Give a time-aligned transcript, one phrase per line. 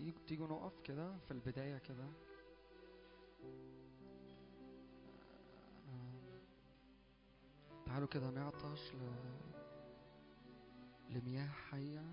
[0.00, 2.04] تيجوا تيجوا نقف كده في البداية كده.
[7.86, 8.98] تعالوا كده نعطش ل...
[11.10, 12.04] لمياه حية.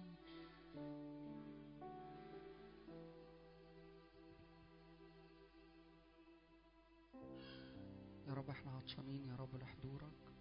[8.27, 10.33] يا رب إحنا عطشانين يا رب لحضورك.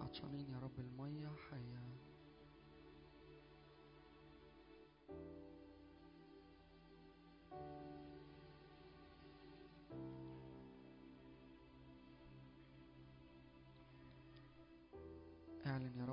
[0.00, 2.03] عطشانين يا رب المية حية.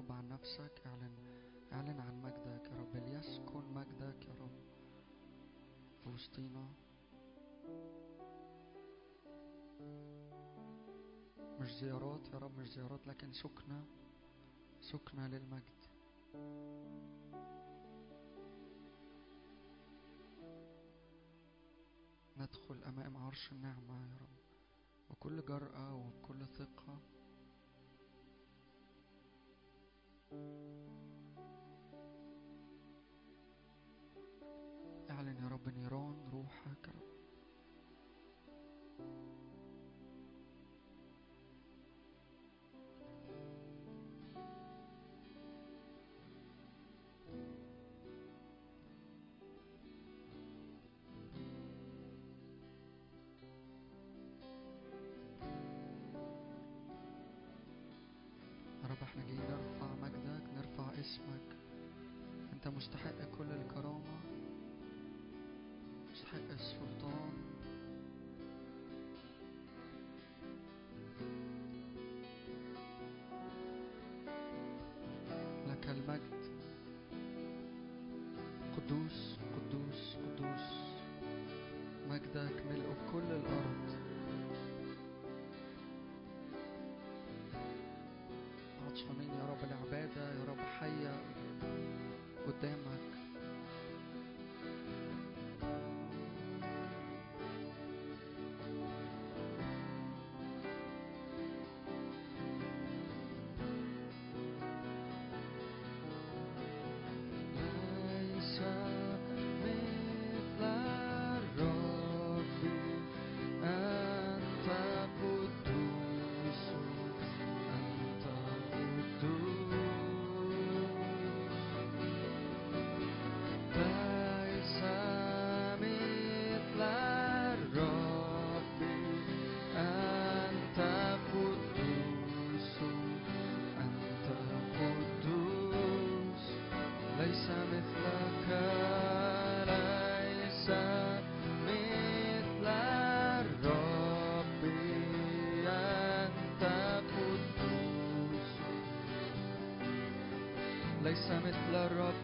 [0.01, 1.15] رب عن نفسك اعلن
[1.73, 4.61] اعلن عن مجدك يا رب ليسكن مجدك يا رب.
[6.03, 6.67] في وسطينا
[11.59, 13.85] مش زيارات يا رب مش زيارات لكن سكنة
[14.81, 15.81] سكنة للمجد.
[22.38, 24.41] ندخل أمام عرش النعمة يا رب.
[25.09, 26.99] وكل جرأة وبكل ثقة
[35.09, 37.11] اعلن يا رب نيران روحك يا رب.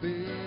[0.03, 0.46] مثل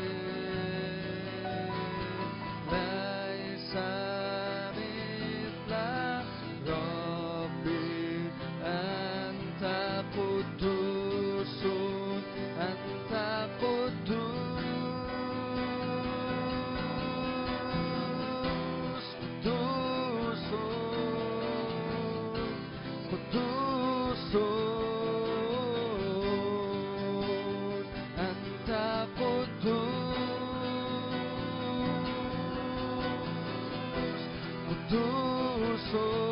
[35.93, 36.30] قدوس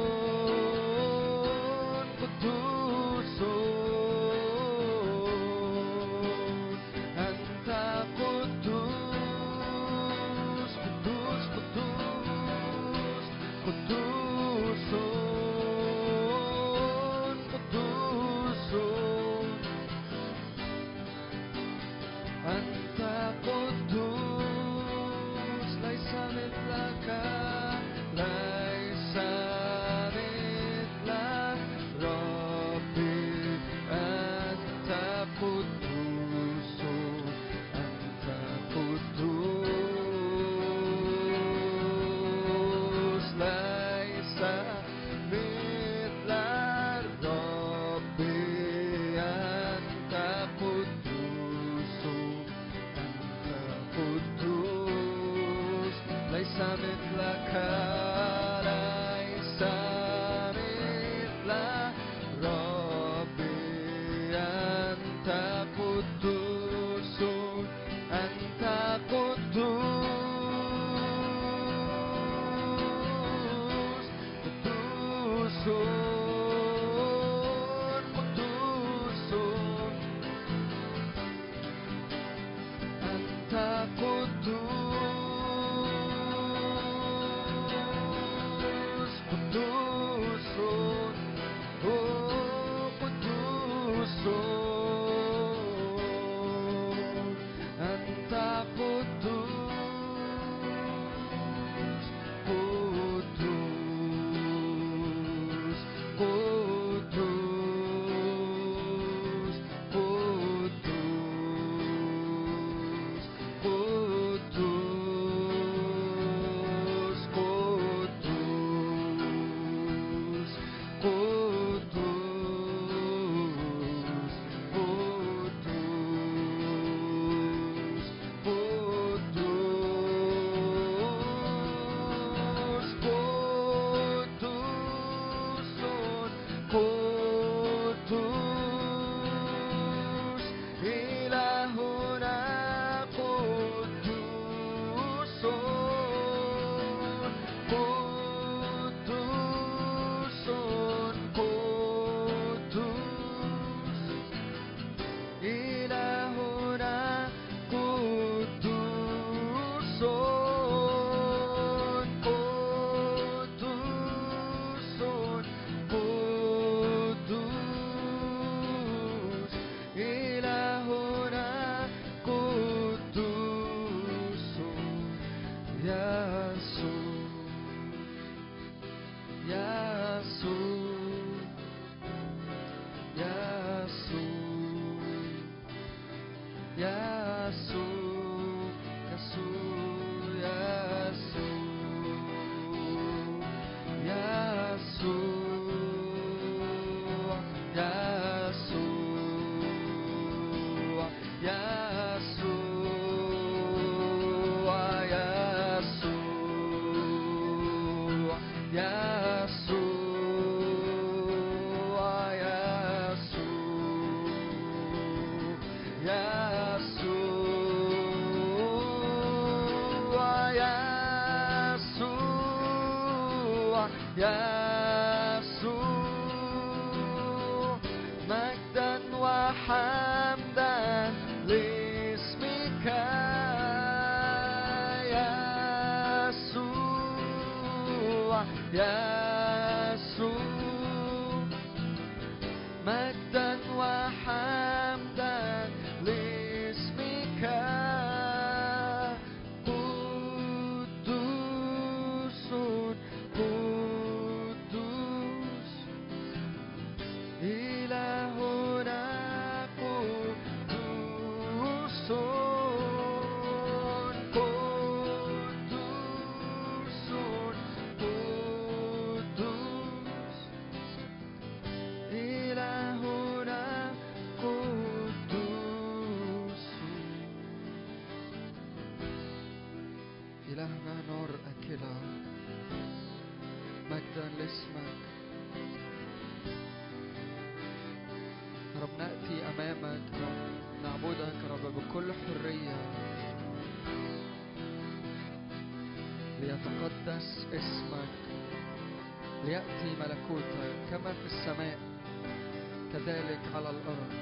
[303.08, 304.12] ذلك على الأرض.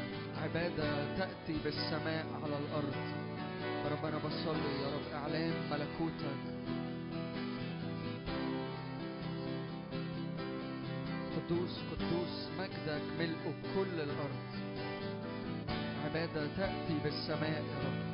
[0.43, 2.95] عبادة تأتي بالسماء على الأرض.
[3.93, 5.23] ربنا بصلي يا رب.
[5.23, 6.43] إعلان ملكوتك.
[11.37, 14.47] قدوس قدوس مجدك ملء كل الأرض.
[16.05, 18.06] عبادة تأتي بالسماء يا رب.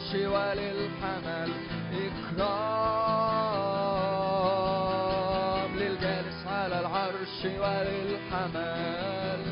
[0.00, 1.50] على العرش وللحمل
[1.92, 2.40] إكرام
[5.76, 9.42] للجالس على العرش وللحمل.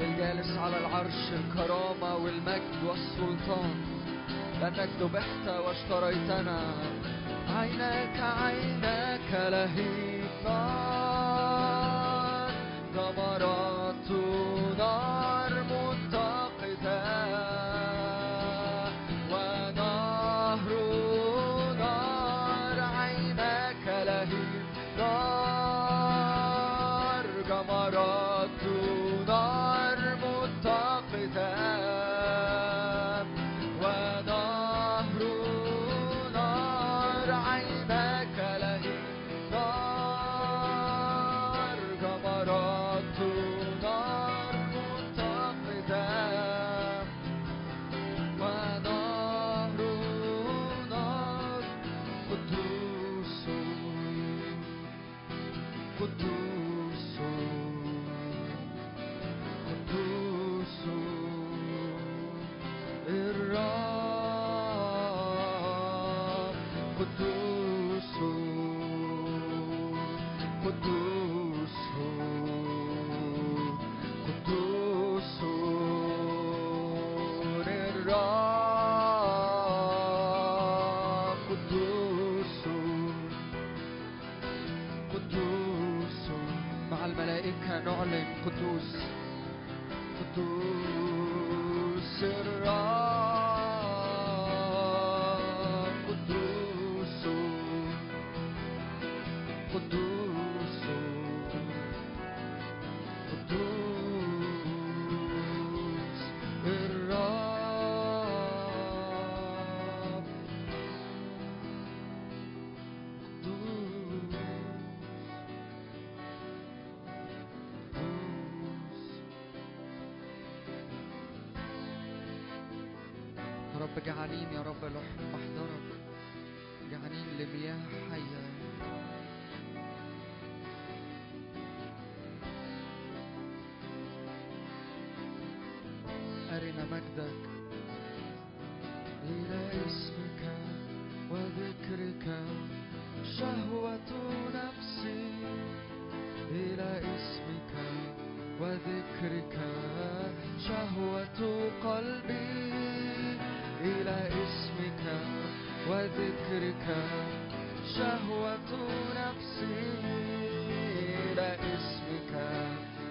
[0.00, 3.74] للجالس على العرش الكرامة والمجد والسلطان.
[4.60, 6.60] لأنك ذبحت واشتريتنا.
[7.58, 12.50] عيناك عيناك لهيب نار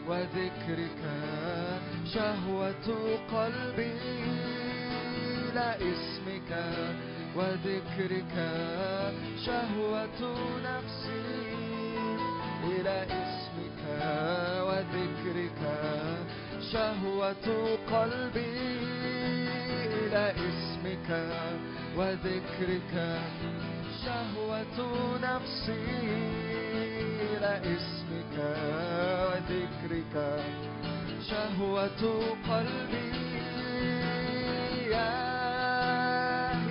[0.07, 1.01] وذكرك
[2.13, 2.87] شهوة
[3.31, 3.99] قلبي
[5.49, 6.51] إلى اسمك.
[7.35, 8.35] وذكرك
[9.45, 10.19] شهوة
[10.63, 11.55] نفسي
[12.63, 13.81] إلى اسمك.
[14.67, 15.61] وذكرك
[16.71, 17.47] شهوة
[17.91, 18.55] قلبي
[19.99, 21.09] إلى اسمك.
[21.97, 22.93] وذكرك
[24.05, 24.77] شهوة
[25.23, 25.85] نفسي
[27.21, 28.02] إلى اسمك.
[28.39, 30.15] وذكرك
[31.29, 32.01] شهوة
[32.49, 33.11] قلبي.
[34.91, 35.13] يا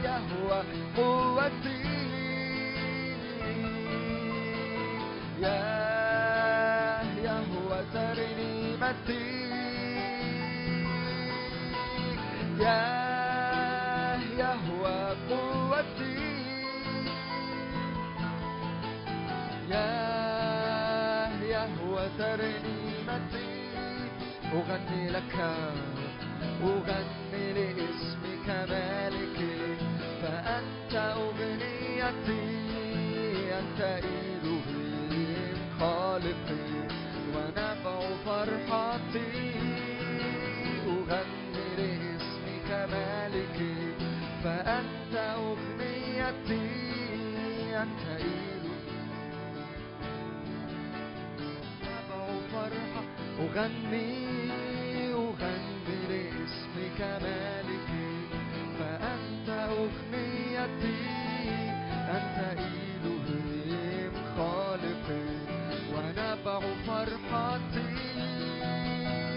[0.04, 0.60] يهوى
[0.96, 1.82] قوتي.
[5.40, 5.62] يا
[7.24, 9.26] يهوى ترنيمتي.
[12.60, 12.82] يا
[14.38, 15.00] يهوى
[15.30, 16.18] قوتي.
[19.70, 20.21] يا
[22.18, 23.52] ترنيمتي
[24.52, 25.36] أغني لك
[26.62, 29.76] أغني لاسمك مالكي
[30.22, 32.42] فأنت أغنيتي
[33.58, 36.68] أنت إلهي خالقي
[37.34, 39.32] ونبع فرحتي.
[40.86, 43.76] أغني لاسمك مالكي
[44.44, 46.64] فأنت أغنيتي
[47.82, 48.51] أنت إله
[52.52, 53.02] فرحة
[53.40, 54.26] أغني
[55.12, 58.12] أغني لاسمك مالكي
[58.78, 60.96] فأنت أغنيتي
[62.16, 65.28] أنت إلهي خالقي
[65.94, 67.92] ونبع فرحتي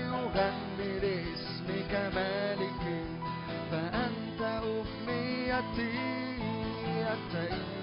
[0.10, 3.06] أغني لاسمك مالكي
[3.72, 6.00] فأنت أغنيتي
[7.14, 7.75] أنت إلهي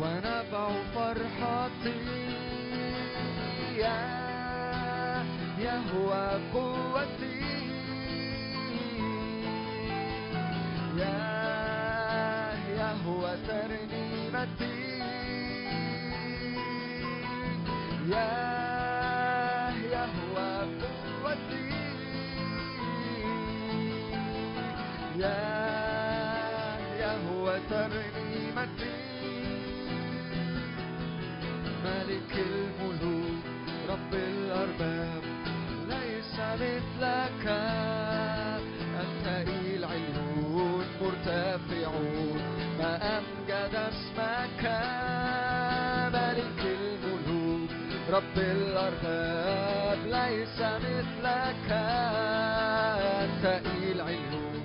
[0.00, 2.00] ونبع فرحتي
[3.78, 3.98] يا
[5.58, 7.38] يهوى قوتي.
[10.96, 11.18] يا
[12.78, 14.78] يهوى ترنيمتي.
[18.14, 18.32] يا
[19.94, 20.50] يهوى
[20.80, 21.68] قوتي.
[25.18, 25.38] يا
[27.02, 28.27] يهوى ترنيمتي.
[33.98, 35.22] رب الأرباب
[35.88, 37.46] ليس مثلك.
[39.00, 42.40] أنت العليون مرتفعون.
[42.78, 44.62] ما أمجد اسمك.
[46.14, 47.70] ملك الملوك.
[48.10, 51.70] رب الأرباب ليس مثلك.
[53.22, 54.62] أنت العليون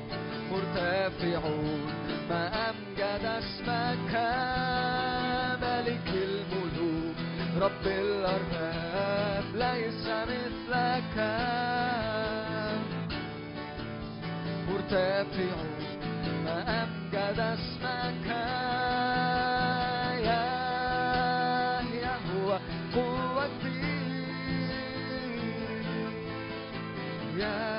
[0.51, 1.93] مرتفعون.
[2.29, 4.13] ما أمجد اسمك.
[5.61, 7.15] ملك الملوك.
[7.61, 8.72] رب الأرباب.
[9.63, 11.15] ليس مثلك
[14.67, 15.69] مرتفعون
[16.45, 18.27] ما أمجد اسمك
[20.27, 20.43] يا
[22.03, 22.59] يهوى
[22.95, 23.83] قوتي
[27.37, 27.72] يا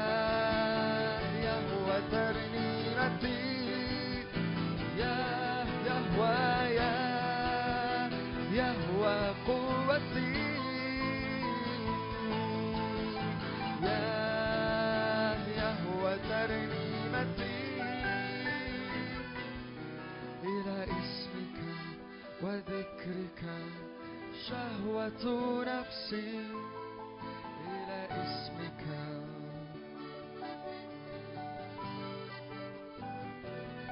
[22.55, 23.43] وذكرك
[24.49, 25.25] شهوة
[25.67, 26.39] نفسي
[27.67, 28.83] إلى اسمك.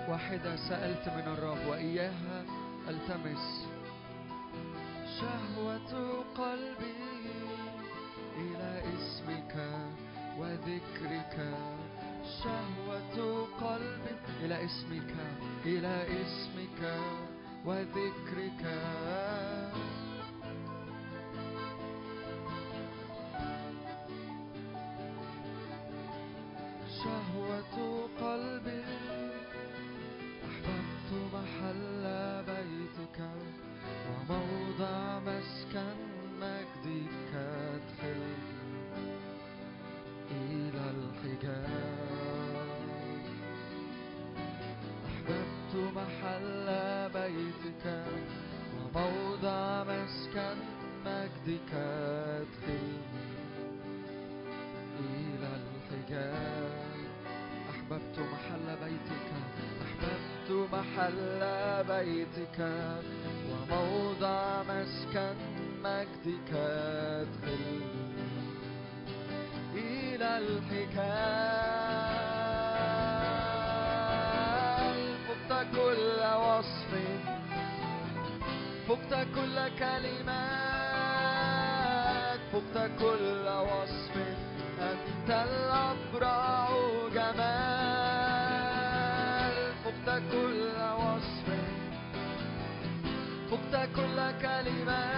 [0.09, 2.45] واحدة سألت من الرب وإياها
[2.89, 3.67] ألتمس.
[5.21, 7.03] شهوة قلبي
[8.37, 9.55] إلى اسمك
[10.39, 11.37] وذكرك.
[12.43, 15.15] شهوة قلبي إلى اسمك
[15.67, 16.81] إلى اسمك.
[17.67, 18.63] وذكرك.
[27.03, 28.85] شهوة قلبي
[30.49, 32.05] أحببت محل
[32.47, 33.19] بيتك
[34.09, 35.99] وموضع مسكن
[36.41, 38.43] مجدك ادخلني
[40.31, 42.02] إلى الحجاب.
[45.97, 46.67] محل
[47.15, 47.85] بيتك
[48.77, 50.57] وموضع مسكن
[51.07, 53.01] مجدك ادخلني
[55.01, 56.73] إلى الحجاب.
[57.71, 59.29] أحببت محل بيتك
[59.85, 61.41] أحببت محل
[61.89, 62.59] بيتك
[63.51, 65.37] وموضع مسكن
[65.85, 67.83] مجدك ادخلني
[69.75, 72.12] إلى الحكام
[78.89, 80.73] فقت كل كلمات
[82.53, 84.15] فقت كل وصف
[84.81, 86.69] أنت الأبرع
[87.15, 88.33] جمال.
[89.85, 91.49] فقت كل وصف
[93.51, 95.12] فقت كل كلمات.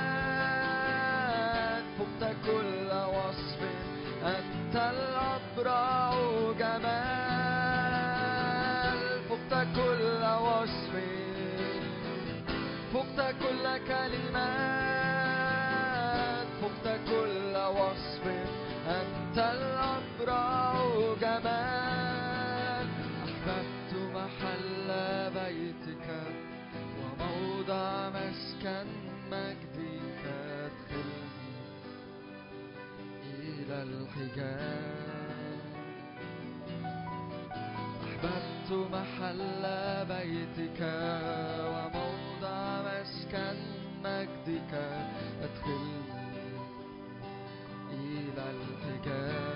[13.88, 15.35] كلمات
[16.62, 18.25] فقت كل وصف
[18.88, 20.75] أنت الأبرع
[21.20, 22.88] جمال
[23.25, 24.88] أحببت محل
[25.35, 26.07] بيتك
[27.01, 28.87] وموضع مسكن
[29.31, 30.23] مجدك
[30.64, 31.25] أدخلني
[33.40, 35.61] إلى الحجاب.
[38.05, 39.64] أحببت محل
[40.09, 40.81] بيتك
[41.61, 42.13] وموضع
[42.44, 43.57] هذا مسكن
[44.04, 44.72] مجدك
[45.42, 46.04] أدخلني
[47.92, 49.54] إلى الحجاب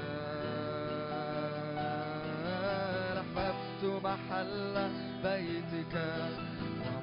[3.18, 4.74] أحببت محل
[5.22, 5.94] بيتك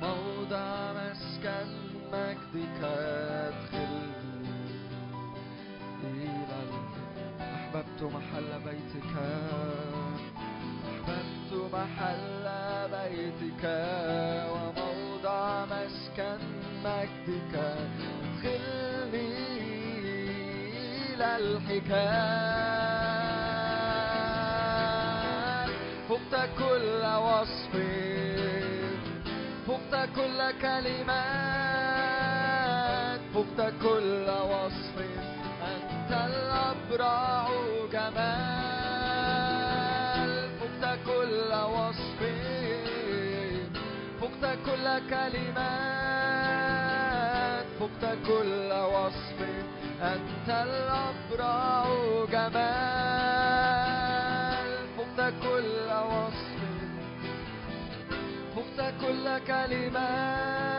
[0.01, 1.67] وموضع مسكن
[2.13, 4.55] مجدك أدخلني
[6.03, 6.59] إلى
[7.41, 9.13] أحببت محل بيتك
[10.85, 12.45] أحببت محل
[12.91, 13.65] بيتك
[16.15, 16.39] مسكن
[16.83, 19.29] مجدك ادخلني
[21.13, 22.55] إلى الحكاية
[26.09, 27.73] فقت كل وصف
[29.67, 31.15] فقت كل كلمات
[33.33, 34.95] فقت كل وصف
[35.67, 37.47] أنت الأبرع
[37.91, 39.11] جمال
[40.59, 42.19] فقت كل وصف
[44.21, 46.04] فقت كل كلمات.
[47.95, 49.39] فقت كل وصف
[50.01, 51.85] أنت الأبرع
[52.31, 52.65] جمال.
[54.97, 56.59] فقت كل وصف
[58.55, 60.75] فقت كل كلمات.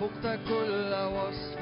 [0.00, 1.60] فقت كل وصف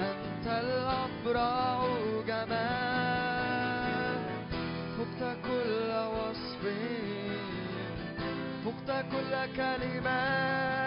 [0.00, 1.78] أنت الأبرع
[2.26, 4.20] جمال.
[4.98, 6.62] فقت كل وصف
[8.64, 10.83] فقت كل كلمات.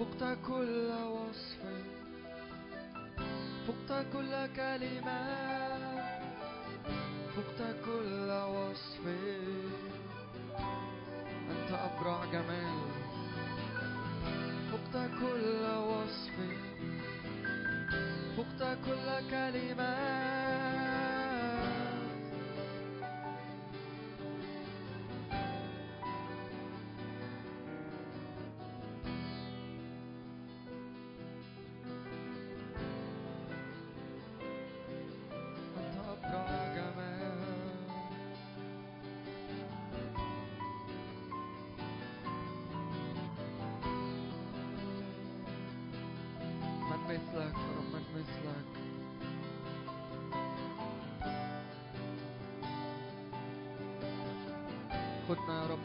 [0.00, 1.60] فقت كل وصف
[3.68, 6.20] فقت كل كلمات
[7.36, 9.04] فقت كل وصف.
[11.50, 12.80] أنت أبرع جمال.
[14.72, 16.36] فقت كل وصف
[18.36, 20.69] فقت كل كلمات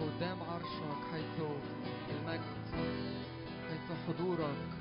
[0.02, 1.38] قدام عرشك حيث
[2.10, 2.66] المجد
[3.70, 4.75] حيث حضورك.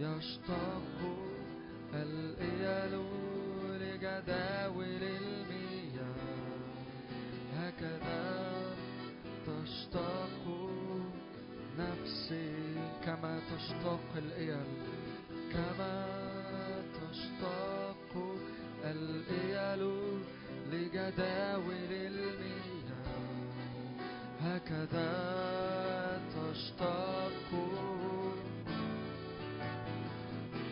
[0.00, 0.98] يشتاق
[1.94, 2.94] الإيل
[3.80, 6.14] لجداول المياه.
[7.56, 8.22] هكذا
[9.46, 10.44] تشتاق
[11.78, 12.52] نفسي
[13.04, 14.66] كما تشتاق الإيل
[15.52, 16.06] كما
[16.94, 17.49] تشتاق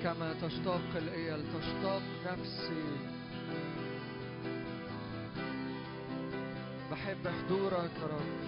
[0.08, 2.84] كما تشتاق الإيل تشتاق نفسي.
[6.90, 8.40] بحب حضورك يا رب.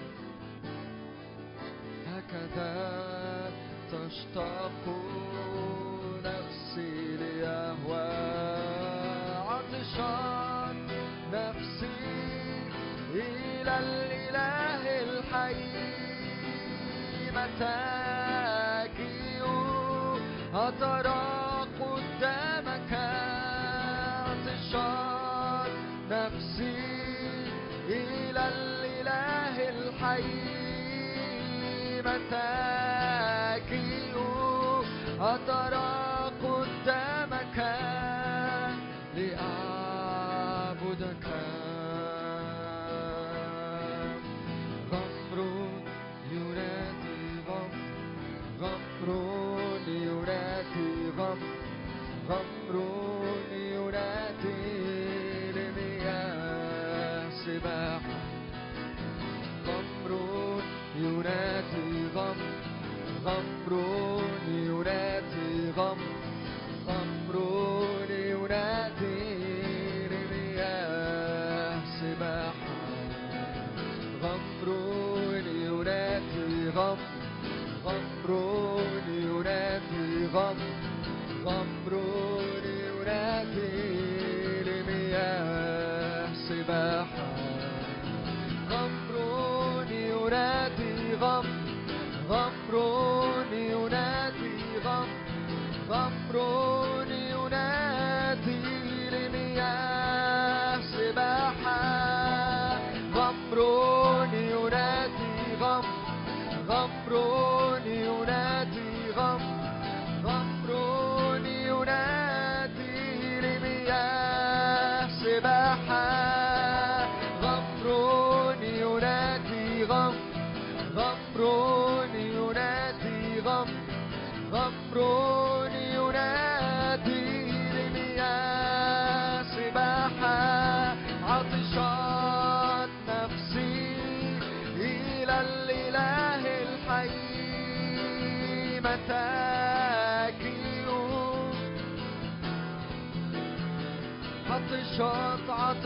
[2.06, 3.52] هكذا
[3.92, 4.84] تشتاق
[6.24, 8.10] نفسي ليهوى.
[9.48, 10.86] عطشان
[11.32, 12.00] نفسي
[13.14, 15.64] إلى الإله الحي.
[17.36, 18.00] متى
[20.54, 21.39] أترى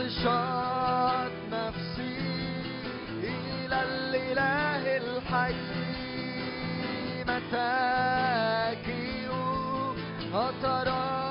[0.05, 2.17] عطشت نفسي
[3.23, 5.55] إلى الإله الحي.
[7.27, 7.95] متى
[10.33, 11.24] أترى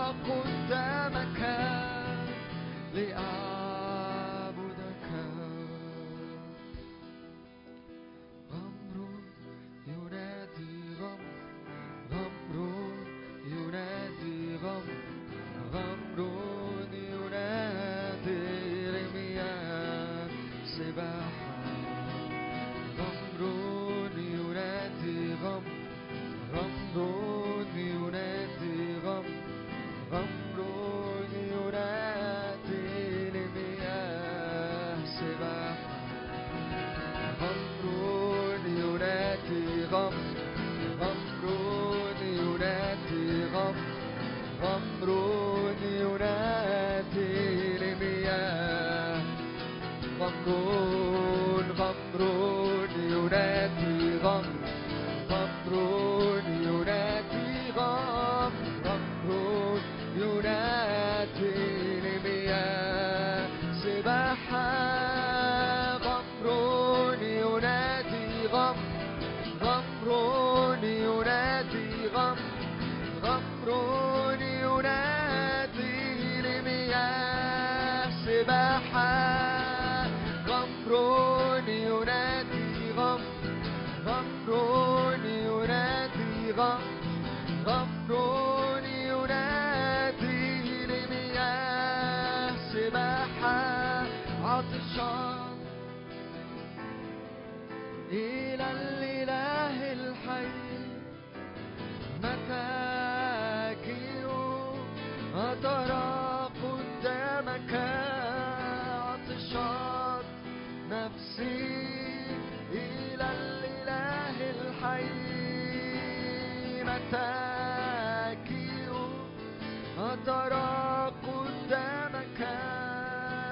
[120.27, 122.41] ترى قدامك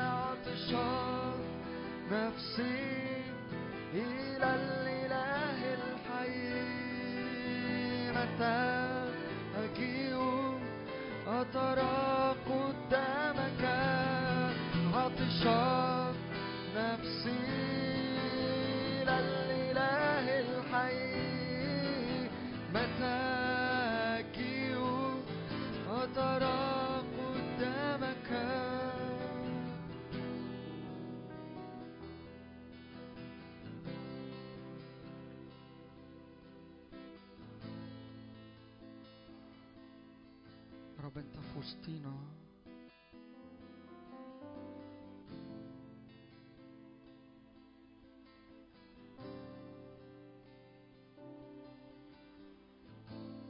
[0.00, 1.32] عطشا
[2.12, 3.24] نفسي
[3.94, 6.50] إلى الإله الحي.
[8.10, 8.60] متى
[9.56, 10.18] أجيء؟
[11.28, 13.64] أترى قدامك
[14.94, 15.91] عطشا.
[41.62, 42.10] Agostino.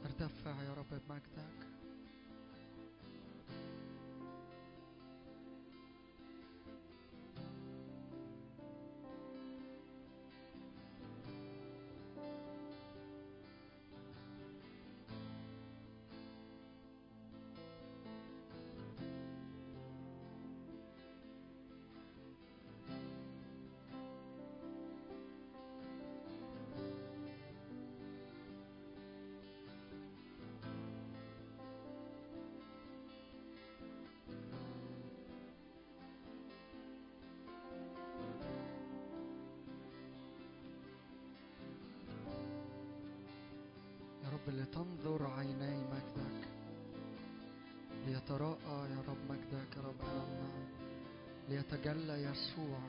[0.03, 1.72] Artafai, Europa e Magdag.
[44.57, 46.47] لتنظر عيني مجدك
[48.07, 50.49] ليتراءى يا رب مجدك يا رب أمامنا
[51.49, 52.79] ليتجلى يسوع.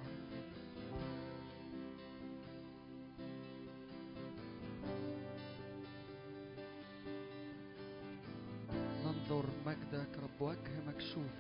[9.05, 11.33] ننظر مجدك رب وجه مكشوف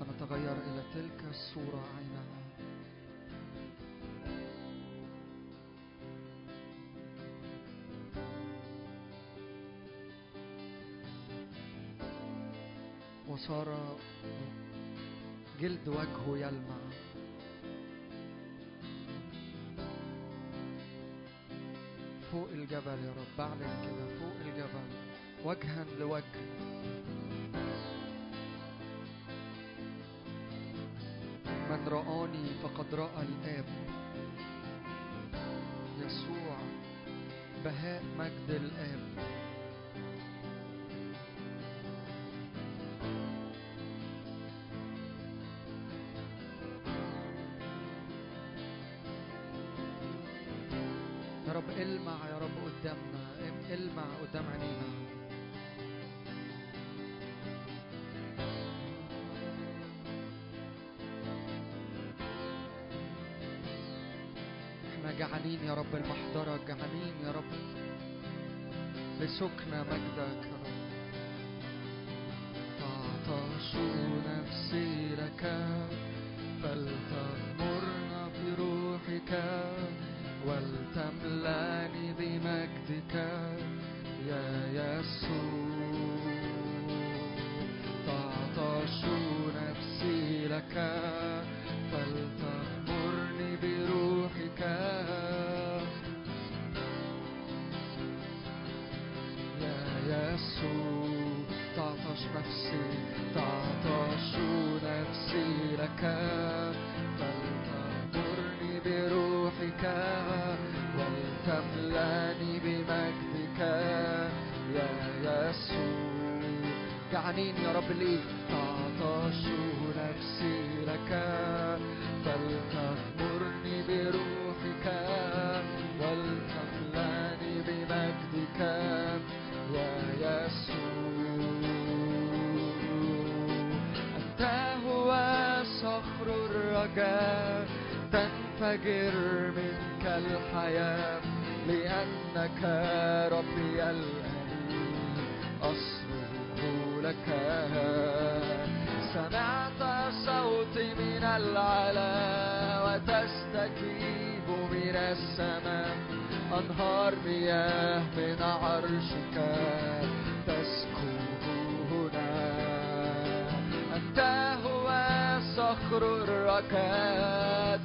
[0.00, 2.43] فنتغير إلى تلك الصورة عينها
[13.48, 13.96] سارة
[15.60, 16.78] جلد وجهه يلمع.
[22.32, 24.88] فوق الجبل يا رب أعلن كده فوق الجبل
[25.44, 26.24] وجها لوجه.
[31.70, 33.64] من رآني فقد رأى الآب.
[36.00, 36.56] يسوع
[37.64, 39.43] بهاء مجد الآب.
[65.18, 67.52] جعلين يا رب المحضرة جعلين يا رب.
[69.20, 70.83] لسكنى مجدك يا رب.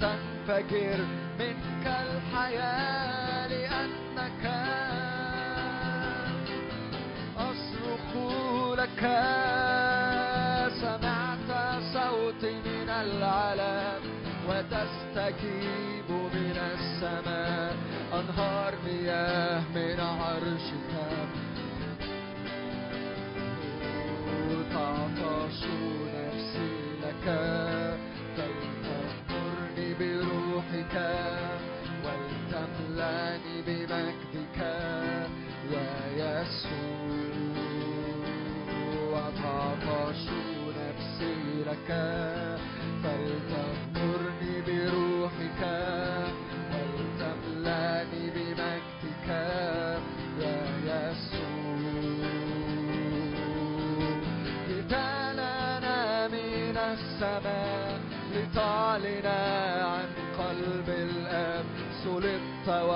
[0.01, 0.99] تنفجر
[1.39, 4.43] منك الحياة لأنك
[7.37, 8.09] أصرخ
[8.79, 9.03] لك.
[10.81, 11.49] سمعت
[11.93, 14.03] صوتي من العلم
[14.49, 17.75] وتستجيب من السماء.
[18.13, 20.91] أنهار مياه من عرشك.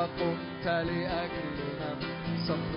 [0.03, 1.89] قمت لأجلنا.
[2.47, 2.72] صفا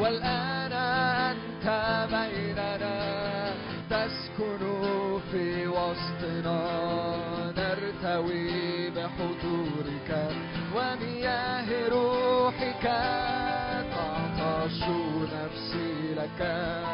[0.00, 1.66] والآن أنت
[2.10, 2.98] بيننا
[3.90, 4.62] تسكن
[5.32, 6.60] في وسطنا
[7.56, 10.10] نرتوي بحضورك
[10.74, 12.82] ومياه روحك
[13.92, 14.80] تعطش
[15.34, 16.87] نفسي لك.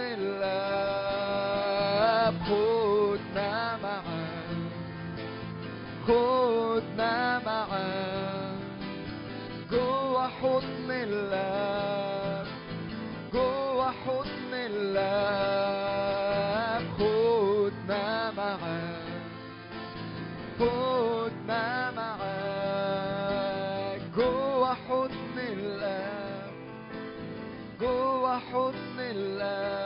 [0.00, 1.04] الله
[2.46, 4.72] خدنا معاك
[6.06, 8.58] خدنا معاك
[9.70, 12.44] جوه حضن الله
[13.32, 15.74] جوه حضن الله
[16.98, 19.04] خدنا معاك
[20.58, 21.64] خدنا
[21.96, 26.50] معاك جوه حضن الله
[27.80, 29.83] جوه حضن الله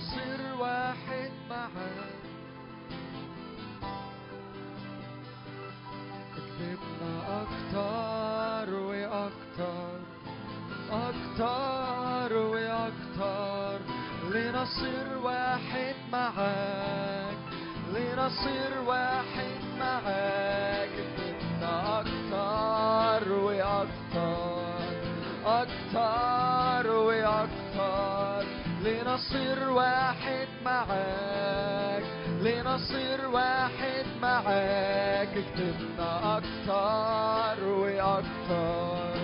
[0.00, 2.20] لنصير واحد معاك.
[6.36, 9.98] اكذبنا أكتر وأكتر
[10.92, 13.78] أكتر وأكتر.
[14.30, 17.36] لنصير واحد معاك
[17.94, 20.90] لنصير واحد معاك.
[20.90, 24.62] اكذبنا أكتر وأكتر
[25.46, 27.59] أكتر وأكتر.
[28.84, 32.02] لنصير واحد معاك
[32.42, 35.28] لنصير واحد معاك.
[35.28, 39.14] اكتبنا أكتر وأكتر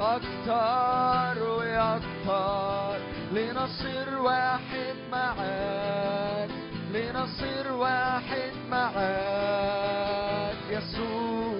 [0.00, 2.98] أكتر وأكتر.
[3.32, 6.50] لنصير واحد معاك
[6.92, 10.56] لنصير واحد معاك.
[10.70, 11.54] يسوع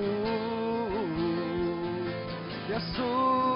[2.70, 3.49] يسوع.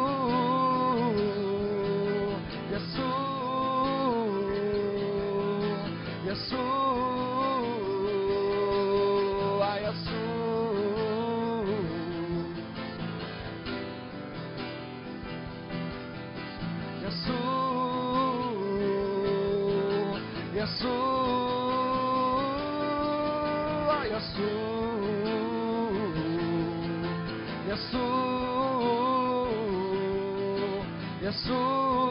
[31.42, 32.03] So.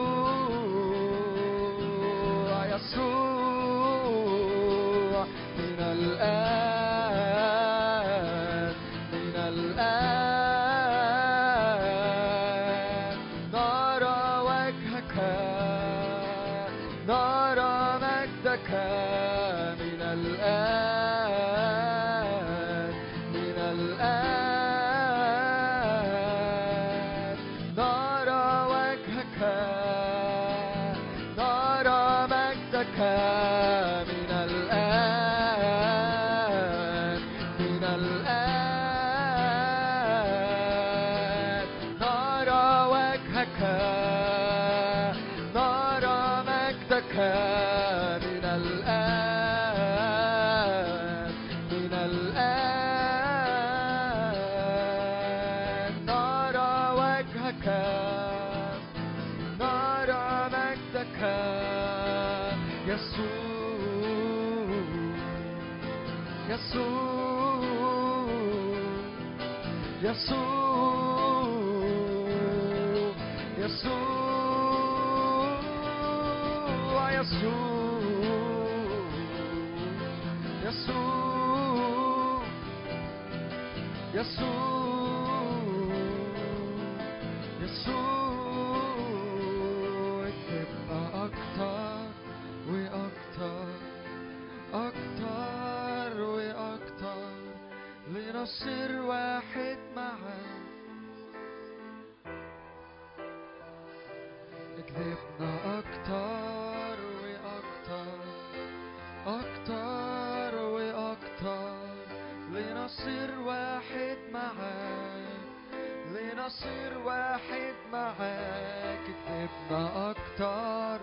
[116.44, 121.00] لنصير واحد معاك اكتبنا أكتر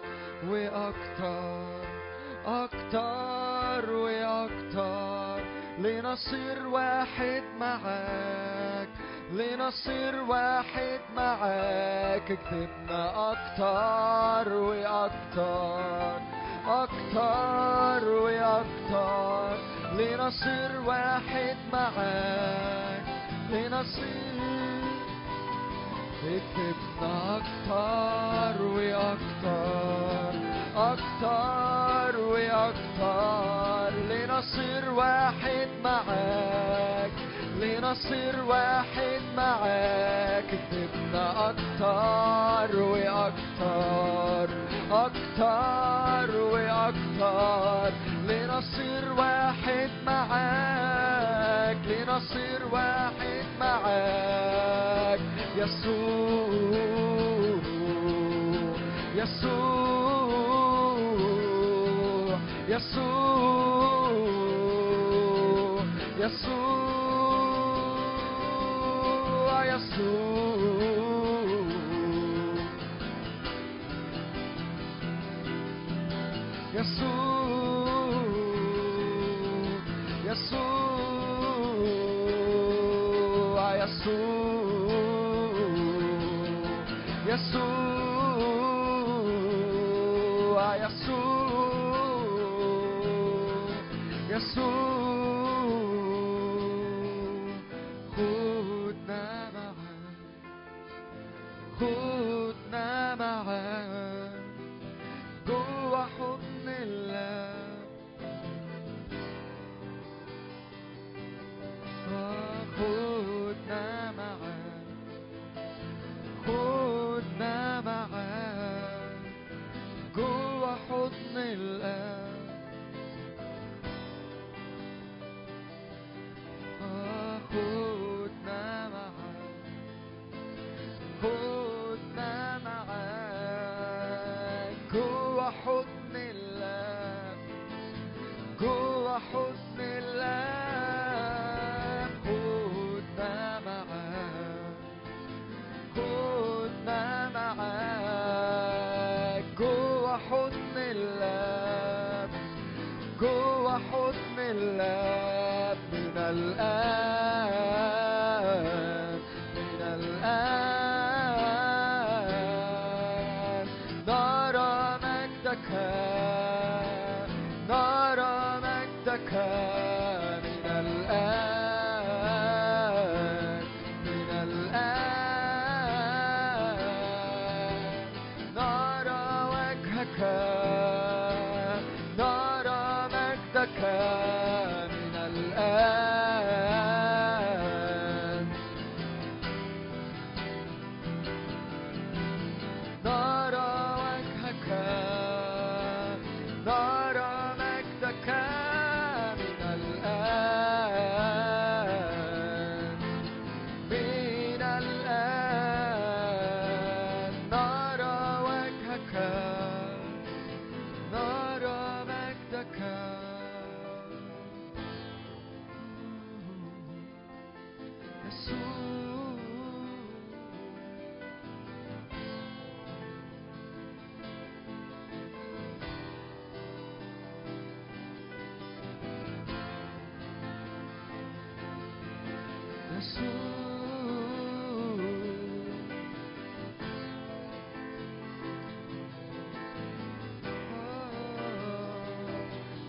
[0.48, 1.86] وأكتر
[2.46, 5.44] أكتر وأكتر.
[5.80, 8.88] لنصير واحد معاك
[9.34, 16.22] لنصير واحد معاك اكتبنا أكتر وأكتر
[16.68, 19.58] أكتر وأكتر.
[19.94, 23.06] لنصير واحد معاك
[23.50, 24.22] لنصير
[26.22, 30.34] اكتبنا أكتر وأكتر
[30.76, 37.12] أكتر وأكتر لنصير واحد معاك
[37.62, 44.50] لنصير واحد معاك اكتبنا أكتر وأكتر
[44.92, 47.92] أكتر وأكتر
[48.28, 55.20] لنصير واحد معاك لنصير واحد معاك
[55.58, 56.52] يسوع
[59.16, 59.62] يسوع
[62.70, 63.52] يسوع
[66.20, 66.72] يسوع
[69.66, 70.42] يسوع
[76.74, 77.61] يسوع.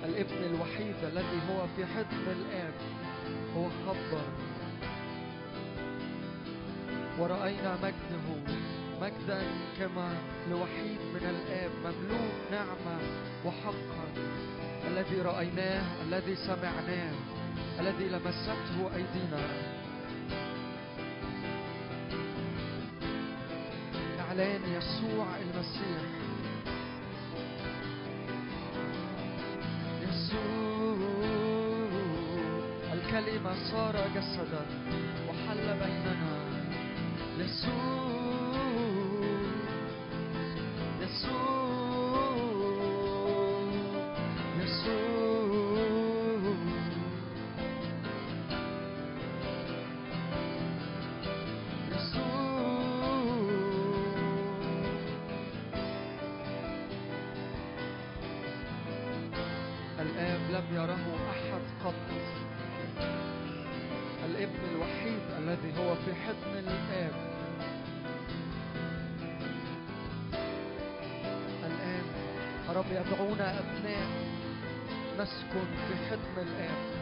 [0.05, 2.75] الإبن الوحيد الذي هو في حضن الآب
[3.57, 4.23] هو خبر
[7.19, 8.57] ورأينا مجده
[9.01, 9.43] مجدا
[9.79, 10.15] كما
[10.51, 12.99] لوحيد من الآب مملوء نعمة
[13.47, 14.07] وحقا.
[14.87, 17.13] الذي رأيناه الذي سمعناه
[17.81, 19.72] الذي لمسته أيدينا.
[24.33, 26.03] إعلان يسوع المسيح.
[30.03, 30.97] يسوع
[32.93, 34.67] الكلمة صار جسدا
[35.29, 36.35] وحل بيننا.
[37.39, 38.12] يسوع.
[60.63, 61.95] لم يره أحد قط.
[64.25, 67.13] الابن الوحيد الذي هو في حضن الآب.
[71.65, 72.05] الآن
[72.77, 74.07] رب يدعونا أبناء
[75.19, 77.02] نسكن في حضن الآب.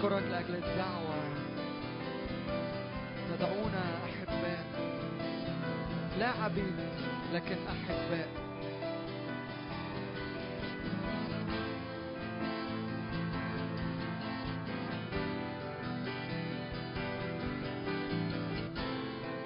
[0.00, 1.14] أشكرك لأجل الدعوة.
[3.28, 4.64] تدعونا أحباء.
[6.18, 6.74] لا عبيد
[7.32, 8.28] لكن أحباء.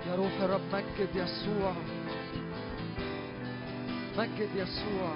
[0.08, 1.74] يا روح الرب مجد يسوع.
[4.18, 5.14] مجد يسوع.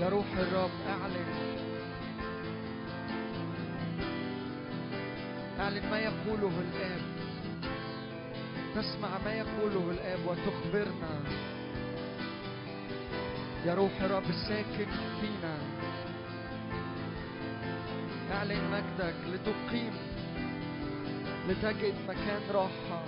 [0.00, 0.70] يا روح الرب
[9.24, 11.20] ما يقوله الآب وتخبرنا.
[13.66, 14.86] يا روح الرب الساكن
[15.20, 15.58] فينا.
[18.32, 19.92] اعلن مجدك لتقيم
[21.48, 23.04] لتجد مكان راحة.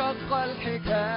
[0.00, 1.07] وانشق الحجاب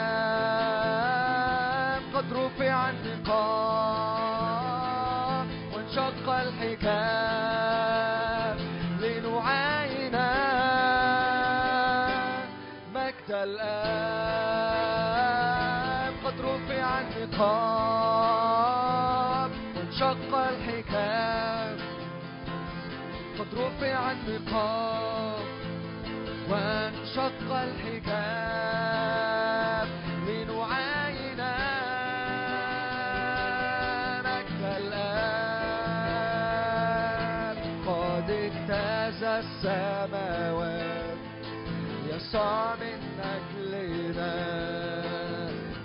[42.31, 44.33] يسوع من أجلنا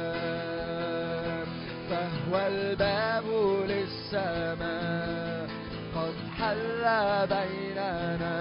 [1.91, 3.27] فهو الباب
[3.69, 5.49] للسماء
[5.97, 6.85] قد حل
[7.27, 8.37] بيننا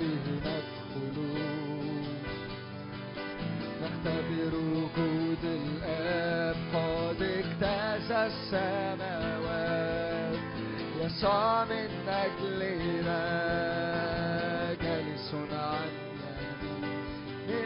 [0.00, 1.16] به ندخل
[3.82, 8.89] نختبر وجود الآب قد اجتاز السماوات
[11.20, 13.20] يسوع من أجلنا
[14.82, 15.88] جالس عن
[16.24, 17.60] يمين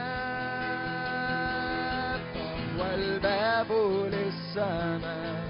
[0.00, 3.70] الآب فهو الباب
[4.12, 5.44] للسماء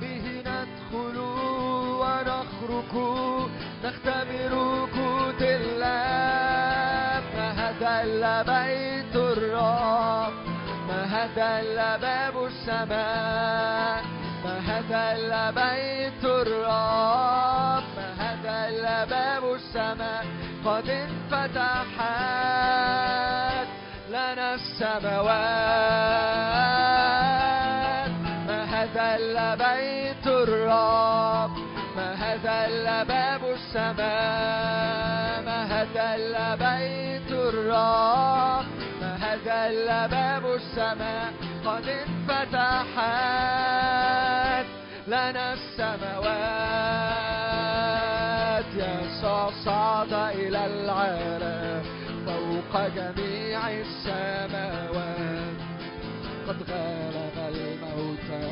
[0.00, 1.16] به ندخل
[2.00, 2.94] ونخرج
[3.84, 5.92] نختبر وجود الله
[8.42, 9.01] بيت الرب
[11.38, 14.02] إلا باب السماء
[14.92, 17.84] إلا بيت الرب
[18.46, 20.26] إلا باب السماء.
[20.64, 21.98] قد انفتحت
[24.10, 25.32] لنا السماوات.
[28.48, 31.56] مهد إلا بيت الرب
[32.46, 35.42] إلا باب السماء.
[35.46, 38.71] مهد إلا بيت الرب
[39.32, 41.32] إلا باب السماء
[41.64, 43.06] قد انفتحت
[45.06, 46.32] لنا السماوات.
[48.74, 51.82] يسوع صعد إلى العالم
[52.26, 55.56] فوق جميع السماوات.
[56.48, 58.48] قد غلب الموتى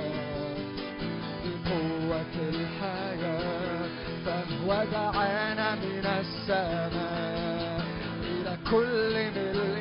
[1.45, 3.89] بقوة الحياة
[4.25, 7.81] فهو دعانا من السماء.
[8.23, 9.80] إلى كل ملء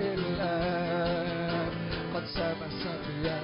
[2.35, 3.39] سبيا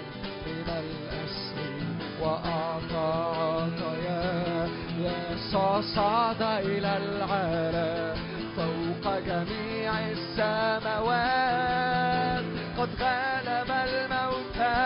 [0.45, 1.79] من الأسر
[2.21, 4.69] وأعطى عطايا
[4.99, 8.15] يسوع صعد إلى العالم.
[8.55, 11.35] فوق جميع السماوات
[12.77, 14.81] قد غلب الموتى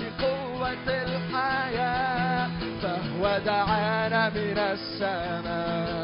[0.00, 2.48] بقوة الحياة.
[2.82, 5.95] فهو دعانا من السماء.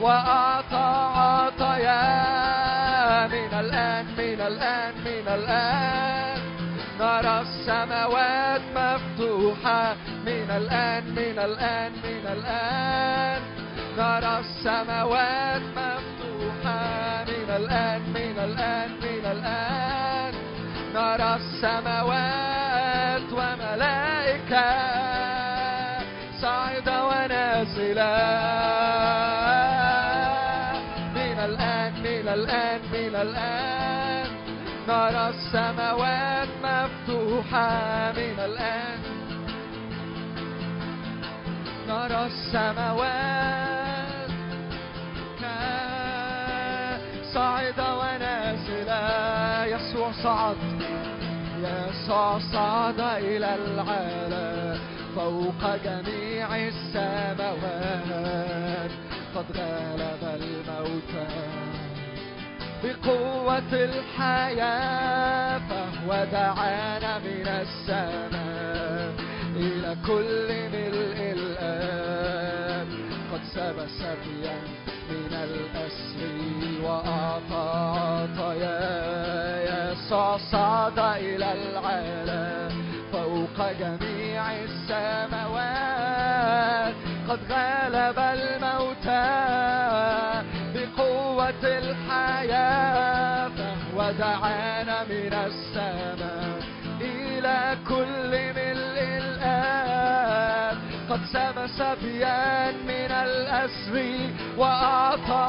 [0.00, 2.06] وأعطى عطايا
[3.26, 6.40] من الآن من الآن من الآن.
[7.00, 9.94] نرى السماوات مفتوحة
[10.26, 13.40] من الآن من الآن من الآن.
[13.98, 20.32] نرى السماوات مفتوحة من الآن من الآن من الآن.
[20.94, 24.68] نرى السماوات وملائكة
[26.40, 28.85] صاعدة ونازلة.
[32.36, 34.28] الآن من الآن.
[34.88, 39.00] نرى السماوات مفتوحة من الآن.
[41.88, 44.30] نرى السماوات.
[47.34, 49.02] صاعدة ونازلة
[49.64, 50.56] يسوع صعد.
[51.62, 54.78] يسوع صعد إلى العالم
[55.16, 57.70] فوق جميع السماوات.
[59.34, 61.12] قد غلب الموت
[62.86, 69.14] بقوة الحياة فهو دعانا من السماء
[69.56, 72.88] إلى كل ملء الآب.
[73.32, 74.58] قد سب سبيا
[75.10, 76.38] من الأسر
[76.84, 77.68] وأعطى
[77.98, 78.80] عطايا
[79.92, 82.72] يسوع صعد إلى العالم
[83.12, 86.06] فوق جميع السماوات.
[87.28, 89.26] قد غلب الموتى
[91.64, 96.62] الحياة فهو دعانا من السماء
[97.00, 100.78] إلى كل ملء الآب.
[101.10, 104.16] قد سب سبيا من الأسر
[104.56, 105.48] وأعطى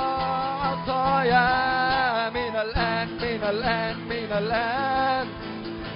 [0.64, 2.30] عطايا.
[2.30, 5.28] من الآن من الآن من الآن.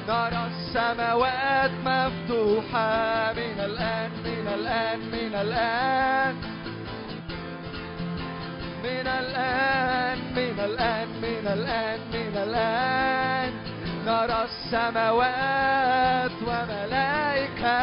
[0.07, 3.33] نرى السماوات مفتوحة.
[3.33, 6.50] من الآن من الآن من الآن.
[9.01, 13.53] من الآن من الآن من الآن من الآن.
[14.05, 17.81] نرى السماوات وملائكة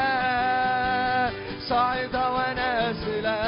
[1.68, 3.40] صاعدة ونازلة.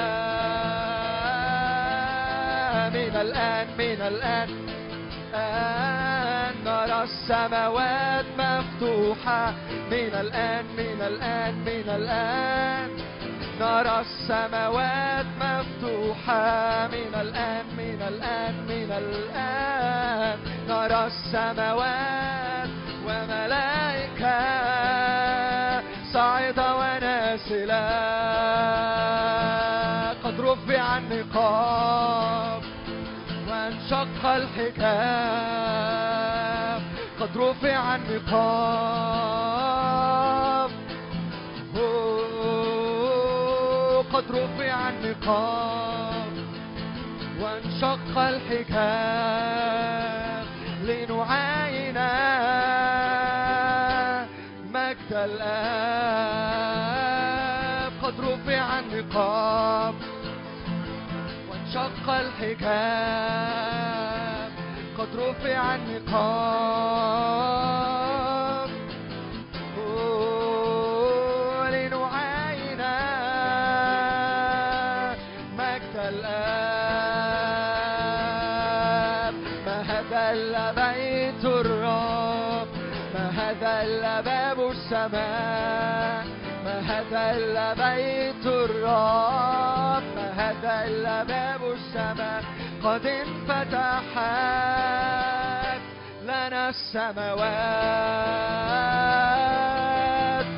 [2.91, 4.49] من الآن من الآن.
[6.65, 9.55] نرى السماوات مفتوحة.
[9.91, 12.91] من الآن من الآن من الآن.
[13.61, 20.39] نرى السماوات مفتوحة من الآن من الآن من الآن.
[20.69, 22.71] نرى السماوات
[23.07, 24.41] وملائكة
[26.13, 27.89] صاعدة ونازلة.
[30.25, 32.63] قد رفع النقاب
[33.49, 35.21] وانشق الحجاب
[37.21, 39.21] قد رفع النقاب.
[44.31, 46.33] قد رفع النقاب
[47.41, 49.57] وانشق الحجاب
[50.83, 51.99] لنعاين
[54.75, 56.33] مجد الآب
[58.03, 59.95] قد رفع النقاب
[61.51, 63.31] وانشق الحجاب
[64.99, 67.21] قد رفع النقاب
[87.01, 92.45] هذا إلا بيت الرب هذا إلا باب السماء.
[92.85, 94.21] قد انفتحت
[96.23, 97.41] لنا السماوات.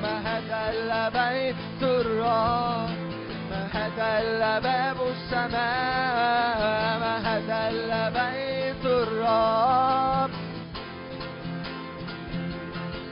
[0.03, 2.91] ما هذا إلا بيت الرب
[3.51, 6.59] ما هذا إلا باب السماء.
[7.03, 10.31] ما هذا إلا بيت الرب.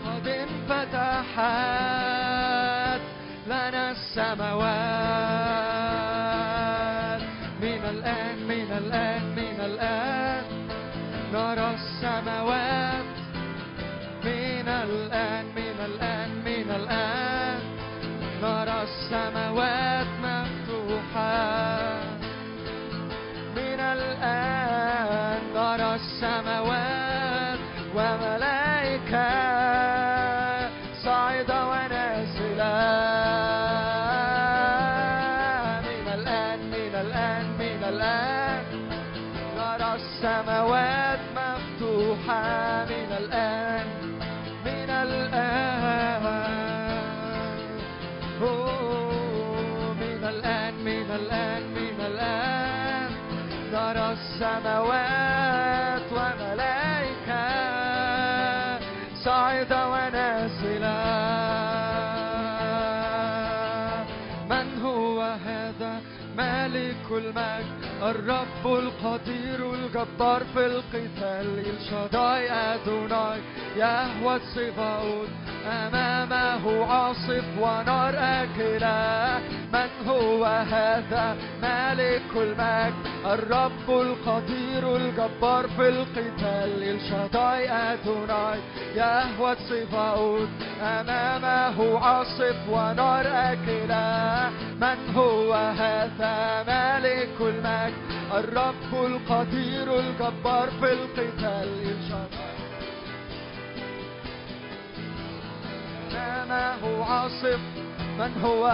[0.07, 2.20] قد انفتحت
[3.47, 4.71] لنا السماوات
[7.63, 10.45] من الآن من الآن من الآن.
[11.33, 13.05] نرى السماوات
[14.25, 17.61] من الآن من الآن من الآن.
[18.43, 21.79] نرى السماوات مفتوحة.
[23.57, 27.59] من الآن نرى السماوات
[27.95, 29.60] وملائكة.
[54.41, 57.45] نرى السماوات وملائكة
[59.25, 61.01] صاعدة ونازلة
[64.51, 66.01] من هو هذا؟
[66.37, 71.65] مالك المجد الرب القدير الجبار في القتال.
[71.67, 73.41] الشداي أدوناي
[73.77, 75.29] يهوى الصباؤوت
[75.67, 79.41] أمامه عاصف ونار أكلة.
[79.73, 82.95] من هو هذا؟ مالك المجد.
[83.27, 86.83] الرب القدير الجبار في القتال.
[86.83, 88.61] الشداي أدوناي
[88.95, 90.49] يهوى الصباؤوت
[90.83, 94.51] أمامه عاصف ونار أكلة.
[94.81, 97.95] من هو هذا؟ مالك المجد.
[98.35, 101.69] الرب القدير الجبار في القتال.
[101.83, 102.40] الشداي
[106.15, 107.61] أمامه عاصف
[108.19, 108.67] من هو؟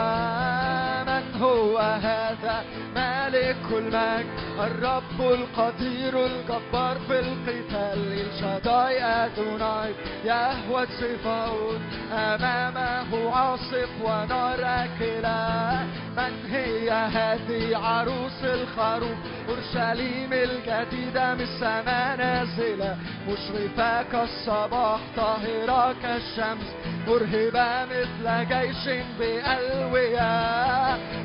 [1.41, 2.65] هو هذا
[2.95, 4.27] مالك المجد
[4.61, 11.81] الرب القدير الجبار في القتال الشداي أدوناي يهوى صفاؤون
[12.13, 15.87] أمامه عاصف ونار أكلة.
[16.17, 19.17] من هي هذه عروس الخروف؟
[19.49, 22.97] أورشليم الجديدة من السماء نازلة.
[23.29, 26.75] مشرفة كالصباح طاهرة كالشمس.
[27.09, 30.37] مرهبة مثل جيش بألوية.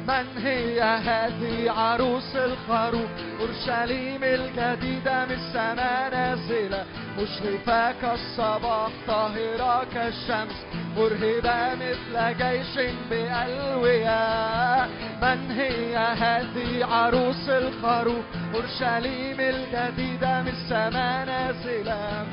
[0.08, 6.86] من هي هذه عروس الخروف؟ أورشليم الجديدة من السماء نازلة.
[7.20, 10.66] مشرفة كالصباح طاهرة كالشمس.
[10.98, 14.86] مرهبة مثل جيش بألوية.
[15.22, 18.26] من هي هذه عروس الخروف؟
[18.56, 22.26] أورشليم الجديدة من السماء نازلة.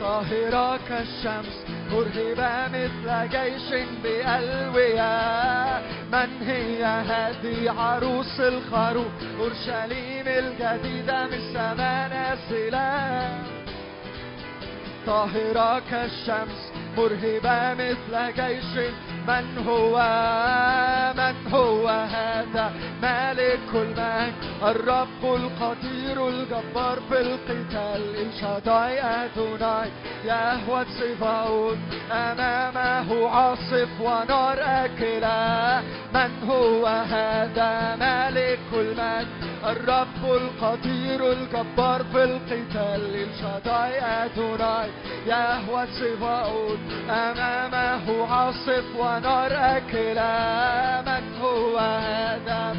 [0.00, 5.14] طاهرة كالشمس مرهبة مثل جيش بألوية
[6.12, 13.28] من هي هذه عروس الخروف؟ أورشليم الجديدة من السماء نازلة
[15.06, 18.88] طاهرة كالشمس مرهبة مثل جيش
[19.28, 19.96] من هو؟
[21.16, 22.72] من هو هذا؟
[23.02, 28.02] مالك المجد الرب القدير الجبار في القتال.
[28.26, 29.90] الشداي أدوناي
[30.24, 31.78] يهوى صفاؤون
[32.12, 35.82] أمامه عاصف ونار أكلة.
[36.14, 39.28] من هو هذا؟ مالك المجد
[39.64, 43.28] الرب القدير الجبار في القتال.
[43.28, 44.90] الشداي أدوناي
[45.26, 46.78] يهوى صفاؤون
[47.10, 52.76] أمامه عاصف ونار أكلة من هو هذا؟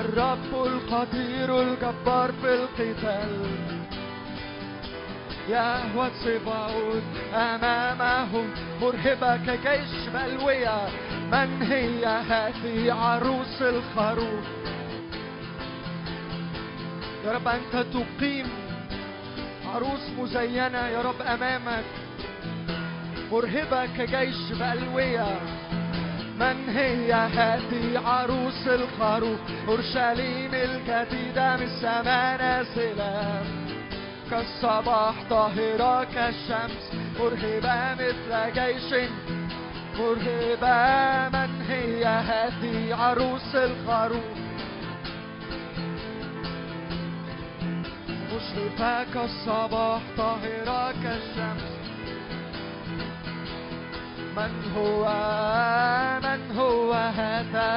[0.00, 3.46] الرب القدير الجبار في القتال.
[5.48, 7.02] يهوى صفاؤون
[7.34, 8.44] أمامه
[8.82, 10.88] مرهبة كجيش بلوية
[11.32, 14.44] من هي هذه عروس الخروف؟
[17.24, 18.48] يا رب أنت تقيم
[19.74, 21.84] عروس مزينة يا رب أمامك.
[23.32, 25.40] مرهبة كجيش بألوية.
[26.40, 33.42] من هي هذه عروس الخروف أورشليم الجديدة من السماء نازلة.
[34.30, 39.08] كالصباح طاهرة كالشمس مرهبة مثل جيش.
[39.98, 44.40] مرهبة من هي هذه عروس الخروف
[48.34, 51.79] مشرفة كالصباح طاهرة كالشمس.
[54.36, 55.04] من هو
[56.22, 57.70] من هو هذا؟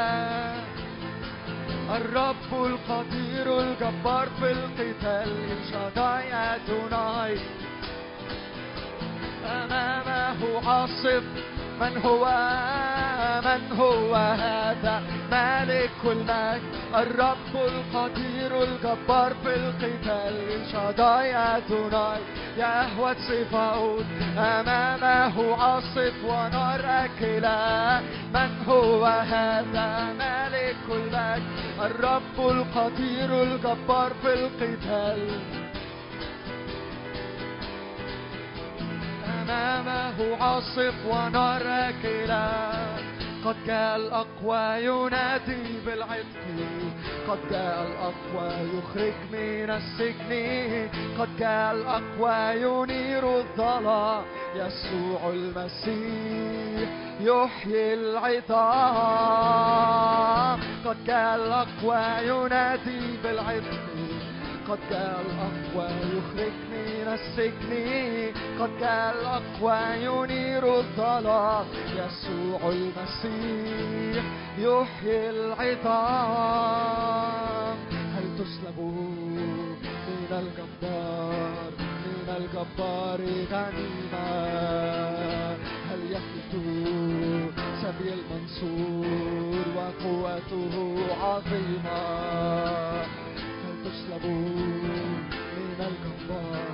[1.95, 5.31] الرب القدير الجبار في القتال
[5.71, 7.37] شداي أدوناي
[9.45, 11.23] أمامه عاصف
[11.81, 12.25] من هو
[13.45, 16.61] من هو هذا؟ مالك المجد
[16.95, 20.35] الرب القدير الجبار في القتال.
[20.71, 22.21] شداي أدوناي
[22.57, 24.05] يهوى صفاؤون
[24.37, 28.01] أمامه عاصف ونار أكلة.
[28.33, 31.43] من هو هذا؟ مالك المجد
[31.81, 35.19] الرب القدير الجبار في القتال.
[39.43, 42.73] أمامه عاصف ونار أكلة
[43.45, 46.45] قد جاء الأقوى ينادي بالعتق.
[47.27, 50.31] قد جاء الأقوى يخرج من السجن.
[51.19, 54.23] قد جاء الأقوى ينير الظلام.
[54.55, 56.89] يسوع المسيح
[57.21, 58.99] يحيي العظام.
[60.85, 63.92] قد جاء الأقوى ينادي بالعتق.
[64.69, 65.87] قد جاء الأقوى
[66.17, 67.71] يخرج من السجن
[68.59, 74.23] قد جاء الأقوى ينير الظلام يسوع المسيح
[74.57, 75.29] يحيي
[76.09, 77.77] العظام.
[78.15, 78.91] هل تسلبوا
[80.07, 81.71] من الجبار؟
[82.05, 84.29] من الجبار غنيمة.
[85.89, 86.53] هل يفلت
[87.81, 90.73] سبي المنصور وقوته
[91.21, 92.03] عظيمة؟
[94.09, 96.71] من الجبار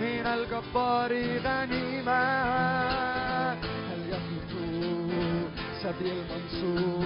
[0.00, 1.12] من الجبار
[1.44, 2.22] غنيمة
[3.88, 4.52] هل يفلت
[5.82, 7.04] سبي المنصور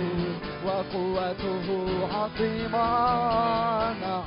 [0.66, 1.66] وقوته
[2.14, 2.88] عظيمة
[4.00, 4.24] نعم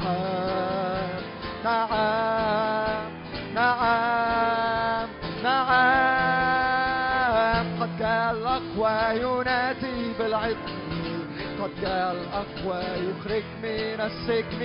[1.63, 3.09] نعم
[3.55, 5.07] نعم
[5.43, 10.68] نعم قد جاء الأقوى ينادي بالعتق
[11.61, 14.61] قد جاء الأقوى يخرج من السجن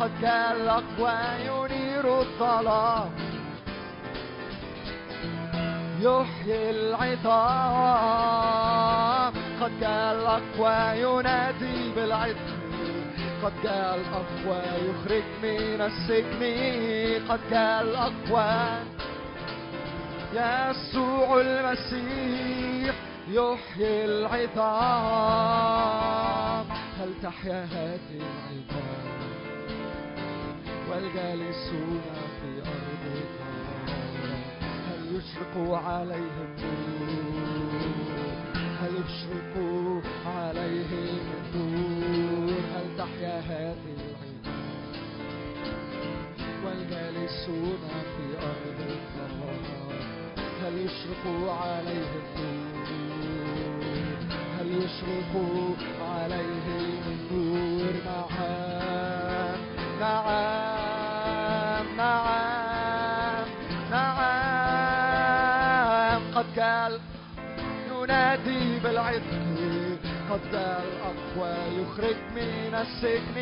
[0.00, 1.14] قد جاء الأقوى
[1.46, 3.10] ينير الظلام.
[6.00, 6.70] يحيي
[8.02, 12.62] العظام قد جاء الأقوى ينادي بالعظم
[13.42, 16.42] قد جاء الأقوى يخرج من السجن
[17.28, 18.52] قد جاء الأقوى
[20.34, 22.94] يسوع المسيح
[23.28, 25.52] يحيي العظام.
[27.00, 29.22] هل تحيا هذه العظام؟
[30.90, 32.02] والجالسون
[32.40, 33.04] في أرض
[34.88, 35.54] هل يشرق
[35.86, 36.56] عليهم
[38.80, 39.54] هل يشرق
[40.26, 41.18] عليهم
[41.54, 44.42] النور؟ هل تحيا هذه العظام؟
[46.64, 47.82] والجالسون
[48.16, 48.80] في أرض
[50.62, 51.24] هل يشرق
[51.62, 53.11] عليهم النور؟
[54.62, 55.32] هل يشرق
[56.00, 59.58] عليهم النور نعم
[60.00, 63.46] نعم نعم
[63.90, 64.22] نعم
[66.34, 66.92] قد قال
[67.90, 69.22] ينادي بالعتق
[70.30, 73.36] قد قال الأقوى يخرج من السجن.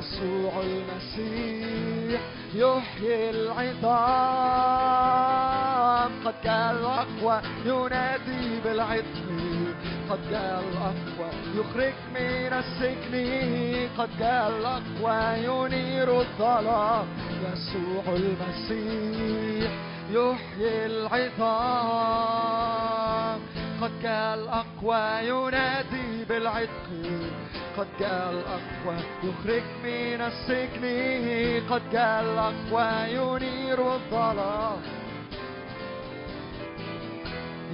[0.00, 2.20] يسوع المسيح
[2.54, 3.70] يحيي العظام.
[6.24, 9.26] قد جاء الأقوى ينادي بالعتق
[10.10, 13.14] قد جاء الأقوى يخرج من السجن.
[13.98, 17.06] قد جاء الأقوى ينير الظلام.
[17.44, 19.70] يسوع المسيح
[20.10, 22.20] يحيي العظام.
[23.80, 26.88] قد جاء الأقوى ينادي بالعتق.
[27.76, 30.84] قد جاء الأقوى يخرج من السجن.
[31.70, 34.80] قد جاء الأقوى ينير الظلام.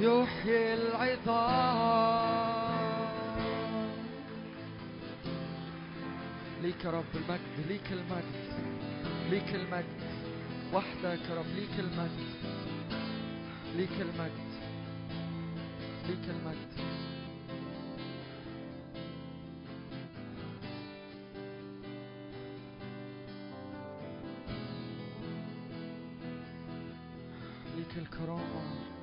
[0.00, 2.06] يحيي العظام.
[6.62, 8.34] ليك يا رب المجد ليك المجد
[9.30, 10.00] ليك المجد.
[10.72, 12.34] وحدك يا رب ليك المجد
[13.76, 14.45] ليك المجد.
[16.08, 16.72] ليك المجد.
[27.76, 28.95] ليك الكرامة.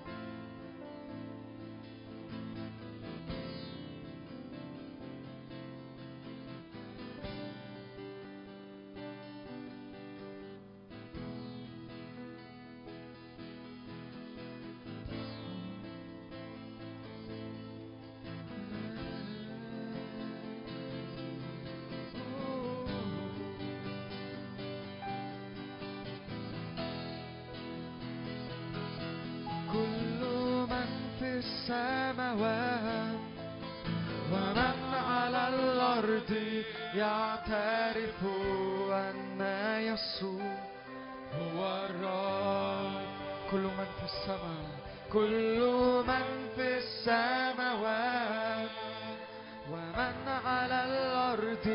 [31.64, 33.20] السماوات
[34.32, 36.32] ومن على الأرض
[36.96, 38.20] يعترف
[38.92, 39.42] أن
[39.80, 40.58] يسوع
[41.40, 43.04] هو الرب.
[43.52, 44.68] كل من في السماء
[45.14, 45.60] كل
[46.08, 46.26] من
[46.56, 48.70] في السماوات.
[49.72, 51.68] ومن على الأرض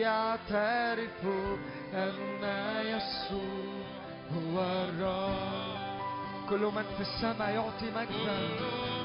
[0.00, 1.22] يعترف
[1.94, 2.44] أن
[2.86, 3.74] يسوع
[4.34, 5.84] هو الرب.
[6.50, 9.03] كل من في السماء يعطي مجدا.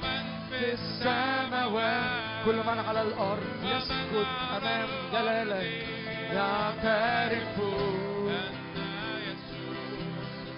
[0.49, 2.45] في السماوات.
[2.45, 4.25] كل من على الأرض يسجد
[4.57, 5.85] أمام جلالك.
[6.33, 7.59] يعترف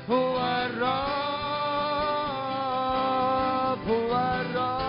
[0.09, 1.11] هو الرب
[3.88, 4.80] هو الرب.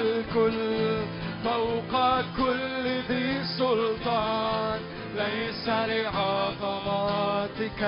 [0.00, 0.96] الكل
[1.44, 4.80] فوق كل ذي سلطان
[5.16, 7.82] ليس لعظمتك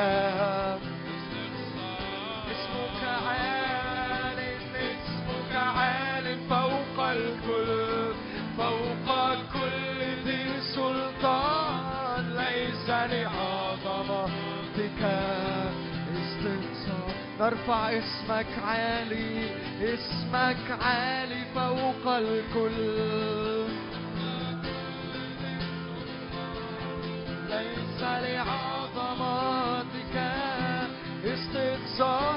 [2.53, 4.39] اسمك عال
[4.75, 8.15] اسمك عال فوق الكل
[8.59, 9.09] فوق
[9.53, 15.03] كل ذي سلطان ليس لعظمتك
[16.17, 19.49] استنصار نرفع اسمك عالي.
[19.83, 23.67] اسمك عالي فوق الكل.
[27.49, 29.37] ليس لعظمتك
[31.25, 32.36] استقصاء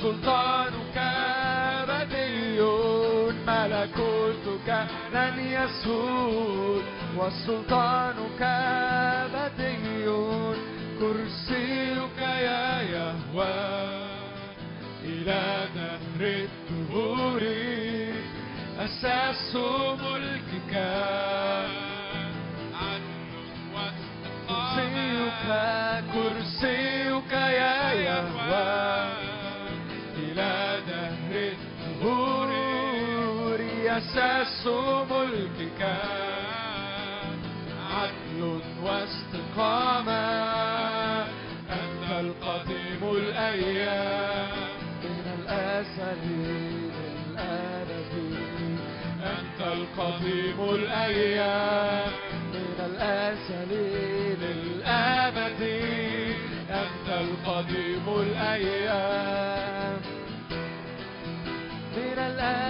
[0.02, 2.60] وسلطانك أبدي
[3.46, 4.68] ملكوتك
[5.14, 6.82] لن يزول
[7.18, 8.42] وسلطانك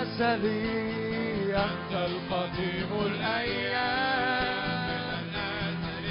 [0.03, 0.45] الأزل
[1.55, 4.43] أنت القديم الأيام.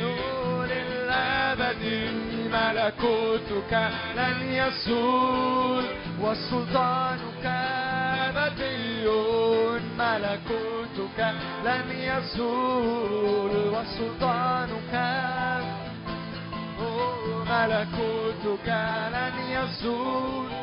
[0.01, 1.83] نور الأبد
[2.53, 3.73] ملكوتك
[4.15, 5.85] لن يزول
[6.21, 7.45] وسلطانك
[8.27, 9.05] أبدي
[9.99, 11.19] ملكوتك
[11.65, 14.93] لن يزول وسلطانك
[17.49, 18.67] ملكوتك
[19.13, 20.60] لن يزول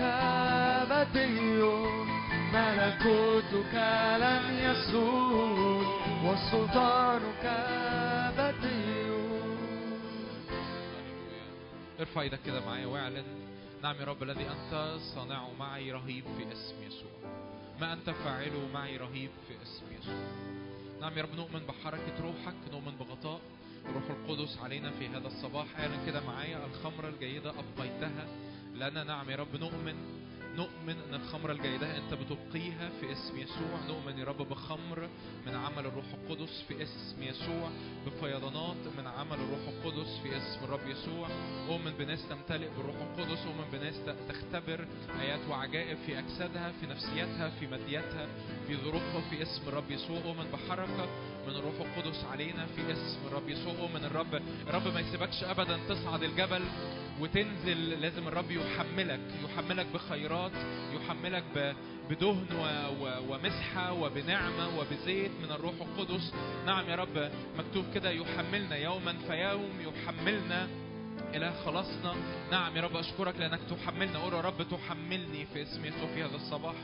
[0.00, 1.40] كابدي
[2.54, 3.74] ملكوتك
[4.22, 5.84] لن يزول
[6.24, 8.80] وسلطانك أبدي
[12.00, 13.24] ارفع إيدك كده معايا واعلن.
[13.82, 17.10] نعم يا رب الذي أنت صانعه معي رهيب في اسم يسوع.
[17.80, 20.14] ما أنت فاعله معي رهيب في اسم يسوع.
[21.00, 23.40] نعم يا رب نؤمن بحركة روحك نؤمن بغطاء
[23.94, 25.66] روح القدس علينا في هذا الصباح.
[25.78, 28.26] اعلن كده معايا الخمرة الجيدة أبقيتها.
[28.80, 29.04] لنا.
[29.04, 29.94] نعم يا رب نؤمن
[30.56, 33.80] نؤمن إن الخمرة الجيدة أنت بتبقيها في اسم يسوع.
[33.88, 35.08] نؤمن يا رب بخمر
[35.46, 37.70] من عمل الروح القدس في اسم يسوع.
[38.06, 41.28] بفيضانات من عمل الروح القدس في اسم الرب يسوع.
[41.68, 43.94] اؤمن بناس تمتلئ بالروح القدس اؤمن بناس
[44.28, 44.86] تختبر
[45.20, 48.26] ايات وعجائب في أجسادها في نفسيتها في مادياتها.
[48.70, 51.06] في ظروفها في اسم الرب يسوع اؤمن بحركة
[51.46, 56.22] من الروح القدس علينا في اسم الرب يسوع اؤمن الرب الرب ما يسيبكش ابدا تصعد
[56.22, 56.62] الجبل
[57.20, 60.52] وتنزل لازم الرب يحملك يحملك بخيرات
[60.94, 61.74] يحملك ب-
[62.10, 62.46] بدهن
[63.28, 66.32] ومسحة وبنعمة وبزيت من الروح القدس.
[66.66, 70.68] نعم يا رب مكتوب كده يحملنا يوما فيوم يحملنا
[71.34, 72.14] إلى خلاصنا.
[72.50, 74.18] نعم يا رب أشكرك لأنك تحملنا.
[74.18, 76.74] قول يا رب تحملني في اسم يسوع في هذا الصباح.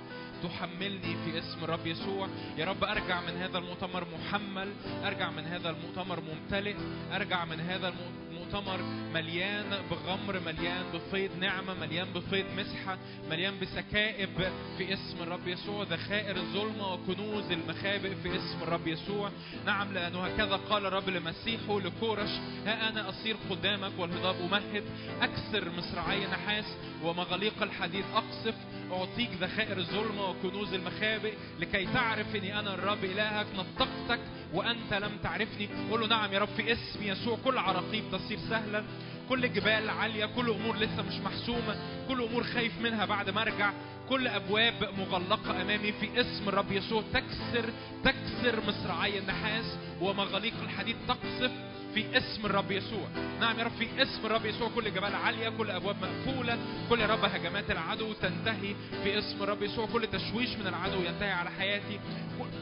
[0.42, 2.28] تحملني في اسم الرب يسوع.
[2.58, 4.72] يا رب أرجع من هذا المؤتمر محمل
[5.04, 6.74] أرجع من هذا المؤتمر ممتلئ
[7.12, 8.82] أرجع من هذا المؤتمر
[9.14, 12.98] مليان بغمر مليان بفيض نعمة مليان بفيض مسحة
[13.30, 14.30] مليان بسكائب
[14.78, 15.84] في اسم الرب يسوع.
[15.84, 19.30] ذخائر الظلمة وكنوز المخابئ في اسم الرب يسوع.
[19.66, 22.30] نعم لأنه هكذا قال الرب لمسيحه لكورش
[22.66, 24.84] ها أنا أصير قدامك والهضاب أمهد
[25.22, 26.64] أكسر مصراعي نحاس
[27.04, 28.54] ومغاليق الحديد أقصف
[28.92, 34.20] أعطيك ذخائر الظلمة وكنوز المخابئ لكي تعرف أني أنا الرب إلهك نطقتك
[34.54, 35.68] وأنت لم تعرفني.
[35.90, 38.84] قل له نعم يا رب في اسم يسوع كل عراقيب تصير سهلا
[39.28, 41.76] كل جبال عالية كل أمور لسه مش محسومة.
[42.08, 43.72] كل أمور خايف منها بعد ما أرجع.
[44.08, 45.92] كل أبواب مغلقة أمامي.
[45.92, 47.70] في اسم الرب يسوع تكسر
[48.04, 49.78] تكسر مصراعي النحاس.
[50.00, 51.50] ومغاليق الحديد تقصف.
[51.96, 53.08] في اسم الرب يسوع.
[53.40, 54.70] نعم يا رب في اسم الرب يسوع.
[54.74, 56.58] كل جبال عالية كل أبواب مقفولة
[56.90, 59.86] كل يا رب هجمات العدو تنتهي في اسم الرب يسوع.
[59.86, 62.00] كل تشويش من العدو ينتهي على حياتي.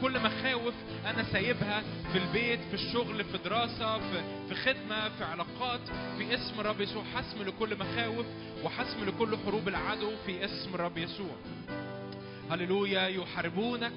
[0.01, 0.73] كل مخاوف
[1.05, 5.81] أنا سايبها في البيت في الشغل في دراسة في, في خدمة في علاقات.
[6.17, 7.03] في اسم الرب يسوع.
[7.15, 8.25] حسم لكل مخاوف
[8.63, 11.35] وحسم لكل حروب العدو في اسم الرب يسوع.
[12.51, 13.93] هللويا يحاربونك.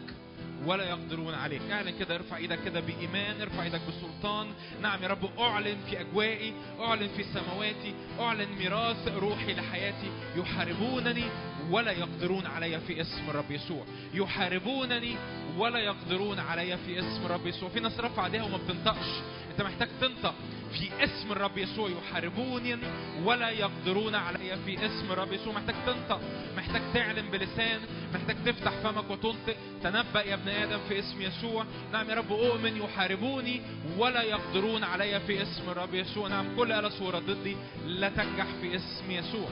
[0.67, 4.47] ولا يقدرون عليك اعلن كده ارفع إيدك كده بإيمان ارفع إيدك بسلطان.
[4.83, 10.11] نعم يا رب أعلن في أجوائي أعلن في سماواتي أعلن ميراث روحي لحياتي.
[10.37, 11.25] يحاربونني
[11.71, 13.85] ولا يقدرون علي في اسم الرب يسوع.
[14.15, 15.17] يحاربونني
[15.59, 17.69] ولا يقدرون علي في اسم الرب يسوع.
[17.69, 19.09] في ناس رفع ايديها وما بتنطقش.
[19.51, 20.35] انت محتاج تنطق.
[20.73, 22.79] في اسم الرب يسوع يحاربونني
[23.25, 25.53] ولا يقدرون علي في اسم الرب يسوع.
[25.53, 26.21] محتاج تنطق.
[26.57, 27.81] محتاج تعلن بلسان.
[28.15, 29.57] محتاج تفتح فمك وتنطق.
[29.83, 31.65] تنبأ يا ابن آدم في اسم يسوع.
[31.93, 33.61] نعم يا رب أؤمن يحاربوني
[33.99, 36.29] ولا يقدرون علي في اسم الرب يسوع.
[36.29, 39.49] نعم كل آلة صورة ضدي لا تنجح في اسم يسوع.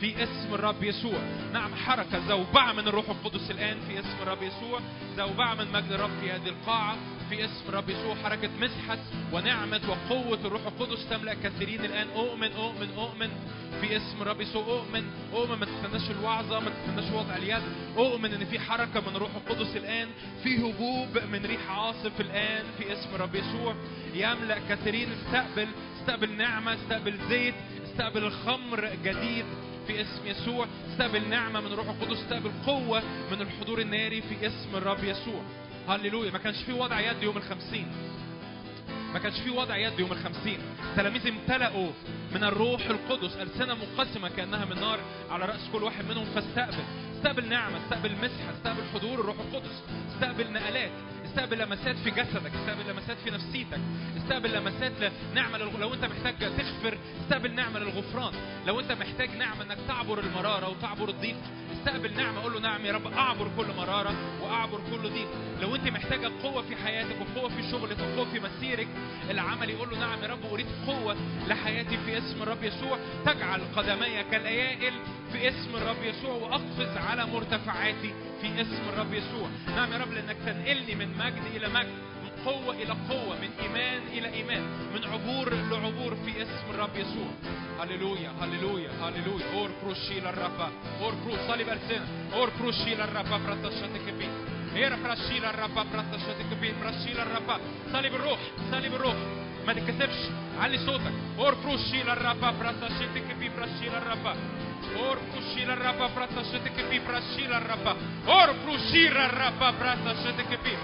[0.00, 1.18] في اسم الرب يسوع.
[1.52, 4.80] نعم حركة زوبعة من الروح القدس الآن في اسم الرب يسوع.
[5.16, 6.96] زوبعة من مجد الرب في هذه القاعة
[7.30, 8.14] في اسم الرب يسوع.
[8.14, 8.98] حركة مسحة
[9.32, 12.08] ونعمة وقوة الروح القدس تملأ كثيرين الآن.
[12.08, 13.30] أؤمن أؤمن أؤمن
[13.80, 14.64] في اسم الرب يسوع.
[14.64, 15.04] أؤمن
[15.34, 17.62] أؤمن ما تستناش الوعظة ما تستناش وضع اليد.
[17.96, 20.08] أؤمن إن في حركة من الروح القدس الآن.
[20.42, 23.74] في هبوب من ريح عاصف الآن في اسم الرب يسوع.
[24.14, 25.08] يملأ كثيرين.
[25.12, 25.68] استقبل
[26.00, 27.54] استقبل نعمة استقبل زيت
[27.84, 29.44] استقبل الخمر جديد.
[29.88, 30.66] في اسم يسوع.
[30.92, 32.18] استقبل نعمة من الروح القدس.
[32.18, 35.42] استقبل قوة من الحضور الناري في اسم الرب يسوع.
[35.88, 36.30] هللويا.
[36.30, 37.86] ما كانش في وضع يد يوم الخمسين.
[39.12, 40.58] ما كانش في وضع يد يوم الخمسين.
[40.96, 41.90] تلاميذ امتلأوا
[42.34, 43.36] من الروح القدس.
[43.36, 45.00] ألسنة منقسمة كأنها من نار
[45.30, 46.24] على رأس كل واحد منهم.
[46.24, 46.84] فاستقبل.
[47.16, 47.78] استقبل نعمة.
[47.84, 48.52] استقبل مسحة.
[48.58, 49.82] استقبل حضور الروح القدس.
[50.14, 50.90] استقبل نقلات
[51.28, 53.80] استقبل لمسات في جسدك استقبل لمسات في نفسيتك
[54.16, 54.92] استقبل لمسات
[55.34, 55.78] نعمة للغ...
[55.78, 58.32] لو انت محتاج تغفر استقبل نعمة للغفران.
[58.66, 61.36] لو انت محتاج نعمة انك تعبر المرارة وتعبر الضيق
[61.78, 65.28] استقبل نعمة قول له نعم يا رب أعبر كل مرارة وأعبر كل ضيق.
[65.60, 68.88] لو أنت محتاجة قوة في حياتك وقوة في شغلك وقوة في مسيرك
[69.30, 71.16] العملي قول له نعم يا رب أريد قوة
[71.48, 72.98] لحياتي في اسم الرب يسوع.
[73.26, 74.92] تجعل قدمي كالأيائل
[75.32, 79.48] في اسم الرب يسوع وأقفز على مرتفعاتي في اسم الرب يسوع.
[79.76, 81.94] نعم يا رب لأنك تنقلني من مجد إلى مجد.
[82.44, 84.62] قوة إلى قوة من إيمان إلى إيمان
[84.94, 87.30] من عبور لعبور في اسم الرب يسوع.
[87.80, 89.44] هللويا هللويا هللويا.
[89.54, 90.60] اور كروشي للرب
[91.02, 94.28] اور كروش صليب ألسنة اور كروشي للرب برتشتك بي
[94.76, 97.60] اير فراشي للرب برتشتك بي فراشي للرب
[97.92, 98.38] صليب الروح
[98.70, 99.14] صليب الروح
[99.66, 100.20] ما تتكسفش
[100.60, 104.26] علي صوتك اور كروشي للرب برتشتك بي فراشي للرب
[104.96, 107.96] اور كروشي للرب برتشتك بي فراشي للرب
[108.28, 110.74] اور كروشي للرب برتشتك بي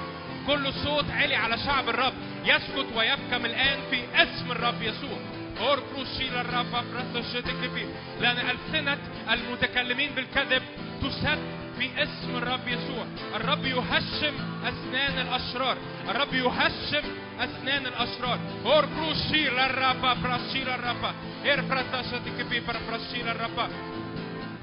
[0.46, 2.12] كل صوت عالي على شعب الرب.
[2.44, 5.18] يسكت ويبكم الآن في اسم الرب يسوع.
[5.60, 6.84] أوركروشي للرب
[7.14, 7.86] برسشتك بي
[8.20, 8.98] لأن ألسنة
[9.32, 10.62] المتكلمين بالكذب
[11.02, 11.38] تسد
[11.78, 13.06] في اسم الرب يسوع.
[13.36, 14.34] الرب يهشم
[14.64, 15.76] أسنان الأشرار.
[16.08, 17.04] الرب يهشم
[17.40, 18.38] أسنان الأشرار.
[18.66, 21.14] أوركروشي للرب برشي للرب
[21.44, 21.62] إير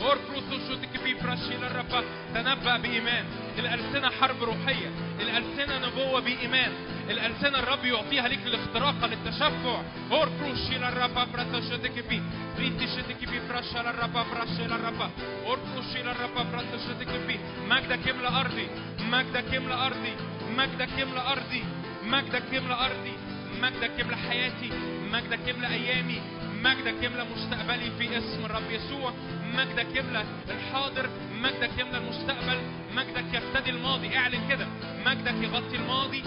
[0.05, 2.03] برسشتك بي برشي للرب
[2.33, 3.25] تنبأ بإيمان
[3.59, 4.89] الألسنة حرب روحية.
[5.19, 6.71] الألسنة نبوة بإيمان
[7.09, 9.81] الألسنة الرب يعطيها لك الاختراق للتشفع.
[10.11, 12.21] اور كروشي للرب برتا شتك بي
[12.59, 15.01] ريتي شتك بي فرشا للرب فرشا للرب
[15.45, 18.67] اور كروشي للرب برتا شتك بي مجدك يملى أرضي
[18.99, 20.13] مجدك يملى أرضي
[20.57, 21.63] مجدك يملى أرضي
[22.03, 23.13] مجدك يملى أرضي
[23.61, 24.69] مجدك يملى حياتي
[25.13, 26.21] مجدك يملى أيامي
[26.63, 29.13] مجدك يملى مستقبلي في اسم الرب يسوع
[29.57, 31.09] مجدك يملى الحاضر
[31.41, 32.59] مجدك يملى المستقبل
[32.95, 34.17] مجدك يفتدي الماضي.
[34.17, 34.67] اعلن كده.
[35.05, 36.23] مجدك يغطي الماضي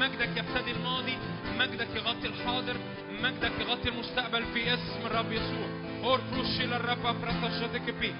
[0.00, 1.16] مجدك يفتدي الماضي
[1.58, 2.76] مجدك يغطي الحاضر
[3.22, 5.68] مجدك يغطي المستقبل في اسم الرب يسوع.
[6.04, 8.14] اور فروشي للرب فراتشتك بي.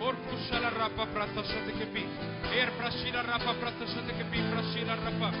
[0.00, 2.04] اور فروشي للرب فراتشتك بي.
[2.52, 4.38] إير فراشي للرب فراتشتك بي.
[4.50, 5.34] فراشي للرب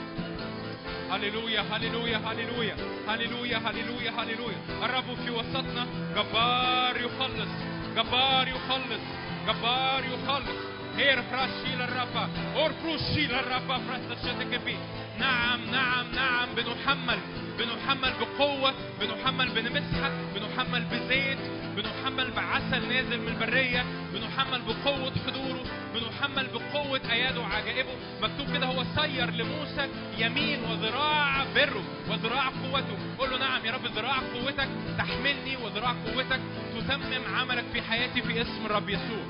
[1.10, 2.76] هللويا هللويا هللويا
[3.08, 4.58] هللويا هللويا هللويا.
[4.84, 5.86] الرب في وسطنا
[6.16, 7.75] جبار يخلص.
[7.96, 9.02] جبار يخلص
[9.48, 10.60] جبار يخلص
[10.96, 14.76] هير فراشي للرب اور فروشي للرب فراتشتك بي
[15.18, 17.18] نعم نعم نعم بنحمل
[17.58, 21.38] بنحمل بقوة بنحمل بنمسحة بنحمل بزيت
[21.76, 25.64] بنحمل بعسل نازل من البرية بنحمل بقوة حضوره
[26.00, 27.94] بنحمل بقوة أياده وعجائبه.
[28.22, 32.96] مكتوب كده هو سير لموسى يمين وذراع بره وذراع قوته.
[33.18, 34.68] قول له نعم يا رب ذراع قوتك
[34.98, 36.40] تحملني وذراع قوتك
[36.74, 39.24] تتمم عملك في حياتي في اسم الرب يسوع.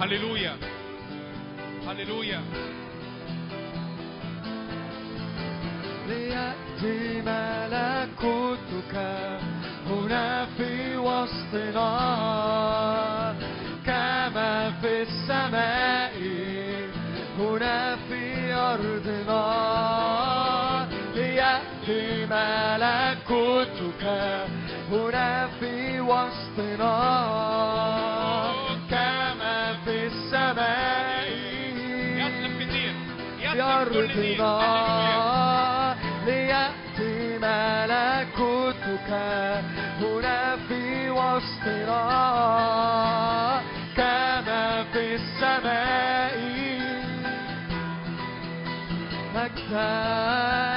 [0.00, 0.56] هللويا.
[1.88, 2.42] هللويا.
[6.08, 8.94] ليأتي ملكوتك
[9.86, 11.84] هنا في وسطنا.
[13.86, 16.14] كما في السماء.
[17.38, 19.44] هنا في أرضنا
[21.14, 24.04] ليأتي ملكوتك.
[24.90, 26.96] هنا في وسطنا
[28.90, 31.28] كما في السماء.
[33.52, 34.56] في أرضنا
[36.26, 39.10] ليأتي ملكوتك.
[40.00, 42.04] هنا في وسطنا
[43.96, 46.38] كما في السماء
[49.34, 50.73] مجدا.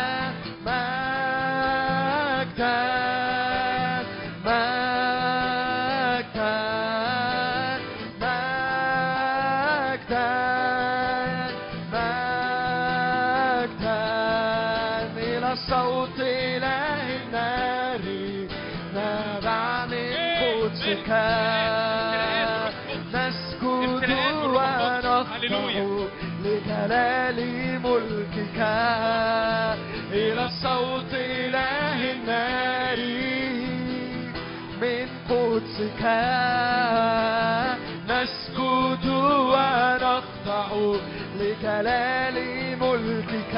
[41.68, 42.38] جلال
[42.80, 43.56] ملكك.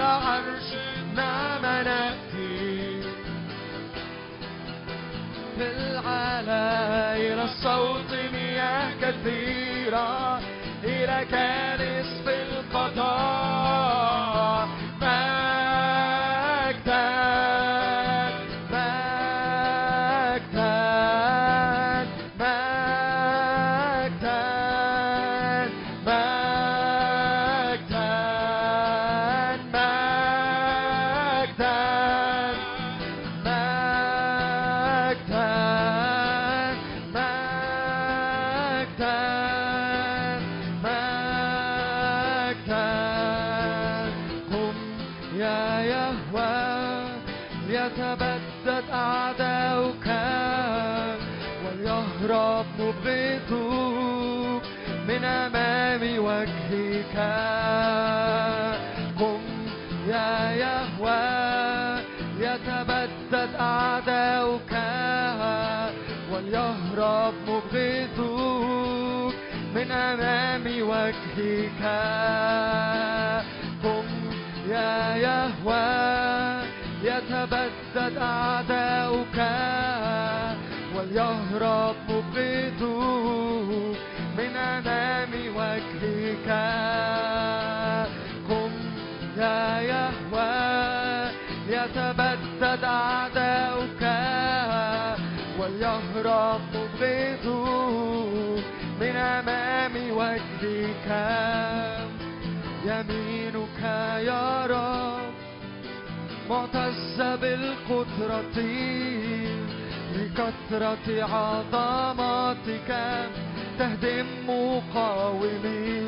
[0.02, 3.02] عرشنا منأتي.
[5.56, 10.40] في العلاير الصوت مياه كثيرة
[10.84, 13.61] إلى كالس في القطار
[69.82, 71.82] من أمام وجهك.
[73.84, 74.08] قم
[74.68, 76.62] يا يهوى
[77.02, 79.38] يتبدد أعداؤك.
[80.96, 83.96] وليهرب مبغضوك
[84.38, 86.48] من أمام وجهك.
[88.48, 88.72] قم
[89.36, 91.30] يا يهوى
[91.68, 94.02] يتبدد أعداؤك.
[95.58, 98.64] وليهرب مبغضوك
[99.02, 101.08] من أمام وجهك.
[102.84, 103.82] يمينك
[104.26, 105.32] يا رب
[106.50, 108.58] معتزة بالقدرة
[110.16, 112.90] لكثرة عظمتك
[113.78, 116.02] تهدم مقاومي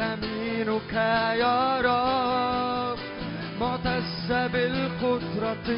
[0.00, 0.94] يمينك
[1.42, 2.98] يا رب
[3.60, 5.68] معتزة بالقدرة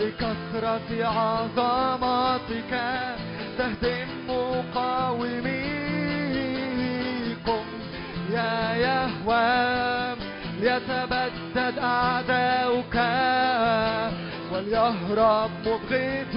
[0.00, 2.72] لكثرة عظمتك
[3.60, 5.64] تهدم مقاومي
[7.46, 7.66] قم
[8.32, 10.16] يا يهوى
[10.60, 12.96] ليتبدد أعداؤك.
[14.52, 16.34] وليهرب مبغض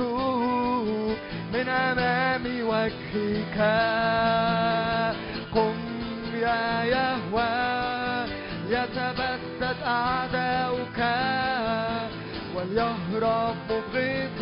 [1.53, 3.57] من أمام وجهك.
[5.55, 5.75] قم
[6.41, 7.55] يا يهوى
[8.69, 10.99] يتبدد أعداؤك.
[12.55, 14.39] وليهرب مبغض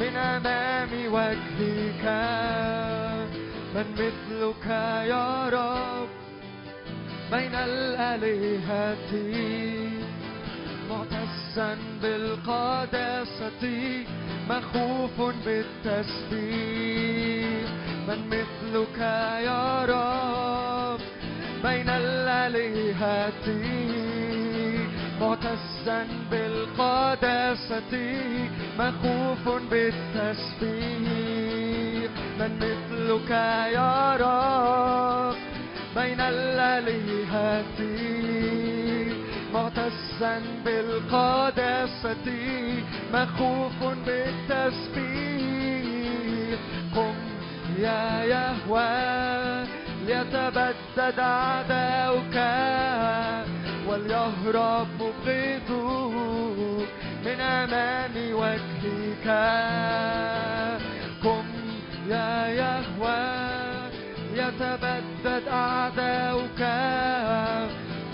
[0.00, 2.04] من أمام وجهك
[3.74, 4.66] من مثلك
[5.12, 6.08] يا رب
[7.32, 9.12] بين الآلهة
[10.90, 13.64] معتزا بالقداسة
[14.50, 16.88] مخوف بالتسبيح
[18.08, 18.98] من مثلك
[19.44, 21.00] يا رب
[21.64, 23.48] بين الآلهة.
[25.20, 27.92] معتزا بالقداسة
[28.78, 31.18] مخوف بالتسبيح.
[32.38, 33.30] من مثلك
[33.74, 35.36] يا رب
[35.96, 37.80] بين الآلهة
[39.54, 42.26] معتزا بالقداسة
[43.14, 45.38] مخوف بالتسبيح.
[46.96, 47.14] قم
[47.78, 49.66] يا يهوى
[50.06, 52.36] ليتبدد أعداؤك.
[53.98, 55.70] وليهرب مبغض
[57.24, 59.26] من أمام وجهك.
[61.24, 61.46] قم
[62.08, 63.22] يا يهوى
[64.34, 66.62] يتبدد أعداؤك.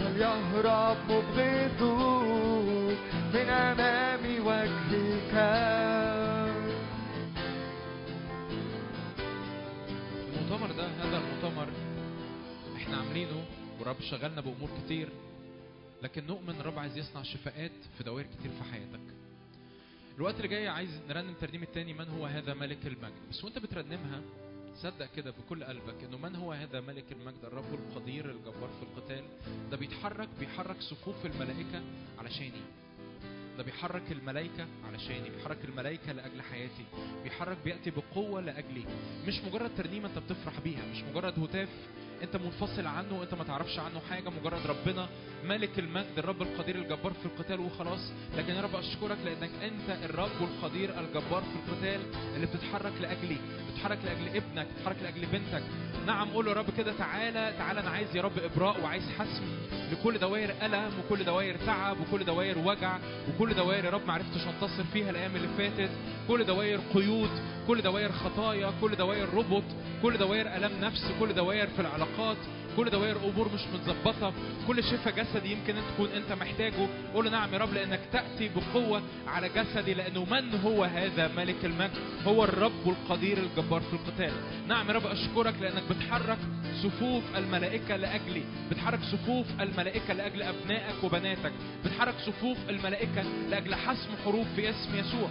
[0.01, 1.81] وليهرب مبغض
[3.35, 5.35] من أمام وجهك.
[10.29, 11.69] المؤتمر ده هذا المؤتمر
[12.77, 13.45] إحنا عاملينه
[13.79, 15.09] والرب شغلنا بأمور كتير.
[16.05, 19.01] لكن نؤمن الرب عايز يصنع شفاءات في دوائر كتير في حياتك.
[20.17, 24.23] الوقت اللي جاي عايز نرنم ترنيم التاني من هو هذا ملك المجد؟ بس وانت بترنمها
[24.77, 29.25] صدق كده بكل قلبك إنه من هو هذا ملك المجد؟ الرب القدير الجبار في القتال.
[29.71, 31.83] ده بيتحرك بيحرك صفوف الملائكة
[32.19, 32.61] علشاني.
[33.59, 36.85] ده بيحرك الملائكة علشاني بيحرك الملائكة لأجل حياتي.
[37.23, 38.85] بيحرك بيأتي بقوة لأجلي.
[39.27, 41.69] مش مجرد ترنيمة أنت بتفرح بيها مش مجرد هتاف
[42.23, 45.09] انت منفصل عنه انت ما تعرفش عنه حاجة مجرد ربنا
[45.45, 48.13] ملك المجد الرب القدير الجبار في القتال وخلاص.
[48.37, 52.01] لكن يا رب أشكرك لأنك أنت الرب القدير الجبار في القتال
[52.35, 53.37] اللي بتتحرك لأجلي.
[53.75, 55.63] بتتحرك لأجل ابنك بتتحرك لأجل بنتك.
[56.07, 59.45] نعم قول له يا رب كده تعالى تعالى أنا عايز يا رب إبراء وعايز حسم
[59.93, 62.99] لكل دوائر ألم وكل دوائر تعب وكل دوائر وجع
[63.29, 65.91] وكل دوائر يا رب ما عرفتش أنتصر فيها الأيام اللي فاتت.
[66.29, 67.31] كل دوائر قيود
[67.67, 69.65] كل دوائر خطايا كل دوائر ربط
[70.03, 72.37] كل دوائر الام نفس كل دوائر في العلاقات.
[72.77, 74.33] كل دوائر أمور مش متظبطة
[74.67, 76.89] كل شفاء جسدي يمكن أنت تكون أنت محتاجه.
[77.15, 81.99] قول نعم يا رب لأنك تأتي بقوة على جسدي لأنه من هو هذا ملك المجد؟
[82.27, 84.33] هو الرب القدير الجبار في القتال.
[84.69, 86.39] نعم يا رب أشكرك لأنك بتحرك
[86.83, 88.43] صفوف الملائكة لأجلي.
[88.71, 91.53] بتحرك صفوف الملائكة لأجل أبنائك وبناتك.
[91.85, 95.29] بتحرك صفوف الملائكة لأجل حسم حروب في اسم يسوع.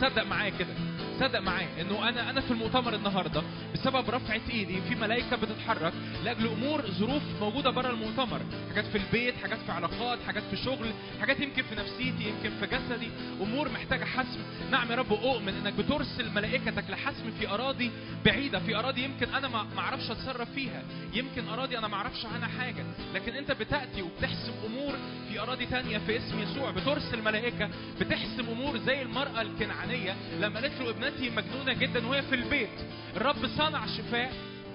[0.00, 0.74] صدق معايا كده.
[1.20, 3.42] صدق معايا انه أنا أنا في المؤتمر النهارده
[3.74, 5.92] بسبب رفعة ايدي في ملائكه بتتحرك
[6.24, 8.40] لاجل امور ظروف موجودة بره المؤتمر.
[8.70, 12.66] حاجات في البيت حاجات في علاقات حاجات في شغل حاجات يمكن في نفسيتي يمكن في
[12.66, 13.08] جسدي.
[13.40, 14.40] أمور محتاجة حسم.
[14.70, 17.90] نعم يا رب أؤمن إنك بترسل ملائكتك لحسم في أراضي
[18.24, 20.82] بعيدة في أراضي يمكن أنا ما أعرفش أتصرف فيها.
[21.12, 22.84] يمكن أراضي أنا ما أعرفش عنها حاجة.
[23.14, 24.94] لكن أنت بتأتي وبتحسم أمور
[25.28, 26.70] في أراضي تانية في اسم يسوع.
[26.70, 27.70] بترسل ملائكة
[28.00, 32.78] بتحسم أمور زي المرأة الكنعانية لما قالت له ابنتي مجنونة جدا وهي في البيت.
[33.16, 34.32] الرب صنع شفاء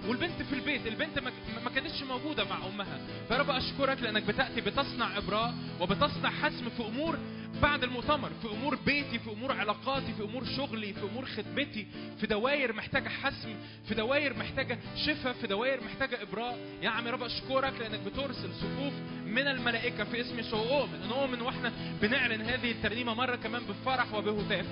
[0.08, 0.88] والبنت في البيت.
[0.88, 1.20] البنت
[1.66, 3.00] ما كانتش موجودة مع أمها.
[3.30, 7.18] فرب أشكرك لأنك بتأتي بتصنع إبراء وبتصنع حسم في أمور
[7.62, 11.88] بعد المؤتمر في أمور بيتي في أمور علاقاتي في أمور شغلي في أمور خدمتي
[12.20, 13.56] في دوائر محتاجة حسم
[13.88, 16.58] في دوائر محتاجة شفاء في دوائر محتاجة إبراء.
[16.82, 18.94] يا عم يا رب أشكرك لأنك بترسل صفوف
[19.26, 20.60] من الملائكة في اسم يسوع.
[20.60, 21.72] أؤمن نؤمن وإحنا
[22.02, 24.66] بنعلن هذه الترنيمة مرة كمان بفرح وبهتاف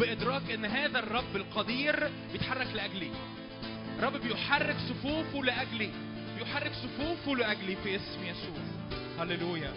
[0.00, 3.10] بإدراك إن هذا الرب القدير بيتحرك لأجلي.
[4.00, 5.90] رب بيحرك صفوفه لأجلي
[6.38, 8.62] بيحرك صفوفه لأجلي في اسم يسوع.
[9.18, 9.72] هللويا.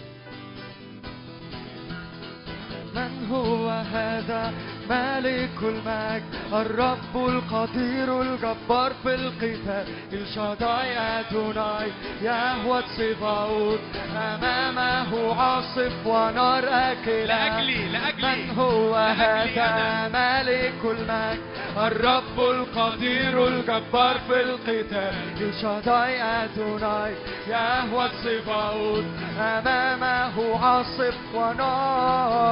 [2.95, 4.53] من هو هذا
[4.91, 6.23] ملك المجد
[6.53, 9.85] الرب القدير الجبار في القتال.
[10.13, 11.91] الشداي أدوناي
[12.21, 13.79] يهوى صفاوت
[14.15, 17.25] أمامه عاصف ونار أكلة.
[17.25, 18.35] لأجلي لأجلي.
[18.35, 21.41] من هو هذا ملك المجد؟
[21.77, 25.13] الرب القدير الجبار في القتال.
[25.41, 27.13] الشداي أدوناي
[27.47, 29.05] يهوى الصفاوت
[29.39, 32.51] أمامه عاصف ونار.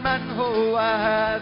[0.00, 1.37] من هو هذا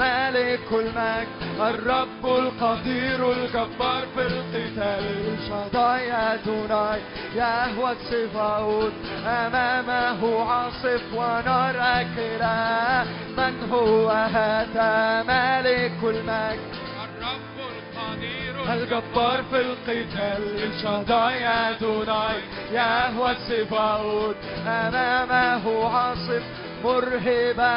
[0.00, 1.28] ملك المجد
[1.60, 5.04] الرب القدير الجبار في القتال.
[5.38, 7.00] الشداي أدوناي
[7.36, 8.92] يهوى الصفاوت
[9.26, 13.06] أمامه عاصف ونار أكلة.
[13.36, 16.70] من هو هذا ملك المجد؟
[17.04, 20.42] الرب القدير الجبار في القتال.
[20.62, 22.40] الشداي أدوناي
[22.72, 24.36] يهوى الصفاوت
[24.66, 26.42] أمامه عاصف
[26.84, 27.76] مرهبة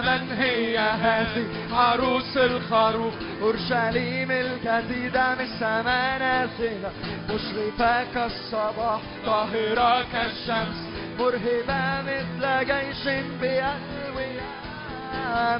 [0.00, 6.90] من هي هذه عروس الخروف أورشليم الجديدة من السماء نازلة
[7.30, 10.76] مشرفة كالصباح طاهرة كالشمس.
[11.18, 13.04] مرهبة مثل جيش
[13.40, 14.44] بألوية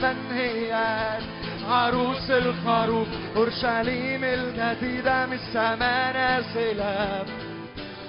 [0.02, 0.72] من هي
[1.68, 7.24] عروس الخروف أورشليم الجديدة من السماء نازلة.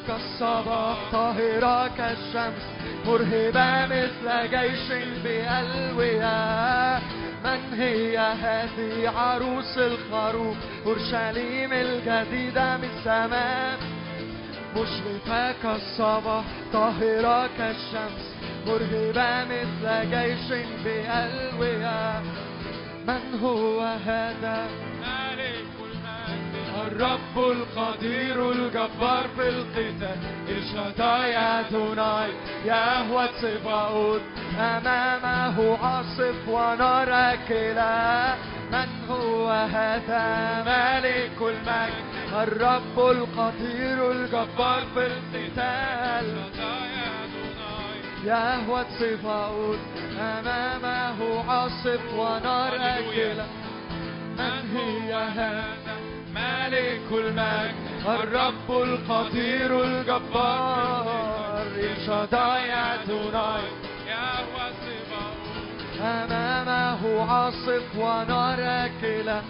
[0.07, 2.63] كالصباح طاهرة كالشمس
[3.05, 4.87] مرهبة مثل جيش
[5.23, 6.99] بألوية.
[7.43, 13.79] من هي هذه عروس الخروف؟ أورشليم الجديدة من السماء
[14.75, 18.35] مشرفة كالصباح طاهرة كالشمس
[18.67, 20.47] مرهبة مثل جيش
[20.83, 22.21] بألوية.
[23.07, 24.67] من هو هذا؟
[25.35, 25.74] المجد
[26.75, 30.17] الرب القدير الجبار في القتال
[30.49, 32.29] الشداي أدوناي
[32.65, 34.21] يهوى صفاوت
[34.59, 38.35] أمامه عاصف ونار أكلة.
[38.71, 40.25] من هو هذا؟
[40.65, 42.05] ملك المجد.
[42.33, 46.37] الرب القدير الجبار في القتال.
[48.25, 49.79] يهوى صفاوت
[50.19, 52.75] أمامه عاصف ونار.
[52.75, 53.45] أكلة.
[54.37, 57.75] من هي هذا؟ ملك المجد
[58.07, 63.63] الرب القدير الجبار الشداي أدوناي
[64.07, 64.71] يهوى
[66.01, 69.41] أمامه عاصف ونار أكلة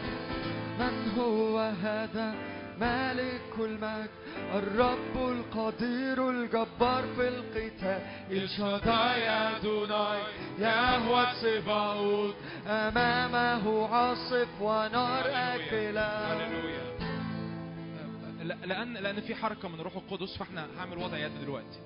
[0.80, 4.10] من هو هذا؟ ملك المجد
[4.54, 8.02] الرب القدير الجبار في القتال.
[8.32, 10.20] الشداي أدوناي
[10.60, 12.36] يهوى صفاوت
[12.68, 16.02] أمامه عاصف ونار أكلة.
[16.34, 16.86] هللويا
[18.44, 21.80] لا- لأن لأن في حركة من روح القدس فإحنا هعمل وضع يد دلوقتي.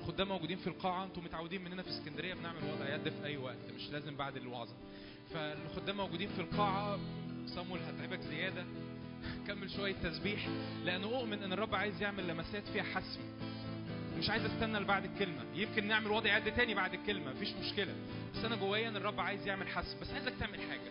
[0.00, 3.56] الخدام موجودين في القاعة أنتم متعودين مننا في اسكندرية بنعمل وضع يد في أي وقت
[3.76, 4.72] مش لازم بعد الوعظة.
[5.34, 6.98] فالخدام موجودين في القاعة
[7.46, 8.64] صامويل هتعبك زيادة.
[9.46, 10.48] كمل شوية تسبيح
[10.84, 13.20] لأنه أؤمن إن الرب عايز يعمل لمسات فيها حسم.
[14.18, 15.44] مش عايز أستنى لبعد الكلمة.
[15.54, 17.94] يمكن نعمل وضع يد تاني بعد الكلمة مفيش مشكلة.
[18.34, 20.00] بس أنا جوايا إن الرب عايز يعمل حسم.
[20.00, 20.90] بس عايزك تعمل حاجة.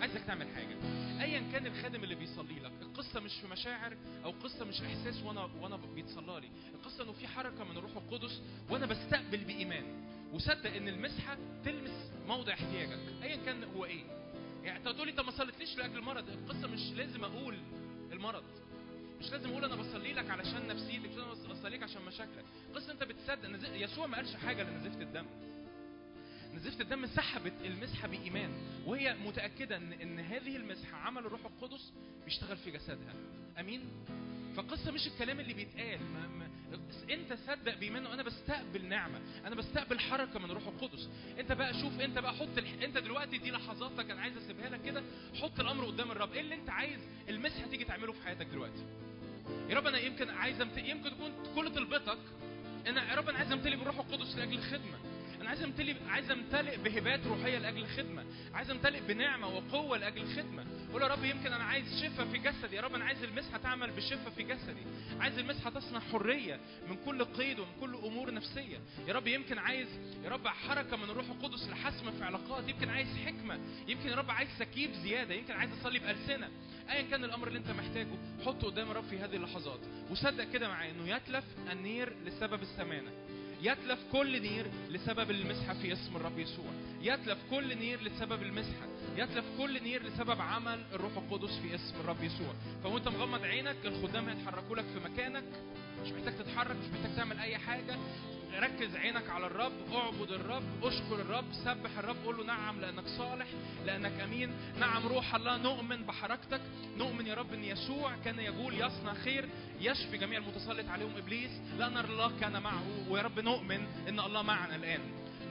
[0.00, 0.76] عايزك تعمل حاجة.
[1.20, 5.48] ايا كان الخادم اللي بيصلي لك القصة مش في مشاعر أو قصة مش إحساس وأنا
[5.60, 6.48] وأنا بيتصلى لي.
[6.74, 8.40] القصة إنه في حركة من الروح القدس
[8.70, 9.84] وأنا بستقبل بإيمان.
[10.32, 12.98] وصدق إن المسحة تلمس موضع احتياجك.
[13.22, 14.02] ايا كان هو إيه.
[14.64, 17.58] يعني انت تقول لي انت ما صليتليش لاجل المرض القصة مش لازم أقول
[18.12, 18.44] المرض.
[19.20, 22.44] مش لازم أقول أنا بصلي لك علشان نفسيتك مش لازم بصلي لك عشان مشاكلك.
[22.74, 25.26] قصة انت بتصدق نز- يسوع ما قالش حاجة لنزفه الدم.
[26.54, 28.50] نزفة الدم سحبت المسحة بإيمان
[28.86, 31.92] وهي متأكدة إن إن هذه المسحة عمل الروح القدس
[32.24, 33.14] بيشتغل في جسدها.
[33.60, 33.80] أمين؟
[34.56, 36.00] فالقصة مش الكلام اللي بيتقال.
[36.12, 36.50] ما ما
[37.10, 39.20] انت صدق بإيمان وأنا بستقبل نعمة.
[39.46, 41.08] أنا بستقبل حركة من الروح القدس.
[41.38, 42.82] أنت بقى شوف أنت بقى حط الح...
[42.82, 45.02] أنت دلوقتي دي لحظاتك أنا عايز أسيبها لك كده.
[45.42, 46.32] حط الأمر قدام الرب.
[46.32, 48.84] إيه اللي أنت عايز المسحة تيجي تعمله في حياتك دلوقتي؟
[49.68, 50.78] يا رب أنا يمكن عايز أمت...
[50.78, 52.18] يمكن تكون كل طلبتك
[52.88, 54.98] إن يا رب أنا عايز أمتلي بالروح القدس لأجل الخدمة.
[54.98, 55.09] أنا
[55.50, 58.24] عايز امتلي عايز امتلئ بهبات روحية لأجل الخدمة.
[58.54, 60.64] عايز امتلئ بنعمة وقوة لأجل الخدمة.
[60.92, 62.76] قول يا رب يمكن أنا عايز شفاء في جسدي.
[62.76, 64.82] يا رب أنا عايز المسحة تعمل بشفاء في جسدي.
[65.20, 68.80] عايز المسحة تصنع حرية من كل قيد ومن كل أمور نفسية.
[69.08, 69.88] يا رب يمكن عايز
[70.24, 72.68] يا رب حركة من الروح القدس لحسم في علاقات.
[72.68, 73.58] يمكن عايز حكمة.
[73.88, 75.34] يمكن يا رب عايز سكيب زيادة.
[75.34, 76.48] يمكن عايز أصلي بألسنة.
[76.90, 79.80] ايا كان الأمر اللي أنت محتاجه حطه قدام الرب في هذه اللحظات.
[80.10, 83.10] وصدق كده معايا إنه يتلف النير لسبب السمانة.
[83.62, 86.72] يتلف كل نير لسبب المسحة في اسم الرب يسوع.
[87.02, 88.86] يتلف كل نير لسبب المسحة.
[89.16, 92.54] يتلف كل نير لسبب عمل الروح القدس في اسم الرب يسوع.
[92.82, 95.44] فوإنت مغمض عينك الخدام هيتحركوا لك في مكانك.
[96.02, 97.96] مش محتاج تتحرك مش محتاج تعمل أي حاجة.
[98.58, 103.46] ركز عينك على الرب اعبد الرب اشكر الرب سبح الرب قول له نعم لأنك صالح
[103.86, 104.50] لأنك أمين.
[104.80, 106.60] نعم روح الله نؤمن بحركتك.
[106.98, 109.48] نؤمن يا رب إن يسوع كان يقول يصنع خير
[109.80, 111.50] يشفي جميع المتسلط عليهم إبليس.
[111.78, 115.00] لأن الله كان معه ويا رب نؤمن إن الله معنا الآن.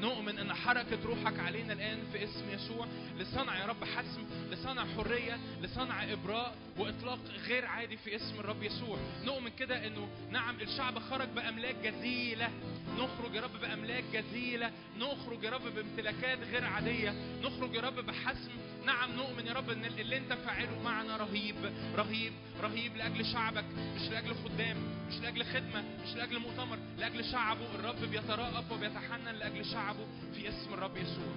[0.02, 5.38] نؤمن إن حركة روحك علينا الآن في اسم يسوع لصنع يا رب حسم لصنع حرية
[5.62, 8.98] لصنع إبراء وإطلاق غير عادي في اسم الرب يسوع.
[9.24, 12.50] نؤمن كده إنه نعم الشعب خرج بأملاك جزيلة.
[12.98, 14.72] نخرج يا رب بأملاك جزيلة.
[15.00, 17.14] نخرج يا رب بامتلاكات غير عادية.
[17.42, 18.52] نخرج يا رب بحسم
[18.90, 21.56] نعم نؤمن يا رب إن اللي أنت فاعله معنا رهيب
[21.96, 24.78] رهيب رهيب لأجل شعبك مش لأجل خدام
[25.10, 27.76] مش لأجل خدمة مش لأجل مؤتمر لأجل شعبه.
[27.76, 31.34] الرب بيترأف وبيتحنن لأجل شعبه في اسم الرب يسوع.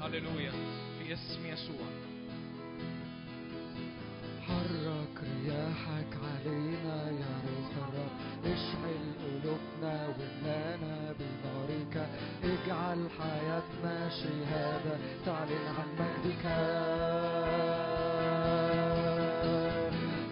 [0.00, 0.52] هللويا
[0.98, 2.11] في اسم يسوع.
[5.42, 8.14] رياحك علينا يا روح الرب.
[8.44, 11.94] اشعل قلوبنا وملانا بنارك.
[12.44, 14.94] اجعل حياتنا شهادة
[15.26, 16.44] تعلن عن مجدك.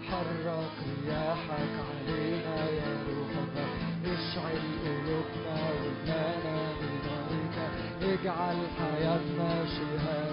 [0.09, 3.70] حرك رياحك علينا يا روح الرب.
[4.15, 7.57] اشعل قلوبنا وملانا بنارك.
[8.03, 10.30] اجعل حياتنا شهادة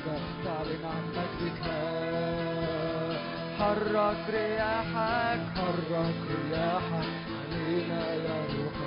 [3.88, 7.10] حرك رياحك حرك رياحك
[7.40, 8.78] علينا يا روح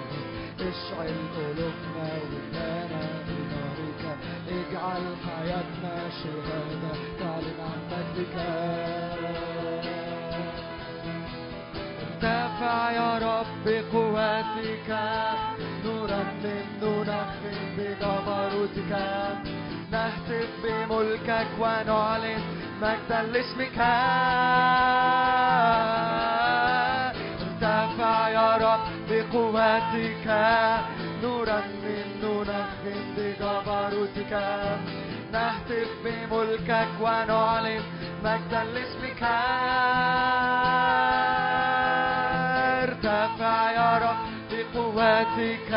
[0.60, 4.02] اشعل قلوبنا ودانا بنارك
[4.48, 8.36] اجعل حياتنا شهادة تعلن عن مجدك
[12.02, 14.90] ارتفع يا رب قواتك
[15.85, 18.93] نرنم ننخم بجبروتك
[19.93, 23.78] نهتف بملكك ونعلن مجدا لاسمك
[27.43, 28.81] ارتفع يا رب
[29.11, 30.27] بقوتك
[31.23, 31.85] نرنم
[32.23, 34.32] ننخم بجبروتك
[35.32, 37.82] نهتف بملكك ونعلن
[38.24, 39.23] مجدا لاسمك
[42.82, 44.20] ارتفع يا رب
[44.51, 45.73] بقوتك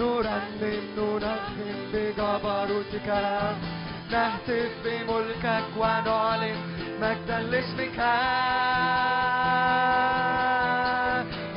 [0.00, 3.08] نرنم ننخم بجبروتك
[4.10, 6.56] نهتف بملكك ونعلن
[7.00, 7.98] مجدا لاسمك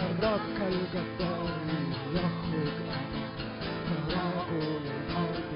[0.07, 1.57] الرب كالجبار
[2.13, 2.77] يخرج
[3.87, 5.47] كرجل الحرب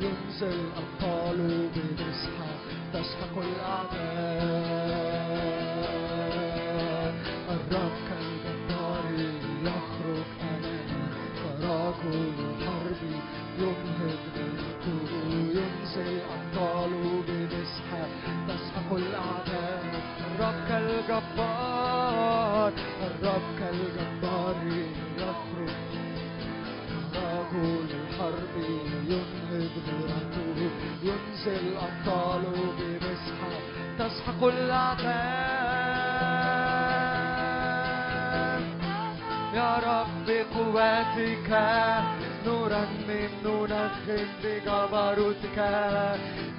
[0.00, 2.50] ينزل أبطاله بمسحة
[2.92, 4.08] تسحق الأعداء.
[7.50, 9.04] الرب كالجبار
[9.62, 11.08] يخرج أمامه
[11.38, 12.37] كرجل
[21.08, 22.72] الرب كالجبار
[23.02, 24.56] الرب كالجبار
[25.18, 25.72] يخرج.
[27.14, 28.54] رجل الحرب
[29.08, 30.58] ينهض غيرته
[31.02, 33.52] ينزل أبطاله بمسحة.
[33.98, 35.08] تسحق الأعداء.
[39.54, 41.50] يا رب قوتك
[42.48, 45.58] نرنم ننخم بجبروتك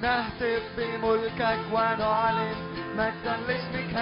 [0.02, 2.54] نهتف بملكك ونعلن
[2.96, 3.94] مجدا لاسمك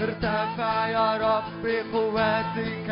[0.00, 2.90] ارتفع يا رب قوتك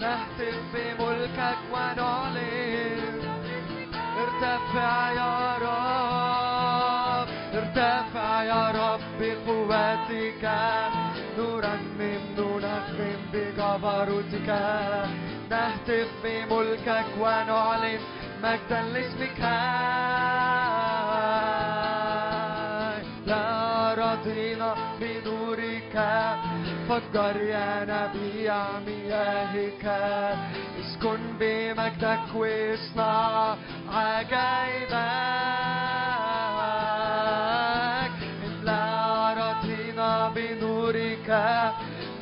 [0.00, 3.20] نهتف بملكك ونعلن
[4.22, 5.34] ارتفع يا
[5.66, 9.13] رب ارتفع يا رب
[9.74, 10.44] بقوتك
[11.38, 14.48] نرنم ننخم بجبروتك
[15.50, 18.00] نهتف بملكك ونعلن
[18.42, 19.40] مجدا لاسمك
[23.26, 25.94] لا رضينا بنورك
[26.88, 28.56] فجر يا نبيع
[28.86, 29.84] مياهك
[30.80, 33.56] اسكن بمجدك واصنع
[33.92, 34.94] عجائبك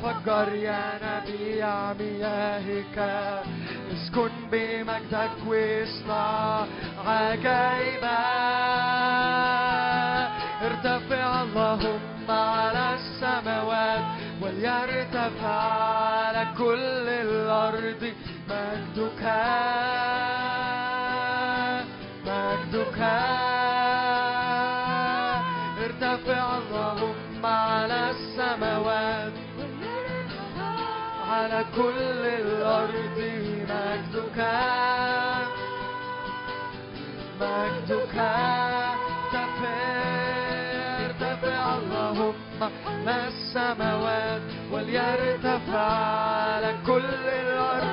[0.03, 2.97] فجر يا نبيع مياهك.
[3.93, 6.65] اسكن بمجدك واصنع
[7.07, 8.03] عجائبك
[10.61, 14.03] ارتفع اللهم على السماوات
[14.41, 18.13] وليرتفع على كل الأرض.
[18.49, 19.23] مجدك
[22.25, 23.62] مجدك.
[31.33, 33.17] على كل الأرض
[33.69, 34.39] مجدك.
[37.41, 38.17] مجدك.
[39.33, 42.35] تفير ترتفع اللهم
[43.05, 44.41] ما السماوات
[44.71, 45.87] وليرتفع
[46.49, 47.09] على كل
[47.41, 47.92] الأرض.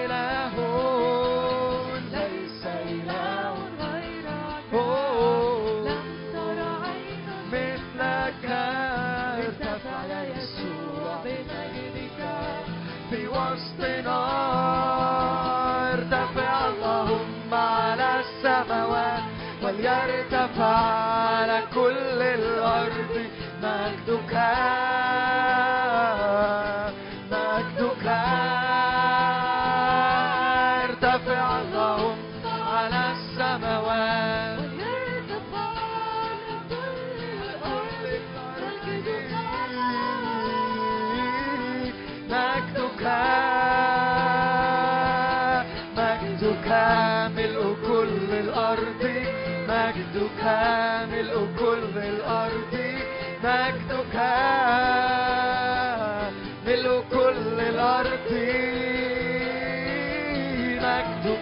[20.03, 23.25] ارتفع على كل الأرض
[23.63, 24.33] مجدك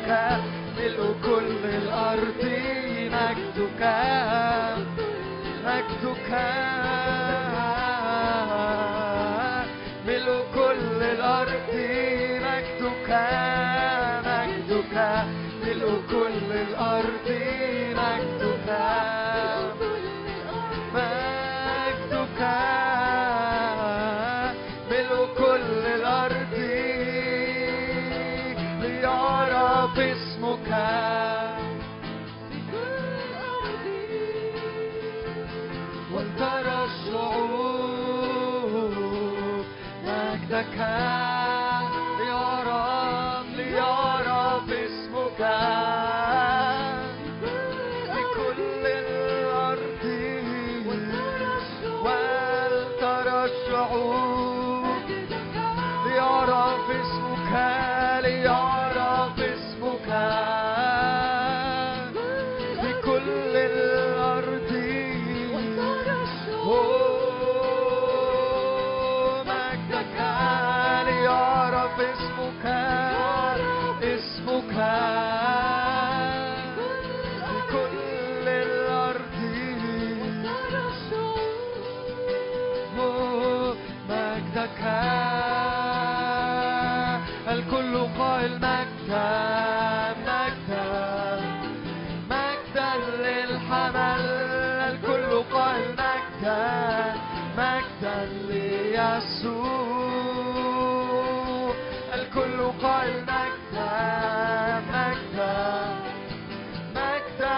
[0.10, 2.41] ملء كل الأرض
[3.14, 3.81] مجدك
[5.65, 6.30] مجدك
[10.07, 11.69] ملء كل الأرض
[12.45, 13.10] مجدك
[14.26, 14.95] مجدك
[15.64, 16.48] ملء كل
[40.60, 41.28] Mordecai.
[84.60, 84.84] مجدك
[87.49, 89.10] الكل قائل مجدك
[90.27, 91.41] مجدك
[92.31, 92.91] مجدا
[93.23, 94.26] للحمل.
[94.91, 97.14] الكل قائل مجدا
[97.57, 98.18] مجدا
[98.49, 99.69] ليسوع
[102.14, 103.91] الكل قائل مجدا
[104.94, 105.56] مجدا
[106.95, 107.56] مجدا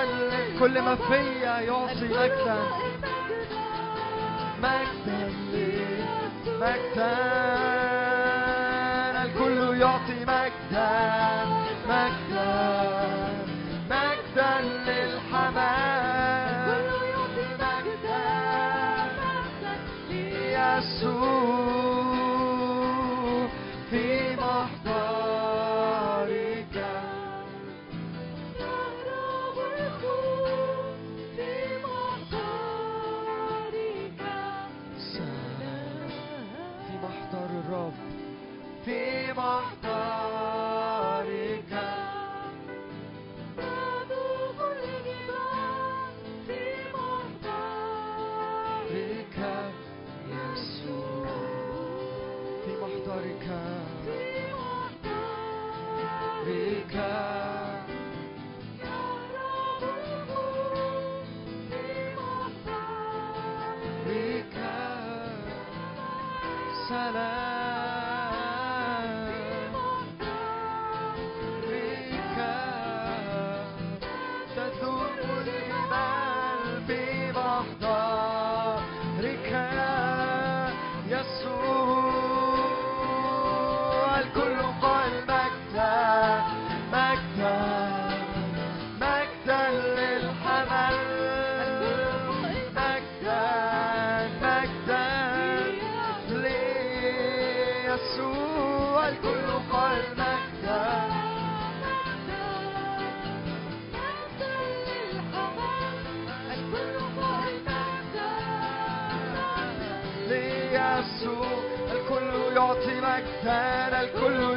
[0.60, 2.58] كل ما فيا يعطي مجدا
[4.64, 5.22] مجدا
[6.62, 7.12] مجدا
[9.24, 11.41] الكل يعطي مجدا.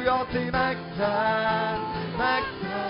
[0.05, 1.77] يعطي مجدا
[2.19, 2.87] مجدا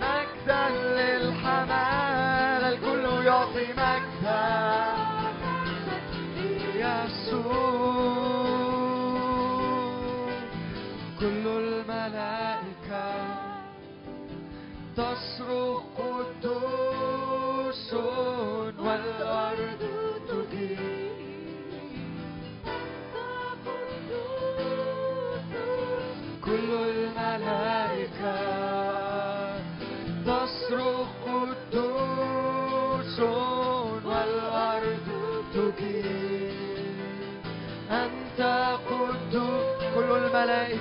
[0.00, 2.62] مجدا للحمال.
[2.64, 4.44] الكل يعطي مجدا
[6.74, 8.00] يسوع
[11.20, 13.08] كل الملائكة
[14.96, 15.89] تصرخ.
[40.40, 40.79] كل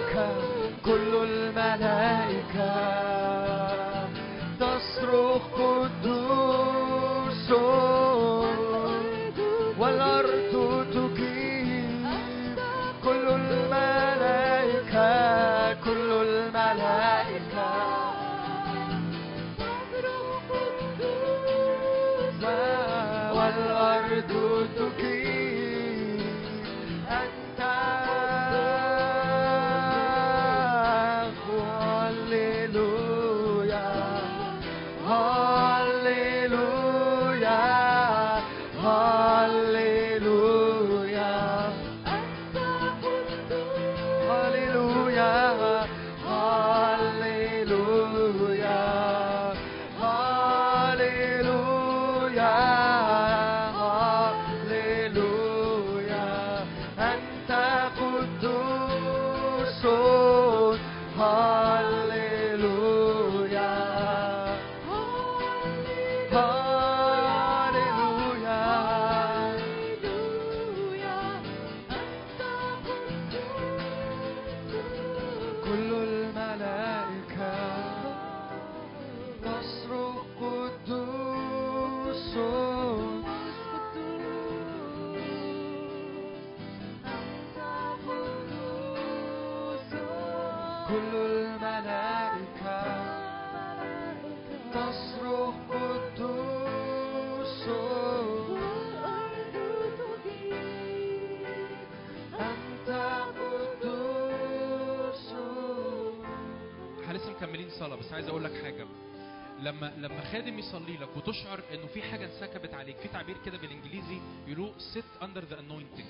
[109.63, 114.21] لما لما خادم يصلي لك وتشعر إنه في حاجة انسكبت عليك في تعبير كده بالإنجليزي
[114.47, 116.05] يقولوا sit under the anointing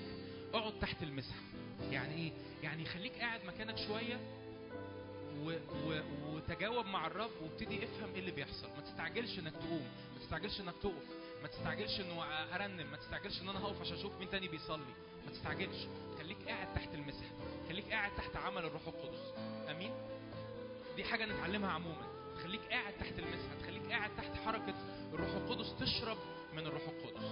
[0.54, 1.40] اقعد تحت المسحة
[1.92, 2.32] يعني إيه؟
[2.64, 4.20] يعني خليك قاعد مكانك شوية
[5.44, 5.52] و...
[5.88, 6.02] و...
[6.28, 8.68] وتجاوب مع الرب وابتدي افهم إيه اللي بيحصل.
[8.78, 11.04] ما تستعجلش إنك تقوم ما تستعجلش إنك تقف
[11.42, 12.24] ما تستعجلش إنه
[12.56, 14.94] أرنم ما تستعجلش إن أنا هقف عشان أشوف مين تاني بيصلي.
[15.26, 15.88] ما تستعجلش.
[16.20, 17.30] خليك قاعد تحت المسحة
[17.70, 19.34] خليك قاعد تحت عمل الروح القدس.
[19.70, 19.92] آمين؟
[20.96, 22.09] دي حاجة نتعلمها عموما.
[22.50, 24.74] تخليك قاعد تحت المسحة تخليك قاعد تحت حركة
[25.14, 26.18] الروح القدس تشرب
[26.54, 27.26] من الروح القدس.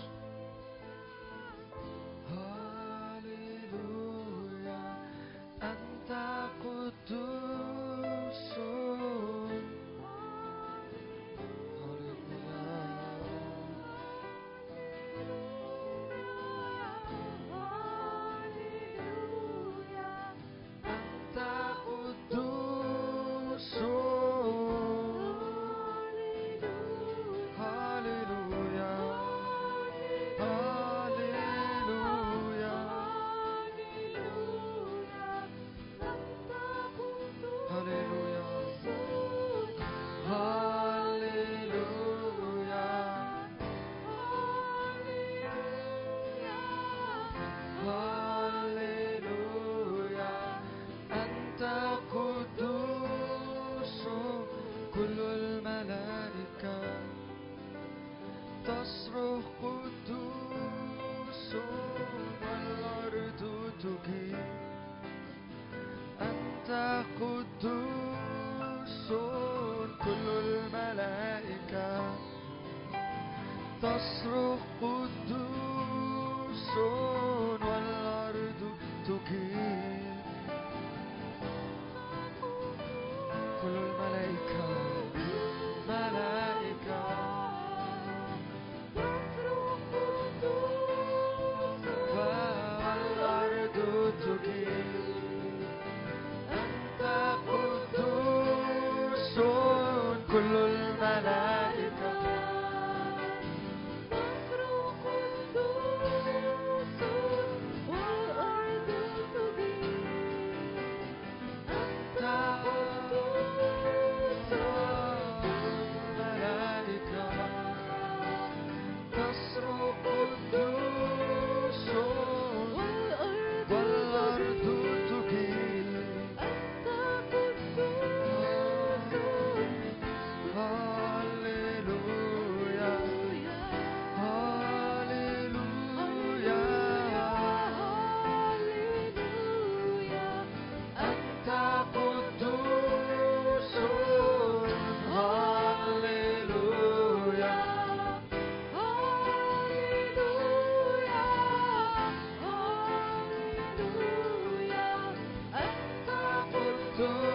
[156.98, 157.27] قدوس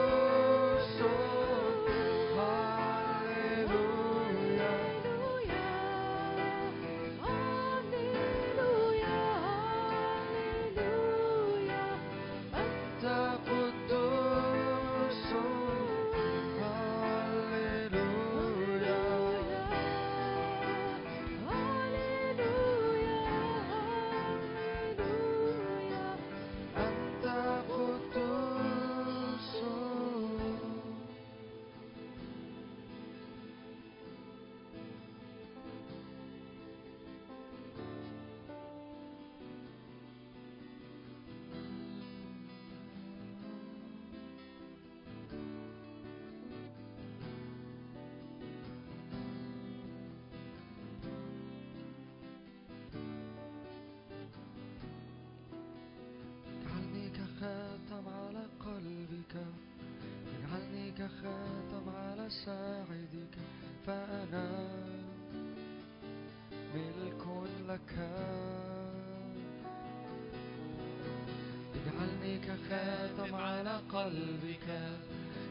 [72.23, 74.67] اجعلني كخاتم على قلبك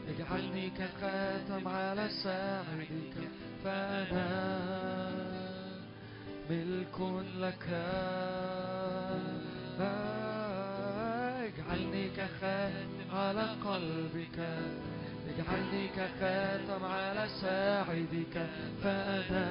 [0.08, 3.28] اجعلني كخاتم على ساعدك.
[3.64, 5.10] فأنا
[6.50, 7.00] ملك
[7.36, 7.66] لك.
[11.44, 14.38] اجعلني كخاتم على قلبك
[15.28, 18.46] اجعلني كخاتم على ساعدك.
[18.82, 19.48] فأنا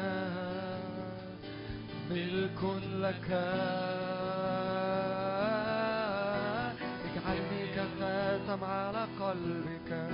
[2.09, 2.63] ملك
[3.05, 3.29] لك.
[7.27, 10.09] اجعلني كخاتم على قلبك.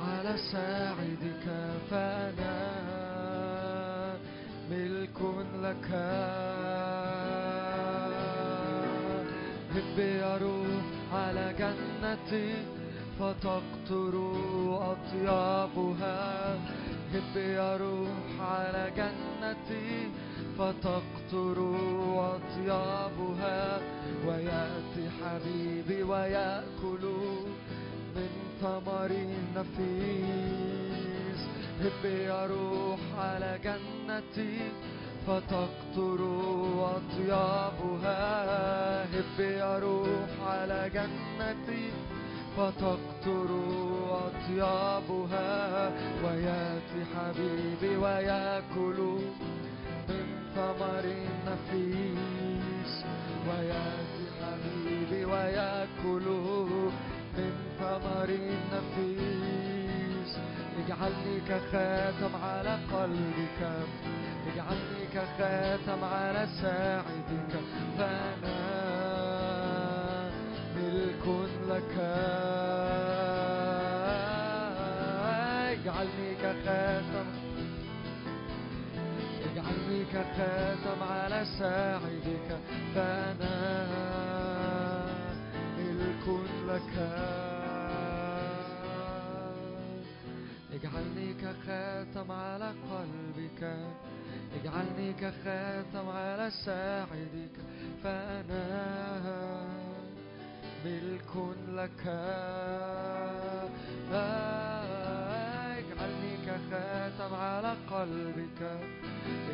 [0.00, 1.46] على ساعدك
[1.90, 2.58] فأنا
[4.70, 5.20] ملك
[5.62, 5.88] لك.
[9.74, 10.84] هب يا روح
[11.14, 12.54] على جنتي
[13.18, 14.14] فتقطر
[14.92, 16.54] أطيابها.
[17.14, 20.09] هب يا روح على جنتي
[20.60, 21.58] فتقطر
[22.34, 23.80] أطيابها
[24.26, 27.04] ويأتي حبيبي ويأكل
[28.16, 28.30] من
[28.60, 30.60] ثمر النفيس.
[31.80, 34.58] هب يا روح على جنتي
[35.26, 36.20] فتقطر
[36.96, 38.24] أطيابها.
[39.04, 41.84] هب يا روح على جنتي
[42.56, 43.50] فتقطر
[44.26, 45.52] أطيابها
[46.24, 48.98] ويأتي حبيبي ويأكل
[50.60, 52.92] ثمر النفيس
[53.48, 56.26] ويأتي حبيبي ويأكل
[57.36, 59.50] من ثمر النفيس
[60.78, 63.60] اجعلني كخاتم على قلبك
[64.52, 67.52] اجعلني كخاتم على ساعدك.
[67.98, 68.58] فأنا
[70.76, 71.24] ملك
[71.68, 71.94] لك.
[75.72, 77.39] اجعلني كخاتم
[80.10, 82.48] اجعلني كخاتم على ساعدك
[82.94, 83.56] فأنا
[85.78, 86.26] ملك
[86.68, 86.94] لك.
[90.72, 93.62] اجعلني كخاتم على قلبك
[94.60, 97.56] اجعلني كخاتم على ساعدك
[98.02, 98.64] فأنا
[100.84, 101.32] ملك
[101.68, 102.04] لك.
[105.70, 108.60] اجعلني كخاتم على قلبك.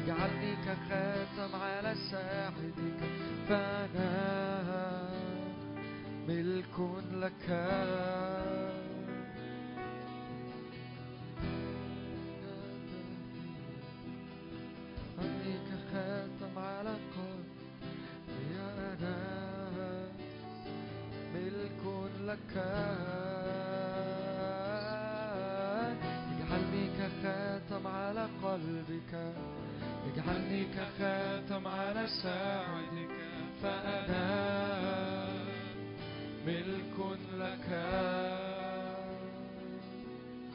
[0.07, 3.01] اجعلني كخاتم على ساعدك
[3.49, 5.09] فأنا
[6.29, 6.77] ملك
[7.13, 7.51] لك.
[15.19, 16.59] اجعلني كخاتم
[22.27, 22.57] لك.
[26.31, 29.13] اجعلني كخاتم على قلبك.
[30.13, 33.17] اجعلني كخاتم على ساعدك.
[33.63, 34.27] فأنا
[36.47, 37.69] ملك لك.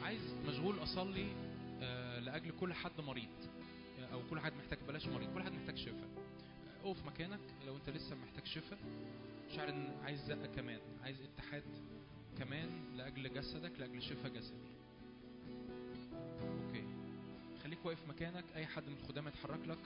[0.04, 1.26] عايز مشغول أصلي
[1.82, 3.28] آه، لأجل كل حد مريض
[4.00, 6.08] آه، أو كل حد محتاج بلاش مريض كل حد محتاج شفاء.
[6.84, 8.78] آه، أقف مكانك لو أنت لسه محتاج شفاء.
[9.56, 11.62] شعر إن عايز زقة كمان عايز اتحاد
[12.38, 14.81] كمان لأجل جسدك لأجل شفاء جسدي.
[17.72, 19.78] خليك واقف مكانك أي حد من الخدام يتحرك لك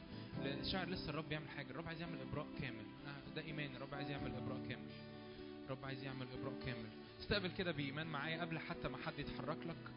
[0.44, 2.84] لأن شعر لسه الرب يعمل حاجة الرب عايز يعمل إبراء كامل.
[3.06, 4.88] آه، ده إيمان الرب عايز يعمل إبراء كامل.
[5.66, 6.88] الرب عايز يعمل إبراء كامل.
[7.20, 9.90] استقبل كده بإيمان معايا قبل حتى ما حد يتحرك لك.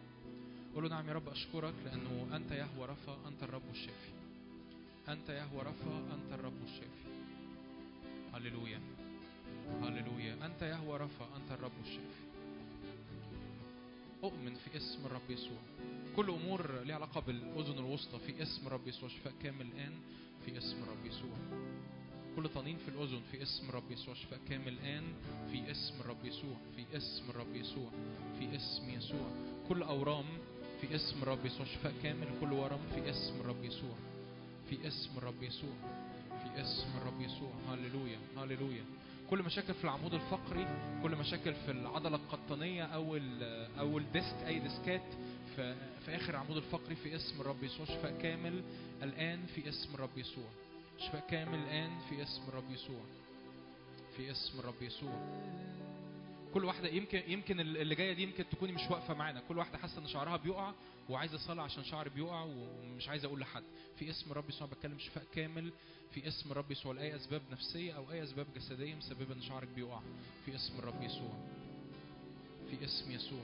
[0.76, 4.12] قول له نعم يا رب أشكرك لأنه أنت يهوى رفا أنت الرب الشافي.
[5.08, 7.10] أنت يهوى رفا أنت الرب الشافي.
[8.34, 8.80] هللويا.
[9.82, 10.46] هللويا.
[10.46, 12.29] أنت يهوى هو رفع أنت الرب الشافي.
[14.24, 15.58] أؤمن في اسم الرب يسوع
[16.16, 19.94] كل أمور ليها علاقة بالأذن الوسطى في اسم الرب يسوع شفاء كامل الآن
[20.46, 21.36] في اسم الرب يسوع
[22.36, 25.04] كل طنين في الأذن في اسم الرب يسوع شفاء كامل الآن
[25.52, 27.90] في اسم الرب يسوع في اسم الرب يسوع
[28.40, 29.28] في اسم يسوع
[29.70, 30.26] كل أورام
[30.82, 33.96] في اسم الرب يسوع شفاء كامل كل ورم في اسم الرب يسوع
[34.70, 35.74] في اسم الرب يسوع
[36.44, 38.84] في اسم الرب يسوع هللويا هللويا
[39.30, 40.68] كل مشاكل في العمود الفقري
[41.04, 43.20] كل مشاكل في العضلة القطنية أو
[43.80, 45.02] أو الديسك أي ديسكات
[45.56, 45.76] في,
[46.06, 47.86] في آخر العمود الفقري في اسم الرب يسوع.
[47.86, 48.64] شفاء كامل
[49.04, 50.50] الآن في اسم الرب يسوع.
[50.98, 53.02] شفاء كامل الآن في اسم الرب يسوع.
[54.18, 55.14] في اسم الرب يسوع.
[56.54, 59.42] كل واحدة يمكن يمكن اللي جاية دي يمكن تكوني مش واقفة معانا.
[59.50, 60.74] كل واحدة حاسة إن شعرها بيقع
[61.10, 63.64] وعايزة أصلي عشان شعري بيقع ومش عايزة أقول لحد.
[63.98, 65.72] في اسم الرب يسوع بتكلم شفاء كامل.
[66.12, 70.00] في اسم الرب يسوع لأي أسباب نفسية أو أي أسباب جسدية مسببة إن شعرك بيقع.
[70.46, 71.34] في اسم الرب يسوع.
[72.70, 73.44] في اسم يسوع.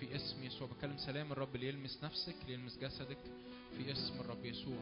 [0.00, 0.68] في اسم يسوع.
[0.68, 3.18] بكلم سلام الرب اللي يلمس نفسك اللي يلمس جسدك.
[3.76, 4.78] في اسم الرب يسوع.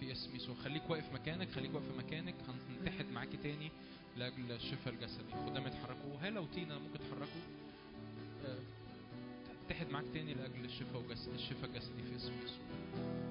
[0.00, 0.54] في اسم يسوع.
[0.64, 2.34] خليك واقف مكانك خليك واقف مكانك.
[2.70, 3.70] هنتحد معاكي تاني.
[4.18, 5.32] لأجل الشفاء الجسدي.
[5.46, 7.40] خدام يتحركوا هلا وتينا ممكن تحركوا
[8.46, 8.58] آه،
[9.66, 13.27] اتحد معاك تاني لأجل الشفاء الجسدي في اسم يسوع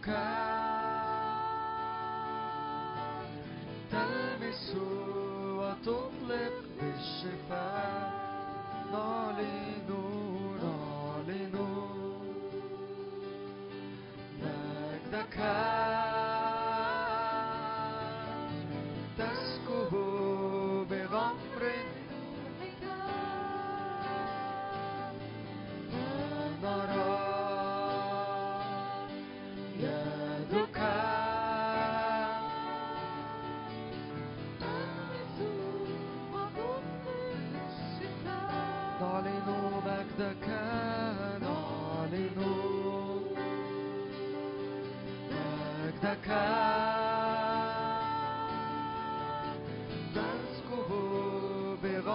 [0.00, 0.49] يدك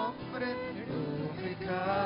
[0.06, 0.44] بغمر
[0.90, 2.05] روحك فنرى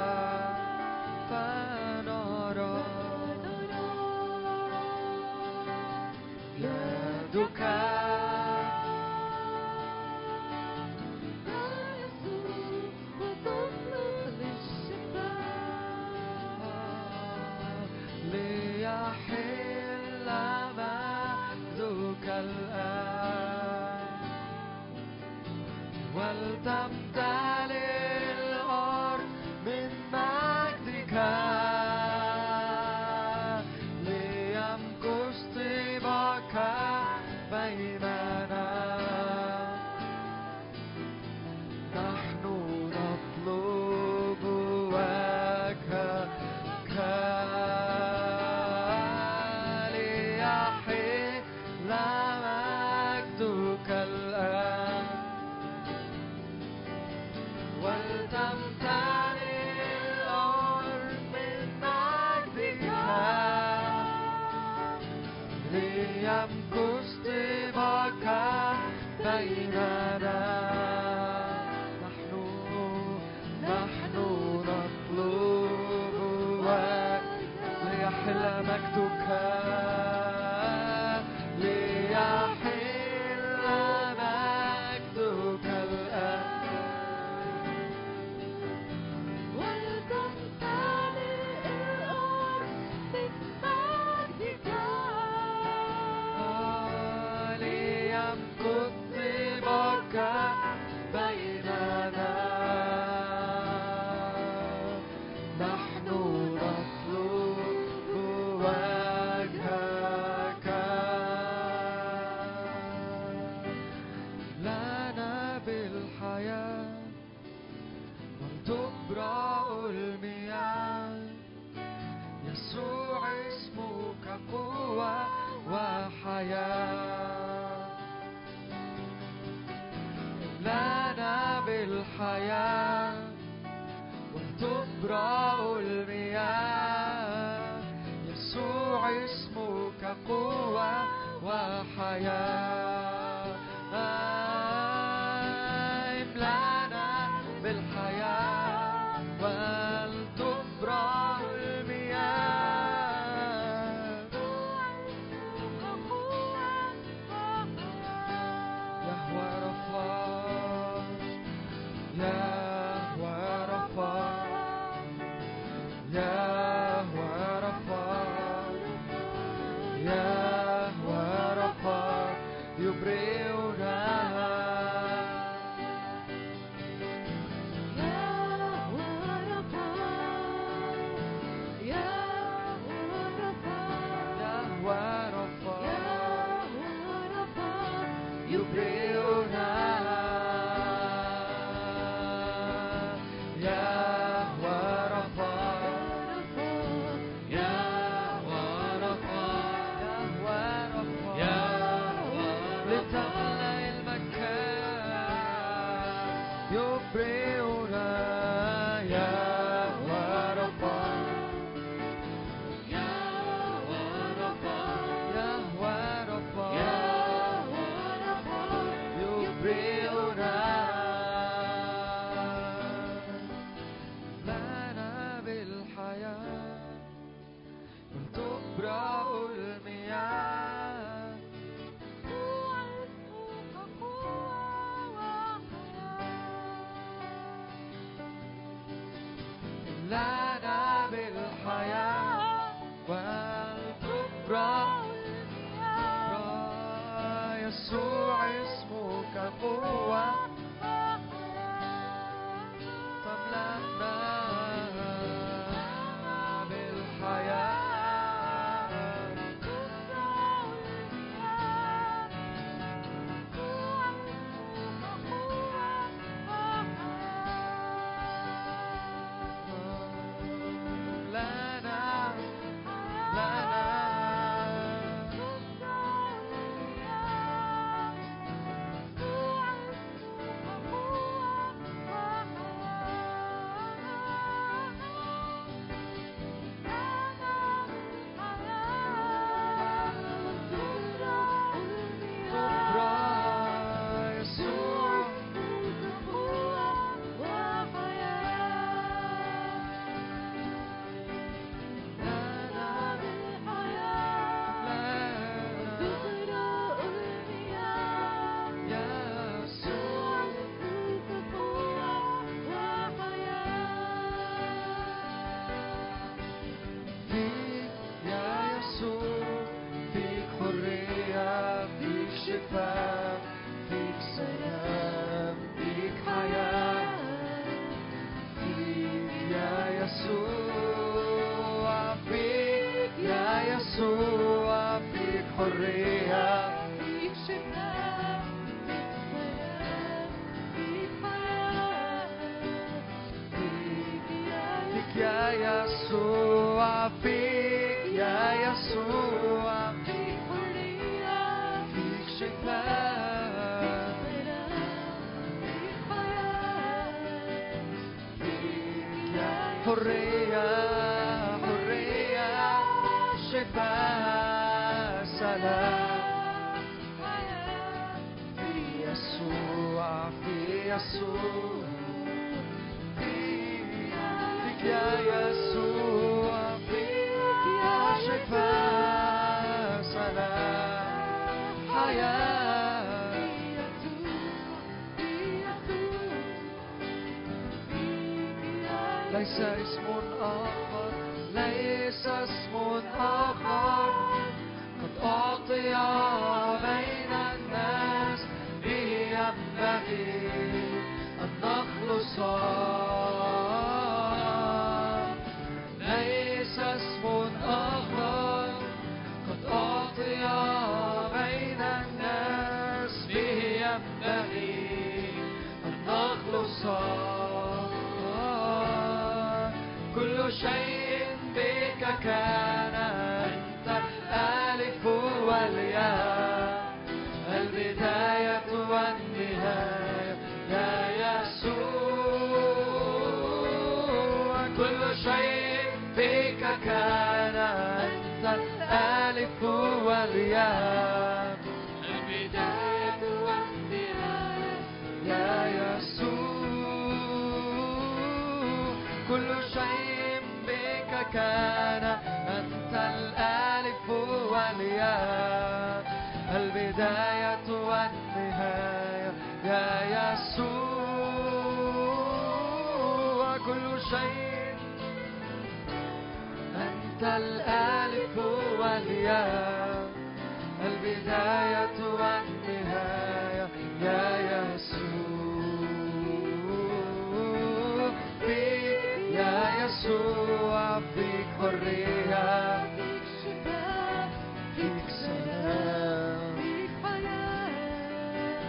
[479.99, 484.29] يسوع فيك حرية فيك شفاء
[484.75, 488.61] فيك سلام فيك حياة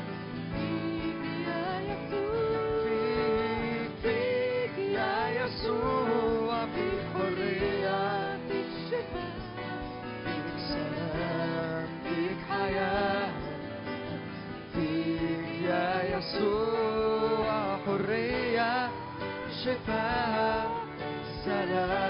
[0.55, 2.27] فيك يا يسوع
[2.83, 9.39] فيك فيك يا يسوع فيك حرية فيك شفاء
[10.25, 13.33] فيك سلام فيك حياة
[14.75, 18.91] فيك يا يسوع حرية
[19.65, 20.30] شفاء
[21.71, 22.10] سلام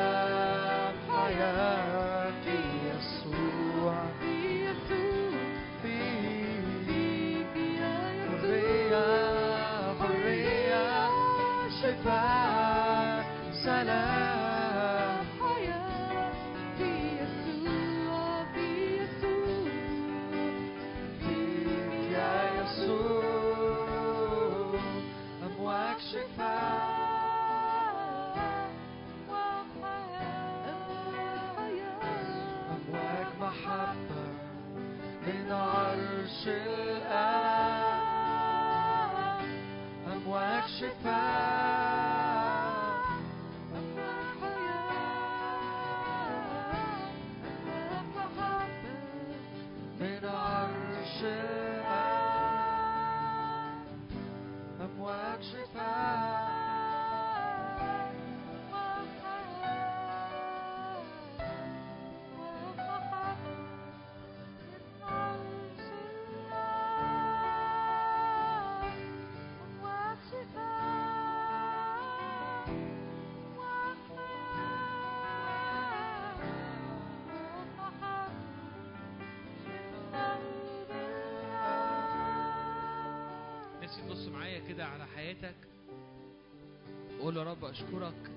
[87.80, 88.30] أشكرك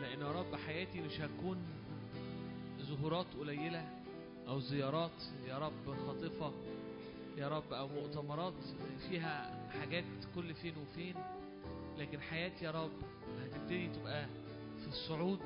[0.00, 1.58] لأن يا رب حياتي مش هتكون
[2.82, 3.88] ظهورات قليلة
[4.48, 6.52] أو زيارات يا رب خاطفة
[7.38, 8.54] يا رب أو مؤتمرات
[9.08, 10.04] فيها حاجات
[10.34, 11.14] كل فين وفين
[11.98, 12.90] لكن حياتي يا رب
[13.44, 14.26] هتبتدي تبقى
[14.80, 15.40] في الصعود.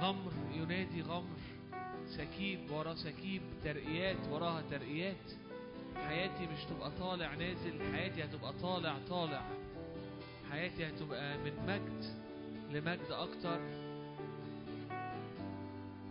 [0.00, 1.38] غمر ينادي غمر
[2.08, 5.16] سكيب ورا سكيب ترقيات وراها ترقيات.
[6.08, 9.42] حياتي مش تبقى طالع نازل حياتي هتبقى طالع طالع.
[10.50, 12.04] حياتي هتبقى من مجد
[12.72, 13.60] لمجد أكتر.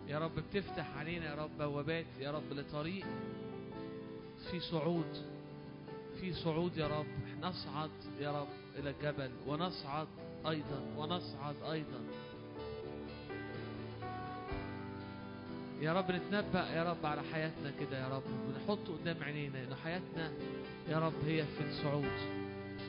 [0.08, 3.06] يا رب بتفتح علينا يا رب بوابات يا رب لطريق
[4.50, 5.24] في صعود.
[6.20, 7.06] في صعود يا رب.
[7.42, 7.90] نصعد
[8.20, 8.48] يا رب
[8.78, 10.06] إلى الجبل ونصعد
[10.48, 12.00] أيضا ونصعد أيضا.
[15.80, 18.22] يا رب نتنبأ يا رب على حياتنا كده يا رب.
[18.48, 20.32] ونحط قدام عينينا ان حياتنا
[20.88, 22.39] يا رب هي في الصعود.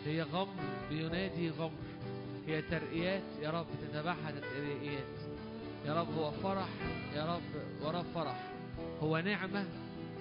[0.05, 0.53] هي غمر
[0.89, 1.71] بينادي غمر
[2.47, 5.03] هي ترقيات يا رب تتبعها ترقيات.
[5.85, 6.69] يا رب هو فرح
[7.15, 7.41] يا رب
[7.81, 8.51] وراه فرح.
[9.01, 9.65] هو نعمة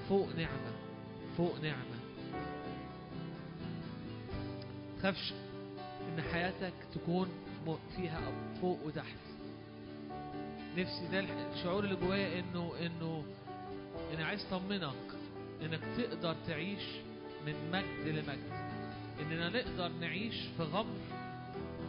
[0.09, 0.73] فوق نعمة
[1.37, 2.01] فوق نعمة.
[4.99, 5.33] تخافش
[6.09, 7.29] إن حياتك تكون
[7.97, 9.17] فيها فوق وتحت.
[10.77, 11.25] نفسي ده
[11.55, 13.25] الشعور اللي جوايا إنه إنه
[14.15, 14.95] أنا عايز أطمنك
[15.63, 16.83] إنك تقدر تعيش
[17.47, 18.70] من مجد لمجد.
[19.23, 21.01] إننا نقدر نعيش في غمر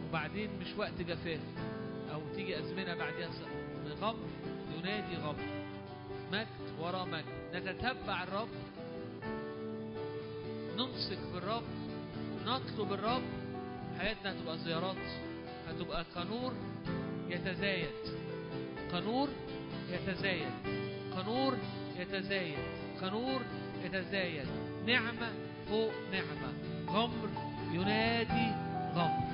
[0.08, 1.40] وبعدين مش وقت جفاف
[2.12, 3.30] أو تيجي أزمنة بعدها
[4.00, 4.28] غمر
[4.78, 5.62] ينادي غمر.
[6.32, 6.46] مجد
[6.80, 7.24] ورا مجد.
[7.54, 8.48] نتتبع الرب.
[10.76, 11.62] نمسك بالرب.
[12.46, 13.22] نطلب الرب.
[13.98, 14.96] حياتنا هتبقى زيارات.
[15.68, 16.52] هتبقى كنور
[17.28, 17.88] يتزايد.
[18.92, 19.28] قنور
[19.90, 20.52] يتزايد.
[21.16, 21.56] قنور
[21.98, 22.58] يتزايد.
[23.00, 23.40] قنور
[23.84, 24.46] يتزايد.
[24.86, 25.32] نعمة
[25.68, 26.71] فوق نعمة.
[26.92, 27.28] غمر
[27.72, 28.48] ينادي
[28.94, 29.31] غمر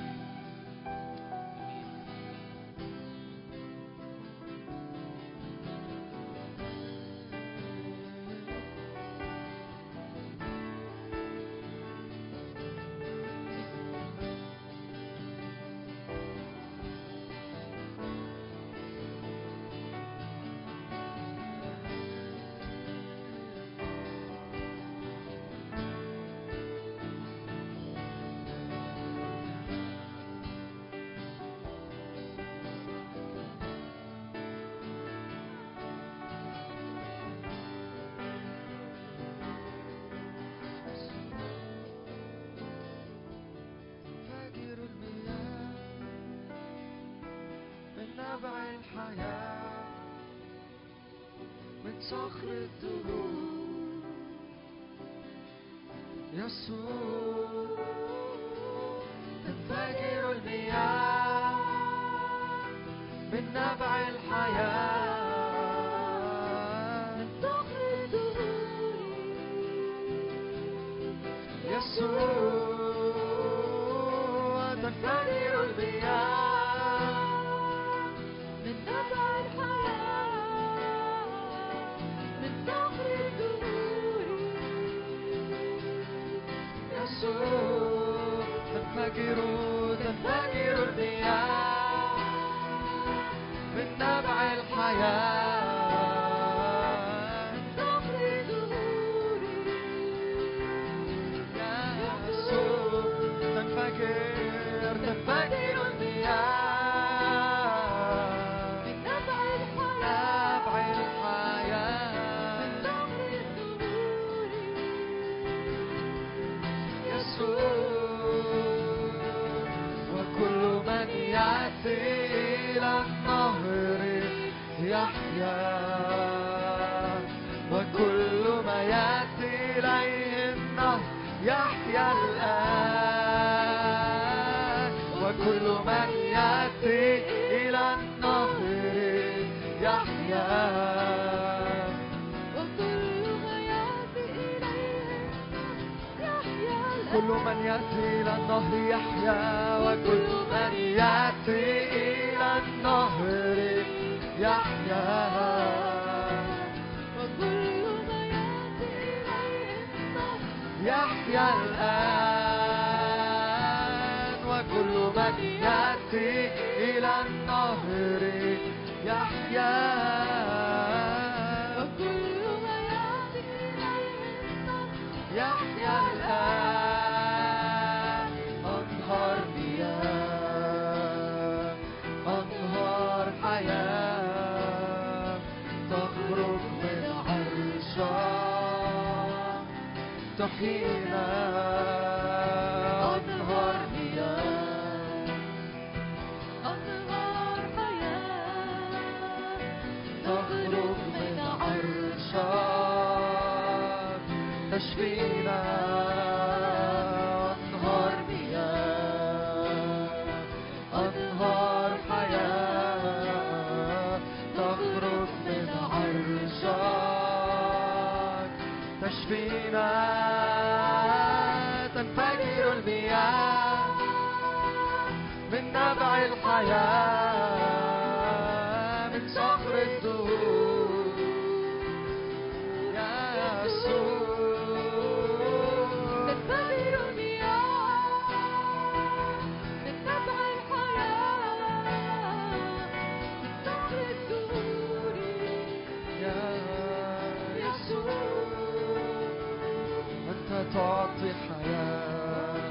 [251.19, 252.71] تعطي حياة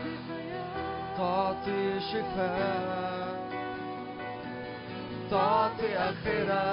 [1.18, 3.36] تعطي شفاء
[5.32, 6.66] تعطي آخرة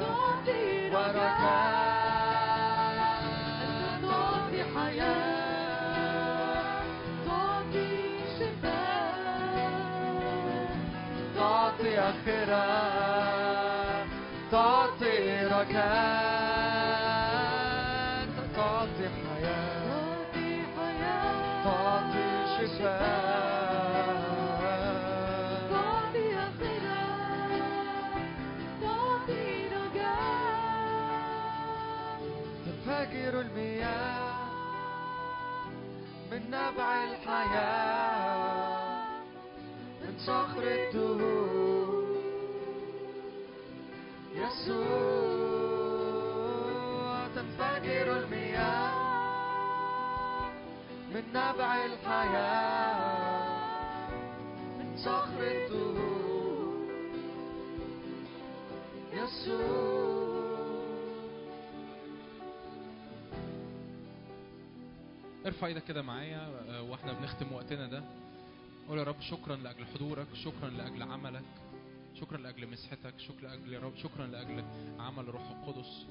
[0.00, 1.84] تعطي ورجاء
[4.02, 5.14] تعطي حياة
[7.26, 7.90] تعطي
[8.38, 9.94] شفاء
[11.36, 12.66] تعطي آخرة
[14.50, 15.16] تعطي
[15.46, 16.23] رجاء.
[40.26, 42.04] صخر الدهور
[46.34, 48.94] يسوع تنفجر المياه
[51.14, 53.34] من نبع الحياة
[54.78, 56.74] من صخر الدهور
[59.12, 60.24] يسوع
[65.46, 68.02] ارفع إيدك كده معايا آه، وإحنا بنختم وقتنا ده.
[68.88, 71.44] قول يا رب شكرا لأجل حضورك شكرا لأجل عملك
[72.20, 74.64] شكرا لأجل مسحتك شكرا لأجل يا رب شكرا لأجل
[74.98, 76.06] عمل الروح القدس.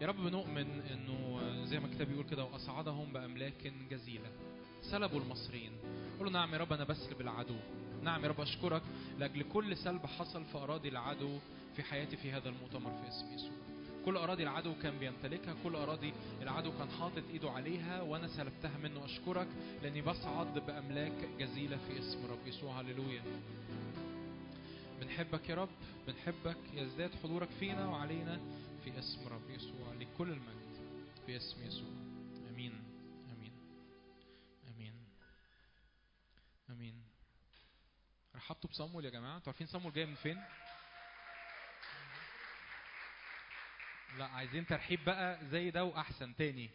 [0.00, 4.30] يا رب بنؤمن إنه زي ما الكتاب بيقول كده وأصعدهم بأملاك جزيلة
[4.82, 5.72] سلبوا المصريين.
[6.18, 7.56] قولوا نعم يا رب أنا بسلب العدو
[8.02, 8.82] نعم يا رب أشكرك
[9.18, 11.38] لأجل كل سلب حصل في أراضي العدو
[11.76, 13.50] في حياتي في هذا المؤتمر في اسم يسوع.
[14.06, 16.12] كل أراضي العدو كان بيمتلكها كل أراضي
[16.42, 19.04] العدو كان حاطط إيده عليها وأنا سلبتها منه.
[19.04, 19.48] أشكرك
[19.82, 22.80] لأني بصعد بأملاك جزيلة في اسم رب يسوع.
[22.80, 23.22] هللويا.
[25.00, 25.68] بنحبك يا رب
[26.06, 28.40] بنحبك يزداد حضورك فينا وعلينا
[28.84, 30.76] في اسم رب يسوع لكل المجد
[31.26, 31.92] في اسم يسوع.
[32.50, 32.72] آمين.
[33.32, 33.52] آمين.
[34.68, 34.94] آمين.
[36.70, 37.02] آمين.
[38.36, 39.36] رحبتوا بصمول يا جماعة.
[39.36, 40.38] أنتوا عارفين صمول جاي من فين؟
[44.18, 46.70] لا عايزين ترحيب بقى زي ده وأحسن تاني.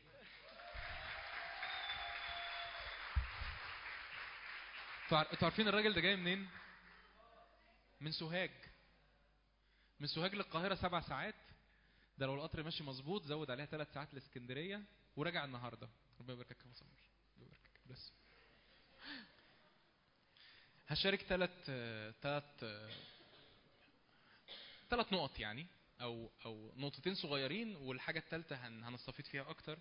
[5.04, 6.50] أنتوا عار- أنتوا عارفين الراجل ده جاي منين؟
[8.02, 8.52] من سوهاج.
[10.00, 11.36] من سوهاج للقاهرة سبع ساعات.
[12.18, 14.84] ده لو القطر ماشي مظبوط زود عليها ثلاث ساعات لإسكندرية
[15.16, 15.90] ورجع النهارده.
[16.20, 16.88] ربنا يباركك يا مصمر
[17.38, 18.12] ربنا يباركك بس.
[20.88, 21.50] هشارك ثلاث
[22.22, 22.44] ثلاث
[24.90, 25.68] ثلاث نقط يعني.
[26.02, 29.80] أو أو نقطتين صغيرين والحاجة الثالثه هن هنستفيد فيها أكتر.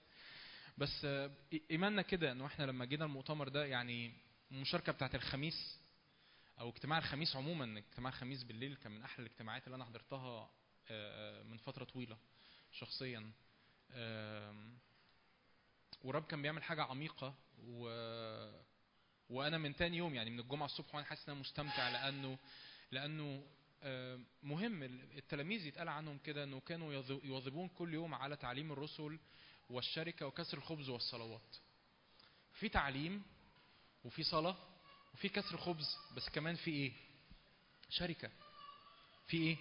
[0.79, 1.07] بس
[1.71, 4.13] إيماننا كده إنه إحنا لما جينا المؤتمر ده يعني
[4.53, 5.79] المشاركة بتاعت الخميس
[6.61, 10.51] أو اجتماع الخميس عموما اجتماع الخميس بالليل كان من أحلى الاجتماعات اللي أنا حضرتها آه،
[10.91, 12.17] آه، من فترة طويلة
[12.73, 13.33] شخصيا.
[16.05, 17.89] والرب كان بيعمل حاجة عميقة و
[19.31, 22.39] وأنا من تاني يوم يعني من الجمعة الصبح وأنا حاسس إن أنا مستمتع لأنه
[22.91, 23.47] لأنه
[24.43, 24.83] مهم
[25.17, 26.93] التلاميذ يتقال عنهم كده إنه كانوا
[27.25, 29.19] يواظبون كل يوم على تعليم الرسل
[29.71, 31.57] والشركة وكسر الخبز والصلوات.
[32.55, 33.23] في تعليم
[34.05, 34.57] وفي صلاة
[35.15, 36.93] وفي كسر خبز بس كمان في إيه؟
[37.91, 38.31] شركة.
[39.27, 39.57] في إيه؟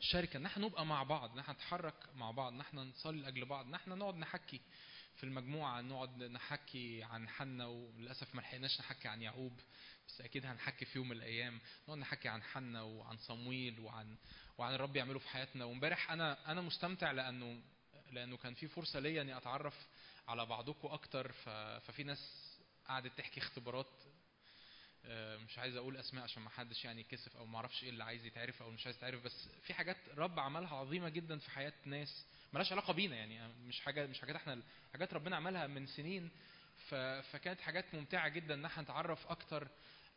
[0.00, 3.44] شركة إن إحنا نبقى مع بعض إن إحنا نتحرك مع بعض إن إحنا نصلي لأجل
[3.44, 4.60] بعض إن إحنا نقعد نحكي
[5.16, 9.60] في المجموعة نقعد نحكي عن حنا وللأسف ما لحقناش نحكي عن يعقوب
[10.12, 14.16] بس أكيد هنحكي في يوم من الأيام نقعد نحكي عن حنا وعن صمويل وعن
[14.58, 15.64] وعن الرب يعمله في حياتنا.
[15.64, 17.62] وامبارح أنا أنا مستمتع لأنه
[18.10, 19.86] لأنه كان في فرصة ليا إني أتعرف
[20.28, 21.32] على بعضكم أكتر.
[21.32, 22.52] ففي ناس
[22.88, 23.86] قعدت تحكي اختبارات
[25.04, 28.04] آه، مش عايز أقول أسماء عشان ما حدش يعني يكسف أو ما أعرفش إيه اللي
[28.04, 29.22] عايز يتعرف أو مش عايز يتعرف.
[29.24, 33.80] بس في حاجات رب عملها عظيمة جدا في حياة ناس ملهاش علاقة بينا يعني مش
[33.80, 36.30] حاجة مش حاجات إحنا حاجات ربنا عملها من سنين.
[37.22, 39.68] فكانت حاجات ممتعة جدا إن إحنا نتعرف أكتر.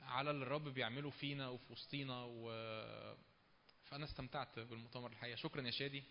[0.05, 2.49] على اللي الرب بيعمله فينا وفي وسطينا و...
[3.85, 5.35] فأنا استمتعت بالمؤتمر الحقيقة.
[5.35, 6.03] شكرا يا شادي.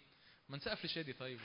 [0.49, 1.41] ما نسقف لشادي طيب.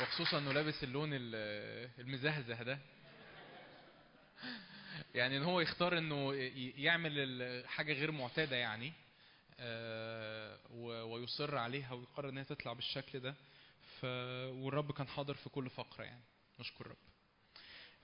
[0.00, 2.78] وخصوصا إنه لابس اللون ال- المزهزه ده.
[5.14, 6.34] يعني إن هو يختار إنه
[6.76, 8.92] يعمل حاجة غير معتادة يعني.
[11.04, 13.34] ويصر عليها ويقرر ان هي تطلع بالشكل ده.
[14.00, 14.04] ف
[14.64, 16.22] والرب كان حاضر في كل فقرة يعني.
[16.60, 16.96] نشكر الرب.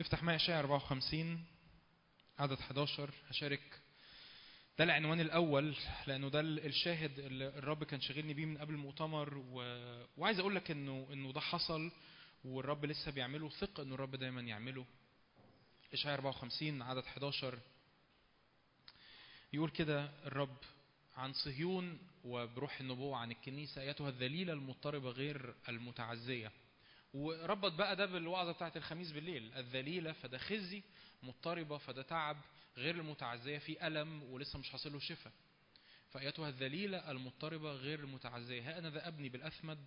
[0.00, 1.44] افتح معي أشعياء 54
[2.39, 3.81] عدد 11 هشارك.
[4.78, 5.76] ده العنوان الأول
[6.07, 9.34] لأنه ده ال- الشاهد اللي الرب كان شاغلني بيه من قبل المؤتمر.
[9.39, 9.55] و...
[10.16, 11.91] وعايز أقول لك انه إنه ده حصل
[12.44, 13.49] والرب لسه بيعمله.
[13.50, 14.86] ثق إنه الرب دايما يعمله.
[15.92, 17.58] أشعياء 54 عدد 11
[19.52, 20.57] يقول كده الرب
[21.17, 26.52] عن صهيون وبروح النبوة عن الكنيسة أيتها الذليلة المضطربة غير المتعزية.
[27.15, 29.52] وربط بقى ده بالوعظة بتاعت الخميس بالليل.
[29.57, 30.83] الذليلة فده خزي.
[31.23, 32.36] مضطربة فده تعب.
[32.76, 35.33] غير المتعزية في ألم ولسه مش حاصل له شفاء.
[36.10, 38.62] فأيتها الذليلة المضطربة غير المتعزية.
[38.70, 39.78] ها أنا ذا أبني بالأثمد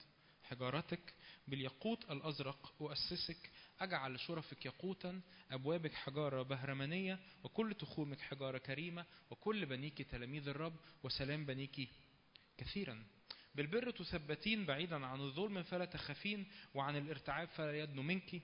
[0.43, 1.13] حجارتك
[1.47, 3.49] بالياقوت الأزرق أؤسسك.
[3.79, 11.45] أجعل شرفك ياقوتا أبوابك حجارة بهرمانية وكل تخومك حجارة كريمة وكل بنيك تلاميذ الرب وسلام
[11.45, 11.89] بنيك
[12.57, 13.03] كثيرا.
[13.55, 18.41] بالبر تثبتين بعيدا عن الظلم فلا تخافين وعن الارتعاب فلا يدنو منك.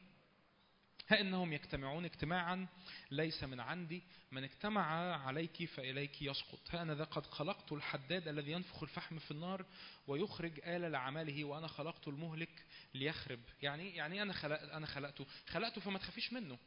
[1.07, 2.67] ها إنهم يجتمعون اجتماعا
[3.11, 6.59] ليس من عندي من اجتمع عليك فإليك يسقط.
[6.69, 9.65] ها أنا ذا قد خلقت الحداد الذي ينفخ الفحم في النار
[10.07, 13.39] ويخرج آلة لعمله وأنا خلقت المهلك ليخرب.
[13.61, 15.25] يعني يعني أنا خلق أنا خلقته.
[15.47, 16.57] خلقته فما تخافيش منه.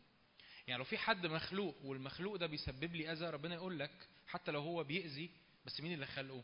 [0.66, 4.60] يعني لو في حد مخلوق والمخلوق ده بيسبب لي أذى ربنا يقول لك حتى لو
[4.60, 5.30] هو بيأذي
[5.66, 6.42] بس مين اللي خلقه؟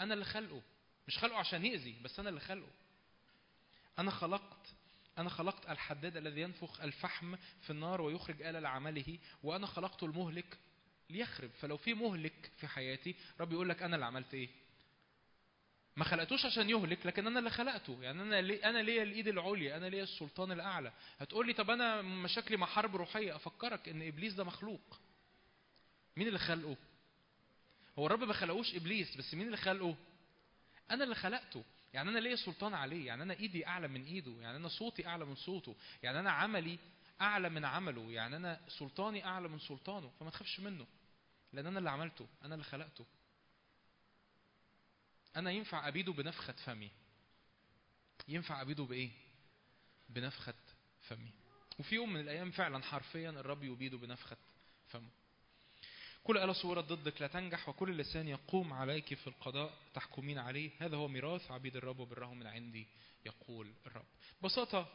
[0.00, 0.62] أنا اللي خلقه.
[1.08, 2.70] مش خلقه عشان يأذي بس أنا اللي خلقه.
[3.98, 4.74] أنا خلقت
[5.18, 10.58] أنا خلقت الحداد الذي ينفخ الفحم في النار ويخرج آلة لعمله وأنا خلقت المهلك
[11.10, 11.50] ليخرب.
[11.50, 14.48] فلو في مهلك في حياتي رب يقول لك أنا اللي عملت إيه؟
[15.96, 17.98] ما خلقتوش عشان يهلك لكن أنا اللي خلقته.
[18.02, 20.92] يعني أنا لي أنا ليا الإيد العليا أنا ليا السلطان الأعلى.
[21.18, 25.00] هتقول لي طب أنا مشاكلي مع حرب روحية أفكرك إن إبليس ده مخلوق.
[26.16, 26.76] مين اللي خلقه؟
[27.98, 29.96] هو الرب ما خلقوش إبليس بس مين اللي خلقه؟
[30.90, 31.64] أنا اللي خلقته.
[31.92, 35.24] يعني أنا ليا سلطان عليه يعني أنا إيدي أعلى من إيده يعني أنا صوتي أعلى
[35.24, 36.78] من صوته يعني أنا عملي
[37.20, 40.86] أعلى من عمله يعني أنا سلطاني أعلى من سلطانه فما تخافش منه
[41.52, 43.06] لأن أنا اللي عملته أنا اللي خلقته.
[45.36, 46.90] أنا ينفع أبيده بنفخة فمي.
[48.28, 49.10] ينفع أبيده بإيه؟
[50.08, 50.54] بنفخة
[51.00, 51.30] فمي.
[51.78, 54.36] وفي يوم من الأيام فعلا حرفيا الرب يبيده بنفخة
[54.88, 55.10] فمه.
[56.24, 60.70] كل آلة صورة ضدك لا تنجح وكل لسان يقوم عليك في القضاء تحكمين عليه.
[60.78, 62.86] هذا هو ميراث عبيد الرب وبرهم من عندي
[63.26, 64.04] يقول الرب.
[64.42, 64.88] ببساطة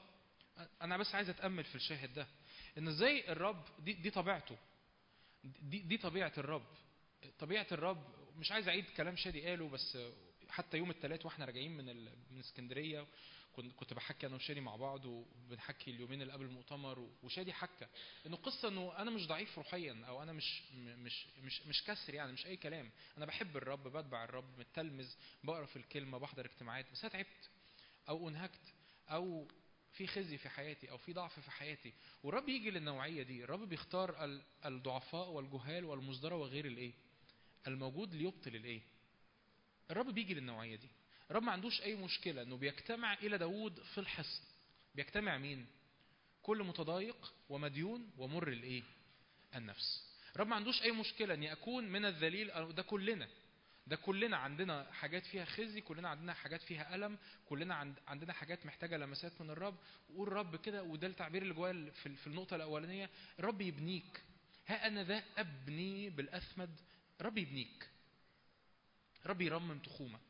[0.81, 2.27] أنا بس عايز أتأمل في الشاهد ده
[2.77, 4.57] إن إزاي الرب دي, دي طبيعته.
[5.43, 6.65] دي, دي طبيعة الرب.
[7.39, 8.03] طبيعة الرب
[8.38, 9.97] مش عايز أعيد كلام شادي قاله بس
[10.49, 12.14] حتى يوم الثلاث وإحنا راجعين من ال...
[12.31, 13.06] من اسكندرية
[13.61, 17.88] كنت بحكي أنا وشادي مع بعض وبنحكي اليومين اللي قبل المؤتمر وشادي حكى
[18.26, 22.32] إنه قصه إنه أنا مش ضعيف روحيا أو أنا مش مش مش مش كسر يعني
[22.32, 22.92] مش أي كلام.
[23.18, 25.08] أنا بحب الرب بتبع الرب متلمذ
[25.44, 27.50] بقرأ في الكلمة بحضر اجتماعات بس أنا تعبت
[28.10, 28.74] أو أنهكت
[29.10, 29.48] أو
[29.94, 31.94] في خزي في حياتي أو في ضعف في حياتي.
[32.24, 33.44] والرب يجي للنوعية دي.
[33.44, 36.94] الرب بيختار ال- الضعفاء والجهال والمزدرى وغير الإيه؟
[37.68, 38.82] الموجود ليبطل الإيه؟
[39.92, 40.88] الرب بيجي للنوعية دي.
[41.31, 44.43] الرب ما عندوش أي مشكلة إنه بيجتمع إلى داوود في الحصن.
[44.95, 45.65] بيجتمع مين؟
[46.41, 48.83] كل متضايق ومديون ومر الايه
[49.56, 50.07] النفس.
[50.35, 53.27] الرب ما عندوش أي مشكلة إني أكون من الذليل ده كلنا.
[53.88, 58.65] ده كلنا عندنا حاجات فيها خزي كلنا عندنا حاجات فيها ألم كلنا عند عندنا حاجات
[58.65, 59.77] محتاجة لمسات من الرب.
[60.09, 63.09] وقول الرب كده وده التعبير اللي جواه في النقطة الأولانية.
[63.39, 64.23] الرب يبنيك.
[64.67, 66.80] ها أنا ذا أبني بالأثمد
[67.22, 67.89] الرب يبنيك.
[69.25, 70.26] الرب يرمم تخومك.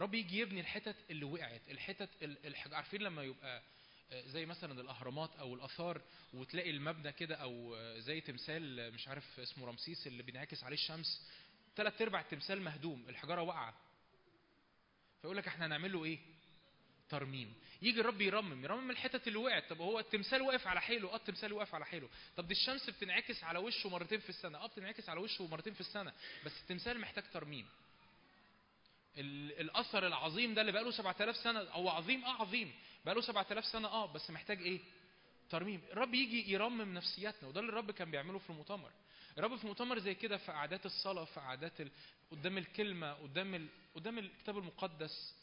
[0.00, 3.62] الرب يجي يبني الحتت اللي وقعت الحتت ال- الحاجة عارفين لما يبقى
[4.12, 6.00] آه، زي مثلا الأهرامات أو الآثار
[6.34, 10.74] وتلاقي المبنى كده أو آه، زي تمثال آه، مش عارف اسمه رمسيس اللي بينعكس عليه
[10.76, 11.22] الشمس
[11.76, 13.74] ثلاث أرباع التمثال مهدوم الحجارة واقعه
[15.22, 16.18] فيقول لك إحنا هنعمل له إيه؟
[17.10, 17.54] ترميم.
[17.82, 19.64] يجي الرب يرمم يرمم الحتت اللي وقعت.
[19.70, 22.08] طب هو التمثال واقف على حيله آه التمثال واقف على حيله.
[22.36, 25.80] طب دي الشمس بتنعكس على وشه مرتين في السنة آه بتنعكس على وشه مرتين في
[25.80, 26.12] السنة.
[26.44, 27.66] بس التمثال محتاج ترميم.
[29.18, 32.72] ال- الأثر العظيم ده اللي بقاله 7000 سنة هو عظيم آه عظيم.
[33.04, 34.80] بقاله 7000 سنة آه بس محتاج إيه؟
[35.50, 35.82] ترميم.
[35.92, 38.90] الرب يجي يرمم نفسياتنا وده اللي الرب كان بيعمله في المؤتمر.
[39.38, 41.90] الرب في مؤتمر زي كده في قعدات الصلاة في قعدات ال...
[42.30, 43.68] قدام الكلمة قدام ال...
[43.94, 45.34] قدام الكتاب المقدس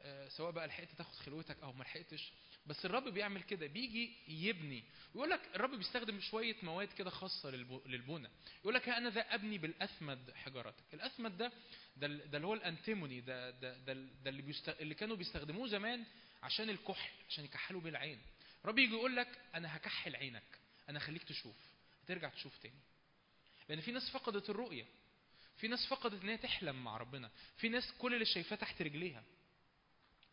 [0.00, 2.32] آه، سواء بقى لحقت تاخد خلوتك أو ما لحقتش
[2.66, 4.84] بس الرب بيعمل كده بيجي يبني.
[5.14, 7.82] ويقول لك الرب بيستخدم شوية مواد كده خاصة للب...
[7.86, 8.28] للبنى.
[8.60, 10.84] يقول لك هأنذا أبني بالأثمد حجارتك.
[10.94, 11.52] الأثمد ده
[11.96, 14.68] ده, ده اللي هو ال antimony ده ده ده, ده اللي, بيست...
[14.68, 16.04] اللي كانوا بيستخدموه زمان
[16.42, 18.18] عشان الكحل عشان يكحلوا بيه العين
[18.64, 21.56] الرب يجي يقول لك أنا هكحل عينك أنا هخليك تشوف
[22.04, 22.80] هترجع تشوف تاني.
[23.68, 24.84] لأن في ناس فقدت الرؤية
[25.56, 29.24] في ناس فقدت إن هي تحلم مع ربنا في ناس كل اللي شايفاه تحت رجليها.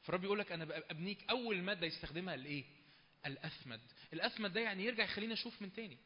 [0.04, 2.64] فالرب يقول لك أنا أبنيك أول مادة يستخدمها الايه
[3.26, 3.82] الاثمد
[4.14, 5.98] الاثمد ده يعني يرجع يخليني أشوف من تاني.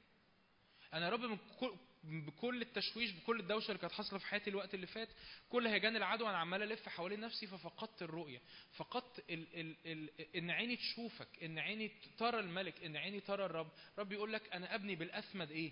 [0.93, 4.73] أنا يا رب من كل بكل التشويش بكل الدوشة اللي كانت حاصلة في حياتي الوقت
[4.73, 5.09] اللي فات
[5.49, 8.41] كل هيجان العدو أنا عمال ألف حوالين نفسي ففقدت الرؤية.
[8.73, 13.71] فقدت ال ال ال إن عيني تشوفك إن عيني ترى الملك إن عيني ترى الرب.
[13.97, 15.71] رب يقول لك أنا أبني بالاثمد إيه؟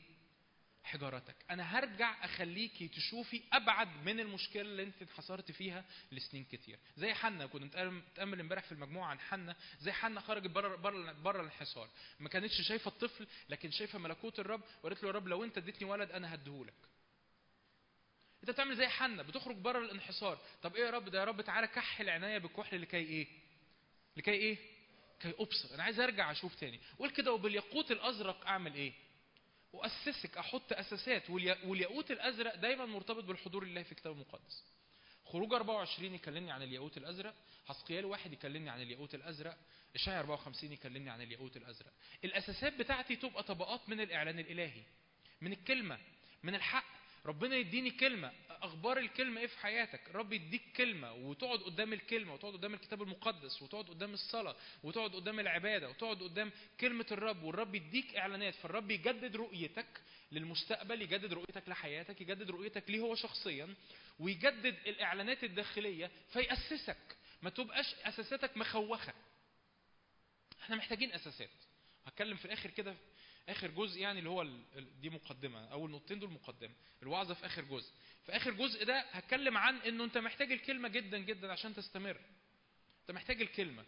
[0.85, 1.35] حجارتك.
[1.51, 6.79] أنا هرجع أخليكي تشوفي أبعد من المشكلة اللي أنت انحصرت فيها لسنين كتير.
[6.97, 11.39] زي حنا كنا بنتامل امبارح في المجموعة عن حنا زي حنا خرجت بره بره بره
[11.41, 11.89] الانحصار
[12.19, 14.61] ما كانتش شايفة الطفل لكن شايفة ملكوت الرب.
[14.83, 16.73] وقالت له يا رب لو أنت اديتني ولد أنا هديهولك.
[18.41, 20.39] أنت بتعمل زي حنا بتخرج بره الانحصار.
[20.63, 23.27] طب إيه يا رب؟ ده يا رب تعالى كحل عناية بالكحل لكي إيه؟
[24.17, 24.57] لكي إيه؟
[25.19, 25.75] كي أبصر.
[25.75, 26.79] أنا عايز أرجع أشوف تاني.
[26.99, 28.93] قول كده وبالياقوت الأزرق أعمل إيه؟
[29.75, 31.29] واسسك أحط أساسات.
[31.29, 34.63] واليا- والياقوت الأزرق دايما مرتبط بالحضور الله في الكتاب المقدس.
[35.25, 37.35] خروج 24 يكلمني عن الياقوت الأزرق.
[37.65, 39.57] حسقيال واحد يكلمني عن الياقوت الأزرق.
[39.95, 41.91] اشعيا 54 يكلمني عن الياقوت الأزرق.
[42.23, 44.83] الأساسات بتاعتي تبقى طبقات من الإعلان الإلهي
[45.41, 45.99] من الكلمة
[46.43, 46.85] من الحق.
[47.25, 52.53] ربنا يديني كلمة أخبار الكلمة إيه في حياتك؟ رب يديك كلمة وتقعد قدام الكلمة وتقعد
[52.53, 58.15] قدام الكتاب المقدس وتقعد قدام الصلاة وتقعد قدام العبادة وتقعد قدام كلمة الرب والرب يديك
[58.15, 63.75] إعلانات فالرب يجدد رؤيتك للمستقبل يجدد رؤيتك لحياتك يجدد رؤيتك ليه هو شخصيا
[64.19, 69.13] ويجدد الإعلانات الداخلية فيأسسك ما تبقاش أساساتك مخوخة.
[70.61, 71.49] إحنا محتاجين أساسات.
[72.05, 72.95] هتكلم في الآخر كده
[73.49, 74.47] آخر جزء يعني اللي هو
[75.01, 77.91] دي مقدمة اول نقطتين دول مقدمة الوعظه في آخر جزء.
[78.25, 82.17] في آخر جزء ده هتكلم عن إنه أنت محتاج الكلمة جدا جدا عشان تستمر.
[83.01, 83.85] أنت محتاج الكلمة.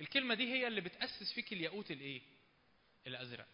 [0.00, 2.22] الكلمة دي هي اللي بتأسس فيك الياقوت الإيه؟
[3.06, 3.46] الأزرق.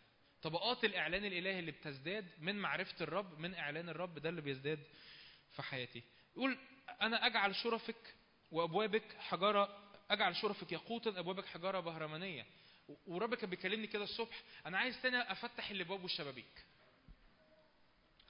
[0.43, 4.79] طبقات الإعلان الإلهي اللي بتزداد من معرفة الرب من إعلان الرب ده اللي بيزداد
[5.57, 6.03] في حياتي.
[6.37, 6.59] يقول
[7.03, 8.15] أنا أجعل شرفك
[8.51, 12.47] وأبوابك حجارة أجعل شرفك ياقوتا أبوابك حجارة بهرمانية.
[13.07, 16.65] ورب كان بيكلمني كده الصبح أنا عايز تاني أفتح الأبواب والشبابيك.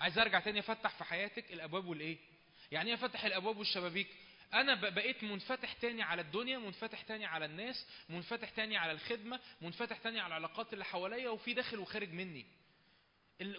[0.01, 2.19] عايز أرجع تاني أفتح في حياتك الأبواب والإيه؟
[2.73, 4.09] يعني إيه أفتح الأبواب والشبابيك؟
[4.55, 9.99] أنا بقيت منفتح تاني على الدنيا منفتح تاني على الناس منفتح تاني على الخدمة منفتح
[9.99, 12.47] تاني على العلاقات اللي حواليا وفي داخل وخارج مني.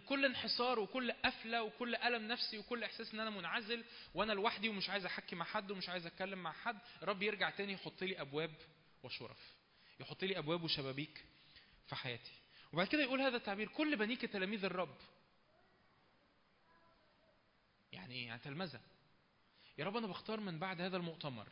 [0.05, 4.89] كل انحصار وكل قفلة وكل ألم نفسي وكل إحساس إن أنا منعزل وأنا لوحدي ومش
[4.89, 8.51] عايز أحكي مع حد ومش عايز أتكلم مع حد رب يرجع تاني يحط لي أبواب
[9.03, 9.58] وشرف.
[9.99, 11.25] يحط لي أبواب وشبابيك
[11.87, 12.31] في حياتي.
[12.73, 14.97] وبعد كده يقول هذا التعبير كل بنيك تلاميذ الرب.
[17.91, 18.81] يعني إيه؟ يعني تلمذة.
[19.77, 21.47] يا رب أنا بختار من بعد هذا المؤتمر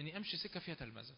[0.00, 1.14] إني أمشي سكة فيها تلمذة.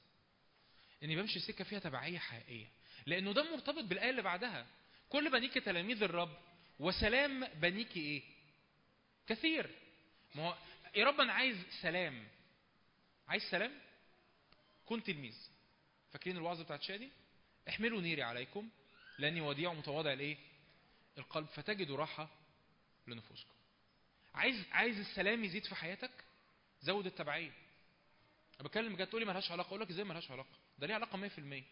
[1.03, 2.67] إني بمشي سكة فيها تبعية حقيقية.
[3.07, 4.67] لأنه ده مرتبط بالآية اللي بعدها.
[5.09, 6.37] كل بنيك تلاميذ الرب
[6.79, 8.23] وسلام بنيك إيه؟
[9.27, 9.71] كثير.
[10.35, 10.57] ما هو
[10.95, 12.29] يا رب أنا عايز سلام.
[13.29, 13.81] عايز سلام؟
[14.87, 15.37] كن تلميذ.
[16.13, 17.11] فاكرين الوعظه بتاعت شادي
[17.69, 18.69] احملوا نيري عليكم
[19.19, 20.37] لأني وديع متواضع الايه
[21.19, 22.29] القلب فتجدوا راحة
[23.07, 23.55] لنفوسكم.
[24.35, 26.11] عايز عايز السلام يزيد في حياتك؟
[26.83, 27.53] زود التبعية.
[28.61, 31.65] أنا بتكلم بجد تقولي ملهاش علاقة أقول لك إزاي ملهاش علاقة؟ ده ليه علاقة 100%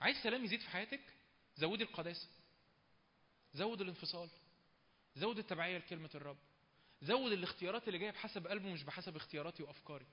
[0.00, 1.00] عايز سلام يزيد في حياتك؟
[1.56, 2.28] زودي القداسة.
[3.54, 4.28] زود الانفصال.
[5.16, 6.36] زود التبعية لكلمة الرب.
[7.02, 10.06] زود الاختيارات اللي جاية بحسب قلبه مش بحسب اختياراتي وأفكاري.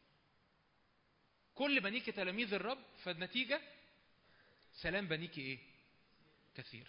[1.56, 3.62] كل بنيك تلاميذ الرب فالنتيجة
[4.74, 5.60] سلام بنيك إيه؟
[6.56, 6.88] كثير.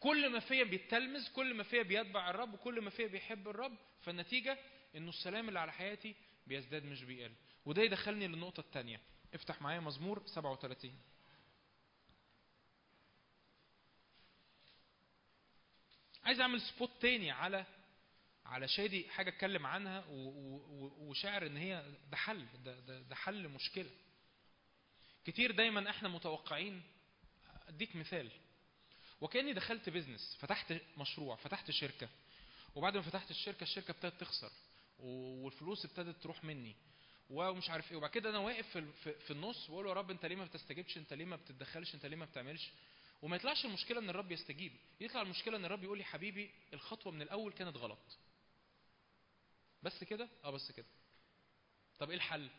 [0.00, 4.58] كل ما فيا بيتلمذ كل ما فيا بيتبع الرب وكل ما فيا بيحب الرب فالنتيجة
[4.96, 6.14] إنه السلام اللي على حياتي
[6.46, 7.32] بيزداد مش بيقل.
[7.66, 9.00] وده يدخلني للنقطة الثانية
[9.34, 10.98] افتح معايا مزمور 37
[16.24, 17.64] عايز أعمل spot تاني على
[18.46, 20.04] على شادي حاجة أتكلم عنها
[21.00, 23.90] وشاعر إن هي ده حل ده, ده, ده حل مشكلة.
[25.24, 26.82] كتير دايما إحنا متوقعين.
[27.68, 28.30] أديك مثال.
[29.20, 32.08] وكأني دخلت business فتحت مشروع فتحت شركة.
[32.74, 34.50] وبعد ما فتحت الشركة الشركة ابتدت تخسر.
[34.98, 36.76] والفلوس ابتدت تروح مني.
[37.30, 37.96] ومش عارف إيه.
[37.96, 41.12] وبعد كده أنا واقف في, في, النص وأقول يا رب أنت ليه ما بتستجيبش؟ أنت
[41.12, 42.70] ليه ما بتتدخلش؟ أنت ليه ما بتعملش؟
[43.22, 44.72] وما يطلعش المشكلة إن الرب يستجيب.
[45.00, 48.18] يطلع المشكلة إن الرب يقول لي حبيبي الخطوة من الأول كانت غلط.
[49.82, 50.86] بس كده؟ آه بس كده.
[51.98, 52.50] طب إيه الحل؟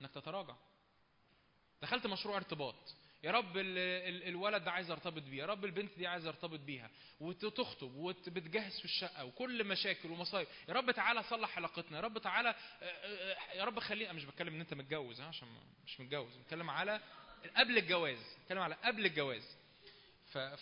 [0.00, 0.56] إنك تتراجع.
[1.82, 2.94] دخلت مشروع ارتباط.
[3.22, 6.60] يا رب ال ال الولد ده عايز ارتبط بيه يا رب البنت دي عايز ارتبط
[6.60, 6.90] بيها.
[7.20, 10.48] وتخطب وبتجهز في الشقة وكل مشاكل ومصايب.
[10.68, 14.54] يا رب تعالى صلح علاقتنا يا رب تعالى آه، آه، يا رب خلينا مش بتكلم
[14.54, 15.48] إن أنت متجوز عشان
[15.86, 16.36] مش متجوز.
[16.36, 17.00] بتكلم على
[17.56, 19.56] قبل الجواز بتكلم على قبل الجواز.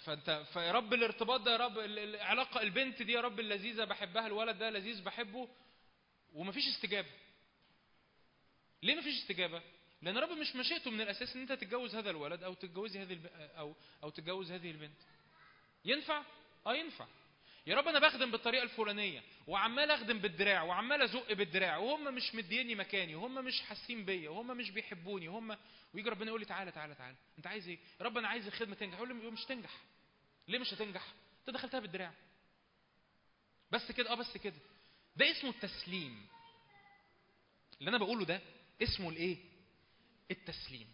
[0.05, 4.27] فأنت فيا رب الارتباط ده يا رب ال- العلاقه البنت دي يا رب اللذيذة بحبها
[4.27, 5.49] الولد ده لذيذ بحبه.
[6.33, 7.09] ومفيش استجابة.
[8.83, 9.63] ليه مفيش استجابة؟
[10.03, 13.21] لأن رب مش مشيئته من الأساس إن أنت تتجوز هذا الولد أو تتجوزي هذه.
[13.59, 14.97] أو أو تتجوز هذه البنت.
[15.85, 16.23] ينفع؟
[16.67, 17.07] آه ينفع.
[17.67, 22.75] يا رب أنا بخدم بالطريقة الفلانية وعمال أخدم بالدراع وعمال أزق بالدراع وهم مش مديني
[22.75, 25.57] مكاني وهم مش حاسين بيا وهم مش بيحبوني وهم
[25.95, 27.17] ويجي ربنا يقول لي تعالى تعالى تعالى.
[27.39, 28.97] أنت عايز إيه؟ يا رب أنا عايز الخدمة تنجح.
[28.97, 29.81] أقول له مش تنجح.
[30.49, 31.07] ليه مش هتنجح؟
[31.41, 32.13] أنت دخلتها بالدراع.
[33.71, 34.57] بس كده آه بس كده.
[35.17, 36.27] ده اسمه التسليم.
[37.81, 38.41] اللي أنا بقوله ده
[38.83, 39.37] اسمه الإيه؟
[40.31, 40.89] التسليم.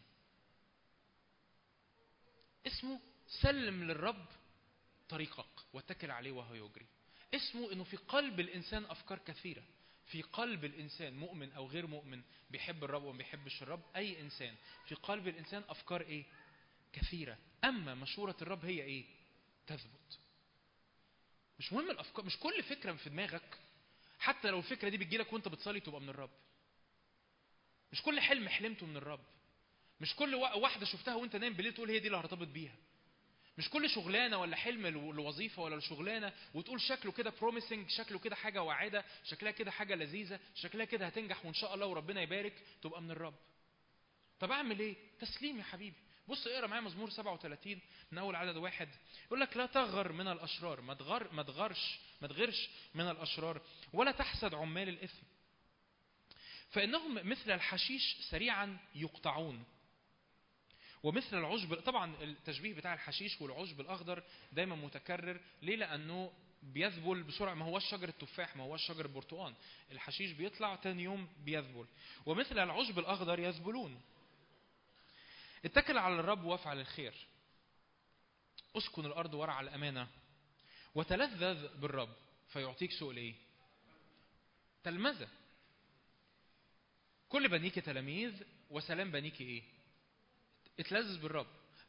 [2.67, 4.27] اسمه سلم للرب
[5.09, 6.87] طريقك واتكل عليه وهو يجري.
[7.35, 9.63] اسمه إنه في قلب الإنسان أفكار كثيرة.
[10.07, 14.55] في قلب الإنسان مؤمن أو غير مؤمن بيحب الرب وما بيحبش الرب أي إنسان.
[14.87, 16.25] في قلب الإنسان أفكار إيه؟
[16.93, 17.39] كثيرة.
[17.65, 19.05] أما مشورة الرب هي إيه؟
[19.67, 20.19] تثبت.
[21.59, 23.59] مش مهم الأفكار مش كل فكرة في دماغك.
[24.19, 26.31] حتى لو الفكرة دي بتجيلك وأنت بتصلي تبقى من الرب.
[27.93, 29.21] مش كل حلم حلمته من الرب.
[30.01, 32.75] مش كل وا- واحدة شفتها وانت نايم بالليل تقول هي دي اللي هرتبط بيها.
[33.59, 38.37] مش كل شغلانة ولا حلم لو- لوظيفه ولا شغلانه وتقول شكله كده بروميسنج شكله كده
[38.37, 43.03] حاجة واعدة شكلها كده حاجة لذيذة شكلها كده هتنجح وإن شاء الله وربنا يبارك تبقى
[43.03, 43.35] من الرب.
[44.41, 45.97] طب أعمل إيه؟ تسليم يا حبيبي.
[46.29, 47.81] بص اقرأ معايا مزمور 37
[48.13, 48.89] من أول عدد واحد.
[49.27, 53.61] يقول لك لا تغر من الأشرار ما تغر ما تغرش ما تغرش من الأشرار
[53.93, 55.23] ولا تحسد عمال الإثم.
[56.73, 59.65] فإنهم مثل الحشيش سريعا يقطعون.
[61.03, 65.41] ومثل العشب طبعا التشبيه بتاع الحشيش والعشب الأخضر دايما متكرر.
[65.63, 67.55] ليه؟ لأنه بيذبل بسرعة.
[67.55, 69.55] ما هوش شجر التفاح ما هوش شجر البرتقال
[69.93, 71.87] الحشيش بيطلع تاني يوم بيذبل.
[72.27, 74.01] ومثل العشب الأخضر يذبلون.
[75.65, 77.15] اتكل على الرب وافعل الخير.
[78.77, 80.09] اسكن الأرض ورع الأمانة.
[80.95, 82.17] وتلذذ بالرب
[82.49, 83.35] فيعطيك سؤل إيه
[84.85, 85.29] تلمذة.
[87.33, 89.63] كل بنيك تلاميذ وسلام بنيك إيه؟
[90.81, 91.47] اتلذذ بالرب.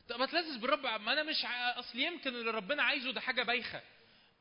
[0.10, 1.46] طب اتلذذ بالرب ما أنا مش
[1.80, 3.82] أصل يمكن اللي ربنا عايزه ده حاجة بايخة.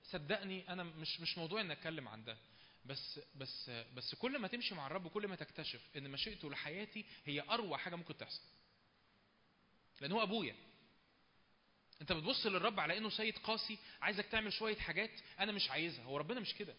[0.05, 2.37] صدقني أنا مش مش موضوع ان أتكلم عن ده.
[2.85, 7.41] بس بس بس كل ما تمشي مع الرب كل ما تكتشف إن مشيئته لحياتي هي
[7.41, 8.43] أروع حاجة ممكن تحصل.
[10.01, 10.57] لأن هو أبويا.
[12.01, 16.05] أنت بتبص للرب على إنه سيد قاسي عايزك تعمل شوية حاجات أنا مش عايزها.
[16.05, 16.75] هو ربنا مش كده.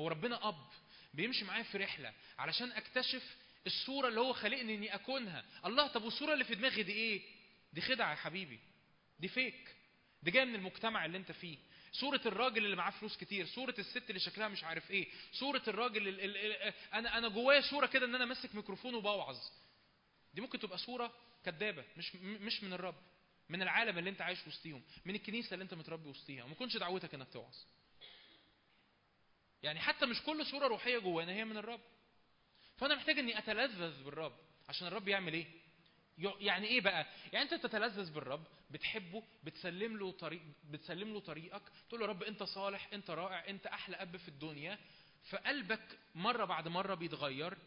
[0.00, 0.66] هو ربنا أب.
[1.14, 5.44] بيمشي معايا في رحلة علشان أكتشف الصورة اللي هو خلقني إني أكونها.
[5.64, 7.22] الله طب والصورة اللي في دماغي دي إيه؟
[7.72, 8.58] دي خدعة يا حبيبي.
[9.18, 9.76] دي فيك
[10.22, 11.58] دي جاية من المجتمع اللي أنت فيه.
[11.92, 16.08] صورة الراجل اللي معاه فلوس كتير، صورة الست اللي شكلها مش عارف إيه، صورة الراجل
[16.08, 19.38] ال ال ال أنا أنا جوايا صورة كده إن أنا ماسك ميكروفون وبوعظ.
[20.34, 21.14] دي ممكن تبقى صورة
[21.44, 23.02] كدابة مش مش من الرب،
[23.48, 27.14] من العالم اللي أنت عايش وسطيهم، من الكنيسة اللي أنت متربي وسطيها، وما كنش دعوتك
[27.14, 27.56] إنك توعظ.
[29.62, 31.80] يعني حتى مش كل صورة روحية جوانا هي من الرب.
[32.76, 34.36] فأنا محتاج إني أتلذذ بالرب
[34.68, 35.46] عشان الرب يعمل؟
[36.18, 41.62] يع- يعني إيه بقى؟ يعني أنت تتلذذ بالرب، بتحبه، بتسلم له طريق بتسلم له طريقك،
[41.88, 44.78] تقول له يا رب أنت صالح، أنت رائع، أنت أحلى أب في الدنيا،
[45.30, 47.58] فقلبك مرة بعد مرة بيتغير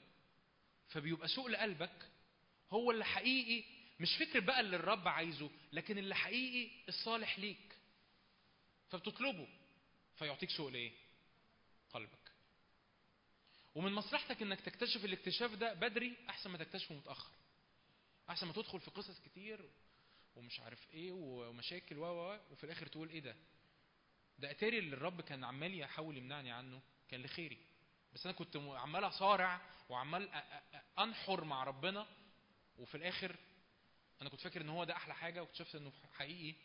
[0.88, 2.09] فبيبقى سوق لقلبك
[2.72, 3.63] هو اللي حقيقي
[3.99, 7.75] مش فكر بقى اللي الرب عايزه، لكن اللي حقيقي الصالح ليك.
[8.89, 9.47] فبتطلبه
[10.15, 10.91] فيعطيك سوق لايه؟
[11.93, 12.31] قلبك.
[13.75, 17.33] ومن مصلحتك إنك تكتشف الاكتشاف ده بدري أحسن ما تكتشفه متأخر.
[18.30, 19.69] أحسن ما تدخل في قصص كتير
[20.35, 23.35] ومش عارف إيه ومشاكل و وفي الآخر تقول إيه ده؟
[24.39, 27.57] ده أتاري اللي الرب كان عمال يحاول يمنعني عنه كان لخيري.
[28.13, 30.30] بس أنا كنت عمال أصارع وعمال
[30.99, 32.07] أنحر مع ربنا
[32.77, 33.35] وفي الآخر
[34.22, 36.55] أنا كنت فاكر إن هو ده أحلى حاجة واكتشفت إنه حقيقي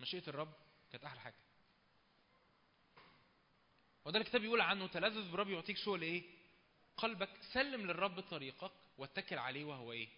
[0.00, 0.54] مشيئة الرب
[0.90, 1.34] كانت أحلى حاجة.
[4.04, 6.22] وده الكتاب بيقول عنه تلذذ بالرب يعطيك سوء إيه؟
[6.96, 10.08] قلبك سلم للرب طريقك واتكل عليه وهو إيه؟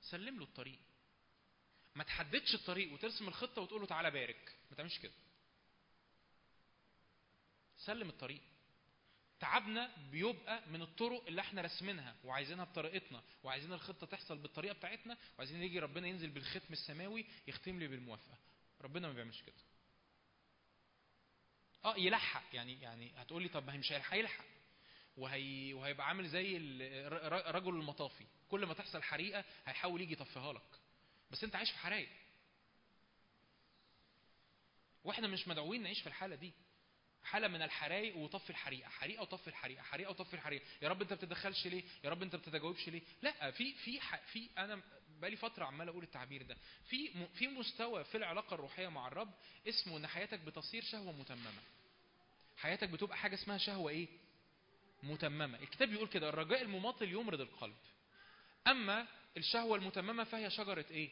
[0.00, 0.78] سلم له الطريق.
[1.94, 5.12] ما تحددش الطريق وترسم الخطة وتقول له تعالى بارك، ما تعملش كده.
[7.76, 8.40] سلم الطريق.
[9.40, 15.62] تعبنا بيبقى من الطرق اللي إحنا راسمينها وعايزينها بطريقتنا وعايزين الخطة تحصل بالطريقة بتاعتنا وعايزين
[15.62, 18.38] يجي ربنا ينزل بالختم السماوي يختم لي بالموافقة.
[18.80, 19.54] ربنا ما بيعملش كده.
[21.84, 22.42] آه يلحق.
[22.52, 24.44] يعني يعني هتقول لي طب ما هي مش هيلحق
[25.16, 26.56] وهي وهيبقى عامل زي
[27.50, 28.26] رجل المطافي.
[28.48, 30.62] كل ما تحصل حريقة هيحاول يجي يطفيها لك.
[31.30, 32.08] بس انت عايش في حرايق.
[35.04, 36.52] وإحنا مش مدعوين نعيش في الحالة دي.
[37.24, 38.88] حالة من الحرايق وطفي الحريقة.
[38.88, 39.82] حريقة وطفي الحريقة.
[39.82, 40.64] حريقة وطفي الحريقة.
[40.82, 44.00] يا رب انت ما بتتدخلش ليه؟ يا رب انت ما بتتجاوبش ليه؟ لا في في
[44.32, 44.82] في أنا
[45.22, 46.56] بقالي فترة عمال أقول التعبير ده.
[46.86, 49.30] في في مستوى في العلاقة الروحية مع الرب
[49.68, 51.62] اسمه إن حياتك بتصير شهوة متممة.
[52.56, 54.08] حياتك بتبقى حاجة اسمها شهوة إيه؟
[55.02, 55.58] متممة.
[55.58, 57.74] الكتاب بيقول كده الرجاء المماطل يمرض القلب.
[58.66, 61.10] أما الشهوة المتممة فهي شجرة إيه؟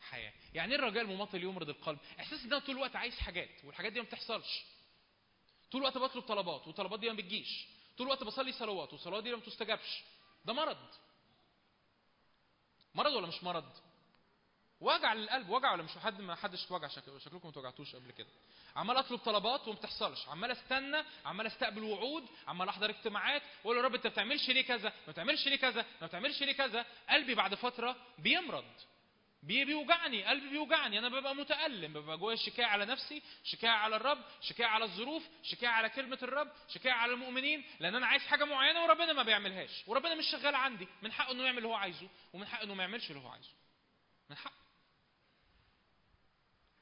[0.00, 0.32] حياة.
[0.54, 4.00] يعني إيه الرجاء المماطل يمرض القلب؟ إحساس إن أنا طول الوقت عايز حاجات والحاجات دي
[4.00, 4.62] ما بتحصلش.
[5.72, 7.66] طول الوقت بطلب طلبات والطلبات دي ما بتجيش.
[7.98, 10.02] طول الوقت بصلي صلوات والصلوات دي ما بتستجابش.
[10.44, 10.88] ده مرض.
[12.94, 13.64] مرض ولا مش مرض؟
[14.80, 17.52] وجع للقلب وجع ولا مش؟ حد ما حدش اتوجع شكل- شكلكم ما
[17.94, 18.28] قبل كده.
[18.76, 20.28] عمال اطلب طلبات وما بتحصلش.
[20.28, 24.62] عمال استنى عمال استقبل وعود عمال احضر اجتماعات واقول يا رب انت ما بتعملش ليه
[24.62, 28.64] كذا؟ ما بتعملش ليه كذا؟ ما بتعملش ليه كذا؟ قلبي بعد فترة بيمرض.
[28.64, 28.89] بي-
[29.42, 30.98] بيوجعني قلبي بيوجعني.
[30.98, 35.68] أنا ببقى متألم ببقى جوايا شكاية على نفسي شكاية على الرب شكاية على الظروف شكاية
[35.68, 39.84] على كلمة الرب شكاية على المؤمنين لأن أنا عايز حاجة معينة وربنا ما بيعملهاش.
[39.86, 40.88] وربنا مش شغال عندي.
[41.02, 43.50] من حقه إنه يعمل اللي هو عايزه ومن حقه إنه ما يعملش اللي هو عايزه.
[44.30, 44.60] من حقه.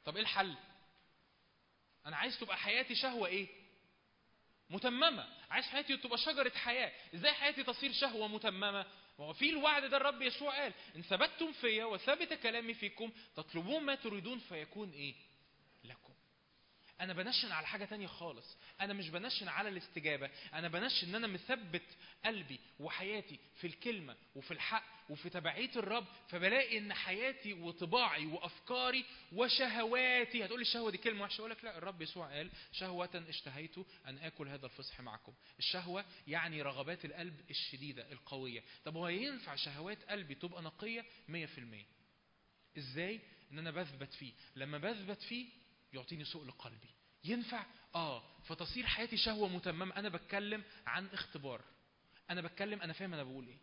[0.05, 0.55] طب إيه الحل؟
[2.07, 3.49] أنا عايز تبقى حياتي شهوة إيه؟
[4.71, 5.29] متممة.
[5.51, 6.93] عايز حياتي تبقى شجرة حياة.
[7.15, 8.87] إزاي حياتي تصير شهوة متممة؟
[9.19, 13.83] ما هو في الوعد ده الرب يسوع قال إن ثبتتم فيا وثبت كلامي فيكم تطلبون
[13.83, 15.28] ما تريدون فيكون إيه؟ لكم
[17.01, 18.57] أنا بنشن على حاجة تانية خالص.
[18.81, 20.31] أنا مش بنشن على الاستجابة.
[20.55, 26.79] أنا بنشن إن أنا مثبت قلبي وحياتي في الكلمة وفي الحق وفي تبعية الرب فبلاقي
[26.79, 30.45] إن حياتي وطباعي وأفكاري وشهواتي.
[30.45, 34.49] هتقولي الشهوة دي كلمة وحشة؟ أقول لك لا الرب يسوع قال شهوة اشتهيت أن آكل
[34.49, 35.33] هذا الفصح معكم.
[35.59, 38.63] الشهوة يعني رغبات القلب الشديدة القوية.
[38.85, 41.35] طب هو ينفع شهوات قلبي تبقى نقية؟ 100%
[42.79, 43.21] إزاي؟
[43.53, 44.33] إن أنا بثبت فيه.
[44.57, 45.47] لما بثبت فيه
[45.93, 46.89] يعطيني سوء لقلبي.
[47.25, 48.23] ينفع؟ آه.
[48.45, 49.97] فتصير حياتي شهوة متممة.
[49.97, 51.65] أنا بتكلم عن اختبار.
[52.31, 53.59] أنا بتكلم أنا فاهم أنا بقول إيه.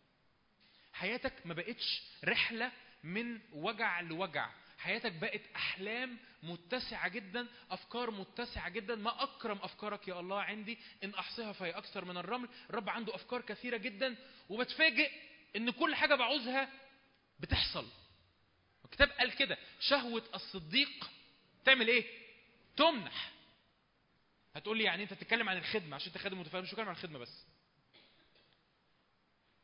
[0.94, 2.72] حياتك ما بقتش رحلة
[3.04, 4.52] من وجع لوجع.
[4.78, 8.96] حياتك بقت أحلام متسعة جدا أفكار متسعة جدا.
[8.96, 10.78] ما أكرم أفكارك يا الله عندي.
[11.04, 12.50] إن أحصيها فهي أكثر من الرمل.
[12.70, 14.16] الرب عنده أفكار كثيرة جدا.
[14.50, 15.12] وبتفاجئ
[15.56, 16.70] إن كل حاجة بعوزها
[17.40, 17.88] بتحصل.
[18.86, 19.58] الكتاب قال كده.
[19.80, 21.10] شهوة الصديق
[21.66, 22.06] تعمل إيه؟
[22.78, 23.32] تمنح.
[24.56, 27.20] هتقول لي يعني انت بتتكلم عن الخدمة عشان انت خادم متفاهم مش بتكلم عن الخدمة
[27.20, 27.46] بس.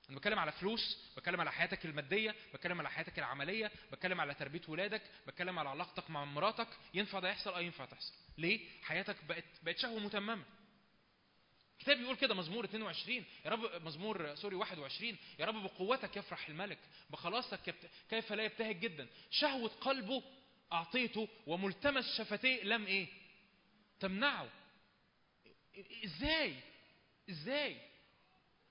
[0.10, 4.62] أنا بتكلم على فلوس بتكلم على حياتك المادية بتكلم على حياتك العملية بتكلم على تربية
[4.68, 6.68] ولادك بتكلم على علاقتك مع مراتك.
[6.94, 8.14] ينفع ده يحصل؟ أه ينفع تحصل.
[8.38, 10.44] ليه؟ حياتك بقت بقت شهوة متممة.
[11.78, 16.78] الكتاب بيقول كده مزمور 22 يا رب مزمور سوري 21 يا رب بقوتك يفرح الملك
[17.10, 17.76] بخلاصك.
[18.10, 19.08] كيف لا يبتهج جدا.
[19.32, 20.24] شهوة قلبه
[20.74, 23.08] أعطيته وملتمس شفتيه لم إيه؟
[24.00, 24.50] تمنعه.
[26.06, 26.56] إزاي؟
[27.30, 27.77] إزاي؟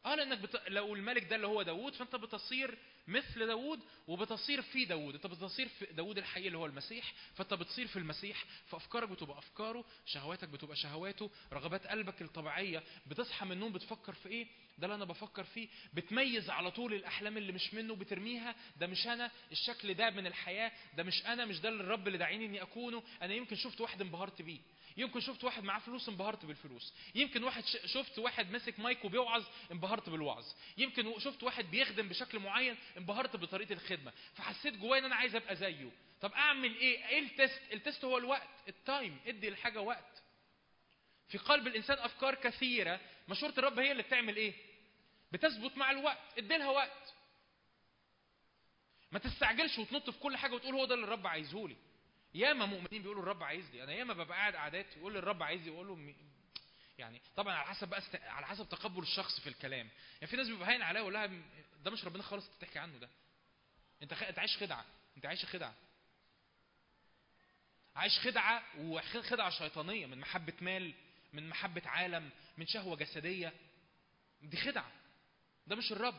[0.06, 0.62] آه لانك بت...
[0.68, 2.78] لو الملك ده اللي هو داوود فأنت بتصير
[3.10, 5.14] مثل داوود وبتصير في داوود.
[5.14, 9.84] انت بتصير في داوود الحقيقي اللي هو المسيح فانت بتصير في المسيح فأفكارك بتبقى أفكاره
[10.06, 14.46] شهواتك بتبقى شهواته رغبات قلبك الطبيعية بتصحى من النوم بتفكر في إيه؟
[14.78, 15.68] ده اللي أنا بفكر فيه.
[15.94, 20.72] بتميز على طول الأحلام اللي مش منه بترميها ده مش أنا الشكل ده من الحياة
[20.96, 23.02] ده مش أنا مش ده الرب اللي داعيني إني أكونه.
[23.22, 24.60] أنا يمكن شفت واحد انبهرت بيه.
[24.96, 26.94] يمكن شفت واحد معاه فلوس انبهرت بالفلوس.
[27.14, 30.44] يمكن واحد شفت واحد ماسك مايك وبيوعظ انبهرت بالوعظ.
[30.78, 34.12] يمكن شفت واحد بيخدم بشكل معين انبهرت بطريقة الخدمة.
[34.34, 35.90] فحسيت جوايا إن أنا عايز أبقى زيه.
[36.20, 40.22] طب أعمل إيه؟ إيه ال test؟ ال test هو الوقت ال time ادي الحاجة وقت.
[41.28, 44.54] في قلب الإنسان أفكار كثيرة مشورة الرب هي اللي بتعمل إيه؟
[45.32, 47.14] بتثبت مع الوقت ادي لها وقت.
[49.12, 51.76] ما تستعجلش وتنط في كل حاجة وتقول هو ده اللي الرب عايزه لي
[52.34, 55.70] ياما مؤمنين بيقولوا الرب عايز لي أنا ياما ببقى قاعد قعدات يقول الرب عايز لي
[55.70, 56.14] أقول له
[56.98, 58.14] يعني طبعا على حسب بقى است...
[58.16, 59.88] على حسب تقبل الشخص في الكلام.
[60.14, 61.26] يعني في ناس بيبقى هاين عليها لها
[61.84, 63.08] ده مش ربنا خالص أنت تحكي عنه ده.
[64.02, 64.22] أنت خ...
[64.22, 64.84] أنت عايش خدعة
[65.16, 65.74] أنت عايش خدعة.
[67.96, 70.94] عايش خدعة وخدعه شيطانية من محبة مال
[71.32, 73.52] من محبة عالم من شهوة جسدية.
[74.42, 74.92] دي خدعة.
[75.66, 76.18] ده مش الرب.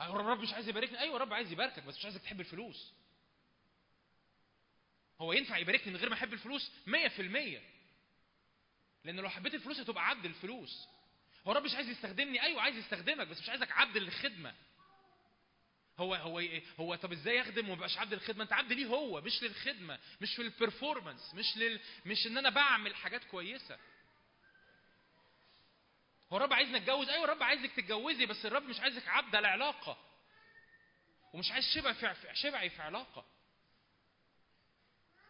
[0.00, 1.00] أيوة الرب مش عايز يباركني.
[1.00, 2.92] أيوه الرب عايز يباركك بس مش عايزك تحب الفلوس.
[5.20, 6.90] هو ينفع يباركني من غير ما أحب الفلوس؟ 100%
[9.04, 10.88] لأن لو حبيت الفلوس هتبقى عبد الفلوس
[11.46, 14.54] هو الرب مش عايز يستخدمني؟ أيوه عايز يستخدمك بس مش عايزك عبد للخدمة.
[15.98, 16.42] هو هو
[16.80, 20.34] هو طب إزاي يخدم وما يبقاش عبد للخدمة؟ أنت عبد ليه هو؟ مش للخدمة مش
[20.36, 23.78] في البرفورمانس مش لل مش إن أنا بعمل حاجات كويسة.
[26.32, 29.98] هو الرب عايزني أتجوز؟ أيوه الرب عايزك تتجوزي بس الرب مش عايزك عبد على علاقه
[31.34, 33.24] ومش عايز شبع في- شبعي في علاقة.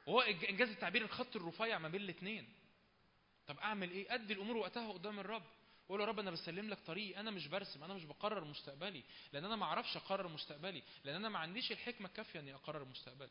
[0.06, 2.48] وهو إنجاز التعبير الخط الرفيع ما بين الاثنين
[3.46, 5.42] طب أعمل إيه؟ أدي الأمور وقتها قدام الرب.
[5.88, 7.20] قول يا رب أنا بسلم لك طريقي.
[7.20, 9.02] أنا مش برسم أنا مش بقرر مستقبلي.
[9.32, 10.82] لأن أنا ما أعرفش أقرر مستقبلي.
[11.04, 13.30] لأن أنا ما عنديش الحكمة الكافية إني أقرر مستقبلي.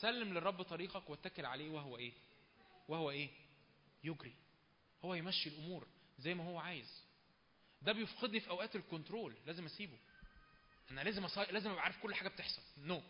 [0.00, 2.12] سلم للرب طريقك واتكل عليه وهو إيه؟
[2.88, 3.28] وهو إيه؟
[4.04, 4.34] يجري.
[5.04, 5.86] هو يمشي الأمور
[6.18, 7.02] زي ما هو عايز.
[7.82, 9.34] ده بيفقدني في أوقات ال control.
[9.46, 9.98] لازم أسيبه.
[10.90, 11.44] أنا لازم أصي...
[11.44, 12.62] لازم أبقى عارف كل حاجة بتحصل.
[12.78, 13.02] no no.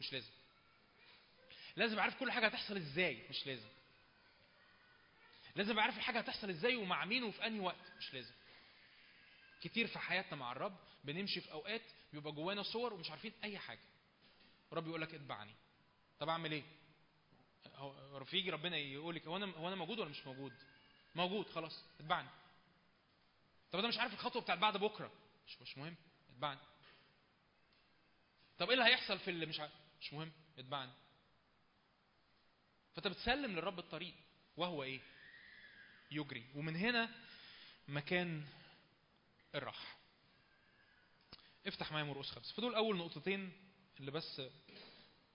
[0.00, 0.30] مش لازم.
[1.76, 3.68] لازم اعرف كل حاجة هتحصل إزاي مش لازم.
[5.56, 8.34] لازم ابقى عارف الحاجة هتحصل إزاي ومع مين وفي أنهي وقت مش لازم.
[9.62, 11.82] كتير في حياتنا مع الرب بنمشي في أوقات
[12.12, 13.80] بيبقى جوانا صور ومش عارفين أي حاجة.
[14.72, 15.54] الرب يقول لك اتبعني.
[16.18, 16.62] طب أعمل إيه؟
[17.76, 20.52] هو يجي ربنا يقول لك هو أنا هو أنا موجود ولا مش موجود؟
[21.14, 22.28] موجود خلاص اتبعني.
[23.72, 25.12] طب أنا مش عارف الخطوة بتاعت بعد بكرة.
[25.46, 25.96] مش مش مهم
[26.30, 26.60] اتبعني.
[28.58, 30.92] طب إيه اللي هيحصل في اللي مش عارف مش مهم اتبعني.
[32.96, 34.14] فانت بتسلم للرب الطريق
[34.56, 35.00] وهو إيه؟
[36.10, 36.44] يجري.
[36.54, 37.08] ومن هنا
[37.88, 38.44] مكان
[39.54, 39.96] الراحة.
[41.66, 42.54] افتح معايا مرقس خمسة.
[42.54, 43.52] فدول أول نقطتين
[44.00, 44.42] اللي بس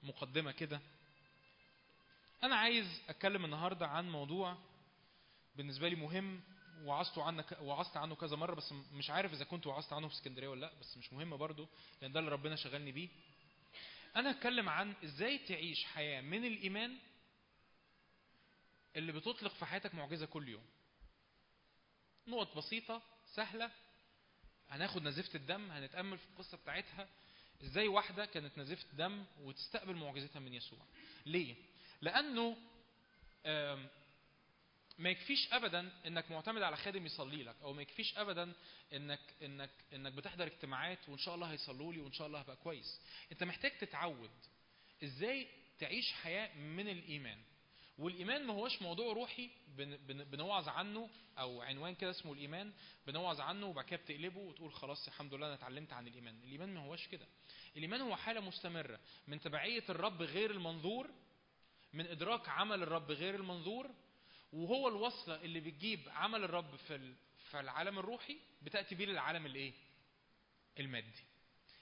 [0.03, 0.81] مقدمة كده.
[2.43, 4.57] أنا عايز أتكلم النهارده عن موضوع
[5.55, 6.41] بالنسبة لي مهم
[6.83, 10.47] وعظت عنه وعظت عنه كذا مرة بس مش عارف إذا كنت وعظت عنه في اسكندرية
[10.47, 11.67] ولا لأ بس مش مهم برضو
[12.01, 13.09] لأن ده اللي ربنا شغلني بيه.
[14.15, 16.97] أنا هتكلم عن إزاي تعيش حياة من الإيمان
[18.95, 20.63] اللي بتطلق في حياتك معجزة كل يوم.
[22.27, 23.01] نقط بسيطة
[23.35, 23.71] سهلة.
[24.69, 27.07] هناخد نزيفه الدم هنتأمل في القصة بتاعتها.
[27.63, 30.79] إزاي واحدة كانت نزيفه دم وتستقبل معجزتها من يسوع؟
[31.25, 31.55] ليه؟
[32.01, 32.57] لأنه
[33.45, 33.87] آم،
[34.99, 38.53] ما يكفيش ابدا إنك معتمد على خادم يصلي لك أو ما يكفيش ابدا
[38.93, 42.99] إنك إنك إنك بتحضر اجتماعات وإن شاء الله هيصلوا لي وإن شاء الله هبقى كويس.
[43.31, 44.31] أنت محتاج تتعود
[45.03, 45.47] إزاي
[45.79, 47.41] تعيش حياة من الإيمان.
[47.97, 52.73] والإيمان ما هوش موضوع روحي بن بن بنوعظ عنه أو عنوان كده اسمه الإيمان
[53.07, 56.39] بنوعظ عنه وبعد كده بتقلبه وتقول خلاص الحمد لله أنا اتعلمت عن الإيمان.
[56.43, 57.27] الإيمان ما هوش كده.
[57.77, 61.09] الإيمان هو حالة مستمرة من تبعية الرب غير المنظور
[61.93, 63.91] من إدراك عمل الرب غير المنظور
[64.53, 67.13] وهو الوصلة اللي بتجيب عمل الرب في
[67.49, 69.73] في العالم الروحي بتأتي بيه للعالم الإيه؟
[70.79, 71.23] المادي.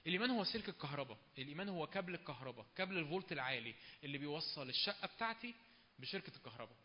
[0.07, 1.17] الإيمان هو سلك الكهرباء.
[1.37, 5.55] الإيمان هو كابل الكهرباء كابل الفولت العالي اللي بيوصل الشقة بتاعتي
[5.99, 6.77] بشركة الكهرباء.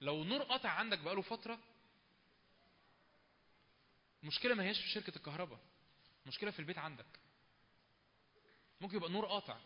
[0.00, 1.58] لو النور قطع عندك بقاله فترة
[4.22, 5.60] المشكلة ما هياش في شركة الكهرباء
[6.22, 7.06] المشكلة في البيت عندك.
[8.80, 9.60] ممكن يبقى النور قاطع.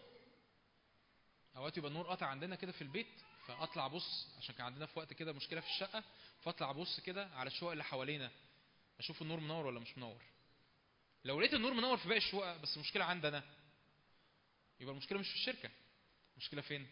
[1.57, 5.13] أوقات يبقى النور قاطع عندنا كده في البيت فأطلع ابص عشان كان عندنا في وقت
[5.13, 6.05] كده مشكلة في الشقة
[6.43, 8.31] فأطلع ابص كده على الشقق اللي حوالينا
[8.99, 10.23] أشوف النور منور ولا مش منور.
[11.25, 13.43] لو لقيت النور منور في باقي الشقق بس المشكلة عندنا
[14.81, 15.71] يبقى المشكلة مش في الشركة.
[16.39, 16.87] المشكلة فين؟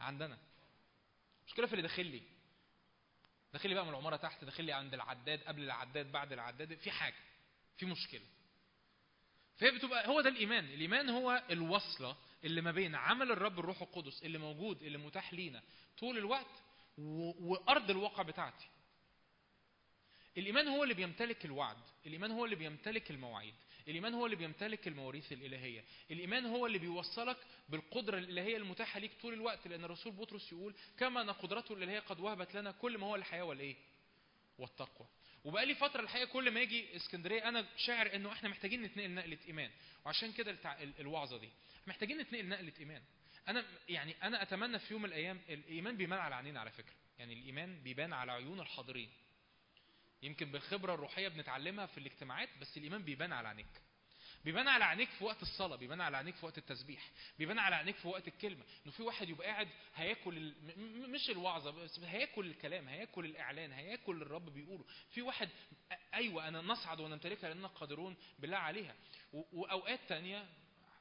[0.00, 0.38] عندنا.
[1.42, 2.22] المشكلة في اللي داخل لي.
[3.52, 6.90] داخل لي بقى من العمارة تحت داخل لي عند العداد قبل العداد بعد العداد في
[6.90, 7.14] حاجة
[7.76, 8.26] في مشكلة.
[9.56, 10.64] فهي بتبقى هو ده الإيمان.
[10.64, 15.62] الإيمان هو الوصلة اللي ما بين عمل الرب الروح القدس اللي موجود اللي متاح لينا
[15.98, 16.62] طول الوقت
[16.98, 18.68] وأرض الواقع بتاعتي.
[20.38, 21.76] الإيمان هو اللي بيمتلك الوعد.
[22.06, 23.54] الإيمان هو اللي بيمتلك المواعيد.
[23.90, 25.84] الإيمان هو اللي بيمتلك المواريث الإلهية.
[26.10, 27.36] الإيمان هو اللي بيوصلك
[27.68, 32.20] بالقدرة الإلهية المتاحة ليك طول الوقت لأن الرسول بطرس يقول كما أن قدرته الإلهية قد
[32.20, 33.76] وهبت لنا كل ما هو الحياة والإيه؟
[34.58, 35.08] والتقوى.
[35.44, 39.38] وبقى لي فترة الحقيقة كل ما أجي اسكندرية أنا شاعر إنه إحنا محتاجين نتنقل نقلة
[39.48, 39.70] إيمان.
[40.04, 40.82] وعشان كده التع...
[40.82, 41.48] ال- الوعظة دي.
[41.86, 43.02] محتاجين نتنقل نقلة إيمان.
[43.48, 46.94] أنا يعني أنا أتمنى في يوم من الأيام الإيمان بيبان على عينينا على فكرة.
[47.18, 49.10] يعني الإيمان بيبان على عيون الحاضرين.
[50.22, 53.82] يمكن بالخبرة الروحية بنتعلمها في الاجتماعات بس الإيمان بيبان على عينيك.
[54.44, 57.96] بيبان على عينيك في وقت الصلاة بيبان على عينيك في وقت التسبيح بيبان على عينيك
[57.96, 61.10] في وقت الكلمة إنه في واحد يبقى قاعد هياكل ال...
[61.10, 64.84] مش الوعظة بس هياكل الكلام هياكل الإعلان هياكل الرب بيقوله.
[65.10, 68.94] في واحد أ- أيوه أنا نصعد ونمتلكها لأننا قادرون بالله عليها.
[69.32, 69.42] و...
[69.52, 70.48] وأوقات تانية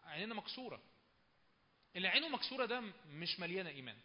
[0.03, 0.81] عيننا مكسورة.
[1.95, 3.97] اللي عينه مكسوره ده مش مليانة إيمان.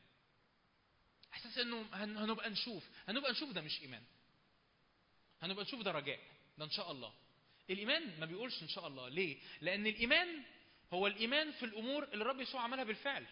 [1.33, 4.02] أحساس إنه هن- هنبقى نشوف هنبقى نشوف ده مش إيمان.
[5.45, 6.21] هنبقى نشوف ده رجاء
[6.59, 7.13] ده إن شاء الله.
[7.71, 9.09] الإيمان ما بيقولش إن شاء الله.
[9.09, 10.43] ليه؟ لأن الإيمان
[10.93, 13.27] هو الإيمان في الأمور اللي الرب يسوع عملها بالفعل.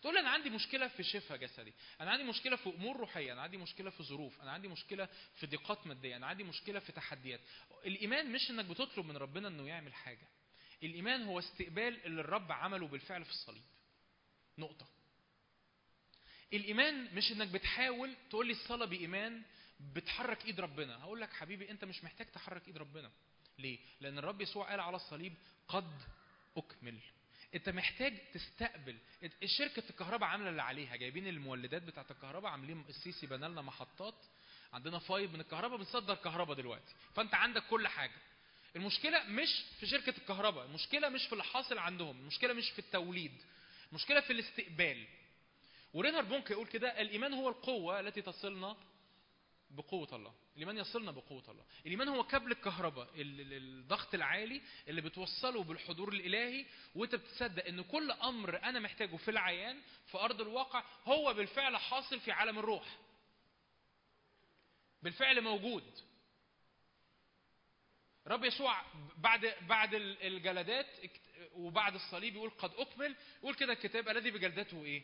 [0.00, 3.42] تقول لي أنا عندي مشكلة في شفاء جسدي أنا عندي مشكلة في أمور روحية أنا
[3.42, 7.40] عندي مشكلة في ظروف أنا عندي مشكلة في ضيقات مادية أنا عندي مشكلة في تحديات.
[7.86, 10.28] الإيمان مش إنك بتطلب من ربنا إنه يعمل حاجة.
[10.82, 13.62] الإيمان هو استقبال اللي الرب عمله بالفعل في الصليب.
[14.58, 14.86] نقطة.
[16.52, 19.42] الإيمان مش إنك بتحاول تقول لي الصلاة بإيمان
[19.80, 21.02] بتحرك ايد ربنا.
[21.02, 23.10] هقول لك حبيبي انت مش محتاج تحرك ايد ربنا.
[23.58, 25.34] ليه؟ لأن الرب يسوع قال على الصليب
[25.68, 26.02] قد
[26.56, 26.98] أكمل.
[27.54, 28.96] انت محتاج تستقبل.
[29.44, 30.96] شركة الكهرباء عاملة اللي عليها.
[30.96, 34.14] جايبين المولدات بتاعة الكهرباء عاملين السيسي بنى لنا محطات.
[34.72, 36.94] عندنا فايب من الكهرباء بنصدر كهرباء دلوقتي.
[37.14, 38.16] فانت عندك كل حاجة.
[38.76, 43.32] المشكلة مش في شركة الكهرباء المشكلة مش في اللي حاصل عندهم المشكلة مش في التوليد
[43.90, 45.06] المشكلة في الاستقبال.
[45.94, 48.76] ورينهار بونك يقول كده الإيمان هو القوة التي تصلنا
[49.76, 51.64] بقوة الله الإيمان يصلنا بقوة الله.
[51.86, 57.82] الإيمان هو كابل الكهرباء ال- ال- الضغط العالي اللي بتوصله بالحضور الإلهي وأنت بتصدق أن
[57.82, 62.96] كل أمر أنا محتاجه في العيان في أرض الواقع هو بالفعل حاصل في عالم الروح.
[65.02, 65.84] بالفعل موجود.
[68.26, 68.82] رب يسوع
[69.16, 70.86] بعد بعد ال- الجلدات
[71.54, 75.02] وبعد الصليب يقول قد أكمل يقول كده الكتاب ألذي بجلدته إيه؟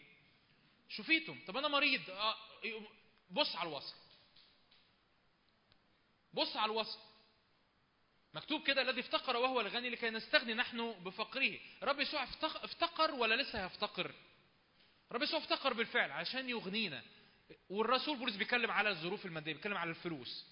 [0.88, 1.38] شفيتم.
[1.46, 2.36] طب أنا مريض آه،
[3.30, 4.01] بص على الوصف.
[6.34, 6.98] بص على الوصف.
[8.34, 11.58] مكتوب كده الذي افتقر وهو الغني لكي نستغني نحن بفقره.
[11.82, 14.14] رب يسوع افتق- افتقر ولا لسه هيفتقر؟
[15.12, 17.02] رب يسوع افتقر بالفعل عشان يغنينا.
[17.68, 20.46] والرسول بولس بيتكلم على الظروف المادية بيتكلم على الفلوس.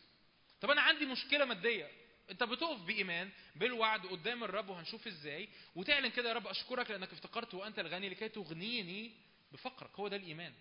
[0.60, 1.90] طب أنا عندي مشكلة مادية.
[2.30, 5.48] أنت بتقف بإيمان بالوعد قدام الرب وهنشوف إزاي.
[5.74, 9.12] وتعلن كده يا رب أشكرك لأنك افتقرت وأنت الغني لكي تغنيني
[9.52, 9.90] بفقرك.
[9.94, 10.54] هو ده الإيمان.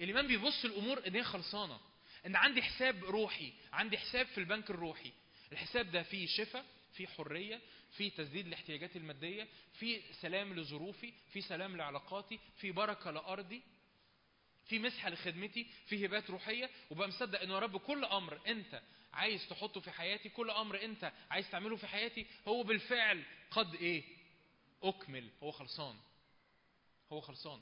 [0.00, 1.80] الإيمان بيبص الأمور هي خلصانة.
[2.26, 5.12] إن عندي حساب روحي عندي حساب في البنك الروحي.
[5.52, 7.60] الحساب ده فيه شفاء فيه حرية
[7.92, 13.62] فيه تسديد الاحتياجات المادية فيه سلام لظروفي فيه سلام لعلاقاتي فيه بركة لأرضي
[14.66, 16.70] في مسحه لخدمتي في هبات روحية.
[16.90, 18.82] وبقى مصدق انه يا رب كل أمر أنت
[19.12, 24.04] عايز تحطه في حياتي كل أمر أنت عايز تعمله في حياتي هو بالفعل قد إيه؟
[24.82, 25.30] أكمل.
[25.42, 25.96] هو خلصان.
[27.12, 27.60] هو خلصان.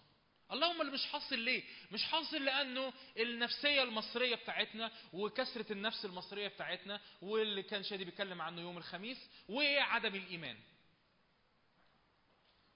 [0.53, 1.63] اللهم اللي مش حاصل ليه؟
[1.93, 8.61] مش حاصل لأنه النفسية المصرية بتاعتنا وكسره النفس المصرية بتاعتنا واللي كان شادي بيتكلم عنه
[8.61, 9.19] يوم الخميس
[9.49, 10.57] وعدم الإيمان.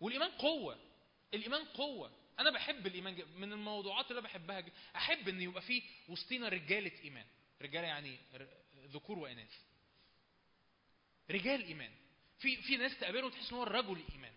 [0.00, 0.78] والإيمان قوة.
[1.34, 2.12] الإيمان قوة.
[2.38, 3.26] أنا بحب الإيمان جدا.
[3.36, 4.72] من الموضوعات اللي أنا بحبها جدا.
[4.96, 7.26] أحب إن يبقى في وسطينا رجالة إيمان.
[7.62, 8.18] رجالة يعني
[8.86, 9.54] ذكور وإناث.
[11.30, 11.92] رجال إيمان.
[12.38, 14.32] في في ناس تقابله وتحس إن هو رجل إيمان.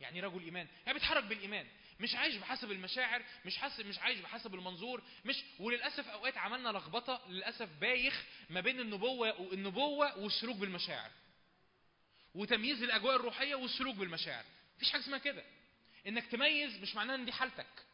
[0.00, 0.66] يعني رجل إيمان.
[0.86, 1.66] يعني بيتحرك بالإيمان.
[2.00, 7.22] مش عايش بحسب المشاعر مش حاسب مش عايش بحسب المنظور مش وللأسف أوقات عملنا لخبطة
[7.28, 11.10] للأسف بايخ ما بين النبوة والنبوه والسلوك بالمشاعر.
[12.34, 14.44] وتمييز الأجواء الروحية والسلوك بالمشاعر.
[14.76, 15.44] مفيش حاجة اسمها كده.
[16.06, 17.86] إنك تميز مش معناه إن دي حالتك.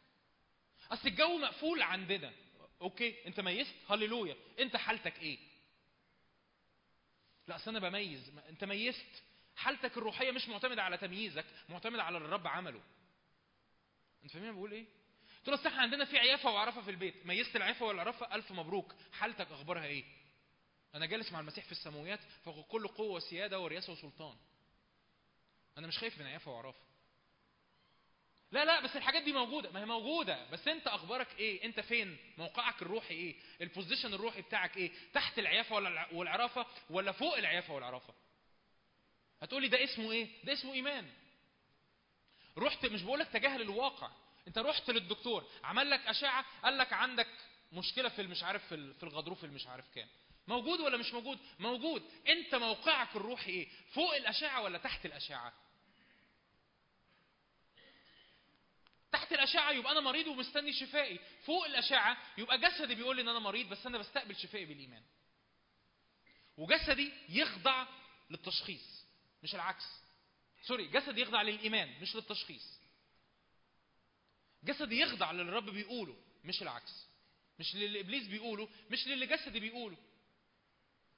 [0.91, 2.33] أصل الجو مقفول عندنا.
[2.81, 4.35] okay أنت ميزت؟ هللويا.
[4.59, 5.37] أنت حالتك إيه؟
[7.47, 8.31] لا أصل أنا بميز.
[8.49, 9.23] أنت ميزت.
[9.55, 12.81] حالتك الروحية مش معتمدة على تمييزك معتمدة على اللي الرب عمله.
[14.23, 14.85] انت فاهمين بقول إيه؟
[15.43, 17.25] تقول اصل إحنا عندنا في عيافة وعرافة في البيت.
[17.25, 18.95] ميزت العيافة والعرافة؟ ألف مبروك.
[19.13, 20.03] حالتك أخبارها إيه؟
[20.95, 24.37] أنا جالس مع المسيح في السماويات فوق كل قوة وسيادة ورياسة وسلطان.
[25.77, 26.79] أنا مش خايف من عيافة وعرفة.
[28.51, 29.71] لا لا بس الحاجات دي موجودة.
[29.71, 30.49] ما هي موجودة.
[30.51, 35.75] بس أنت أخبارك إيه؟ أنت فين؟ موقعك الروحي إيه؟ البوزيشن الروحي بتاعك إيه؟ تحت العيافة
[35.75, 38.13] ولا الع- والعرافه ولا فوق العيافة والعرافه
[39.41, 41.09] هتقولي ده اسمه إيه؟ ده اسمه إيمان.
[42.57, 44.11] رحت مش بقول لك تجاهل الواقع
[44.47, 47.27] انت رحت للدكتور عمل لك أشعة قال لك عندك
[47.73, 50.07] مشكلة في مش عارف في ال- في الغضروف اللي مش عارف كام.
[50.47, 52.03] موجود ولا مش موجود؟ موجود.
[52.27, 55.53] انت موقعك الروحي إيه؟ فوق الأشعة ولا تحت الأشعة؟
[59.11, 61.19] تحت الأشعة يبقى أنا مريض ومستني شفائي.
[61.45, 65.03] فوق الأشعة يبقى جسدي بيقول لي إن أنا مريض بس أنا بستقبل شفائي بالإيمان.
[66.57, 67.85] وجسدي يخضع
[68.29, 69.05] للتشخيص
[69.43, 69.85] مش العكس.
[70.61, 72.79] سوري جسدي يخضع للإيمان مش للتشخيص.
[74.63, 77.07] جسدي يخضع للي الرب بيقوله مش العكس.
[77.59, 79.97] مش للي ابليس بيقوله مش للي جسدي بيقوله.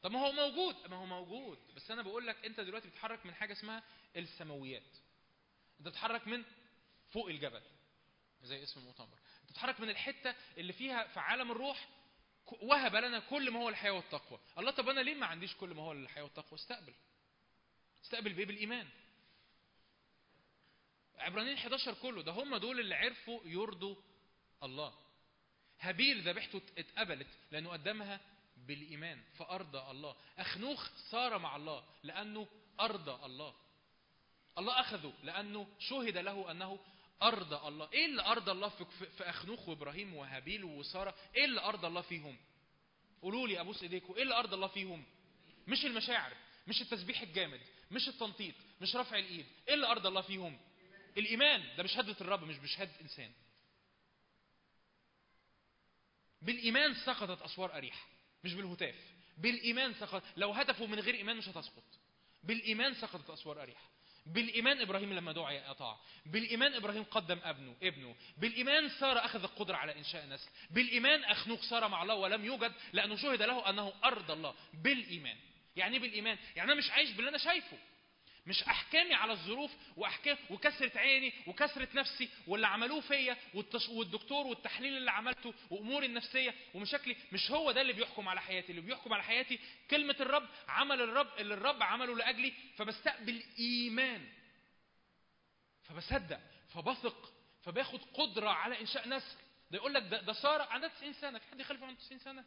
[0.01, 0.75] طب ما هو موجود.
[0.89, 1.59] ما هو موجود.
[1.75, 3.83] بس أنا بقول لك أنت دلوقتي بتتحرك من حاجة اسمها
[4.15, 4.83] السماويات.
[5.79, 6.43] أنت بتتحرك من
[7.09, 7.61] فوق الجبل
[8.43, 11.87] زي اسم المؤتمر أنت بتتحرك من الحتة اللي فيها في عالم الروح
[12.61, 14.39] وهب لنا كل ما هو الحياة والتقوى.
[14.57, 16.93] الله طب أنا ليه ما عنديش كل ما هو الحياة والتقوى؟ استقبل.
[18.03, 18.89] استقبل بايه بالايمان
[21.19, 23.95] عبرانيين 11 كله ده هم دول اللي عرفوا يرضوا
[24.63, 24.93] الله.
[25.79, 28.19] هابيل ذبيحته اتقبلت لأنه قدمها
[28.67, 30.15] بالإيمان فأرضى الله.
[30.37, 32.47] أخنوخ صار مع الله لأنه
[32.79, 33.55] أرضى الله.
[34.57, 36.79] الله أخذه لأنه شهد له أنه
[37.23, 37.89] أرضى الله.
[37.93, 38.85] إيه اللي أرضى الله في,
[39.29, 42.37] أخنوخ وإبراهيم وهابيل وسارة؟ إيه اللي أرضى الله فيهم؟
[43.21, 45.03] قولوا لي ابوس ايديكم إيه اللي أرضى الله فيهم؟
[45.67, 46.33] مش المشاعر
[46.67, 49.45] مش التسبيح الجامد مش التنطيط مش رفع الإيد.
[49.67, 50.57] إيه اللي أرضى الله فيهم؟
[51.17, 53.31] الإيمان ده بشهاده الرب مش بشهاده إنسان.
[56.41, 58.07] بالإيمان سقطت أسوار اريح
[58.43, 58.95] مش بالهتاف.
[59.37, 61.83] بالإيمان سقط لو هتفوا من غير إيمان مش هتسقط.
[62.43, 63.89] بالإيمان سقطت أسوار اريح
[64.25, 65.99] بالإيمان إبراهيم لما دعي أطاع.
[66.25, 68.15] بالإيمان إبراهيم قدم أبنه ابنه.
[68.37, 70.49] بالإيمان ساره أخذ القدرة على إنشاء نسل.
[70.69, 74.55] بالإيمان اخنوخ ساره مع الله ولم يوجد لأنه شهد له أنه ارضى الله.
[74.73, 75.37] بالإيمان.
[75.75, 77.77] يعني إيه بالإيمان؟ يعني أنا مش عايش باللي أنا شايفه.
[78.47, 83.89] مش أحكامي على الظروف وأحكام وكسرة عيني وكسرة نفسي واللي عملوه فيا والتش...
[83.89, 88.69] والدكتور والتحليل اللي عملته وأموري النفسية ومشاكلي مش هو ده اللي بيحكم على حياتي.
[88.69, 89.59] اللي بيحكم على حياتي
[89.91, 94.27] كلمة الرب عمل الرب اللي الرب عمله لأجلي فبستقبل إيمان.
[95.83, 96.39] فبصدق
[96.73, 99.37] فبثق فباخد قدرة على إنشاء نسل.
[99.71, 102.45] ده يقول لك ده, ده سارة عندها 90 سنة في حد يخالف عنده 90 سنة؟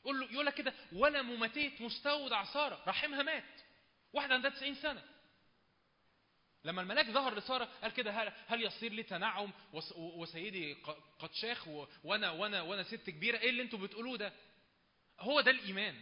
[0.00, 3.44] يقول له يقول لك كده ولا مماتيت مستودع سارة رحمها مات.
[4.14, 5.02] واحدة عندها 90 سنة.
[6.64, 10.72] لما الملاك ظهر لسارة قال كده هل, هل يصير لي تنعم؟ وس- وسيدي
[11.18, 11.68] قد شاخ
[12.04, 14.32] وأنا وأنا وأنا ست كبيرة إيه اللي أنتوا بتقولوه ده؟
[15.20, 16.00] هو ده الإيمان.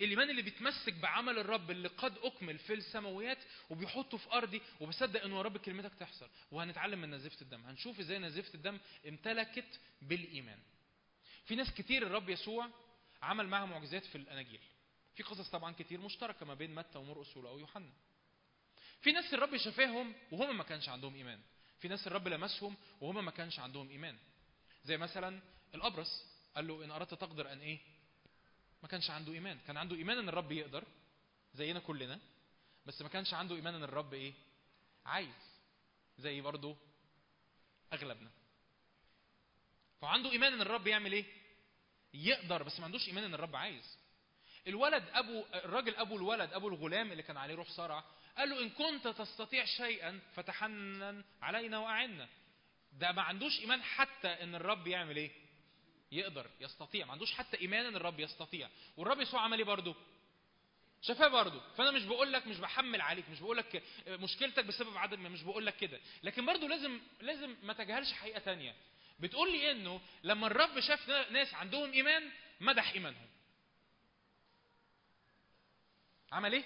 [0.00, 3.38] الإيمان اللي بيتمسك بعمل الرب اللي قد أكمل في السماويات
[3.70, 6.28] وبيحطه في أرضي وبصدق انه يا رب كلمتك تحصل.
[6.50, 7.64] وهنتعلم من نزيفة الدم.
[7.66, 10.58] هنشوف إزاي نزيفة الدم امتلكت بالإيمان.
[11.44, 12.68] في ناس كتير الرب يسوع
[13.22, 14.60] عمل معها معجزات في الأناجيل.
[15.16, 17.92] في قصص طبعا كتير مشتركة ما بين متى ومرقس ولو يوحنا.
[19.00, 21.40] في ناس الرب شفاهم وهم ما كانش عندهم إيمان.
[21.80, 24.18] في ناس الرب لمسهم وهم ما كانش عندهم إيمان.
[24.84, 25.40] زي مثلا
[25.74, 26.24] الأبرص
[26.56, 27.78] قال له إن أردت تقدر أن إيه؟
[28.82, 29.58] ما كانش عنده إيمان.
[29.66, 30.84] كان عنده إيمان إن الرب يقدر
[31.54, 32.20] زينا كلنا
[32.86, 34.32] بس ما كانش عنده إيمان إن الرب إيه؟
[35.06, 35.34] عايز
[36.18, 36.76] زي برضه
[37.92, 38.30] أغلبنا.
[40.00, 41.24] فعنده إيمان إن الرب يعمل إيه؟
[42.14, 43.98] يقدر بس ما عندوش إيمان إن الرب عايز.
[44.66, 48.04] الولد أبو الراجل أبو الولد أبو الغلام اللي كان عليه روح صرع
[48.38, 52.28] قال له إن كنت تستطيع شيئا فتحنن علينا وأعنا.
[52.92, 55.30] ده ما عندوش إيمان حتى إن الرب يعمل إيه؟
[56.12, 57.06] يقدر يستطيع.
[57.06, 58.68] ما عندوش حتى إيمان إن الرب يستطيع.
[58.96, 59.94] والرب يسوع عمل إيه برضه؟
[61.02, 61.60] شفاه برضه.
[61.76, 65.66] فأنا مش بقول لك مش بحمل عليك مش بقول لك مشكلتك بسبب عدم مش بقول
[65.66, 66.00] لك كده.
[66.22, 68.74] لكن برضه لازم لازم ما تجهلش حقيقة تانية.
[69.20, 72.30] بتقول لي إنه لما الرب شاف ناس عندهم إيمان
[72.60, 73.26] مدح إيمانهم.
[76.32, 76.64] عمل إيه؟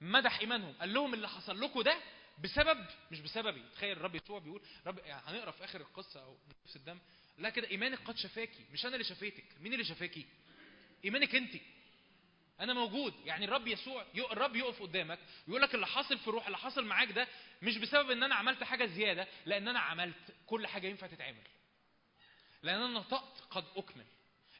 [0.00, 0.72] مدح إيمانهم.
[0.80, 2.00] قال لهم اللي حصل لكم ده
[2.38, 3.62] بسبب مش بسببي.
[3.74, 6.98] تخيل الرب يسوع بيقول رب يعني هنقرأ في آخر القصة أو نفس الدم.
[7.38, 8.64] لا كده ايمانك قد شفاكي.
[8.72, 9.44] مش أنا اللي شفيتك.
[9.60, 10.26] مين اللي شفاكي؟
[11.04, 11.54] إيمانك أنت.
[12.60, 13.14] أنا موجود.
[13.24, 17.12] يعني الرب يسوع الرب يقف قدامك ويقول لك اللي حاصل في الروح اللي حاصل معاك
[17.12, 17.28] ده
[17.62, 21.42] مش بسبب إن أنا عملت حاجة زيادة لأن أنا عملت كل حاجة ينفع تتعمل.
[22.62, 24.06] لأن أنا نطقت قد أكمل.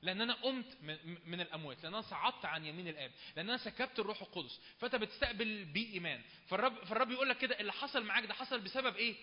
[0.03, 0.79] لأن أنا قمت
[1.27, 4.61] من, الأموات لأن أنا صعدت عن يمين الآب لأن أنا سكبت الروح القدس.
[4.79, 8.97] فأنت بتستقبل بيه ايمان فالرب فالرب يقول لك كده اللي حصل معاك ده حصل بسبب
[8.97, 9.15] إيه؟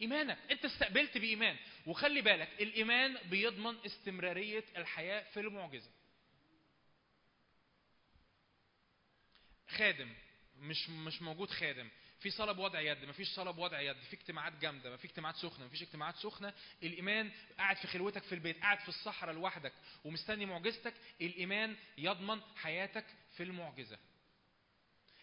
[0.00, 0.38] إيمانك.
[0.50, 1.56] أنت استقبلت بإيمان.
[1.86, 5.90] وخلي بالك الإيمان بيضمن استمرارية الحياة في المعجزة.
[9.68, 10.14] خادم
[10.56, 11.88] مش مش موجود خادم.
[12.20, 15.82] في صلاة بوضع يد مفيش صلاة بوضع يد في اجتماعات جامدة مفيش اجتماعات سخنة مفيش
[15.82, 16.54] اجتماعات سخنة.
[16.82, 19.72] الإيمان قاعد في خلوتك في البيت قاعد في الصحراء لوحدك
[20.04, 23.98] ومستني معجزتك الإيمان يضمن حياتك في المعجزة.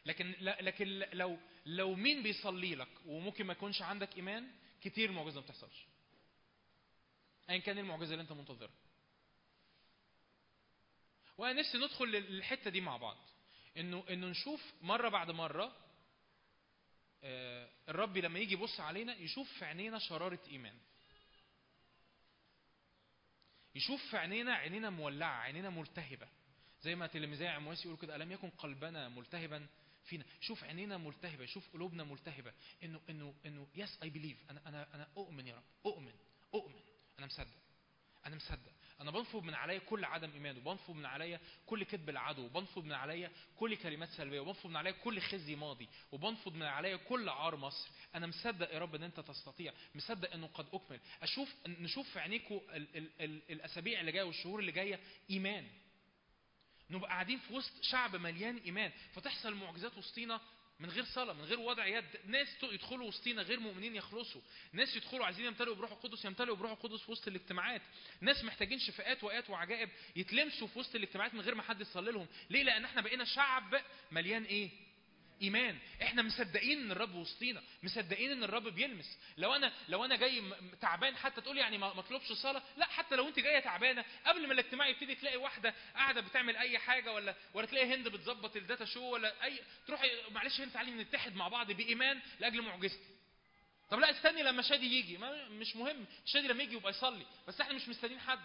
[0.06, 5.46] لكن لكن لو لو مين بيصلي لك وممكن ما يكونش عندك إيمان كتير المعجزه ما
[5.46, 5.86] بتحصلش.
[7.50, 8.74] ايا كان المعجزة اللي أنت منتظرها؟
[11.38, 13.18] وأنا نفسي ندخل للحتة دي مع بعض.
[13.78, 15.76] إنه إنه نشوف مرة بعد مرة
[17.26, 20.78] الرب لما يجي يبص علينا يشوف في عينينا شرارة إيمان.
[23.76, 26.28] يشوف في عينينا عينينا مولعة عينينا ملتهبه
[26.82, 29.68] زي ما تلميذي عمواس يقول كده ألم يكن قلبنا ملتهبا
[30.04, 32.54] فينا؟ شوف عينينا ملتهبه شوف قلوبنا ملتهبه
[32.84, 36.14] إنه إنه إنه yes I believe أنا أنا أنا أؤمن يا رب أؤمن
[36.54, 36.82] أؤمن.
[37.20, 37.58] أنا مصدق
[38.26, 38.72] أنا مصدق.
[39.02, 42.92] أنا بنفض من عليا كل عدم ايمان وبنفض من عليا كل كذب العدو وبنفض من
[42.92, 47.56] عليا كل كلمات سلبية وبنفض من عليا كل خزي ماضي وبنفض من عليا كل عار
[47.56, 51.00] مصر أنا مصدق يا رب إن أنت تستطيع مصدق إنه قد أكمل.
[51.22, 55.00] أشوف نشوف في عينيكم ال- ال- ال- الأسابيع اللي جاية والشهور اللي جاية
[55.30, 55.68] إيمان.
[56.90, 58.92] نبقى قاعدين في وسط شعب مليان إيمان.
[59.14, 60.42] فتحصل معجزات وسطينا
[60.84, 62.06] من غير صلاة من غير وضع يد.
[62.26, 64.42] ناس يدخلوا وسطينا غير مؤمنين يخلصوا.
[64.74, 67.82] ناس يدخلوا عايزين يمتلئوا بروح القدس يمتلئوا بروح القدس في وسط الاجتماعات.
[68.22, 72.28] ناس محتاجين شفاءات وآيات وعجائب يتلمسوا في وسط الاجتماعات من غير ما حد يصلي لهم.
[72.50, 73.82] ليه؟ لأن إحنا بقينا شعب
[74.12, 74.70] مليان إيه؟
[75.44, 75.78] إيمان.
[76.02, 77.64] إحنا مصدقين إن الرب وسطينا.
[77.84, 79.18] مصدقين إن الرب بيلمس.
[79.38, 80.44] لو أنا لو أنا جاي
[80.82, 84.48] تعبان حتى تقول يعني ما ما أطلبش صلاه لا حتى لو أنت جاية تعبانة قبل
[84.48, 88.86] ما الاجتماع يبتدي تلاقي واحدة قاعدة بتعمل أي حاجة ولا ولا تلاقي هند بتظبط الداتا
[88.86, 93.14] شو ولا اي تروحي معلش هند تعالي نتحد مع بعض بإيمان لأجل معجزتي.
[93.90, 95.18] طب لا استني لما شادي يجي.
[95.18, 96.06] ما مش مهم.
[96.26, 97.26] شادي لما يجي يبقى يصلي.
[97.48, 98.40] بس إحنا مش مستنيين حد.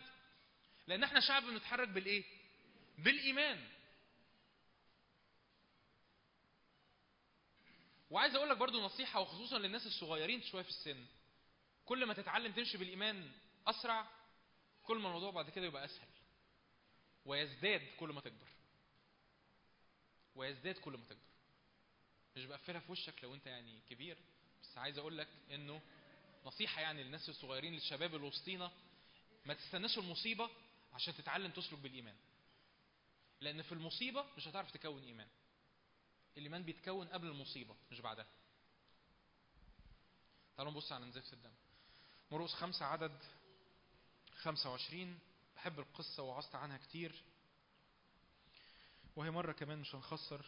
[0.86, 2.24] لأن إحنا شعب بنتحرك بالإيه؟
[2.98, 3.58] بالإيمان.
[8.10, 11.06] وعايز أقول لك برضو نصيحة وخصوصا للناس الصغيرين شوية في السن.
[11.84, 13.30] كل ما تتعلم تمشي بالإيمان
[13.66, 14.06] أسرع
[14.82, 16.08] كل ما الموضوع بعد كده يبقى أسهل.
[17.24, 18.48] ويزداد كل ما تكبر.
[20.34, 21.28] ويزداد كل ما تكبر.
[22.36, 24.18] مش بقفلها في وشك لو أنت يعني كبير
[24.62, 25.80] بس عايز أقول لك إنه
[26.44, 28.70] نصيحة يعني للناس الصغيرين للشباب اللي وسطينا
[29.46, 30.50] ما تستناش المصيبة
[30.92, 32.16] عشان تتعلم تسلك بالإيمان.
[33.40, 35.28] لأن في المصيبة مش هتعرف تكون إيمان.
[36.36, 38.26] الايمان بيتكون قبل المصيبة مش بعدها.
[40.56, 41.52] تعالوا نبص على نزفة الدم.
[42.30, 43.18] مرقس خمسة عدد
[44.36, 45.18] 25
[45.56, 47.24] بحب القصة وعظت عنها كتير.
[49.16, 50.46] وهي مرة كمان مش هنخسر.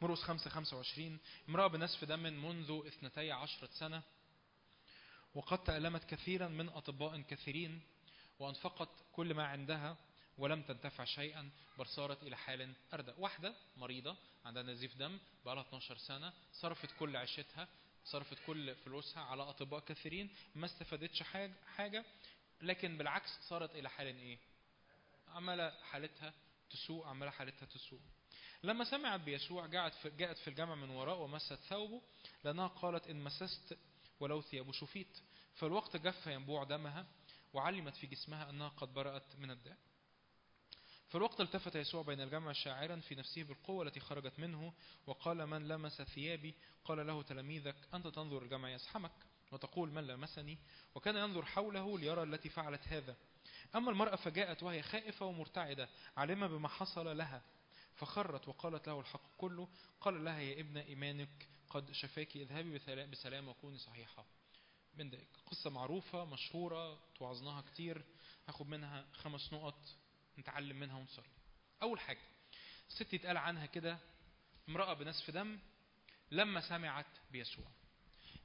[0.00, 1.18] مرقس خمسة 25
[1.48, 4.02] امرأة بنسف دم منذ اثنتي عشرة سنة
[5.34, 7.80] وقد تألمت كثيرا من أطباء كثيرين
[8.38, 9.96] وأنفقت كل ما عندها.
[10.38, 15.62] ولم تنتفع شيئا بل صارت إلى حال أردى واحدة مريضة عندها نزيف دم بقى لها
[15.64, 17.68] 12 سنة صرفت كل عيشتها
[18.04, 22.04] صرفت كل فلوسها على أطباء كثيرين ما استفادتش حاجة, حاجة
[22.62, 24.38] لكن بالعكس صارت إلى حال إيه؟
[25.28, 26.34] عمالة حالتها
[26.70, 28.00] تسوء عمالة حالتها تسوء.
[28.62, 32.02] لما سمعت بيسوع جاءت في, جاءت في الجمع من وراء ومست ثوبه
[32.44, 33.78] لأنها قالت إن مسست
[34.20, 35.18] ولو ثيابه شفيت.
[35.54, 37.06] فالوقت جف ينبوع دمها
[37.52, 39.76] وعلمت في جسمها أنها قد برأت من الداء.
[41.14, 44.72] فالوقت التفت يسوع بين الجمع شاعرا في نفسه بالقوة التي خرجت منه
[45.06, 49.12] وقال من لمس ثيابي؟ قال له تلاميذك أنت تنظر الجمع يزحمك
[49.52, 50.58] وتقول من لمسني؟
[50.94, 53.16] وكان ينظر حوله ليرى التي فعلت هذا.
[53.74, 57.42] أما المرأة فجاءت وهي خائفة ومرتعدة عالمة بما حصل لها
[57.94, 59.68] فخرت وقالت له الحق كله
[60.00, 62.78] قال لها يا ابن إيمانك قد شفاك اذهبي
[63.10, 64.24] بسلام- وكوني صحيحة
[64.94, 65.10] من
[65.46, 68.04] قصة معروفة مشهورة توعظناها كتير.
[68.48, 69.78] هاخد منها خمس نقط.
[70.38, 71.28] نتعلم منها ونصلي
[71.82, 72.20] أول حاجة
[72.88, 73.98] ست يتقال عنها كده
[74.68, 75.58] امرأة بنسف دم
[76.30, 77.64] لما سمعت بيسوع.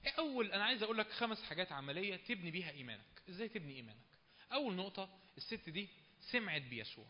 [0.06, 3.22] إيه أول أنا عايز أقول لك خمس حاجات عملية تبني بيها إيمانك.
[3.30, 4.06] إزاي تبني إيمانك؟
[4.54, 5.90] أول نقطة الست دي
[6.32, 7.06] سمعت بيسوع.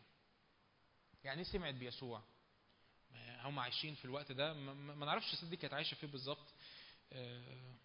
[1.23, 2.23] يعني إيه سمعت بيسوع؟
[3.41, 6.53] هم عايشين في الوقت ده ما- نعرفش الست دي كانت عايشة فين بالظبط.
[7.13, 7.75] آه،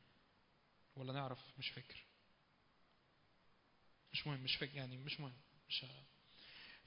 [0.97, 2.05] ولا نعرف مش فاكر.
[4.12, 5.32] مش مهم مش فاكر يعني مش مهم
[5.68, 5.84] مش.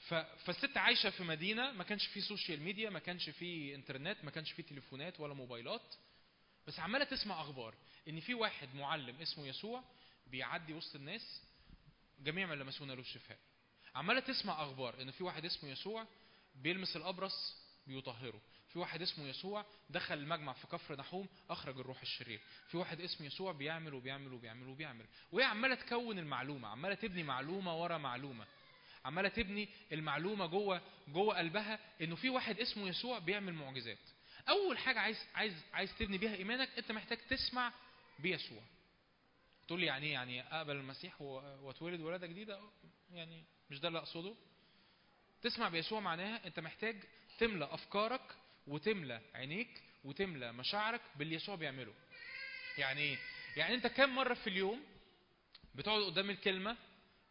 [0.07, 4.51] فالست عايشة في مدينة ما كانش فيه social media ما كانش فيه انترنت ما كانش
[4.51, 5.95] فيه تليفونات ولا موبايلات
[6.67, 7.75] بس عمالة تسمع أخبار
[8.07, 9.83] إن في واحد معلم اسمه يسوع
[10.27, 11.41] بيعدي وسط الناس
[12.19, 13.37] جميع من لمسونا له الشفاء.
[13.95, 16.07] عمالة تسمع أخبار إن في واحد اسمه يسوع
[16.55, 18.41] بيلمس الأبرص بيطهره.
[18.69, 22.41] في واحد اسمه يسوع دخل المجمع في كفر نحوم أخرج الروح الشرير.
[22.67, 25.05] في واحد اسمه يسوع بيعمل وبيعمل وبيعمل وبيعمل.
[25.31, 28.45] وهي عمالة تكون المعلومة عمالة تبني معلومة ورا معلومة.
[29.07, 33.97] عمالة تبني المعلومة جوه جوه قلبها إنه في واحد اسمه يسوع بيعمل معجزات.
[34.49, 37.73] أول حاجة عايز عايز عايز تبني بيها إيمانك أنت محتاج تسمع
[38.19, 38.61] بيسوع.
[39.67, 42.59] تقول لي يعني يعني أقبل المسيح واتولد ولادة جديدة؟
[43.11, 44.35] يعني مش ده اللي أقصده؟
[45.41, 47.03] تسمع بيسوع معناها أنت محتاج
[47.39, 48.35] تملى أفكارك
[48.67, 51.93] وتملى عينيك وتملى مشاعرك باللي يسوع بيعمله.
[52.77, 53.17] يعني إيه
[53.57, 54.83] يعني أنت كم مرة في اليوم
[55.75, 56.77] بتقعد قدام الكلمة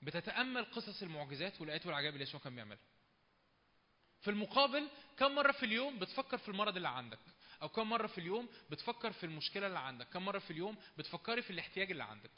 [0.02, 2.78] بتتأمل قصص المعجزات والآيات والعجائب اللي يسوع كان بيعملها.
[4.20, 7.18] في المقابل كم مرة في اليوم بتفكر في المرض اللي عندك؟
[7.62, 11.42] أو كم مرة في اليوم بتفكر في المشكلة اللي عندك؟ كم مرة في اليوم بتفكري
[11.42, 12.30] في الاحتياج اللي عندك؟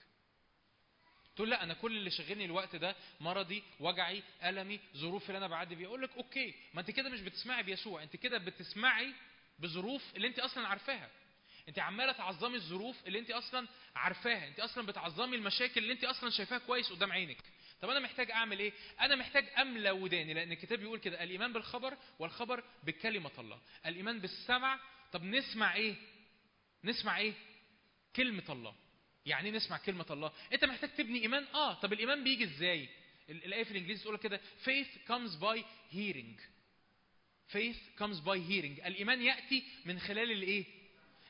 [1.37, 5.75] تقول لا أنا كل اللي شغلني الوقت ده مرضي وجعي ألمي ظروف اللي أنا بعدي
[5.75, 5.87] بيها.
[5.89, 9.13] أقول لك أوكي ما أنت كده مش بتسمعي بيسوع أنت كده بتسمعي
[9.59, 11.11] بظروف اللي أنت أصلا عارفاها.
[11.69, 16.31] انت عماله تعظمي الظروف اللي انت أصلا عارفاها انت أصلا بتعظمي المشاكل اللي انت أصلا
[16.31, 17.37] شايفاها كويس قدام عينك.
[17.81, 21.97] طب أنا محتاج اعمل إيه؟ أنا محتاج املى وداني لأن الكتاب بيقول كده الإيمان بالخبر
[22.19, 23.61] والخبر بكلمة الله.
[23.87, 24.81] الإيمان بالسمع
[25.13, 25.95] طب نسمع إيه؟
[26.85, 27.33] نسمع إيه؟
[28.17, 28.75] كلمة الله.
[29.27, 31.45] يعني إيه نسمع كلمة الله؟ انت محتاج تبني إيمان.
[31.55, 32.89] آه طب الإيمان بيجي إزاي؟
[33.31, 35.59] ال- الآية في الإنجليزي تقول كده faith comes by
[35.95, 36.41] hearing.
[37.53, 38.87] Faith comes by hearing.
[38.87, 40.65] الإيمان يأتي من خلال الايه؟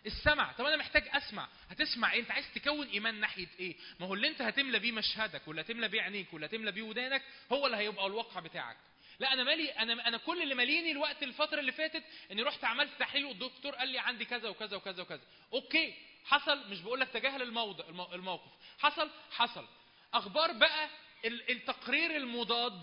[0.07, 0.53] السمع.
[0.53, 1.49] طب أنا محتاج أسمع.
[1.71, 5.49] هتسمع إيه؟ أنت عايز تكون إيمان ناحية إيه؟ ما هو اللي أنت هتملى بيه مشهدك
[5.49, 8.77] ولا هتملى بيه عينيك ولا هتملى بيه ودانك هو اللي هيبقى الواقع بتاعك.
[9.21, 12.03] لا أنا مالي أنا أنا كل اللي ماليني الوقت الفترة اللي فاتت
[12.33, 15.21] إني رحت عملت تحليل والدكتور قال لي عندي كذا وكذا وكذا وكذا.
[15.53, 15.95] أوكي
[16.25, 18.51] حصل مش بقول لك تجاهل الموضع المو- الموقف.
[18.79, 19.67] حصل حصل.
[20.15, 20.89] أخبار بقى
[21.25, 22.83] ال- التقرير المضاد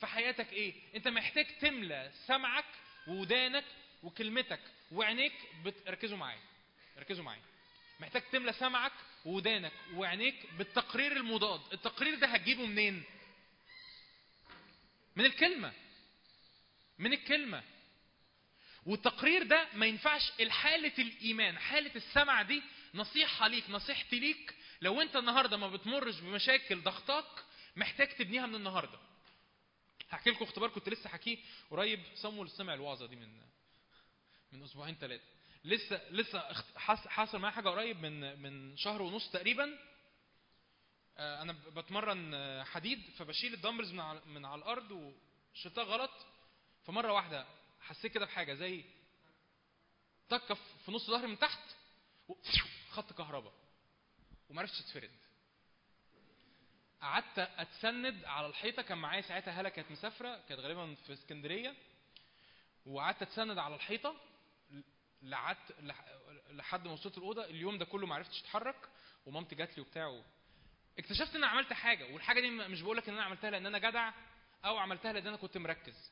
[0.00, 2.64] في حياتك إيه؟ أنت محتاج تملى سمعك
[3.08, 3.64] وودانك
[4.02, 4.60] وكلمتك.
[4.94, 5.32] وعينيك
[5.64, 5.88] بت...
[5.88, 6.40] ركزوا معايا.
[6.98, 7.42] ركزوا معايا.
[8.00, 8.92] محتاج تملى سمعك
[9.24, 9.72] وودانك.
[9.94, 11.60] وعينيك بالتقرير المضاد.
[11.72, 13.02] التقرير ده هتجيبه منين؟
[15.16, 15.72] من الكلمة.
[16.98, 17.62] من الكلمة.
[18.86, 22.62] والتقرير ده ما ينفعش الحالة الإيمان حالة السمع دي
[22.94, 24.54] نصيحة ليك نصيحتي ليك.
[24.80, 27.44] لو أنت النهاردة ما بتمرش بمشاكل ضغطاك
[27.76, 28.98] محتاج تبنيها من النهاردة.
[30.10, 31.38] هحكي لكم اختبار كنت لسه حكيه
[31.70, 32.00] قريب.
[32.14, 33.42] صمول سمع الوعظة دي من
[34.56, 35.22] من أسبوعين ثلاثة
[35.64, 36.52] لسه لسه
[37.08, 39.78] حصل معايا حاجة قريب من من شهر ونص تقريبا.
[41.18, 45.14] آه، أنا ب- بتمرن آه، حديد فبشيل الدمبلز من على من على الأرض
[45.54, 46.10] وشلتها غلط.
[46.86, 47.46] فمرة واحدة
[47.80, 48.84] حسيت كده بحاجة زي
[50.28, 51.58] طقه في نص ظهري من تحت
[52.90, 53.52] خط كهرباء
[54.50, 55.10] وما عرفتش اتفرد
[57.00, 61.74] قعدت أتسند على الحيطة كان معايا ساعتها هاله كانت مسافرة كانت غالبا في اسكندرية.
[62.86, 64.16] وقعدت أتسند على الحيطة
[65.24, 68.88] لعدت لح- لحد ما وصلت الأوضة اليوم ده كله ما عرفتش أتحرك
[69.26, 70.22] ومامتي جات لي وبتاع
[70.98, 73.78] اكتشفت إن أنا عملت حاجة والحاجة دي مش بقول لك إن أنا عملتها لأن أنا
[73.78, 74.12] جدع
[74.64, 76.10] أو عملتها لأن أنا كنت مركز.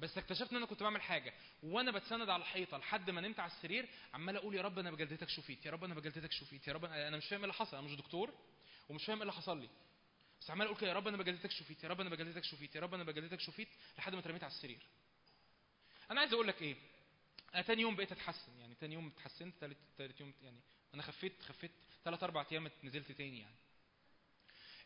[0.00, 3.50] بس اكتشفت إن أنا كنت بعمل حاجة وأنا بتسند على الحيطة لحد ما نمت على
[3.52, 6.84] السرير عمال أقول يا رب أنا بجلدتك شوفيت يا رب أنا بجلدتك شوفيت يا رب
[6.84, 8.34] أنا مش فاهم إيه اللي حصل أنا مش دكتور
[8.88, 9.68] ومش فاهم إيه اللي حصل لي.
[10.40, 12.94] بس عمال أقول يا رب أنا بجلدتك شوفيت يا رب أنا بجلدتك شوفيت يا رب
[12.94, 14.78] أنا بجلدتك شوفيت لحد ما اترميت على السرير.
[16.10, 16.76] أنا عايز أقول لك إيه؟
[17.54, 20.60] أنا تاني يوم بقيت أتحسن يعني تاني يوم اتحسنت تالت تالت يوم يعني
[20.94, 21.70] أنا خفيت خفيت
[22.04, 23.54] ثلاث أربع أيام نزلت تاني يعني.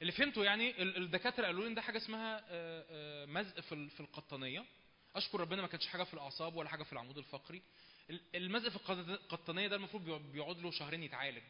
[0.03, 3.89] اللي فهمته يعني ال- الدكاترة قالوا لي إن ده حاجة اسمها آه، آه، مزق في
[3.89, 4.65] في القطنية.
[5.17, 7.63] أشكر ربنا ما كانش حاجة في الأعصاب ولا حاجة في العمود الفقري.
[8.11, 11.43] ال- المزق في القط- القطنية ده المفروض بيقعد له شهرين يتعالج.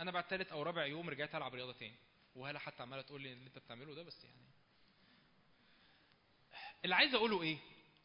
[0.00, 1.96] أنا بعد ثالث أو رابع يوم رجعت ألعب رياضة تاني.
[2.34, 4.36] وهلا حتى عمالة تقول لي اللي أنت بتعمله ده بس يعني.
[6.84, 7.58] اللي عايز أقوله إيه؟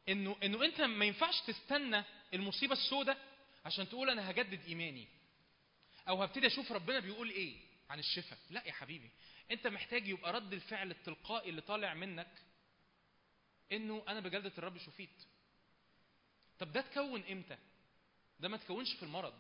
[0.10, 2.04] انه إنه أنت ما ينفعش تستنى
[2.34, 3.18] المصيبة السوداء
[3.66, 5.08] عشان تقول أنا هجدد إيماني.
[6.08, 7.56] أو هبتدي أشوف ربنا بيقول إيه
[7.90, 8.40] عن الشفاء.
[8.50, 9.10] لا يا حبيبي
[9.52, 12.42] أنت محتاج يبقى رد الفعل التلقائي اللي طالع منك
[13.72, 15.24] إنه أنا بجلدة الرب شفيت.
[16.60, 17.58] طب ده تكون إمتى؟
[18.40, 19.40] ده ما تكونش في المرض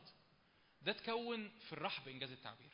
[0.81, 2.71] ده تكون في الرحب إنجاز التعبير.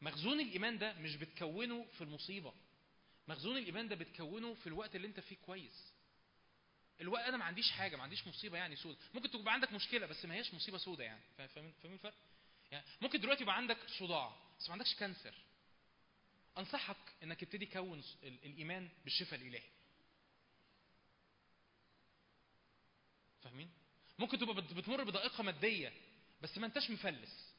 [0.00, 2.52] مخزون الإيمان ده مش بتكونه في المصيبة.
[3.28, 5.92] مخزون الإيمان ده بتكونه في الوقت اللي أنت فيه كويس.
[7.00, 8.98] الوقت أنا ما عنديش حاجة ما عنديش مصيبة يعني سودة.
[9.14, 11.20] ممكن تبقى عندك مشكلة بس ما هياش مصيبة سودة يعني.
[11.38, 12.14] فا- فاهمين الفرق؟
[12.70, 15.34] يعني ممكن دلوقتي يبقى عندك صداع بس ما عندكش كانسر.
[16.58, 19.62] أنصحك إنك تبتدي تكون ال- الإيمان بالشفاء الإلهي.
[23.42, 23.70] فاهمين؟
[24.18, 25.92] ممكن تبقى بت- بتمر بضائقه مادية
[26.42, 27.54] بس ما أنتش مفلس.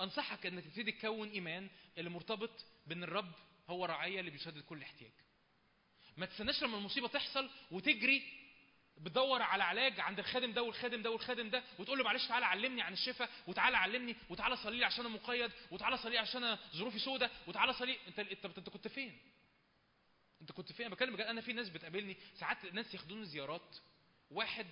[0.00, 3.32] أنصحك إنك تبتدي تكون إيمان اللي مرتبط بإن الرب
[3.70, 5.12] هو رعايه اللي بيسدد كل احتياج
[6.16, 8.22] ما تستناش لما المصيبة تحصل وتجري
[8.98, 12.82] بتدور على علاج عند الخادم ده والخادم ده والخادم ده وتقول له معلش تعالى علمني
[12.82, 16.58] عن الشفاء وتعالى علمني وتعالى صلي لي عشان أنا مقيد وتعالى صلي لي عشان أنا
[16.76, 19.18] ظروفي سودة وتعالى صلي انت انت أنت كنت فين؟
[20.42, 23.76] أنت كنت فين؟ أنا بتكلم بجد أنا في ناس بتقابلني ساعات ناس ياخدوني زيارات
[24.30, 24.66] واحد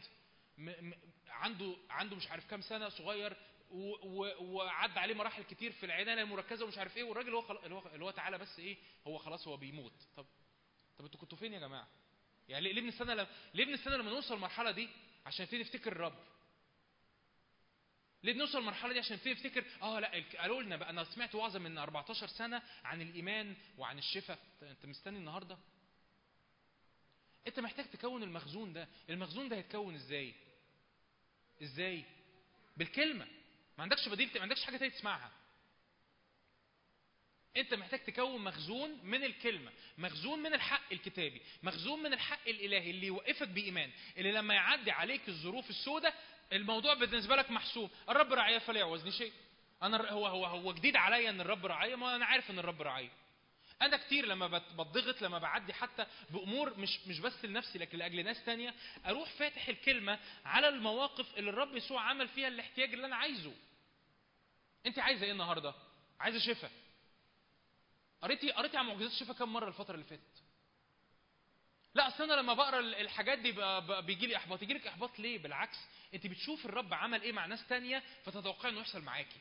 [0.58, 0.94] م م
[1.28, 3.36] عنده عنده مش عارف كام سنة صغير
[3.70, 7.82] وعدى عليه مراحل كتير في العنايه المركزه ومش عارف إيه والراجل هو خلاص اللي هو
[7.94, 8.76] اللي هو تعالى بس إيه
[9.06, 9.92] هو خلاص هو بيموت.
[10.16, 10.26] طب
[10.98, 11.88] طب أنتوا كنتوا فين يا جماعة؟
[12.48, 14.88] يعني ليه بنستنى ليه بنستنى لما نوصل المرحلة دي
[15.26, 16.18] عشان نبتدي نفتكر الرب؟
[18.22, 21.58] ليه بنوصل المرحلة دي عشان نبتدي نفتكر آه لأ قالوا لنا بقى أنا سمعت وعظة
[21.58, 24.38] من 14 سنة عن الإيمان وعن الشفاء.
[24.62, 25.58] أنت مستني النهارده؟
[27.46, 28.88] أنت محتاج تكون المخزون ده.
[29.10, 30.34] المخزون ده هيتكون إزاي؟
[31.62, 32.04] إزاي؟
[32.76, 33.26] بالكلمة.
[33.80, 35.30] ما عندكش بديل ما عندكش حاجة تانية تسمعها.
[37.56, 43.06] انت محتاج تكون مخزون من الكلمة مخزون من الحق الكتابي مخزون من الحق الإلهي اللي
[43.06, 46.14] يوقفك بإيمان اللي لما يعدي عليك الظروف السوداء
[46.52, 49.32] الموضوع بالنسبة لك محسوم الرب رعايا فلا يعوزني شيء.
[49.82, 53.10] أنا هو هو هو جديد عليا إن الرب رعايا ما أنا عارف إن الرب رعايا
[53.82, 58.24] أنا كتير لما بت- بتضغط لما بعدي حتى بأمور مش مش بس لنفسي لكن لأجل
[58.24, 58.74] ناس تانية
[59.06, 63.52] أروح فاتح الكلمة على المواقف اللي الرب يسوع عمل فيها الاحتياج اللي أنا عايزه.
[64.86, 65.74] انت عايزه إيه النهارده؟
[66.20, 66.70] عايزه شفاء
[68.22, 70.42] قريتي قريتي عن معجزات الشفاء كم مرة الفترة اللي فاتت؟
[71.94, 73.52] لا أصل أنا لما بقرأ ال- الحاجات دي
[74.02, 74.62] بيجي لي إحباط.
[74.62, 75.76] يجي لك إحباط ليه؟ بالعكس
[76.14, 79.40] أنت بتشوف الرب عمل إيه مع ناس تانية فتتوقعي إنه يحصل معاكي.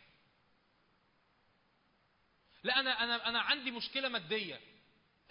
[2.64, 4.60] لا أنا أنا أنا عندي مشكلة مادية.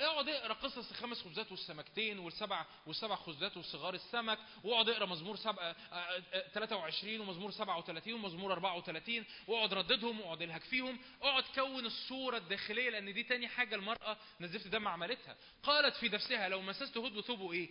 [0.01, 5.77] اقعد اقرا قصص الخمس خبزات والسمكتين والسبع والسبع خبزات وصغار السمك واقعد اقرا مزمور سبعة
[5.93, 12.36] آه، آه، 23 ومزمور 37 ومزمور 34 واقعد رددهم واقعد الهك فيهم اقعد كون الصورة
[12.36, 15.36] الداخلية لأن دي تاني حاجة المرأة نزفت دم عملتها.
[15.62, 17.68] قالت في نفسها لو مسست هد ثوبه إيه؟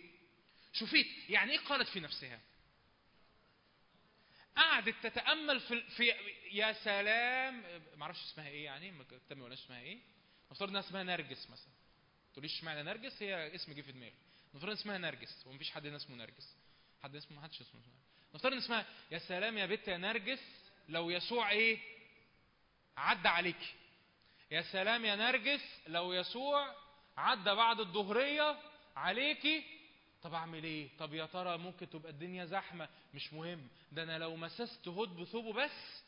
[0.72, 2.40] شوفيت يعني إيه قالت في نفسها؟
[4.56, 6.12] قعدت تتأمل في, في
[6.52, 7.62] يا سلام
[7.96, 9.98] ما أعرفش اسمها إيه يعني ما ولا اسمها إيه؟
[10.50, 11.77] نفترض انها اسمها نرجس مثلا.
[12.38, 14.12] تقوليش اشمعنى نرجس؟ هي اسم جه في دماغي.
[14.54, 16.56] نفترض اسمها نرجس ومفيش حد هنا اسمه نرجس.
[17.02, 17.80] حد اسمه؟ ما حدش اسمه.
[18.34, 20.40] نفترض إن اسمها يا سلام يا بنت يا نرجس
[20.88, 21.78] لو يسوع إيه؟
[22.96, 23.74] عدى عليك.
[24.50, 26.74] يا سلام يا نرجس لو يسوع
[27.16, 28.60] عدى بعد الظهرية
[28.96, 29.64] عليكي
[30.22, 33.68] طب أعمل إيه؟ طب يا ترى ممكن تبقى الدنيا زحمة؟ مش مهم.
[33.92, 36.02] ده أنا لو مسست هد بثوبه بس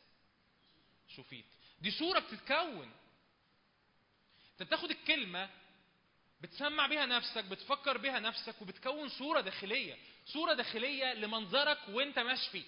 [1.08, 1.44] شوفيت
[1.80, 2.90] دي صورة بتتكون.
[4.52, 5.50] أنت بتاخد الكلمة
[6.40, 9.96] بتسمع بيها نفسك بتفكر بيها نفسك وبتكون صورة داخلية.
[10.26, 12.62] صورة داخلية لمنظرك وانت مشفي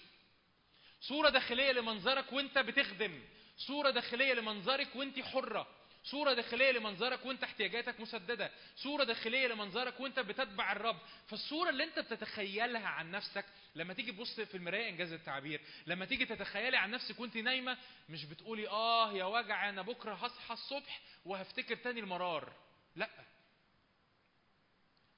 [1.01, 3.21] صورة داخلية لمنظرك وانت بتخدم.
[3.57, 5.67] صورة داخلية لمنظرك وانت حرة.
[6.03, 8.51] صورة داخلية لمنظرك وانت احتياجاتك مسددة.
[8.75, 10.97] صورة داخلية لمنظرك وانت بتتبع الرب.
[11.27, 13.45] فالصورة اللي انت بتتخيلها عن نفسك
[13.75, 17.77] لما تيجي تبص في المراية إنجاز التعبير لما تيجي تتخيلي عن نفسك وانت نايمة
[18.09, 22.53] مش بتقولي آه يا وجع أنا بكرة هصحى الصبح وهفتكر تاني المرار.
[22.95, 23.09] لأ.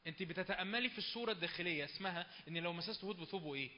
[0.07, 3.69] انت بتتأملي في الصورة الداخلية اسمها ان لو مسست هود بثوبه إيه؟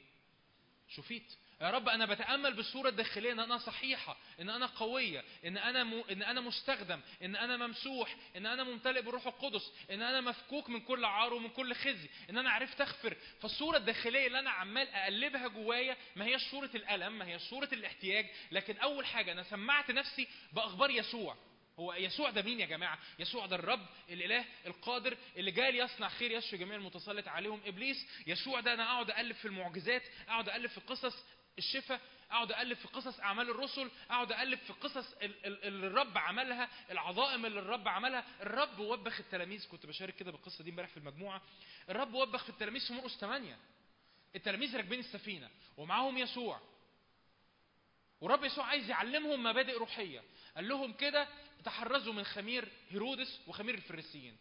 [0.90, 5.84] شوفيت يا رب أنا بتأمل بالصورة الداخلية ان أنا صحيحة ان أنا قوية ان أنا
[5.84, 6.04] م...
[6.12, 10.80] ان أنا مستخدم ان أنا ممسوح ان أنا ممتلئ بالروح القدس ان أنا مفكوك من
[10.80, 13.18] كل عار ومن كل خزي ان أنا عرفت اغفر.
[13.42, 18.26] فالصورة الداخلية اللي أنا عمال اقلبها جوايا ما هيش صورة الألم ما هيش صورة الاحتياج
[18.52, 21.38] لكن أول حاجة أنا سمعت نفسي بأخبار يسوع.
[21.80, 26.32] هو يسوع ده مين يا جماعة؟ يسوع ده الرب الإله القادر اللي جاي ليصنع خير
[26.32, 27.62] يشفي جميع المتسلط عليهم.
[27.66, 27.98] إبليس،
[28.28, 31.16] يسوع ده أنا أقعد أقلب في المعجزات، أقعد أقلب في قصص
[31.58, 36.18] الشفاء، أقعد أقلب في قصص أعمال الرسل، أقعد أقلب في قصص ال- ال- اللي الرب
[36.18, 40.98] عملها، العظائم اللي الرب عملها، الرب وبخ التلاميذ، كنت بشارك كده بالقصة دي امبارح في
[40.98, 41.42] المجموعة،
[41.90, 43.58] الرب وبخ في التلاميذ في مرقس 8
[44.36, 46.62] التلاميذ راكبين السفينة ومعاهم يسوع.
[48.22, 50.24] ورب يسوع عايز يعلمهم مبادئ روحية.
[50.56, 51.28] قال لهم كده
[51.64, 54.38] تحرزوا من خمير هيرودس وخمير الفريسيين.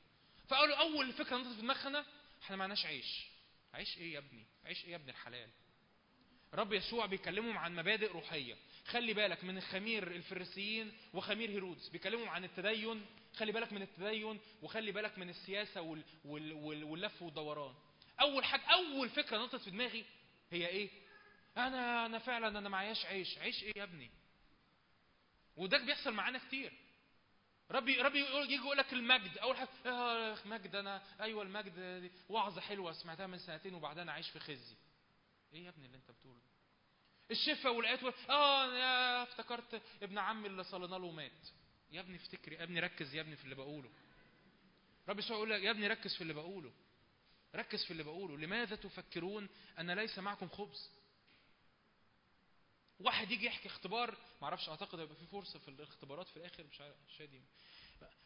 [0.48, 2.04] فقالوا أول فكرة نطت في دماغنا
[2.42, 3.26] إحنا معناش عيش.
[3.74, 5.48] عيش إيه يا ابني؟ عيش إيه يا ابن الحلال؟
[6.54, 8.56] رب يسوع بيكلمهم عن مبادئ روحية.
[8.86, 11.88] خلي بالك من خمير الفريسيين وخمير هيرودس.
[11.88, 13.06] بيكلمهم عن التدين.
[13.36, 16.02] خلي بالك من التدين وخلي بالك من السياسة وال...
[16.24, 16.52] وال...
[16.52, 16.84] وال...
[16.84, 17.74] واللف والدوران.
[18.20, 20.04] أول حاجة أول فكرة نطت في دماغي
[20.50, 20.88] هي إيه؟
[21.56, 23.38] أنا أنا فعلا أنا معياش عيش.
[23.38, 24.10] عيش إيه يا ابني؟
[25.56, 26.72] وده بيحصل معانا كتير.
[27.70, 29.38] ربي ربي يقول يجي يقول لك المجد.
[29.38, 34.12] أول حاجة آه مجد أنا أيوه المجد دي وعظة حلوة سمعتها من سنتين وبعدين أنا
[34.12, 34.76] عايش في خزي.
[35.52, 36.40] إيه يا ابني اللي أنت بتقوله
[37.30, 38.12] الشفاء والايات وال...
[38.30, 41.48] آه أنا افتكرت ابن عمي اللي صلينا له مات
[41.90, 43.90] يا ابني افتكر يا ابني ركز يا ابني في اللي بقوله.
[45.08, 46.72] ربي يسوع يقول لك يا ابني ركز في اللي بقوله.
[47.54, 48.36] ركز في اللي بقوله.
[48.38, 50.90] لماذا تفكرون أن ليس معكم خبز؟
[53.00, 56.80] واحد يجي يحكي اختبار ما أعرفش أعتقد هيبقى في فرصة في الاختبارات في الآخر مش
[56.80, 57.42] عارف شادي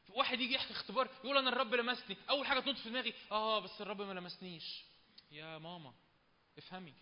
[0.08, 3.80] واحد يجي يحكي اختبار يقول أنا الرب لمسني أول حاجة تنط في دماغي آه بس
[3.80, 4.84] الرب ما لمسنيش.
[5.30, 5.94] يا ماما
[6.58, 6.94] افهمي.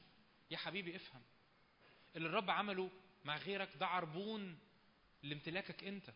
[0.51, 1.23] يا حبيبي افهم.
[2.17, 2.91] اللي الرب عمله
[3.25, 4.59] مع غيرك ده عربون
[5.23, 6.11] لامتلاكك أنت.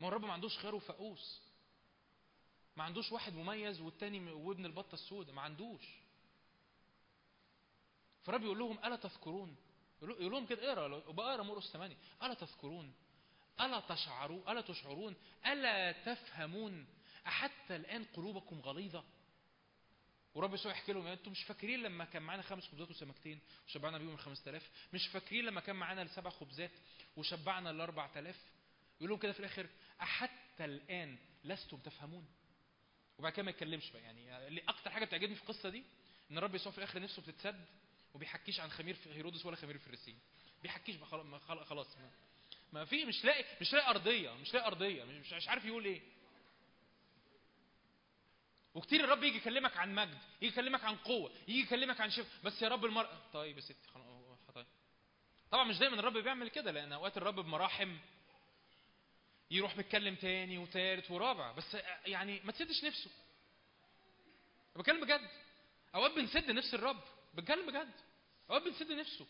[0.00, 1.42] ما الرب ما عندوش خيار وفقوس
[2.76, 5.34] ما عندوش واحد مميز والتاني وابن البطة السوداء.
[5.34, 5.86] ما عندوش.
[8.22, 9.56] فالرب يقول لهم ألا تذكرون؟
[10.02, 12.94] يقول لهم كده اقرأ بقرأ مرقس 8 ألا تذكرون؟
[13.60, 15.16] ألا تشعروا ألا تشعرون؟
[15.46, 16.86] ألا تفهمون؟
[17.26, 19.04] أحتى الآن قلوبكم غليظة؟
[20.34, 24.12] ورب يسوع يحكي لهم أنتم مش فاكرين لما كان معانا خمس خبزات وسمكتين؟ وشبعنا بيهم
[24.14, 26.70] ال 5000 مش فاكرين لما كان معانا السبع خبزات
[27.16, 28.36] وشبعنا ال 4000
[28.96, 29.66] يقول لهم كده في الآخر
[30.02, 32.26] أحتى الآن لستم تفهمون؟
[33.18, 35.84] وبعد كده ما يتكلمش بقى يعني اللي أكتر حاجة بتعجبني في القصة دي
[36.30, 37.64] إن الرب يسوع في الآخر نفسه بتتسد
[38.14, 40.18] وبيحكيش عن خمير في هيرودس ولا خمير الفريسيين
[40.62, 41.26] بيحكيش خلاص-
[41.96, 42.10] ما
[42.72, 46.00] ما, في مش لاقي مش لاقي أرضية مش لاقي أرضية مش, مش عارف يقول إيه.
[48.74, 52.62] وكتير الرب يجي يكلمك عن مجد يجي يكلمك عن قوة يجي يكلمك عن شيء بس
[52.62, 53.76] يا رب المرأة طيب يا ستي
[54.54, 54.66] طيب
[55.50, 57.96] طبعا مش دايما الرب بيعمل كده لأن أوقات الرب بمراحم
[59.50, 61.76] يروح متكلم تاني وتالت ورابع بس
[62.06, 63.10] يعني ما تسدش نفسه.
[64.76, 65.28] بتكلم بجد.
[65.94, 67.00] أوقات بنسد نفس الرب.
[67.34, 67.92] بتكلم بجد.
[68.50, 69.26] اوقات بنسد نفسه.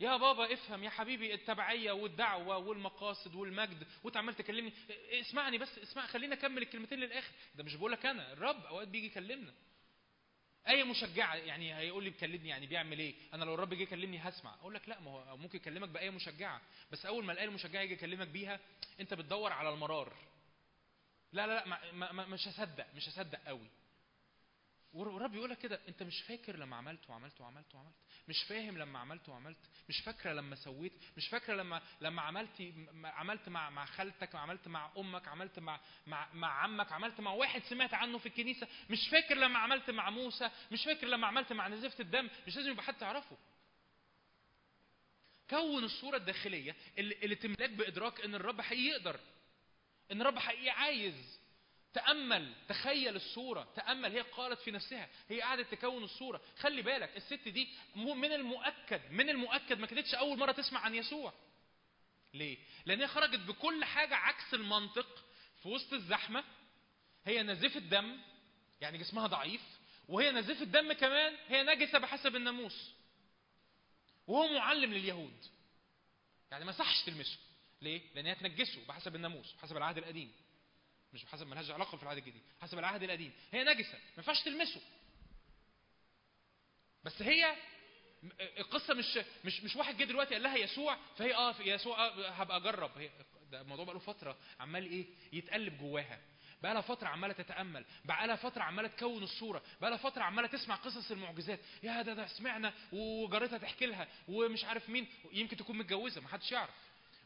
[0.00, 3.86] يا بابا افهم يا حبيبي التبعية والدعوة والمقاصد والمجد.
[4.04, 4.72] وانت عمال تكلمني.
[5.20, 7.32] اسمعني بس اسمع خلينا أكمل الكلمتين للآخر.
[7.54, 8.32] ده مش بقول لك أنا.
[8.32, 9.54] الرب أوقات بيجي يكلمنا.
[10.68, 14.54] آية مشجعة يعني هيقول لي بيكلمني يعني بيعمل إيه؟ أنا لو الرب جه يكلمني هسمع،
[14.54, 16.60] أقول لك لا ما هو ممكن يكلمك بآية مشجعة،
[16.92, 18.60] بس أول ما الآية المشجعة يجي يكلمك بيها
[19.00, 20.12] أنت بتدور على المرار.
[21.32, 23.68] لا لا لا ما ما ما مش هصدق مش هصدق قوي.
[24.98, 27.94] والرب يقول لك كده انت مش فاكر لما عملت وعملت وعملت وعملت.
[28.28, 29.58] مش فاهم لما عملت وعملت.
[29.88, 30.92] مش فاكرة لما سويت.
[31.16, 32.72] مش فاكرة لما لما عملت
[33.04, 37.62] عملت مع مع خالتك عملت مع أمك عملت مع مع مع عمك عملت مع واحد
[37.62, 38.68] سمعت عنه في الكنيسة.
[38.90, 40.50] مش فاكر لما عملت مع موسى.
[40.72, 42.28] مش فاكر لما عملت مع نزيفه الدم.
[42.46, 43.36] مش لازم يبقى حد تعرفه.
[45.50, 49.20] كون الصورة الداخلية اللي, اللي تملاك بإدراك إن الرب حقيقي يقدر
[50.12, 51.37] إن الرب حقيقي عايز.
[51.98, 56.40] تأمل تخيل الصورة تأمل هي قالت في نفسها هي قعدت تكون الصورة.
[56.58, 61.32] خلي بالك الست دي من المؤكد من المؤكد ما كانتش أول مرة تسمع عن يسوع.
[62.34, 65.24] ليه؟ لأن هي خرجت بكل حاجة عكس المنطق
[65.62, 66.44] في وسط الزحمة.
[67.26, 68.20] هي نزيفة دم
[68.80, 69.62] يعني جسمها ضعيف
[70.08, 72.90] وهي نزيفة دم كمان هي نجسة بحسب الناموس.
[74.26, 75.44] وهو معلم لليهود.
[76.50, 77.38] يعني ما صحش تلمسه.
[77.82, 80.32] ليه؟ لأن هي تنجسه بحسب الناموس بحسب العهد القديم.
[81.12, 83.32] مش بحسب ملهاش علاقة في العهد الجديد حسب العهد القديم.
[83.52, 84.80] هي نجسة ما ينفعش تلمسه.
[87.04, 87.56] بس هي
[88.58, 92.56] القصة مش مش مش واحد جه دلوقتي قال لها يسوع فهي آه يسوع آه هبقى
[92.56, 92.98] أجرب.
[92.98, 93.10] هي
[93.50, 96.20] ده الموضوع بقى له فترة عمال إيه يتقلب جواها.
[96.62, 100.48] بقى لها فترة عمالة تتأمل بقى لها فترة عمالة تكون الصورة بقى لها فترة عمالة
[100.48, 101.60] تسمع قصص المعجزات.
[101.82, 106.52] يا ده ده سمعنا وجارتها تحكي لها ومش عارف مين يمكن تكون متجوزة ما حدش
[106.52, 106.70] يعرف.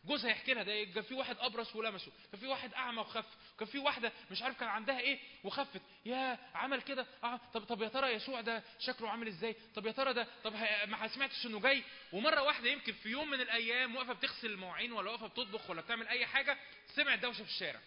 [0.05, 3.27] جوزها يحكي لها ده كان في واحد أبرص ولمسه كان في واحد أعمى وخف
[3.59, 5.83] كان في واحدة مش عارف كان عندها إيه وخفت.
[6.07, 9.93] يا عمل كده آه طب طب يا ترى يسوع ده شكله عامل إزاي؟ طب يا
[9.93, 10.53] ترى ده طب
[10.89, 15.11] ما سمعتش إنه جاي؟ ومرة واحدة يمكن في يوم من الأيام واقفة بتغسل المواعين ولا
[15.11, 16.59] واقفة بتطبخ ولا بتعمل أي حاجة
[16.95, 17.81] سمعت دوشة في الشارع.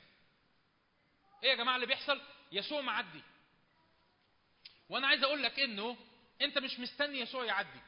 [1.44, 2.22] إيه يا جماعة اللي بيحصل؟
[2.52, 3.22] يسوع معدي.
[4.90, 5.98] وأنا عايز أقول لك إنه
[6.42, 7.80] أنت مش مستني يسوع يعدي.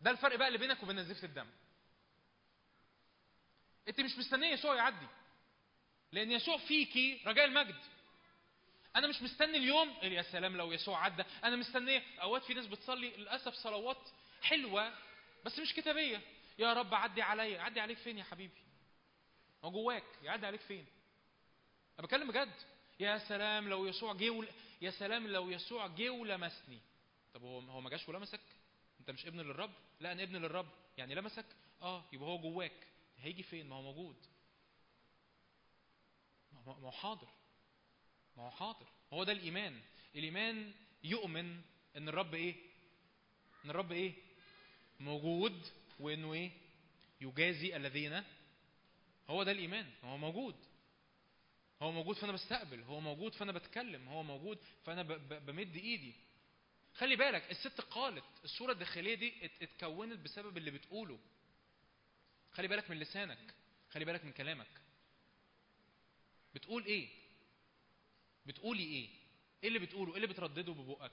[0.00, 1.46] ده الفرق بقى اللي بينك وبين نزيفة الدم.
[3.88, 5.06] انت مش مستنيه يسوع يعدي.
[6.12, 7.78] لأن يسوع فيكي رجاء المجد.
[8.96, 11.24] أنا مش مستني اليوم يا سلام لو يسوع عدى.
[11.44, 12.02] أنا مستنيه.
[12.22, 14.08] أوقات في ناس بتصلي للأسف صلوات
[14.42, 14.94] حلوة
[15.44, 16.20] بس مش كتابية.
[16.58, 17.60] يا رب عدي عليا.
[17.60, 18.62] عدي عليك فين يا حبيبي؟
[19.64, 20.04] هو جواك.
[20.22, 20.86] يعدي عليك فين؟
[21.98, 22.54] أنا بتكلم بجد.
[23.00, 24.48] يا سلام لو يسوع جه ول...
[24.82, 26.80] يا سلام لو يسوع جه ولمسني.
[27.34, 28.40] طب هو هو ما جاش ولمسك؟
[29.00, 30.68] أنت مش ابن للرب؟ لا أنا ابن للرب.
[30.98, 31.46] يعني لمسك؟
[31.82, 32.86] آه يبقى هو جواك.
[33.24, 34.16] هيجي فين؟ ما هو موجود.
[36.52, 37.28] ما هو حاضر.
[38.36, 38.86] ما هو حاضر.
[39.12, 39.80] هو ده الإيمان.
[40.14, 40.72] الإيمان
[41.04, 41.60] يؤمن
[41.96, 42.54] إن الرب إيه؟
[43.64, 44.12] إن الرب إيه؟
[45.00, 45.66] موجود
[46.00, 46.50] وإنه إيه؟
[47.20, 48.22] يجازي الذين.
[49.30, 49.90] هو ده الإيمان.
[50.04, 50.56] هو موجود.
[51.82, 52.82] هو موجود فأنا بستقبل.
[52.82, 54.08] هو موجود فأنا بتكلم.
[54.08, 56.14] هو موجود ب- بمد إيدي.
[56.94, 61.18] خلي بالك الست قالت الصورة الداخلية دي ات- اتكونت بسبب اللي بتقوله.
[62.54, 63.54] خلي بالك من لسانك
[63.90, 64.66] خلي بالك من كلامك.
[66.54, 67.08] بتقول إيه؟
[68.46, 69.08] بتقولي إيه؟
[69.62, 71.12] إيه اللي بتقوله؟ إيه اللي بتردده ببقك؟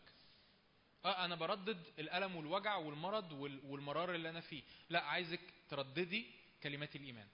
[1.06, 4.64] آه أنا بردد الألم والوجع والمرض وال- والمرار اللي أنا فيه.
[4.90, 5.40] لا عايزك
[5.70, 6.26] ترددي
[6.64, 7.28] كلمات الإيمان.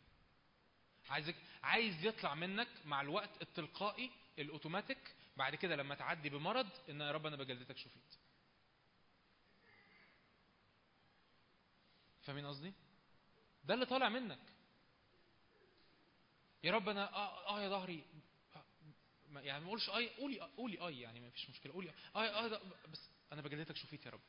[1.09, 7.11] عايزك عايز يطلع منك مع الوقت التلقائي الأوتوماتيك بعد كده لما تعدي بمرض إن يا
[7.11, 8.15] رب أنا بجلدتك شفيت.
[12.21, 12.73] فاهمين قصدي؟
[13.67, 14.39] ده اللي طالع منك
[16.63, 18.03] يا رب أنا آه, آه يا ظهري
[19.35, 23.09] يعني ما أقولش آي قولي قولي آي يعني ما فيش مشكلة قولي آه آه بس
[23.31, 24.19] أنا بجلدتك شفيت يا رب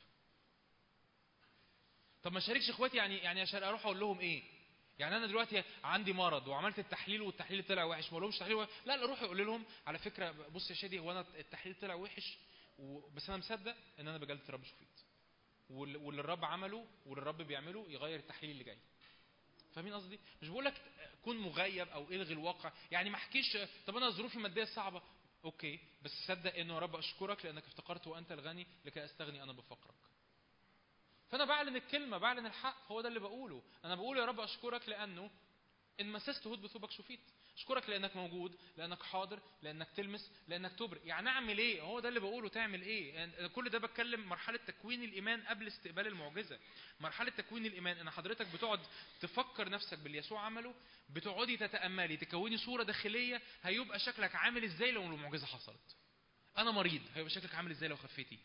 [2.23, 4.43] طب ما اشاركش إخواتي يعني يعني أروح أقول لهم إيه
[4.99, 8.69] يعني أنا دلوقتي عندي مرض وعملت التحليل والتحليل طلع وحش ما أقولهمش تحليل وحش.
[8.87, 12.39] لا لا روح يقول لهم على فكرة بص يا شادي هو أنا التحليل طلع وحش.
[13.15, 14.63] بس أنا مصدق إن أنا بجلدة الرب
[15.71, 18.79] وال- واللي الرب عمله واللي الرب بيعمله يغير التحليل اللي جاي
[19.79, 20.83] فاهمين قصدي؟ مش بقول لك
[21.25, 22.73] كن مغيب أو إلغي الواقع.
[22.91, 25.03] يعني ما أحكيش طب أنا ظروفي المادية صعبة.
[25.45, 29.95] okay بس صدق إنه يا رب أشكرك لأنك افتقرت وأنت الغني لكي أستغني أنا بفقرك.
[31.29, 33.63] فأنا بعلن الكلمة بعلن الحق هو ده اللي بقوله.
[33.85, 35.31] أنا بقول يا رب أشكرك لأنه
[36.01, 37.31] إن مسست هدب ثوبك شفيت.
[37.59, 41.01] اشكرك لأنك موجود لأنك حاضر لأنك تلمس لأنك تبرئ.
[41.07, 45.03] يعني أعمل إيه؟ هو ده اللي بقوله تعمل إيه؟ يعني كل ده بتكلم مرحلة تكوين
[45.03, 46.59] الإيمان قبل استقبال المعجزة.
[47.01, 48.81] مرحلة تكوين الإيمان إن حضرتك بتقعد
[49.21, 50.75] تفكر نفسك باللي يسوع عمله
[51.11, 55.97] بتقعدي تتأملي تكوني صورة داخلية هيبقى شكلك عامل إزاي لو المعجزة حصلت؟
[56.59, 58.39] أنا مريض هيبقى شكلك عامل إزاي لو خفيتي؟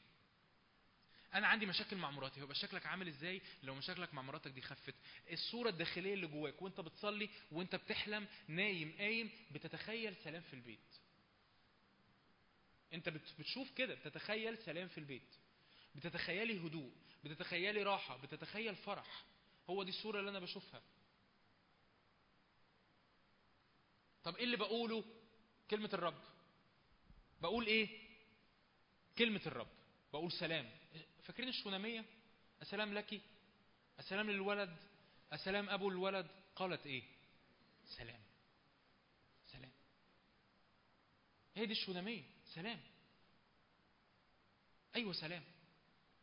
[1.34, 4.96] أنا عندي مشاكل مع مراتي هيبقى شكلك عامل إزاي؟ لو مشاكلك مع مراتك دي خفت.
[5.32, 10.80] الصورة الداخلية اللي جواك وأنت بتصلي وأنت بتحلم نايم قايم بتتخيل سلام في البيت.
[12.94, 15.36] أنت بت- بتشوف كده بتتخيل سلام في البيت.
[15.96, 16.92] بتتخيلي هدوء
[17.24, 19.26] بتتخيلي راحة بتتخيل فرح.
[19.70, 20.82] هو دي الصورة اللي أنا بشوفها.
[24.24, 25.04] طب إيه اللي بقوله؟
[25.72, 26.22] كلمة الرب.
[27.42, 27.88] بقول إيه؟
[29.18, 29.68] كلمة الرب.
[30.14, 30.70] بقول سلام.
[31.24, 32.06] فاكرين الشونامية
[32.62, 33.22] السلام لك.
[34.00, 34.78] السلام للولد.
[35.34, 36.28] السلام أبو الولد.
[36.56, 37.04] قالت إيه؟
[37.86, 38.20] سلام.
[39.52, 39.72] سلام.
[41.56, 42.80] هي دي الشونامية سلام.
[44.96, 45.44] أيوة سلام.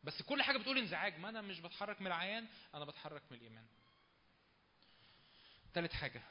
[0.05, 1.19] بس كل حاجة بتقول انزعاج.
[1.19, 3.67] ما أنا مش بتحرك من العيان أنا بتحرك من الإيمان.
[5.75, 6.23] تالت حاجة.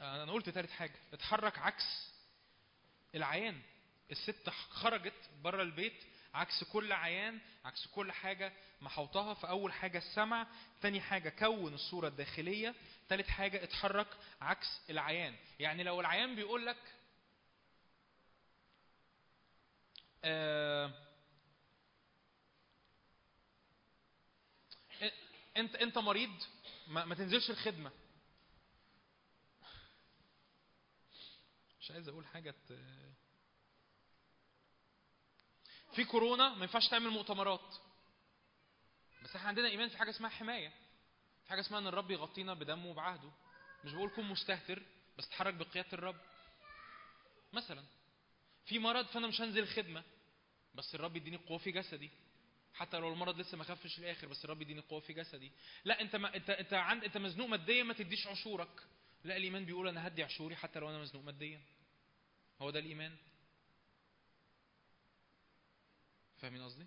[0.00, 0.98] أنا قلت تالت حاجة.
[1.12, 2.10] اتحرك عكس
[3.14, 3.62] العيان.
[4.10, 6.04] الست خرجت بره البيت
[6.34, 10.46] عكس كل عيان عكس كل حاجة محوطها فأول حاجة السمع
[10.82, 12.74] تاني حاجة كون الصورة الداخلية
[13.08, 14.06] تالت حاجة اتحرك
[14.40, 16.76] عكس العيان يعني لو العيان بيقول لك
[20.24, 20.90] آه
[25.56, 26.30] انت انت مريض
[26.88, 27.90] ما, ما تنزلش الخدمة
[31.80, 32.54] مش عايز أقول حاجة.
[35.94, 37.74] في كورونا ما ينفعش تعمل مؤتمرات.
[39.24, 40.68] بس إحنا عندنا إيمان في حاجة اسمها حماية.
[41.44, 43.30] في حاجة اسمها إن الرب يغطينا بدمه وبعهده.
[43.84, 44.82] مش بقول كن مستهتر
[45.18, 46.16] بس تحرك بقيادة الرب.
[47.52, 47.84] مثلا
[48.66, 50.02] في مرض فأنا مش هنزل الخدمه
[50.74, 52.10] بس الرب يديني قوة في جسدي.
[52.74, 55.52] حتى لو المرض لسه ما خفش الآخر بس الرب يديني قوة في جسدي.
[55.84, 58.82] لا أنت ما أنت أنت عند أنت مزنوق ماديا ما تديش عشورك.
[59.24, 61.60] لا الإيمان بيقول أنا هدي عشوري حتى لو أنا مزنوق ماديا.
[62.62, 63.16] هو ده الإيمان؟
[66.40, 66.86] فاهمين قصدي؟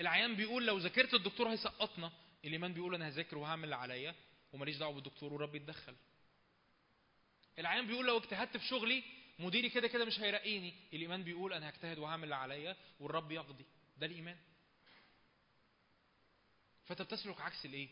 [0.00, 2.12] العيان بيقول لو ذاكرت الدكتور هيسقطنا
[2.44, 4.14] الايمان بيقول أنا هذاكر وهعمل اللي عليا
[4.52, 5.96] وماليش دعوة بالدكتور والرب يتدخل.
[7.58, 9.02] العيان بيقول لو اجتهدت في شغلي
[9.38, 13.64] مديري كده كده مش هيرقيني الايمان بيقول أنا هجتهد وهعمل اللي عليا والرب يقضي.
[13.98, 14.36] ده الإيمان.
[16.84, 17.88] فانت بتسلك عكس الإيه؟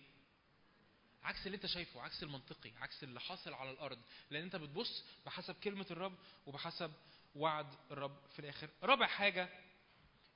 [1.22, 3.98] عكس اللي أنت شايفه عكس المنطقي عكس اللي حاصل على الأرض.
[4.30, 6.92] لأن أنت بتبص بحسب كلمة الرب وبحسب
[7.34, 8.70] وعد الرب في الآخر.
[8.82, 9.48] رابع حاجة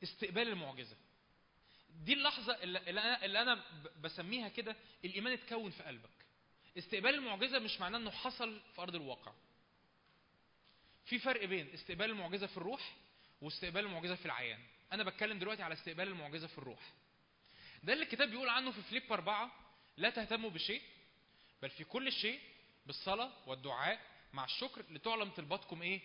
[0.04, 0.96] استقبال المعجزة.
[2.04, 6.10] دي اللحظة اللي أنا اللي أنا ب- بسميها كده الإيمان اتكون في قلبك.
[6.78, 9.32] استقبال المعجزة مش معناه إنه حصل في أرض الواقع.
[11.04, 12.92] في فرق بين استقبال المعجزة في الروح
[13.40, 14.60] واستقبال المعجزة في العيان.
[14.92, 16.92] أنا بتكلم دلوقتي على استقبال المعجزة في الروح.
[17.82, 19.52] ده اللي الكتاب بيقول عنه في فيليب أربعة
[19.96, 20.82] لا تهتموا بشيء
[21.62, 22.40] بل في كل شيء
[22.86, 24.00] بالصلاة والدعاء
[24.32, 26.00] مع الشكر لتعلم طلباتكم إيه؟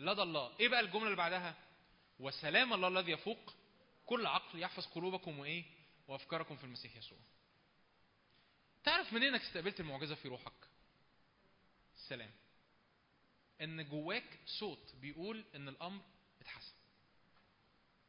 [0.00, 0.52] لدى الله.
[0.60, 1.54] إيه بقى الجملة اللي بعدها؟
[2.18, 3.54] وسلام الله الذي يفوق
[4.06, 5.64] كل عقل يحفظ قلوبكم وإيه؟
[6.08, 7.18] وأفكاركم في المسيح يسوع.
[8.84, 10.52] تعرف منين إنك استقبلت المعجزة في روحك؟
[11.94, 12.30] السلام
[13.60, 16.02] إن جواك صوت بيقول إن الأمر
[16.40, 16.74] اتحسن.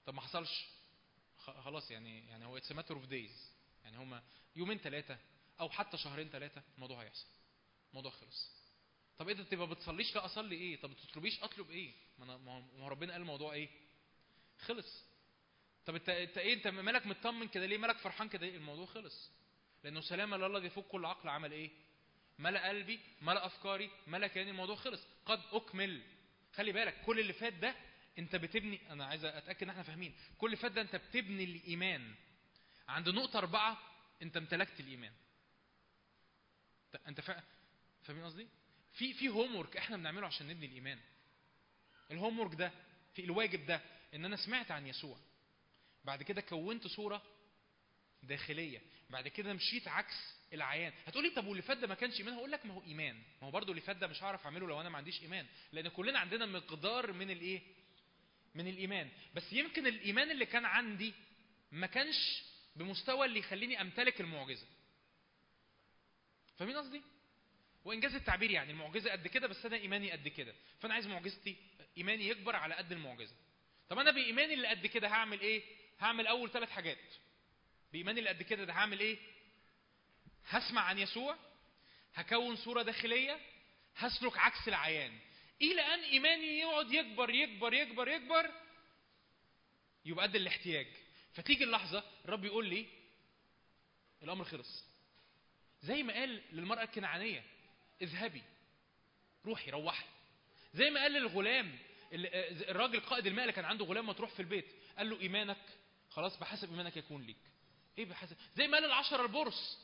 [0.06, 0.66] طب ما حصلش.
[1.38, 3.51] خلاص يعني يعني هو it's matter of days
[3.84, 4.24] يعني هما
[4.56, 5.17] يومين ثلاثة
[5.59, 7.27] أو حتى شهرين ثلاثة الموضوع هيحصل.
[7.90, 8.51] الموضوع خلص.
[9.17, 12.59] طب إيه ده؟ تبقى بتصليش؟ لا أصلي إيه؟ طب بتطلبيش أطلب إيه؟ ما أنا- ما
[12.59, 13.69] ما هو ربنا قال الموضوع إيه؟
[14.59, 15.06] خلص.
[15.85, 19.32] طب انت انت إيه انت مالك مطمن كده ليه؟ مالك فرحان كده ليه؟ الموضوع خلص.
[19.84, 21.30] لأنه سلام الله الذي يفوق كل عقل.
[21.30, 21.72] عمل إيه؟
[22.40, 24.50] ملأ قلبي ملأ أفكاري ملأ كياني.
[24.51, 25.08] الموضوع خلص.
[25.25, 26.01] قد أكمل.
[26.53, 27.75] خلي بالك كل اللي فات ده
[28.19, 30.16] أنت بتبني أنا عايز أتأكد إن إحنا فاهمين.
[30.38, 32.16] كل اللي فات ده أنت بتبني الإيمان.
[32.88, 33.82] عند نقطة أربعة
[34.22, 35.14] أنت امتلكت الإيمان.
[37.08, 37.43] انت- فا...
[38.03, 38.48] فاهمين قصدي؟
[38.93, 41.00] في في هوم إحنا بنعمله عشان نبني الإيمان.
[42.11, 42.72] الهوم ده
[43.14, 43.82] في الواجب ده
[44.14, 45.17] إن أنا سمعت عن يسوع.
[46.03, 47.24] بعد كده كونت صورة
[48.24, 48.82] داخلية.
[49.09, 50.93] بعد كده مشيت عكس العيان.
[51.06, 53.16] هتقولي طب واللي فات ده ما كانش إيمان؟ هقول لك ما هو إيمان.
[53.42, 55.45] ما هو برضه اللي فات ده مش هعرف أعمله لو أنا ما عنديش إيمان.
[55.72, 57.61] لأن كلنا عندنا مقدار من الإيه؟
[58.56, 59.09] من الإيمان.
[59.35, 61.14] بس يمكن الإيمان اللي كان عندي
[61.72, 62.43] ما كانش
[62.75, 64.67] بمستوى اللي يخليني أمتلك المعجزة.
[66.58, 67.01] فاهمين قصدي؟
[67.85, 70.53] وإنجاز التعبير يعني المعجزة قد كده بس أنا إيماني قد كده.
[70.80, 71.56] فأنا عايز معجزتي
[71.98, 73.35] إيماني يكبر على قد المعجزة.
[73.89, 75.64] طب أنا بإيماني اللي قد كده هعمل إيه؟
[75.99, 76.97] هعمل أول ثلاث حاجات.
[77.93, 79.17] بإيماني اللي قد كده ده هعمل إيه؟
[80.47, 81.38] هسمع عن يسوع
[82.15, 83.39] هكون صورة داخلية
[83.97, 85.19] هسلك عكس العيان.
[85.61, 88.51] إلى أن إيماني يقعد يكبر يكبر يكبر يكبر
[90.05, 90.88] يبقى قد الاحتياج.
[91.33, 92.85] فتيجي اللحظة الرب يقول لي
[94.23, 94.85] الأمر خلص.
[95.81, 97.43] زي ما قال للمرأة الكنعانية
[98.01, 98.41] اذهبي
[99.45, 100.05] روحي روحي.
[100.73, 101.77] زي ما قال للغلام
[102.16, 104.66] الراجل قائد الماء اللي كان عنده غلام مطروح في البيت.
[104.98, 105.61] قال له إيمانك؟
[106.10, 107.38] خلاص بحسب إيمانك يكون ليك.
[107.98, 109.77] إيه بحسب؟ زي ما قال العشرة البرص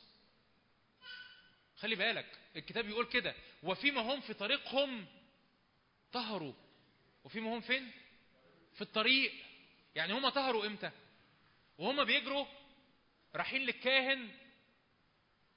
[1.76, 3.34] خلي بالك الكتاب يقول كده.
[3.62, 5.06] وفيما هم في طريقهم
[6.12, 6.52] طهروا.
[7.24, 7.92] وفيما هم فين?
[8.74, 9.32] في الطريق.
[9.94, 10.90] يعني هم طهروا إمتى؟
[11.78, 12.46] وهم بيجروا
[13.34, 14.30] رايحين للكاهن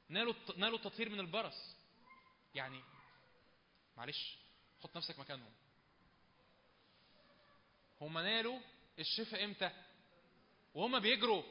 [0.09, 1.75] نالوا نالوا التطهير من البرص.
[2.55, 2.81] يعني
[3.97, 4.37] معلش
[4.83, 5.51] حط نفسك مكانهم.
[8.01, 8.59] هم نالوا
[8.99, 9.71] الشفاء إمتى؟
[10.73, 11.43] وهم بيجروا.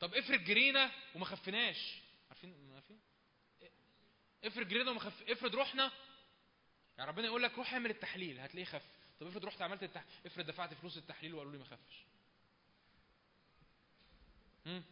[0.00, 2.00] طب افرض جرينا وما خفناش.
[2.30, 3.00] عارفين عارفين؟
[4.44, 5.92] افرض جرينا وما خف افرض رحنا
[6.98, 8.84] يعني ربنا يقول لك روح اعمل التحليل هتلاقيه خف.
[9.20, 10.04] طب افرض رحت عملت التح...
[10.26, 12.04] افرض دفعت فلوس التحليل وقالوا لي ما خفش.
[14.66, 14.82] مم.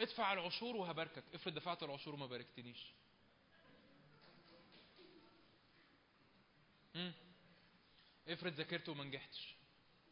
[0.00, 1.24] ادفع العشور وهباركك.
[1.34, 2.92] افرض دفعت العشور وما باركتنيش.
[6.94, 7.12] مم.
[8.28, 9.54] افرض ذاكرت وما نجحتش.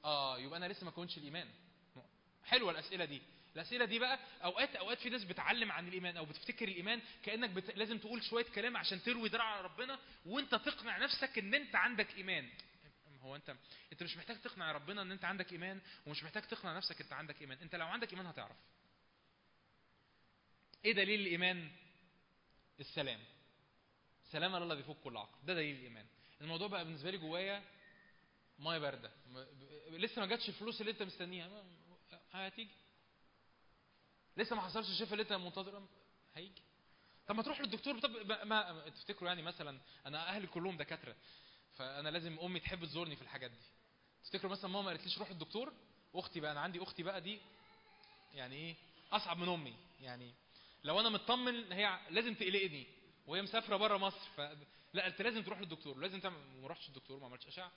[0.05, 1.49] آه يبقى أنا لسه ما كونش الإيمان.
[2.45, 3.23] حلوة الأسئلة دي.
[3.57, 7.77] الأسئلة دي بقى أوقات أوقات في ناس بتعلم عن الإيمان أو بتفتكر الإيمان كأنك بت...
[7.77, 12.51] لازم تقول شوية كلام عشان تروي على ربنا وأنت تقنع نفسك إن أنت عندك إيمان.
[13.23, 13.57] هو أنت
[13.93, 17.41] أنت مش محتاج تقنع ربنا إن أنت عندك إيمان ومش محتاج تقنع نفسك أنت عندك
[17.41, 17.59] إيمان.
[17.59, 18.57] أنت لو عندك إيمان هتعرف.
[20.85, 21.71] إيه دليل الإيمان؟
[22.81, 23.21] السلام.
[24.31, 25.47] سلام الله بيفوق كل عقل.
[25.47, 26.07] ده دليل الإيمان.
[26.41, 27.63] الموضوع بقى بالنسبة لي جوايا
[28.59, 29.11] مية باردة.
[29.91, 31.49] لسه ما جاتش الفلوس اللي انت مستنيها.
[31.49, 32.71] ما- هتيجي.
[34.37, 35.89] لسه ما حصلش الشفاء اللي انت منتظره
[36.35, 36.63] هيجي.
[37.27, 37.99] طب ما تروح للدكتور.
[38.01, 41.17] طب ما, ما تفتكروا يعني مثلا أنا أهلي كلهم دكاترة
[41.77, 43.57] فأنا لازم أمي تحب تزورني في الحاجات دي.
[44.25, 45.73] تفتكروا مثلا ماما قالت ليش روح الدكتور
[46.15, 47.39] أختي بقى أنا عندي أختي بقى دي
[48.35, 48.75] يعني إيه؟
[49.13, 49.77] أصعب من أمي.
[50.01, 50.35] يعني
[50.85, 52.87] لو أنا مطمن هي لازم تقلقني.
[53.27, 54.41] وهي مسافرة بره مصر ف
[54.93, 55.97] لا أنت لازم تروح للدكتور.
[55.99, 57.73] لازم تعمل ما رحتش الدكتور ما عملتش أشعة.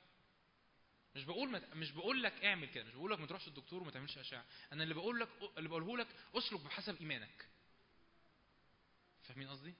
[1.15, 1.61] مش بقول ما...
[1.75, 4.45] مش بقول لك اعمل كده مش بقول لك ما تروحش الدكتور وما تعملش أشعة.
[4.73, 7.45] أنا اللي بقول لك اللي بقوله لك أسلك بحسب إيمانك.
[9.23, 9.73] فاهمين قصدي؟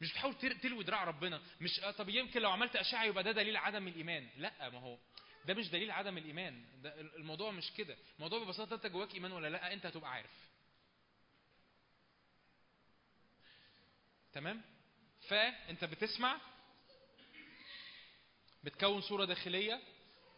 [0.00, 1.42] مش بتحاول تلوي دراع ربنا.
[1.60, 4.28] مش آه طب يمكن لو عملت أشعة يبقى ده دليل عدم الإيمان.
[4.36, 4.98] لا ما هو
[5.44, 6.82] ده مش دليل عدم الإيمان.
[6.82, 7.96] ده الموضوع مش كده.
[8.16, 10.46] الموضوع ببساطة أنت جواك إيمان ولا لا أنت هتبقى عارف.
[14.32, 14.62] تمام؟
[15.28, 16.40] فأنت بتسمع
[18.64, 19.82] بتكون صورة داخلية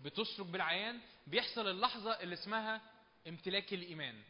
[0.01, 2.81] بتسلك بالعيان بيحصل اللحظة اللي اسمها
[3.29, 4.23] امتلاك الإيمان.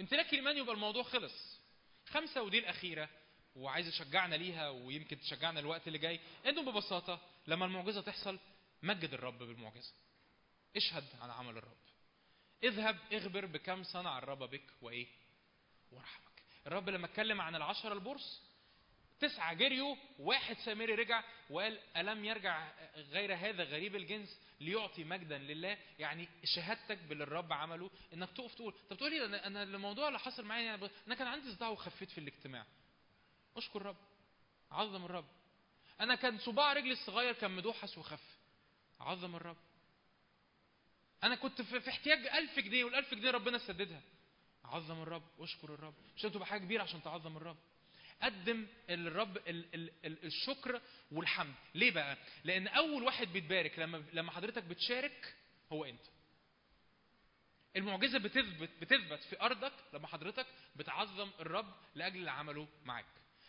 [0.00, 1.60] امتلاك الإيمان يبقى الموضوع خلص.
[2.06, 3.08] خمسة ودي الأخيرة
[3.56, 8.38] وعايز يشجعنا ليها ويمكن تشجعنا الوقت اللي جاي انه ببساطة لما المعجزة تحصل
[8.82, 9.92] مجد الرب بالمعجزة.
[10.76, 11.76] اشهد عن عمل الرب.
[12.62, 15.06] اذهب اخبر بكم صنع الرب بك وإيه؟
[15.90, 16.42] ورحمك.
[16.66, 18.42] الرب لما اتكلم عن العشرة البرص
[19.20, 25.78] تسعة جريوا واحد سامري رجع وقال ألم يرجع غير هذا غريب الجنس ليعطي مجدا لله؟
[25.98, 30.18] يعني شهادتك باللي الرب عمله إنك تقف تقول طب تقول لي أنا أنا الموضوع اللي
[30.18, 32.66] حصل معايا أنا كان عندي صداع وخفيت في الاجتماع.
[33.56, 33.96] أشكر الرب.
[34.70, 35.26] عظم الرب.
[36.00, 38.38] أنا كان صباع رجلي الصغير كان مدوحس وخف.
[39.00, 39.56] عظم الرب.
[41.24, 44.02] أنا كنت في في احتياج ألف جنيه والألف جنيه ربنا سددها.
[44.64, 45.22] عظم الرب.
[45.38, 45.94] واشكر الرب.
[46.16, 47.56] مش تبقى حاجة كبيرة عشان تعظم الرب.
[48.22, 50.80] قدم الرب ال ال ال الشكر
[51.12, 51.54] والحمد.
[51.74, 55.34] ليه بقى؟ لأن أول واحد بيتبارك لما لما حضرتك بتشارك
[55.72, 56.00] هو أنت.
[57.76, 63.04] المعجزة بتثبت بتثبت في أرضك لما حضرتك بتعظم الرب لأجل اللي عمله معاك.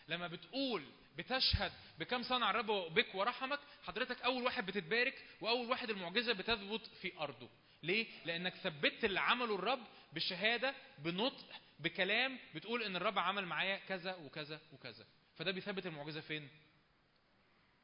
[0.08, 0.84] لما بتقول
[1.18, 7.18] بتشهد بكم صنع الرب بك ورحمك حضرتك أول واحد بتتبارك وأول واحد المعجزة بتثبت في
[7.18, 7.48] أرضه.
[7.82, 9.80] ليه؟ لأنك ثبتت اللي عمله الرب
[10.12, 11.46] بشهادة بنطق
[11.82, 15.06] بكلام بتقول إن الرب عمل معايا كذا وكذا وكذا.
[15.36, 16.48] فده بيثبت المعجزة فين؟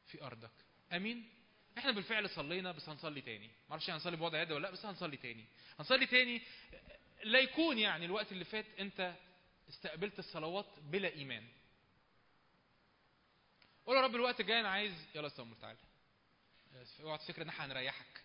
[0.07, 0.51] في أرضك.
[0.93, 1.29] آمين؟
[1.79, 3.51] إحنا بالفعل صلينا بس هنصلي تاني.
[3.71, 5.45] معرفش هنصلي بوضع يد ولا لأ بس هنصلي تاني.
[5.79, 6.43] هنصلي تاني
[7.25, 9.15] لا يكون يعني الوقت اللي فات أنت
[9.69, 11.49] استقبلت الصلوات بلا إيمان.
[13.87, 15.79] قول يا رب الوقت الجاي أنا عايز يلا استنى تعالى.
[17.03, 18.23] اوعى تفكر إن إحنا هنريحك.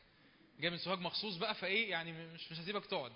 [0.59, 3.11] جاي من سوهاج مخصوص بقى فإيه يعني مش مش هسيبك تقعد.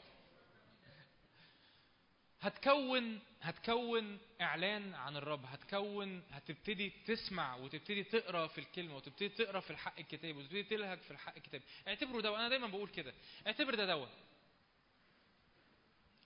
[2.41, 9.69] هتكون هتكون إعلان عن الرب هتكون هتبتدي تسمع وتبتدي تقرأ في الكلمة وتبتدي تقرأ في
[9.71, 13.13] الحق الكتابي وتبتدي تلهج في الحق الكتابي اعتبره دواء أنا دايما بقول كده.
[13.47, 14.09] اعتبر ده دواء.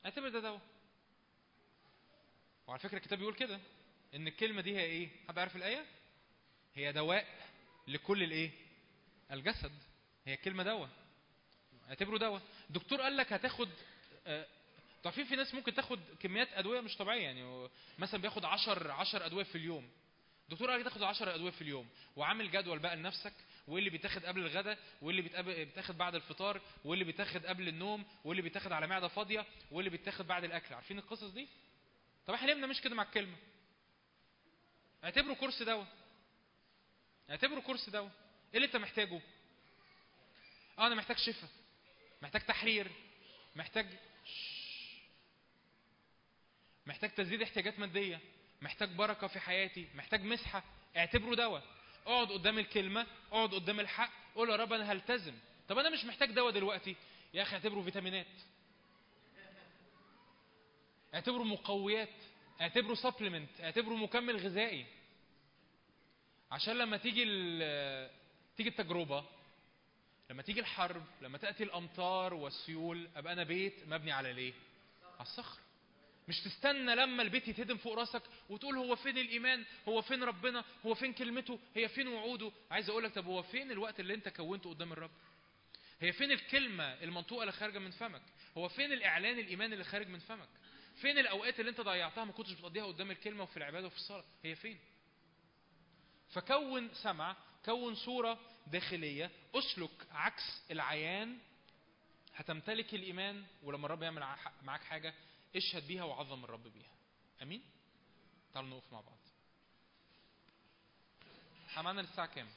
[0.06, 0.62] اعتبر ده دواء.
[2.68, 3.60] وعلى فكرة الكتاب بيقول كده
[4.16, 5.86] إن الكلمة دي هي إيه؟ حد عارف الآية؟
[6.76, 7.28] هي دواء
[7.88, 8.52] لكل الإيه؟
[9.32, 9.72] الجسد.
[10.26, 10.90] هي كلمة دواء.
[11.90, 12.42] اعتبره دواء.
[12.70, 13.70] الدكتور قال لك هتاخد
[14.28, 14.48] آه،
[15.04, 19.44] تعرفين في ناس ممكن تاخد كميات أدوية مش طبيعية يعني مثلا بياخد 10 10 أدوية
[19.44, 19.90] في اليوم.
[20.50, 23.34] الدكتور قال تاخد 10 أدوية في اليوم وعامل جدول بقى لنفسك
[23.68, 25.32] وايه اللي بيتاخد قبل الغداء وايه اللي
[25.66, 29.80] بيتاخد بعد الفطار وايه اللي بيتاخد قبل النوم وايه اللي بيتاخد على معدة فاضية وايه
[29.80, 30.76] اللي بيتاخد بعد الأكل.
[30.76, 31.48] عارفين القصص دي؟
[32.28, 33.36] طب إحنا ليه مش كده مع الكلمة؟
[35.04, 35.88] اعتبره كورس دواء.
[37.30, 38.12] اعتبره كورس دواء.
[38.52, 39.22] إيه اللي أنت محتاجه؟
[40.80, 41.50] آه أنا محتاج شفاء
[42.22, 42.92] محتاج تحرير
[43.56, 43.88] محتاج
[46.92, 48.20] محتاج تسديد احتياجات مادية
[48.62, 50.64] محتاج بركة في حياتي محتاج مسحة.
[50.98, 51.64] اعتبره دواء.
[52.06, 55.34] اقعد قدام الكلمة اقعد قدام الحق قول يا رب أنا هلتزم.
[55.70, 56.96] طب أنا مش محتاج دواء دلوقتي.
[57.34, 58.28] يا أخي اعتبره فيتامينات.
[61.14, 62.10] اعتبره مقويات.
[62.62, 64.86] اعتبره سبلمنت اعتبره مكمل غذائي.
[66.52, 67.24] عشان لما تيجي
[68.58, 69.26] تيجي التجربة
[70.30, 74.54] لما تيجي الحرب لما تأتي الأمطار والسيول أبقى أنا بيت مبني على ليه؟
[75.04, 75.60] على الصخر.
[76.32, 80.94] مش تستنى لما البيت يتهدم فوق راسك وتقول هو فين الإيمان؟ هو فين ربنا؟ هو
[80.94, 84.70] فين كلمته؟ هي فين وعوده؟ عايز أقول لك طب هو فين الوقت اللي أنت كونته
[84.70, 85.12] قدام الرب؟
[86.02, 88.22] هي فين الكلمة المنطوقة اللي خارجة من فمك؟
[88.58, 90.50] هو فين الإعلان الإيمان اللي خارج من فمك؟
[91.02, 94.56] فين الأوقات اللي أنت ضيعتها ما كنتش بتقضيها قدام الكلمة وفي العبادة وفي الصلاة؟ هي
[94.56, 94.80] فين؟
[96.30, 97.36] فكون سمع
[97.66, 101.38] كون صورة داخلية أسلك عكس العيان
[102.36, 103.44] هتمتلك الإيمان.
[103.64, 104.26] ولما الرب يعمل
[104.64, 105.14] معاك حاجة
[105.56, 106.92] اشهد بيها وعظم الرب بيها.
[107.42, 107.62] آمين؟
[108.54, 109.18] تعالوا نقف مع بعض.
[111.84, 112.48] معانا للساعة كام؟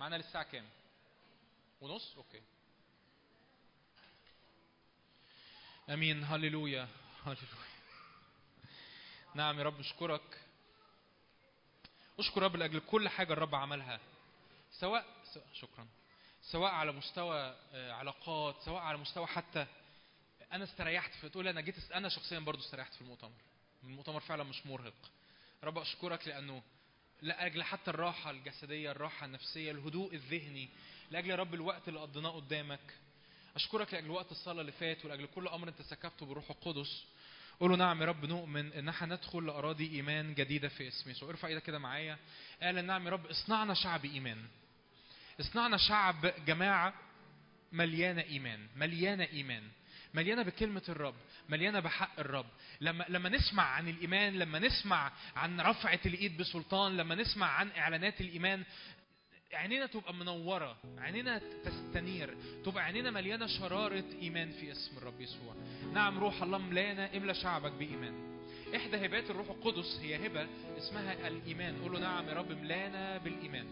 [0.00, 0.68] معانا للساعة كام؟
[1.80, 2.42] ونص؟ أوكي.
[5.90, 6.24] آمين.
[6.24, 6.88] هللويا.
[7.24, 7.70] هللويا.
[9.34, 10.40] نعم يا رب اشكرك
[12.18, 14.00] اشكر رب لأجل كل حاجة الرب عملها.
[14.72, 15.86] سواء سواء- شكرا.
[16.42, 19.66] سواء على مستوى آه، علاقات سواء على مستوى حتى
[20.52, 23.32] أنا استريحت فتقول أنا جيت أنا شخصيا برضو استريحت في المؤتمر.
[23.84, 25.10] المؤتمر فعلا مش مرهق.
[25.64, 26.62] رب أشكرك لأنه
[27.22, 30.68] لأجل حتى الراحة الجسدية الراحة النفسية الهدوء الذهني
[31.10, 32.94] لأجل رب الوقت اللي قضيناه قدامك
[33.56, 37.04] أشكرك لأجل وقت الصلاة اللي فات ولأجل كل أمر أنت سكبته بالروح القدس.
[37.60, 41.48] قولوا نعم يا رب نؤمن إن إحنا ندخل لأراضي إيمان جديدة في اسم يسوع ارفع
[41.48, 42.18] إيدك كده معايا.
[42.62, 44.44] قال نعم يا رب اصنعنا شعب إيمان.
[45.40, 46.94] اصنعنا شعب جماعة
[47.72, 49.68] مليانة إيمان مليانة إيمان.
[50.14, 51.14] مليانة بكلمة الرب
[51.48, 52.46] مليانة بحق الرب.
[52.80, 58.20] لما لما نسمع عن الإيمان لما نسمع عن رفعة الإيد بسلطان لما نسمع عن إعلانات
[58.20, 58.64] الإيمان
[59.52, 65.54] عينينا تبقى منورة عينينا تستنير تبقى عينينا مليانة شرارة إيمان في اسم الرب يسوع.
[65.92, 68.40] نعم روح الله ملانا املى شعبك بإيمان.
[68.76, 70.46] إحدى هبات الروح القدس هي هبة
[70.78, 71.82] اسمها الإيمان.
[71.82, 73.66] قول له نعم يا رب املانا بالإيمان.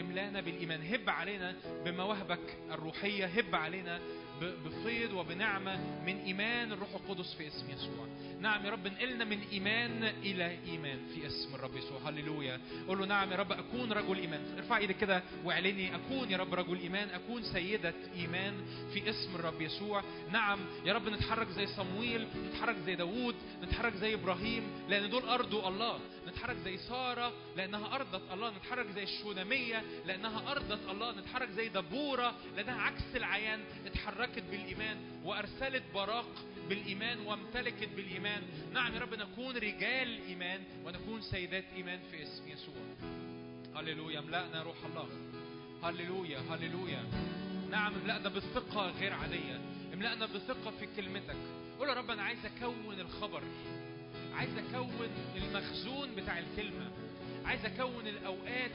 [0.00, 0.94] املانا بالإيمان.
[0.94, 4.00] هب علينا بمواهبك الروحية هب علينا
[4.40, 8.06] بفيض وبنعمة من إيمان الروح القدس في اسم يسوع.
[8.40, 11.98] نعم يا رب انقلنا من إيمان إلى إيمان في اسم الرب يسوع.
[12.08, 12.60] هللويا.
[12.88, 14.40] قول له نعم يا رب أكون رجل إيمان.
[14.58, 18.54] ارفع إيدك كده واعلني أكون يا رب رجل إيمان أكون سيدة إيمان
[18.92, 20.02] في اسم الرب يسوع.
[20.32, 25.68] نعم يا رب نتحرك زي صمويل نتحرك زي داوود نتحرك زي إبراهيم لأن دول أرضوا
[25.68, 26.00] الله.
[26.36, 32.34] نتحرك زي سارة لأنها أرضت الله نتحرك زي الشونامية لأنها أرضت الله نتحرك زي دبورة
[32.56, 36.28] لأنها عكس العيان اتحركت بالإيمان وأرسلت براق
[36.68, 38.42] بالإيمان وامتلكت بالإيمان.
[38.72, 42.74] نعم يا رب نكون رجال إيمان ونكون سيدات إيمان في اسم يسوع.
[43.76, 45.08] هللويا املأنا روح الله.
[45.82, 47.04] هللويا هللويا.
[47.70, 49.60] نعم املأنا بالثقة غير عادية.
[49.94, 51.36] املأنا بثقة في كلمتك.
[51.78, 53.42] قول يا رب أنا عايز أكون الخبر.
[54.36, 56.90] عايز أكون المخزون بتاع الكلمة.
[57.44, 58.70] عايز أكون الأوقات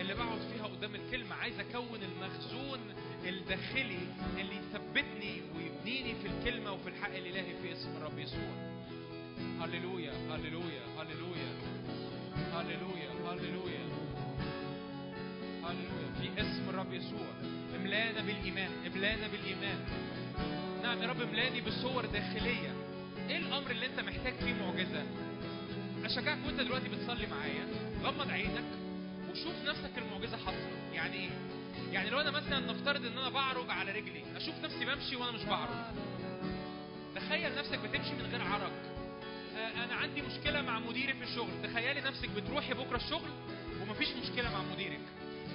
[0.00, 1.34] اللي بقعد فيها قدام الكلمة.
[1.34, 2.78] عايز أكون المخزون
[3.24, 3.98] الداخلي
[4.40, 8.74] اللي يثبتني ويبنيني في الكلمة وفي الحق الإلهي في اسم الرب يسوع.
[9.60, 11.52] هللويا هللويا هللويا.
[12.52, 13.84] هللويا هللويا.
[15.64, 16.04] هللويا.
[16.20, 17.26] في اسم الرب يسوع.
[17.76, 19.84] املانا بالإيمان املانا بالإيمان.
[20.82, 22.83] نعم يا رب املاني بصور داخلية.
[23.30, 25.02] إيه الامر اللي انت محتاج فيه معجزة؟
[26.04, 27.66] اشجعك وانت دلوقتي بتصلي معايا
[28.02, 28.64] غمض عينك
[29.30, 30.68] وشوف نفسك المعجزة حاصلة.
[30.94, 31.30] يعني إيه؟
[31.92, 35.44] يعني لو أنا مثلا نفترض إن أنا بعرج على رجلي أشوف نفسي بمشي وأنا مش
[35.44, 35.76] بعرج.
[37.14, 38.72] تخيل نفسك بتمشي من غير عرج.
[39.56, 41.50] آه، أنا عندي مشكلة مع مديري في الشغل.
[41.62, 43.30] تخيلي نفسك بتروحي بكرة الشغل
[43.82, 45.00] ومفيش مشكلة مع مديرك.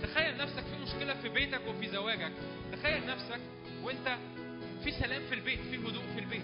[0.04, 2.32] تخيل نفسك في مشكلة في بيتك وفي زواجك.
[2.72, 3.40] تخيل نفسك
[3.84, 4.18] وأنت
[4.84, 6.42] في سلام في البيت في هدوء في البيت.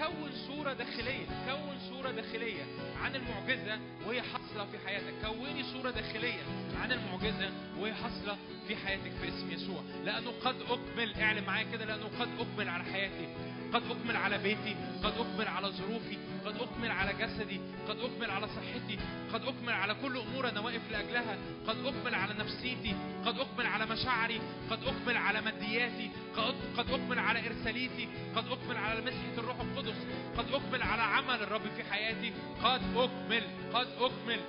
[0.00, 2.62] كون صورة داخلية كون صورة داخلية
[3.02, 5.14] عن المعجزة وهي حاصلة في حياتك.
[5.26, 6.42] كوني صورة داخلية
[6.82, 8.36] عن المعجزة وهي حاصلة
[8.68, 9.82] في حياتك في اسم يسوع.
[10.04, 13.28] لأنه قد أكمل اعلن معايا كده لأنه قد أكمل على حياتي
[13.72, 18.46] قد أكمل على بيتي قد أكمل على ظروفي قد أكمل على جسدي قد أكمل على
[18.46, 18.98] صحتي
[19.32, 21.36] قد أكمل على كل أمور أنا واقف لأجلها
[21.66, 22.94] قد أكمل على نفسيتي
[23.26, 28.76] قد أكمل على مشاعري قد أكمل على مادياتي قد قد أكمل على إرساليتي قد أكمل
[28.76, 29.96] على مسحة الروح القدس
[30.38, 33.42] قد أكمل على عمل الرب في حياتي قد أكمل
[33.74, 34.40] قد أكمل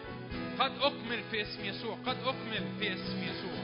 [0.59, 3.60] قد أكمل في اسم يسوع قد أكمل في اسم يسوع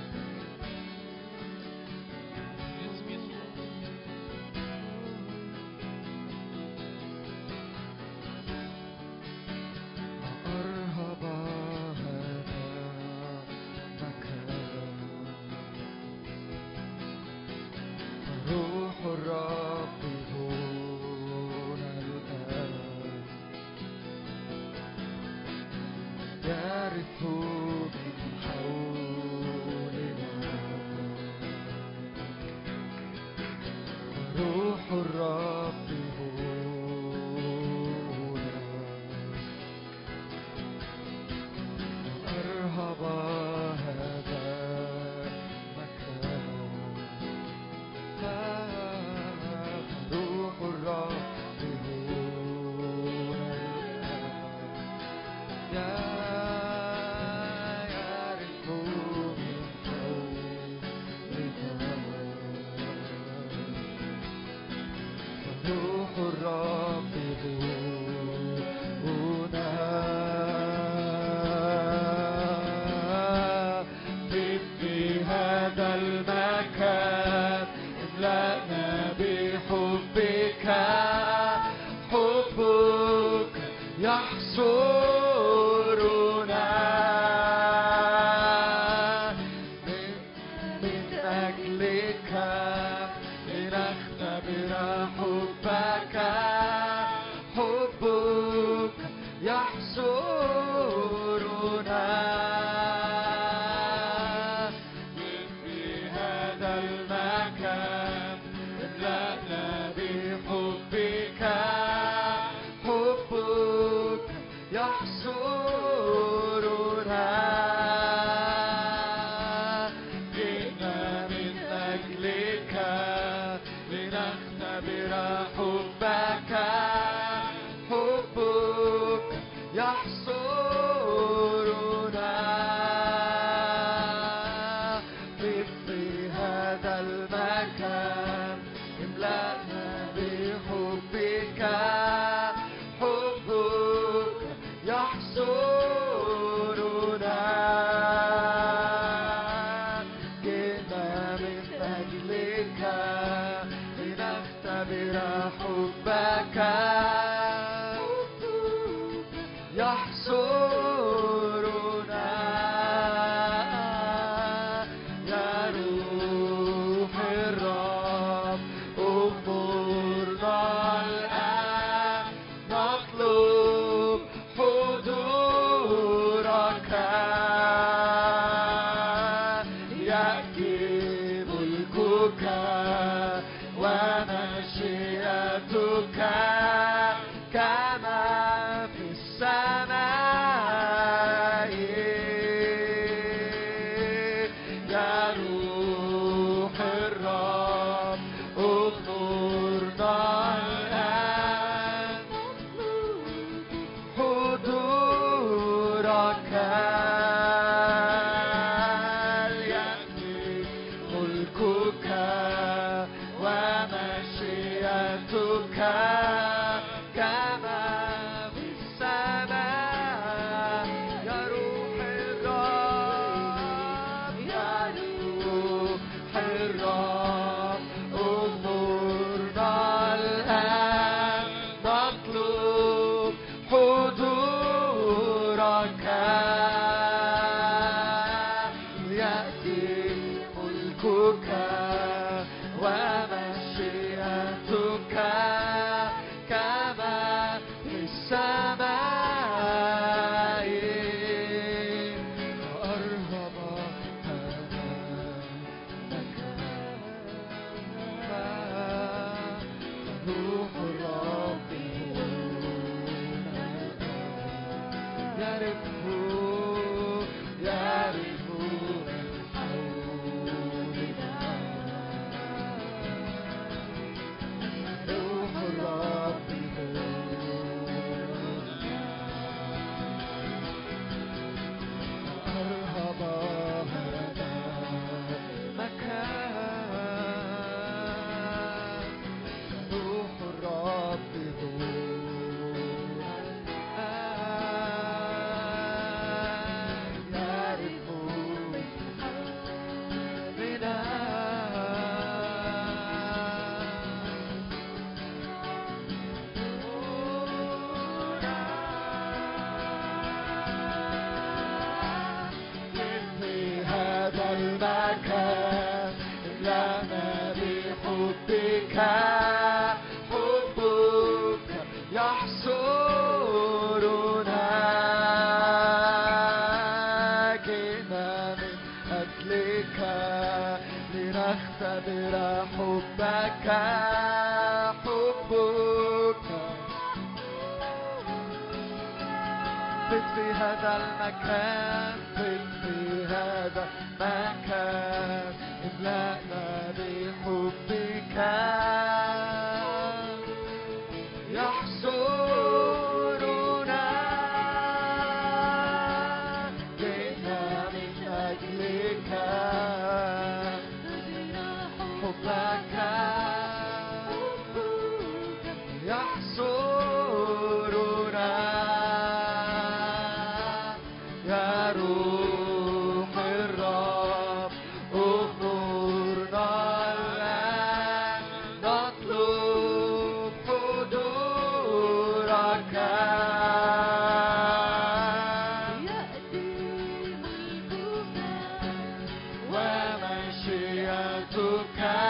[391.58, 392.26] sembuhkan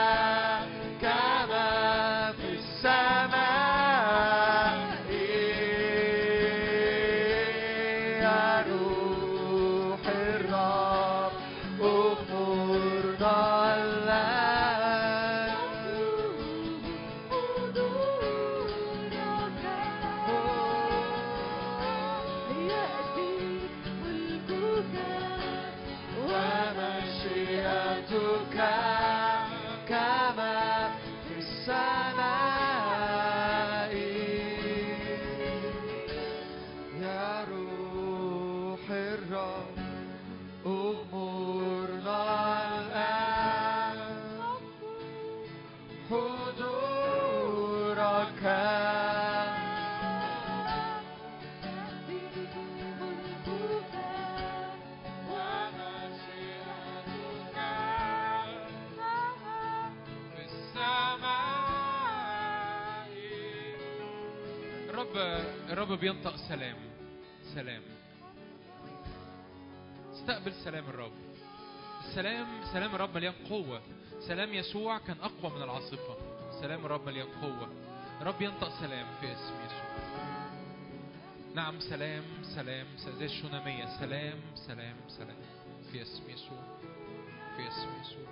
[65.98, 66.78] بينطق سلام.
[67.56, 67.82] سلام.
[70.14, 71.12] استقبل سلام الرب.
[72.08, 73.82] السلام سلام الرب مليان قوة.
[74.20, 76.18] سلام يسوع كان أقوى من العاصفة.
[76.62, 77.70] سلام الرب مليان قوة.
[78.22, 79.88] الرب ينطق سلام في اسم يسوع.
[81.56, 85.38] نعم سلام سلام زي الشونامية سلام سلام سلام.
[85.92, 86.64] في اسم يسوع.
[87.56, 88.28] في اسم يسوع.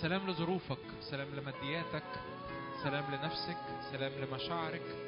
[0.00, 0.84] سلام لظروفك.
[1.00, 2.08] سلام لمادياتك.
[2.82, 3.58] سلام لنفسك.
[3.92, 5.07] سلام لمشاعرك.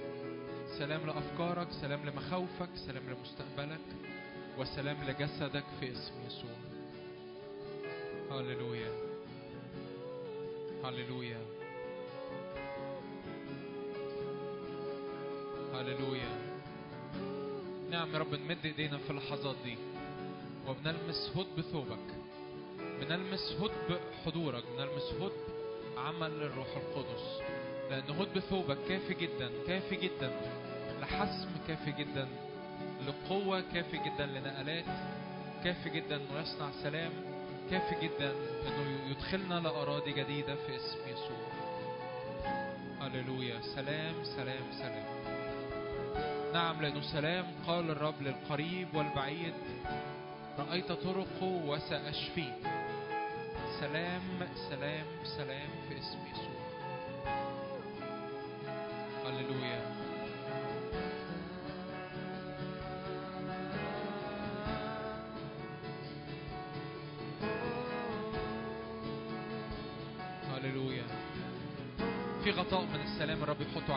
[0.78, 3.80] سلام لأفكارك سلام لمخاوفك سلام لمستقبلك
[4.58, 6.50] وسلام لجسدك في اسم يسوع.
[8.30, 8.92] هللويا.
[10.84, 11.40] هللويا.
[15.74, 16.50] هللويا.
[17.90, 19.76] نعم يا رب نمد ايدينا في اللحظات دي
[20.68, 22.06] وبنلمس هدب ثوبك
[23.00, 25.32] بنلمس هدب حضورك بنلمس هدب
[25.96, 27.40] عمل الروح القدس.
[27.90, 30.30] لأن هدب ثوبك كافي جدا كافي جدا.
[31.00, 32.28] لحسم كافي جدا.
[33.06, 34.84] لقوة كافي جدا لنقلات
[35.64, 37.12] كافي جدا أنه يصنع سلام
[37.70, 38.30] كافي جدا
[38.66, 41.46] أنه يدخلنا لأراضي جديدة في اسم يسوع.
[43.00, 43.60] هللويا.
[43.60, 45.06] سلام سلام سلام.
[46.54, 49.54] نعم لأنه سلام قال الرب للقريب والبعيد.
[50.58, 52.56] رأيت طرقه وسأشفيه.
[53.80, 54.22] سلام
[54.70, 56.59] سلام سلام في اسم يسوع.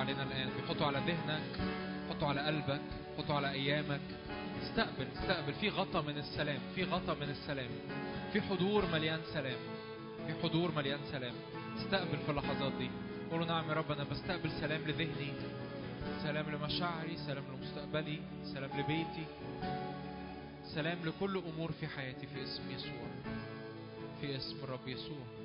[0.03, 0.49] علينا الآن.
[0.55, 1.59] بيحطه على ذهنك
[2.09, 2.81] حطه على قلبك
[3.17, 4.01] حطه على أيامك.
[4.63, 5.53] استقبل استقبل.
[5.53, 7.69] في غطا من السلام في غطا من السلام.
[8.33, 9.59] في حضور مليان سلام.
[10.27, 11.33] في حضور مليان سلام.
[11.77, 12.89] استقبل في اللحظات دي.
[13.31, 15.33] قولوا نعم يا رب أنا بستقبل سلام لذهني.
[16.23, 18.19] سلام لمشاعري سلام لمستقبلي
[18.53, 19.25] سلام لبيتي.
[20.75, 23.07] سلام لكل أمور في حياتي في اسم يسوع.
[24.21, 25.42] في اسم الرب يسوع.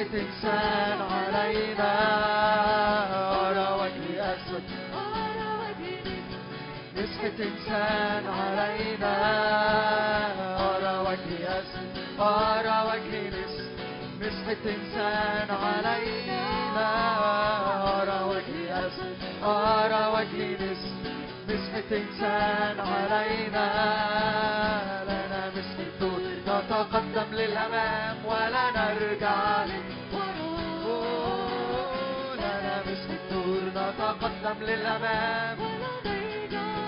[0.00, 1.92] إنسان علينا
[3.48, 4.62] أرى وجه أسد
[6.96, 9.14] مسحة إنسان علينا
[10.70, 13.64] أرى وجه أسد أرى وجه نسر
[14.20, 16.90] مسحة إنسان علينا
[18.02, 20.92] أرى وجه أسد أرى وجه نسر
[21.48, 23.66] مسحة إنسان علينا
[26.82, 29.66] نتقدم للأمام ولا نرجع
[30.86, 35.58] أوه، لنا مسحة طول نتقدم للأمام.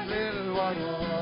[0.07, 1.15] للوراء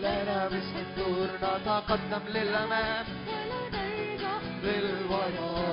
[0.00, 3.06] لنا مسحة طول نتقدم للأمام.
[4.62, 5.72] للوراء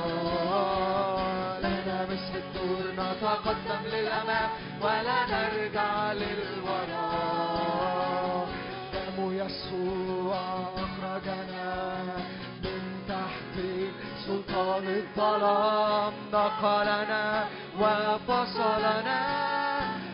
[1.63, 4.49] لنا مسح الدور نتقدم للأمام.
[4.81, 7.45] ولا نرجع للوراء
[9.17, 10.35] دم يسوع
[10.77, 12.03] أخرجنا
[12.63, 13.55] من تحت
[14.27, 17.45] سلطان الظلام نقلنا
[17.79, 19.21] وفصلنا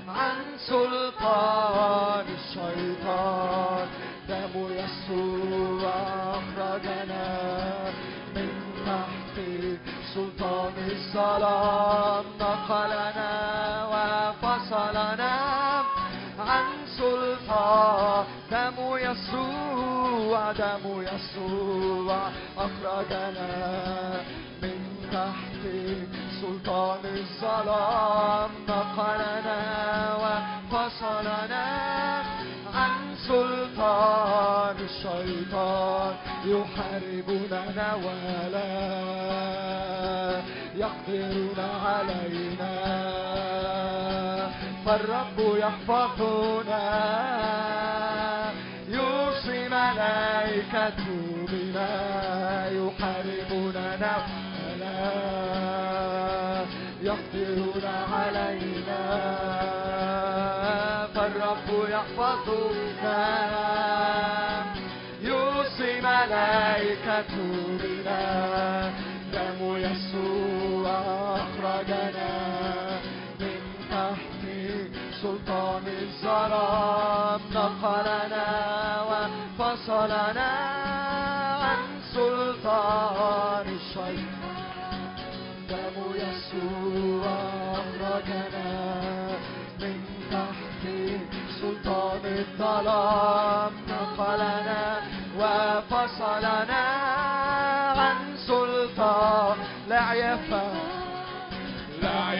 [0.07, 3.87] عن سلطان الشيطان.
[4.29, 5.93] دم يسوع
[6.39, 7.27] أخرجنا
[8.35, 8.49] من
[8.85, 9.37] تحت
[10.13, 13.50] سلطان الظلام نقلنا
[18.51, 23.51] دم يسوع دم يسوع أخرجنا
[24.61, 24.77] من
[25.11, 25.63] تحت
[26.41, 28.49] سلطان الظلام.
[28.69, 29.61] نقلنا
[30.15, 31.65] وفصلنا
[32.73, 36.13] عن سلطان الشيطان.
[36.45, 38.71] يحاربوننا ولا
[40.75, 43.30] يقدرون علينا.
[44.85, 46.83] فالرب يحفظنا
[48.87, 51.91] يوصي ملائكته بنا
[52.69, 54.13] يحاربوننا
[54.65, 55.01] ولا
[57.01, 59.03] يقدرون علينا.
[61.15, 63.21] فالرب يحفظنا
[65.21, 68.91] يوصي ملائكته بنا
[76.21, 78.47] الظلام نقلنا
[79.09, 80.51] وفصلنا
[81.63, 81.83] عن
[82.13, 84.41] سلطان الشيطان
[85.69, 87.25] دم يسوع
[87.73, 88.69] أخرجنا
[89.81, 89.97] من
[90.31, 90.83] تحت
[91.61, 93.71] سلطان الظلام.
[93.89, 95.01] نقلنا
[95.39, 96.83] وفصلنا
[97.97, 99.57] عن سلطان.
[99.89, 100.77] لا يفهم
[102.01, 102.33] لا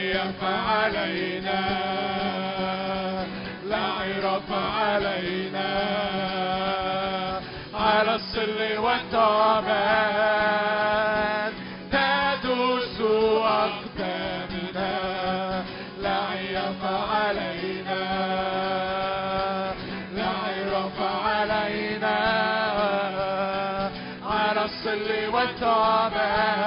[0.70, 1.91] علينا.
[4.82, 5.72] علينا
[7.74, 10.32] على السل والتعبان
[11.92, 12.98] تدوس
[13.46, 14.94] أقدامنا
[16.02, 16.82] لا عيف
[17.14, 18.04] علينا
[20.16, 22.18] لا عرف علينا.
[24.26, 26.61] على السل والتعبان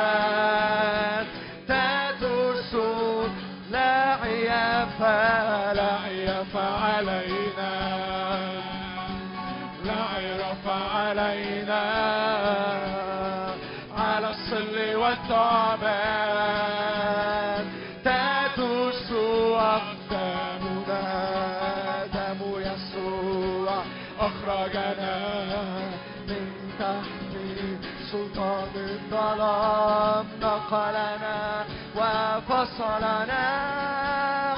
[30.40, 31.64] نقلنا
[31.96, 33.46] وفصلنا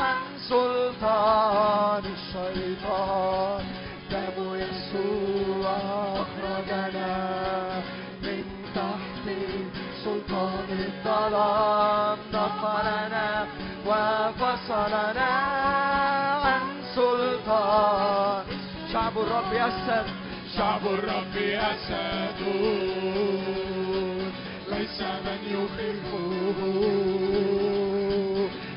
[0.01, 0.17] عن
[0.49, 3.66] سلطان الشيطان.
[11.17, 13.47] الظلام نقلنا
[13.86, 15.33] وفصلنا
[16.45, 16.62] عن
[16.95, 18.45] سلطان.
[18.93, 20.05] شعب الرب يسر
[20.57, 21.36] شعب الرب
[21.73, 22.41] أسد
[24.73, 26.59] ليس من يخيفه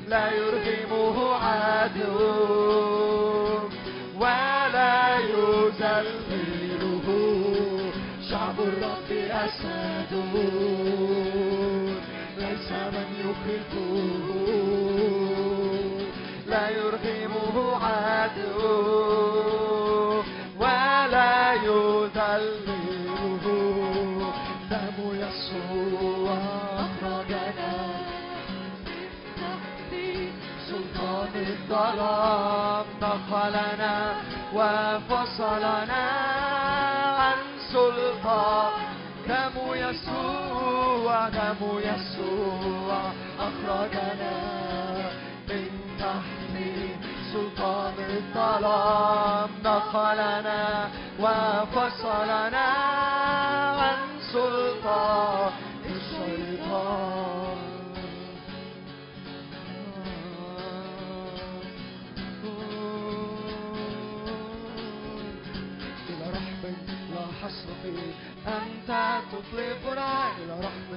[0.08, 2.18] لا يرغمه عدو
[4.20, 7.08] ولا يذلله
[8.30, 10.12] شعب الرب أسد
[12.70, 13.94] ليس من يخيفه
[16.48, 18.64] لا يرغمه عدو
[20.60, 23.44] ولا يذلله.
[24.72, 26.38] دم يسوع
[26.86, 27.74] أخرجنا
[30.70, 33.96] سلطان الظلام نقلنا
[34.54, 36.06] وفصلنا
[37.20, 37.40] عن
[37.74, 38.72] سلطان.
[39.30, 40.09] دم يسوع
[41.10, 43.02] هو دم يسوع
[43.40, 44.36] أخرجنا
[45.50, 46.54] من تحت
[47.34, 49.50] سلطان الظلام.
[49.64, 50.90] دخلنا
[51.20, 52.68] وفصلنا
[53.80, 53.98] عن
[54.34, 55.52] سلطان
[55.86, 57.58] الشيطان.
[66.10, 66.64] إلى رحم
[67.14, 68.29] لا حصر فيه.
[68.48, 70.92] أنت تطلقنا إلى رحم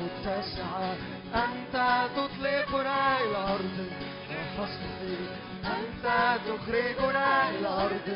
[0.00, 0.94] متسعة.
[1.34, 3.90] أنت تطلقنا إلى أرض
[5.00, 5.26] فيه
[5.66, 8.08] أنت تخرجنا إلى أرض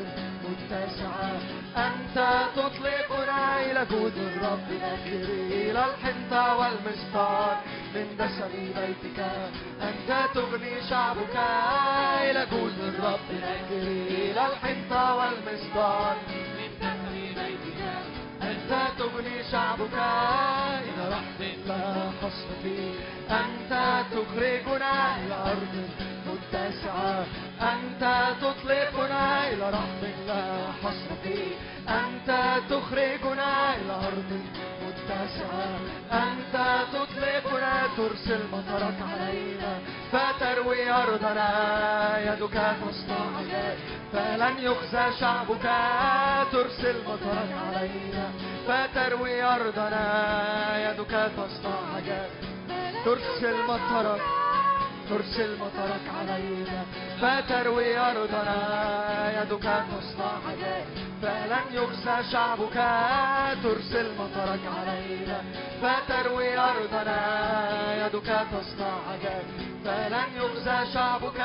[0.44, 1.40] متسعة.
[1.76, 2.18] أنت
[2.56, 7.56] تطلقنا إلى جود الرب نكري إلى الحنطة والمسطار
[7.94, 9.18] من دسم بيتك
[9.82, 11.36] أنت تغني شعبك
[12.30, 16.16] إلى جود الرب نكري إلى الحنطة والمسطار
[18.70, 19.94] أنت تغني شعبك
[20.88, 22.92] إلى رحم لا حصر فيه
[23.30, 25.74] أنت تخرجنا إلى أرض
[26.26, 27.26] متسعة.
[27.60, 28.02] أنت
[28.40, 30.42] تطلقنا إلى رحم لا
[30.82, 31.50] حصر فيه
[31.88, 32.30] أنت
[32.70, 34.40] تخرجنا إلى أرض
[34.86, 35.78] متسعة.
[36.12, 39.78] أنت تطلقنا ترسل مطرك علينا.
[40.12, 41.50] فتروي أرضنا
[42.32, 45.66] يدك تصنع عجائب فلن يخزى شعبك
[46.52, 48.30] ترسل مطرك علينا
[48.68, 50.04] فتروي أرضنا
[50.90, 52.30] يدك تصنع عجائب
[53.04, 54.20] ترسل مطرك
[55.08, 56.84] ترسل مطرك علينا
[57.20, 58.56] فتروي أرضنا
[59.42, 60.86] يدك تصنع عجائب
[61.22, 62.78] فلن يخزى شعبك
[63.62, 65.38] ترسل مطرك علينا
[65.82, 67.20] فتروي أرضنا
[68.06, 71.40] يدك تصنع عجائب فلن يخزى شعبك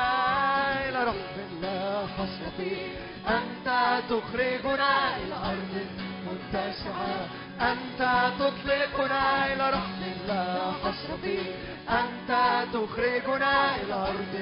[0.88, 2.86] إلى رحب لا حصر فيه
[3.28, 3.68] أنت
[4.10, 5.86] تخرجنا إلى أرض
[6.26, 7.28] متسعة
[7.60, 8.00] أنت
[8.38, 11.54] تطلقنا إلى رحب لا حصر فيه
[11.90, 12.30] أنت
[12.72, 14.34] تخرجنا إلى أرض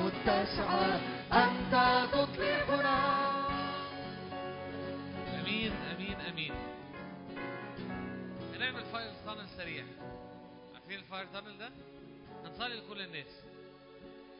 [0.00, 1.00] متسعة
[1.32, 1.74] أنت
[2.12, 2.98] تطلقنا.
[5.40, 6.52] أمين أمين أمين.
[8.54, 9.84] هنعمل fire tunnel سريع.
[10.74, 11.68] عارفين ال fire tunnel ده؟
[12.58, 13.42] هنصلي لكل الناس.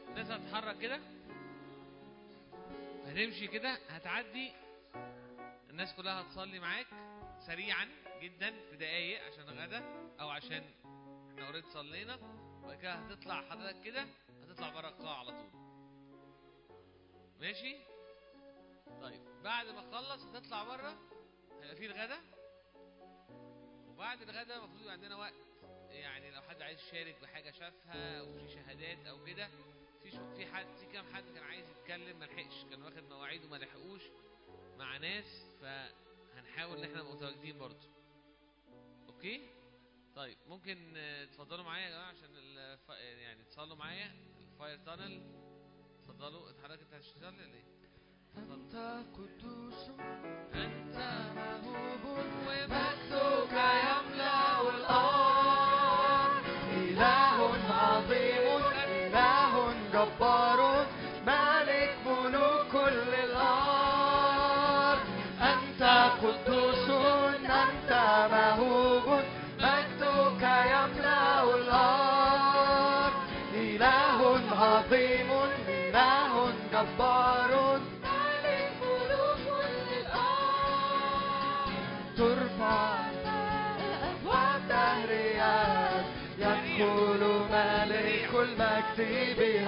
[0.08, 1.00] الناس هتتحرك كده
[3.06, 4.52] هتمشي كده هتعدي.
[5.70, 6.86] الناس كلها هتصلي معاك
[7.46, 7.88] سريعا
[8.22, 9.82] جدا في دقايق عشان الغدا
[10.20, 10.64] أو عشان
[11.30, 12.18] إحنا اوريدي صلينا.
[12.62, 14.06] وبعد كده هتطلع حضرتك كده
[14.42, 15.50] هتطلع بره القاعة على طول.
[17.40, 17.76] ماشي؟
[19.02, 20.94] طيب بعد ما تخلص هتطلع بره
[21.62, 22.18] هيبقى في الغدا.
[23.88, 25.34] وبعد الغدا المفروض عندنا وقت
[26.00, 29.48] يعني لو حد عايز يشارك بحاجه شافها أو في شهادات أو كده
[30.02, 33.44] في شو في حد في كام حد كان عايز يتكلم ما لحقش كان واخد مواعيد
[33.44, 34.02] وما لحقوش
[34.78, 37.88] مع ناس فهنحاول إن إحنا نبقى متواجدين برضه.
[39.08, 39.50] okay؟
[40.16, 40.92] طيب ممكن
[41.32, 42.88] تفضلوا معايا يا جماعة عشان الف...
[42.98, 44.12] يعني تصلوا معايا.
[44.40, 45.22] ال fire tunnel
[45.98, 46.50] اتفضلوا.
[46.50, 47.68] اتحرك انت هتشتغل ولا إيه؟
[48.36, 48.74] أنت
[49.14, 49.88] قدوس
[50.54, 50.96] أنت
[51.64, 52.04] موهوب
[52.48, 54.07] ومجدك يملأ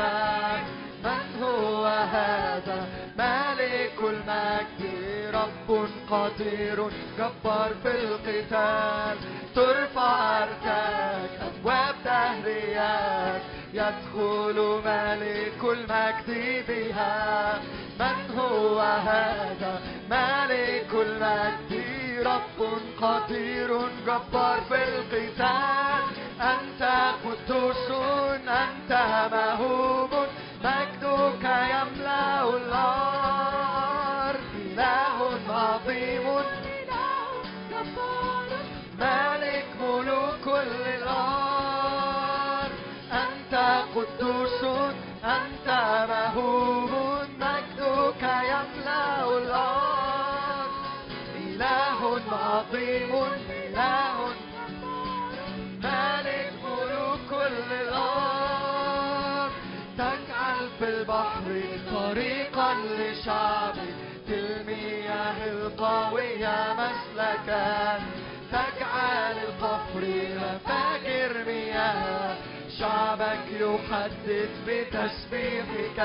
[0.00, 2.88] المجد من هو هذا؟
[3.18, 5.00] ملك المجد.
[5.34, 6.88] رب قدير
[7.18, 9.16] جبار في القتال.
[9.54, 13.42] ترفع أركاك أبواب دهريات
[13.74, 17.58] يدخل ملك المجد بها.
[18.00, 19.80] من هو هذا؟
[20.10, 21.84] ملك المجد.
[22.26, 26.19] رب قدير جبار في القتال.
[26.40, 26.82] أنت
[27.24, 27.90] قدوس
[28.48, 28.92] أنت
[29.32, 30.10] مهوب
[30.64, 36.26] مجدك يملأ الأرض إله عظيم.
[38.98, 42.72] مالك ملوك كل الأرض
[43.12, 43.54] أنت
[43.96, 44.62] قدوس
[45.24, 45.68] أنت
[46.08, 46.90] مهوب
[47.40, 50.72] مجدك يملأ الأرض.
[51.36, 52.00] إله
[52.32, 53.39] عظيم.
[65.90, 67.98] القوية مسلكا
[68.52, 70.04] تجعل القفر
[70.36, 71.20] مفاجا
[72.78, 76.00] شعبك يحدث بتسبيحك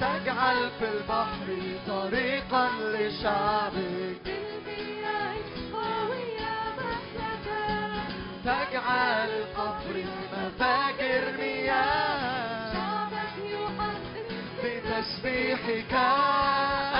[0.00, 1.48] تجعل في البحر
[1.86, 4.26] طريقا لشعبك.
[5.72, 6.54] قوية
[8.44, 12.72] تجعل قبر مفاجر مياه.
[12.72, 14.28] شعبك يحدث
[14.64, 15.94] بتسبيحك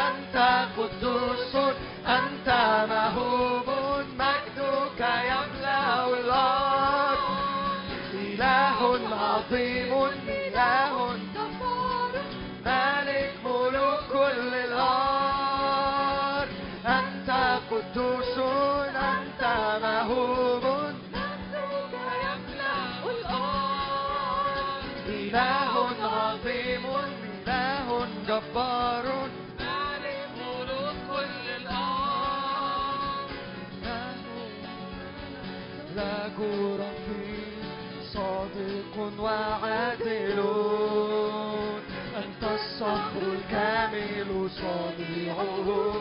[0.09, 0.37] أنت
[0.79, 1.50] قدوس
[2.19, 2.49] أنت
[2.91, 3.69] مهوب
[4.19, 7.19] مجدك يملأ الأرض
[8.15, 8.79] إله
[9.23, 9.93] عظيم
[36.01, 36.39] لك
[36.81, 37.61] رفيق
[38.13, 40.39] صادق وعادل.
[42.17, 45.95] أنت الصخر الكامل صانعه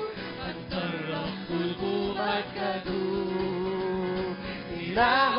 [0.50, 2.88] أنت الرب الممجد
[4.80, 5.36] إله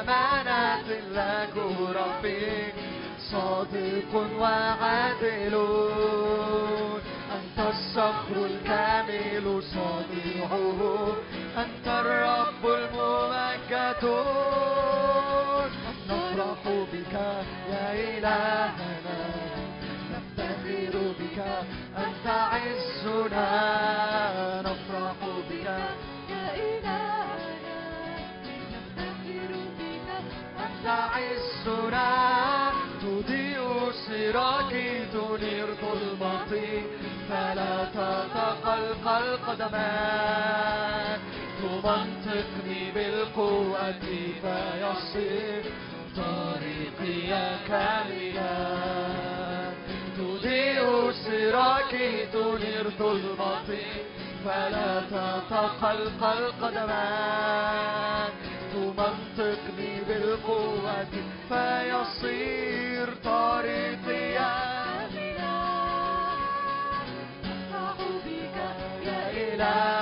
[0.00, 0.88] أمانة
[1.18, 1.56] لك
[2.00, 2.74] رفيق
[3.32, 5.54] صادق وعادل.
[7.36, 10.80] أنت الصخر الكامل صانعه
[11.56, 14.02] أنت الرب الممجد
[16.08, 16.62] نفرح
[16.92, 17.14] بك
[17.70, 19.20] يا إلهنا.
[20.12, 21.38] نفتخر بك
[21.96, 23.48] أنت عزنا.
[24.62, 25.18] نفرح
[25.50, 25.66] بك
[26.30, 27.00] يا إلهنا.
[28.72, 30.08] نفتخر بك
[30.66, 32.10] أنت عزنا.
[33.02, 36.82] تضيء سراجي تنير ظلمتي
[37.28, 41.20] فلا تتقلقل قدمان
[41.82, 43.92] تمنطقني بالقوة
[44.42, 45.62] فيصير
[46.16, 48.56] طريقي كاملا.
[50.16, 53.86] تضيء سراجي تنير ظلمتي
[54.44, 58.30] فلا تتقلقل قدمان
[58.72, 61.06] تمنطقني بالقوة
[61.48, 64.34] فيصير طريقي
[67.44, 68.56] نفرح بك
[69.06, 69.99] يا إلهنا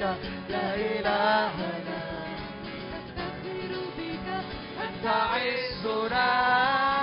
[0.00, 2.00] بك إلهنا
[2.92, 4.26] نفتخر بك
[4.82, 5.06] أنت.
[5.06, 6.28] عزنا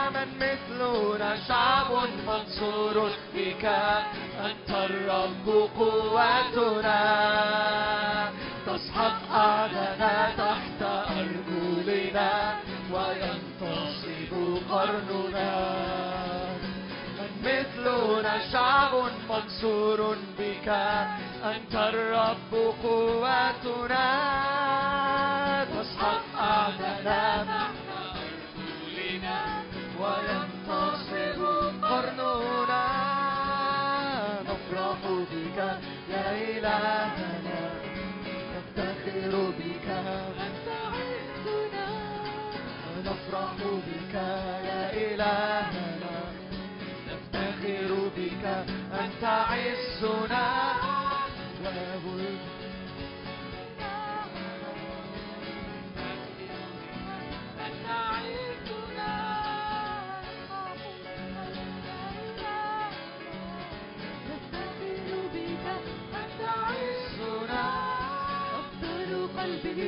[0.09, 1.91] من مثلنا شعب
[2.27, 3.65] منصور بك.
[4.45, 7.01] أنت الرب قوتنا.
[8.67, 10.81] تسحق أعدنا تحت
[11.17, 12.55] أرجلنا
[12.93, 14.31] وينتصب
[14.69, 15.96] قرننا.
[17.77, 18.93] مثلنا شعب
[19.29, 20.67] منصور بك.
[21.43, 24.07] أنت الرب قوتنا
[25.65, 27.61] تسحق أرجلنا
[29.99, 31.41] وينتصب
[31.83, 32.85] قرننا.
[34.47, 34.99] نفرح
[35.31, 35.57] بك
[36.09, 36.25] يا
[36.57, 37.61] إلهنا.
[38.53, 39.87] نفتخر بك.
[40.45, 41.89] أنت عزنا
[43.05, 43.55] نفرح
[43.87, 44.13] بك
[44.69, 45.76] يا إلهنا.
[68.59, 69.81] أفضل قلبه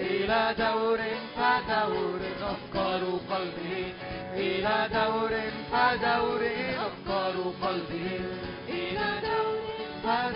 [0.00, 0.98] إلى دور
[1.36, 3.92] فدور أفكار قلبه
[4.34, 5.32] إلى دور
[5.72, 6.42] فدور
[6.86, 8.45] أفكار دور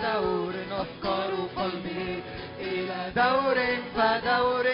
[0.01, 2.21] فدور أفكار قلبه
[2.59, 3.57] إلى دور
[3.95, 4.65] فدور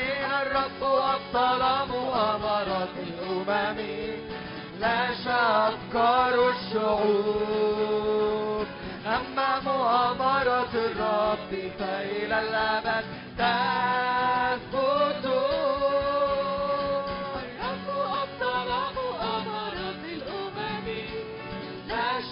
[0.41, 3.80] الرب أبطل مؤامرات الأمم.
[4.80, 4.99] لا
[5.67, 7.88] أفكار الشعوب.
[9.06, 13.06] أما مؤامرة الرب فإلى الأبد
[13.38, 15.25] تثبت.
[19.67, 20.88] الرب الأمم.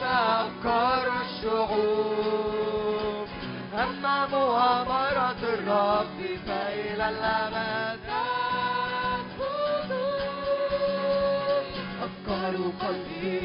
[0.03, 2.14] أفكار الشعوب.
[4.55, 7.99] مؤامرة الرب فإلى الأبد.
[12.05, 13.39] أفكار قلبه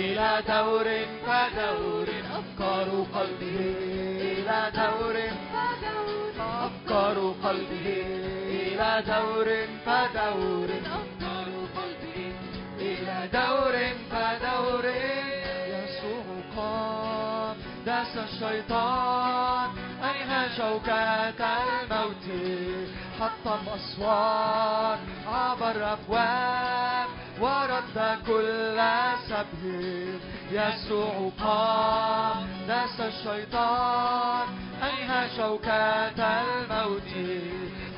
[0.00, 0.88] إلى دور
[1.26, 2.08] فدور.
[2.38, 3.58] أفكار قلبه
[4.34, 5.16] إلى دور
[6.66, 8.00] أفكار قلبه
[8.68, 9.46] إلى دور
[9.84, 10.70] فدور.
[10.74, 12.32] أفكار قلبه
[12.78, 13.76] إلى دور
[14.10, 14.84] فدور.
[15.74, 17.56] يسوع قام
[17.86, 19.87] داس الشيطان.
[20.28, 22.26] أنهى شوكة الموت.
[23.20, 27.08] حطم أسوار عبر أبواب
[27.40, 28.80] ورد كل
[29.28, 30.18] سبي
[30.52, 34.46] يسوع قام داس الشيطان
[34.82, 37.12] أنهى شوكة الموت؟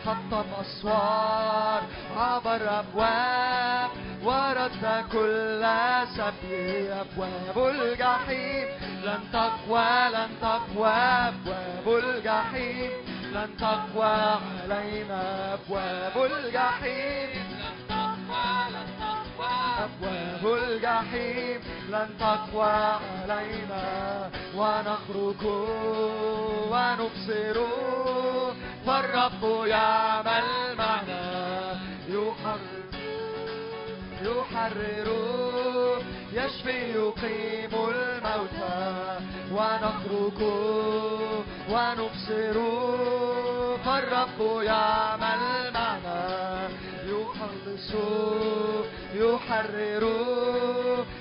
[0.07, 1.83] حطم أسوار
[2.17, 3.91] عبر أبواب
[4.25, 5.65] ورد كل
[6.17, 8.69] سبي أبواب الجحيم.
[9.05, 12.91] لن تقوى لن تقوى أبواب الجحيم.
[13.33, 17.29] لن تقوى علينا أبواب الجحيم.
[19.79, 21.61] أبواب الجحيم.
[21.89, 23.85] لن تقوى علينا
[24.57, 25.45] ونخرج
[26.71, 27.57] ونبصر.
[28.87, 31.23] فالرب يعمل معنا
[32.09, 32.80] يحرر
[34.31, 35.09] يحرر
[36.33, 39.19] يشفي يقيم الموتى
[39.53, 40.41] ونخرج
[41.71, 42.57] ونبصر
[43.85, 46.69] فالرب يعمل معنا
[47.07, 47.91] يخلص
[49.15, 50.05] يحرر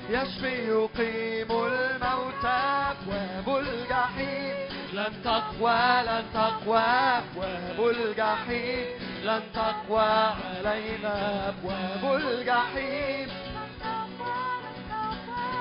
[0.09, 2.59] يشفي يقيم الموتى
[2.91, 4.55] أبواب الجحيم.
[4.93, 8.85] لن تقوى لن تقوى أبواب الجحيم.
[9.23, 13.30] لن تقوى علينا أبواب الجحيم.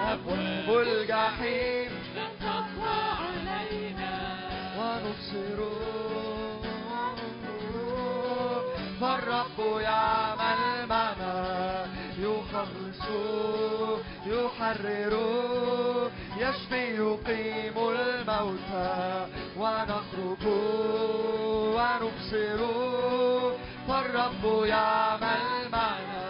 [0.09, 1.91] أبواب الجحيم.
[4.79, 5.59] ونبصر.
[9.01, 11.87] فالرب يعمل معنا
[12.19, 13.05] يخلص
[14.27, 15.15] يحرر.
[16.39, 19.27] يشفي يقيم الموتى
[19.57, 20.45] ونخرج
[21.77, 22.61] ونبصر
[23.89, 26.29] فالرب يعمل معنا.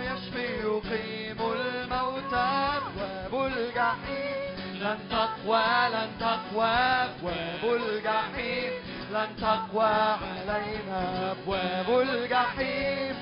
[0.00, 2.62] يشفي يقيم الموتى
[3.32, 8.72] الجحيم لن تقوى لن تقوى أبواب الجحيم
[9.12, 13.16] لن تقوى علينا أبواب الجحيم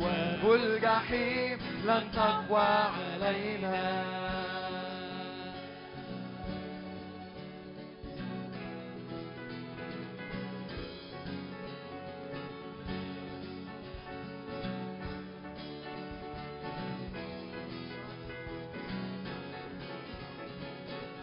[0.00, 4.04] أبواب الجحيم لن تقوى علينا.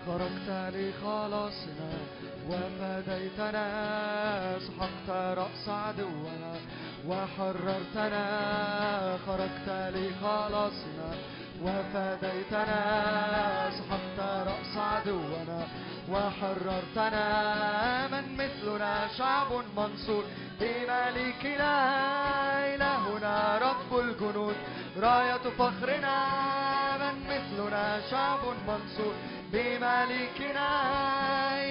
[0.07, 1.91] خرجت لخلاصنا
[2.49, 3.65] وفديتنا
[4.59, 6.53] سحقت رأس عدونا.
[7.05, 8.25] وحررتنا
[9.27, 11.09] خرجت لخلاصنا
[11.63, 12.81] وفديتنا
[13.69, 15.67] سحقت رأس عدونا
[16.09, 17.27] وحررتنا
[18.07, 20.23] من مثلنا شعب منصور.
[20.59, 21.73] بملكنا
[22.75, 24.55] إلهنا رب الجنود.
[24.97, 26.17] راية فخرنا
[26.97, 29.13] من مثلنا شعب منصور.
[29.53, 30.69] بملكنا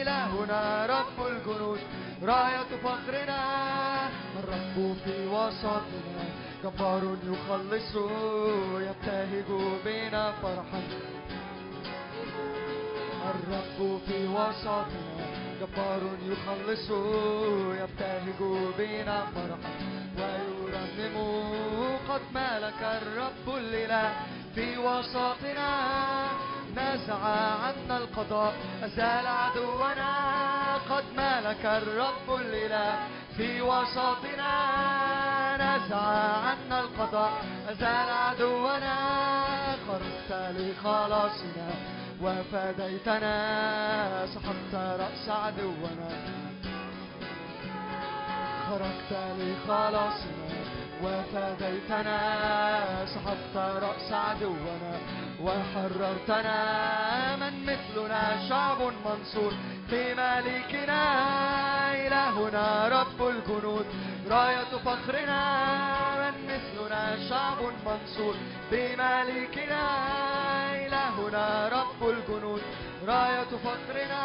[0.02, 1.80] إلهنا رب الجنود.
[2.22, 6.24] راية فخرنا الرب في وسطنا
[6.64, 7.96] جبار يخلص
[8.80, 9.48] يبتهج
[9.84, 10.82] بنا فرحا.
[13.30, 15.16] الرب في وسطنا
[15.60, 16.90] جبار يخلص
[17.80, 18.40] يبتهج
[18.78, 19.72] بنا فرحا.
[20.18, 21.16] ويرنم
[22.08, 24.12] قد ملك الرب الليلة
[24.54, 25.70] في وسطنا.
[26.76, 27.22] نزع
[27.64, 28.55] عنا القضاء.
[28.84, 30.12] أزال عدونا
[30.90, 32.98] قد ملك الرب الليلة
[33.36, 34.52] في وسطنا
[35.56, 36.06] نزع
[36.46, 37.32] عنا القضاء.
[37.68, 38.96] أزال عدونا
[39.88, 41.68] خرجت لخلاصنا.
[42.22, 43.36] وفديتنا
[44.34, 46.08] سحقت رأس عدونا.
[48.68, 50.45] خرجت لخلاصنا.
[51.02, 52.20] وفديتنا
[53.15, 54.94] سحقت رأس عدونا
[55.42, 56.60] وحررتنا
[57.36, 59.52] من مثلنا شعب منصور.
[59.91, 61.02] في ملكنا
[62.07, 63.86] إلهنا رب الجنود.
[64.31, 65.42] راية فخرنا
[66.23, 68.34] من مثلنا شعب منصور.
[68.70, 69.84] بملكنا
[70.86, 72.62] إلهنا رب الجنود.
[73.07, 74.25] راية فخرنا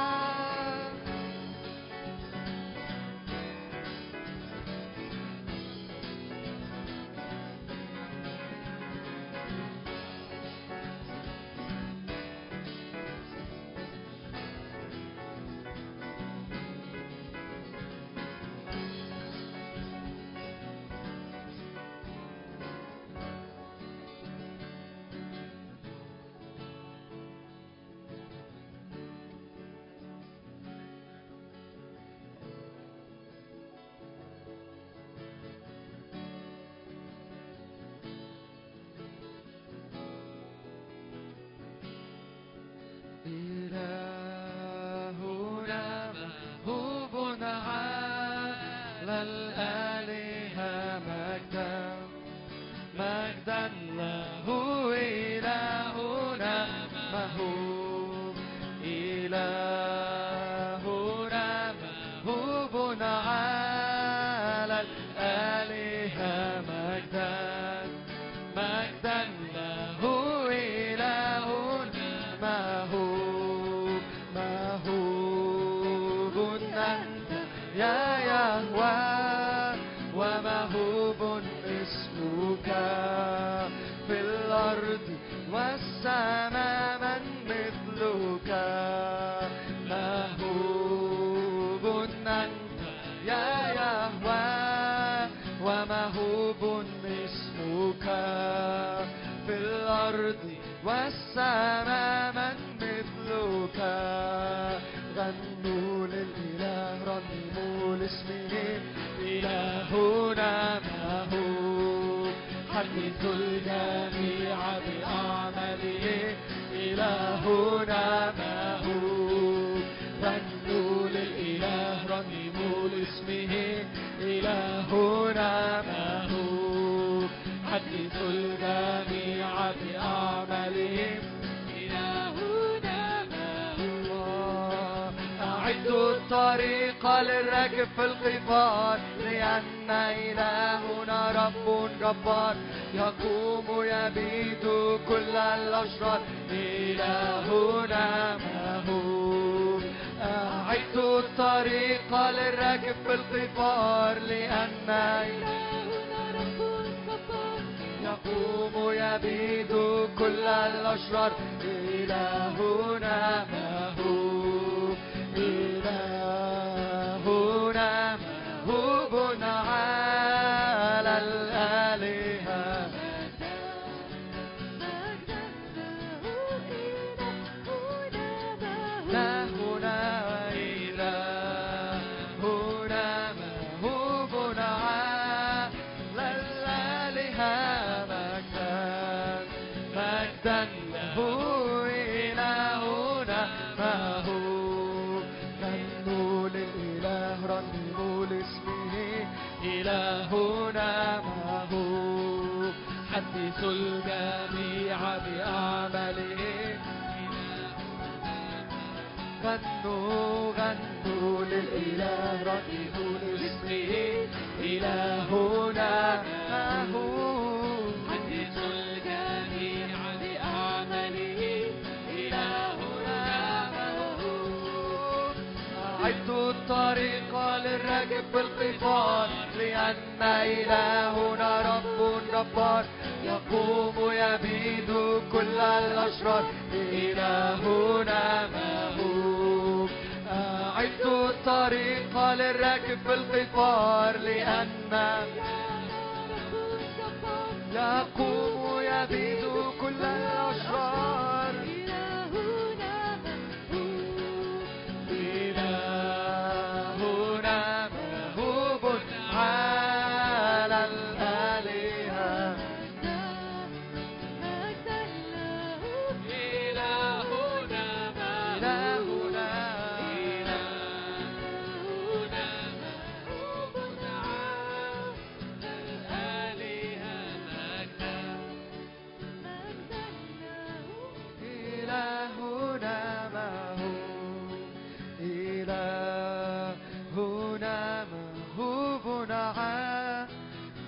[287.15, 290.27] إلهنا مهوب على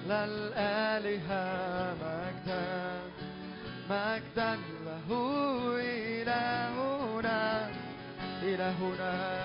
[0.10, 1.44] الآلهة
[2.04, 2.64] مجدا
[3.90, 4.56] مجدا
[4.86, 5.10] له
[5.80, 7.42] إلهنا
[8.44, 9.43] إلهنا.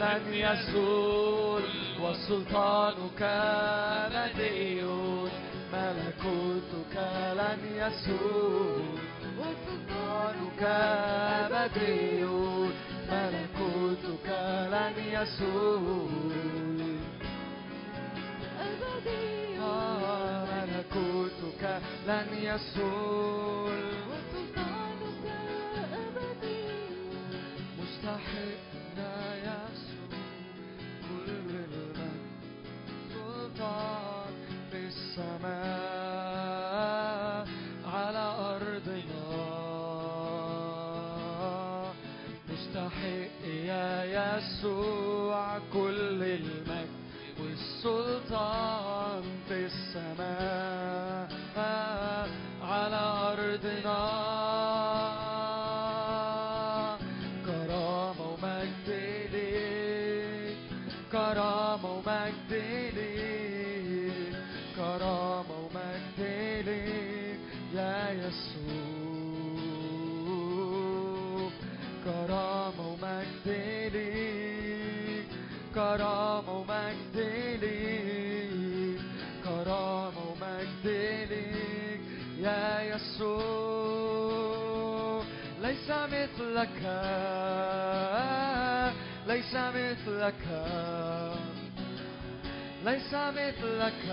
[0.00, 1.62] لن يزول
[2.02, 4.82] وسلطانك أبدي
[5.72, 6.94] ملكوتك
[7.36, 8.82] لن يزول
[9.38, 12.24] وسلطانك أبدي
[13.10, 14.28] ملكوتك
[14.72, 16.08] لن يزول
[19.60, 24.07] آه، ملكوتك لن يزول
[44.58, 46.88] يسوع كل المجد
[47.40, 50.77] والسلطان في السماء.
[83.18, 84.78] يسوع
[85.60, 86.78] ليس مثلك
[89.26, 90.42] ليس مثلك
[92.84, 94.04] ليس مثلك.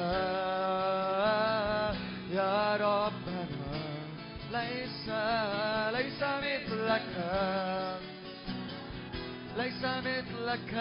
[2.32, 3.46] يا ربنا
[4.52, 5.10] ليس
[5.98, 7.10] ليس مثلك
[9.58, 10.72] ليس مثلك.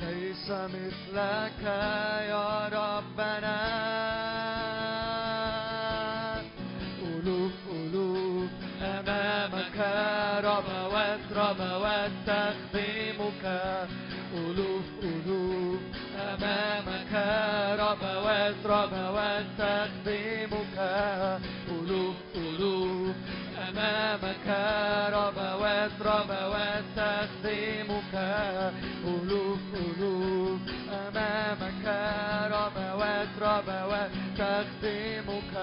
[0.00, 1.62] ليس مثلك
[2.28, 4.17] يا ربنا.
[10.44, 13.44] ربوات ربوات تخدمك
[14.34, 15.80] ألوف ألوف
[16.20, 17.12] أمامك
[17.78, 20.78] ربوات ربوات تخدمك
[21.68, 23.16] ألوف ألوف
[23.68, 24.48] أمامك
[25.12, 28.14] ربوات ربوات تخدمك
[29.04, 30.60] ألوف ألوف
[31.08, 31.86] أمامك
[32.52, 35.54] ربوات ربوات تخدمك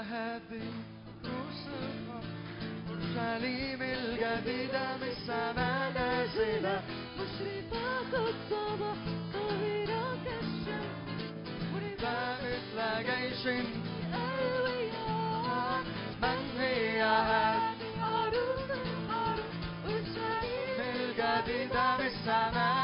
[0.00, 0.66] هي هذه
[1.24, 2.20] روسها
[2.88, 6.82] أورشليم الجديدة من السماء نازلة.
[7.18, 8.96] مشرفة الصباح
[9.32, 11.20] طاهرة كالشمس
[12.02, 13.46] لا مثل جيش.
[14.14, 15.10] ألوية
[16.22, 19.44] من هي هذه عروس الحرب
[19.84, 22.79] أورشليم الجديدة من السماء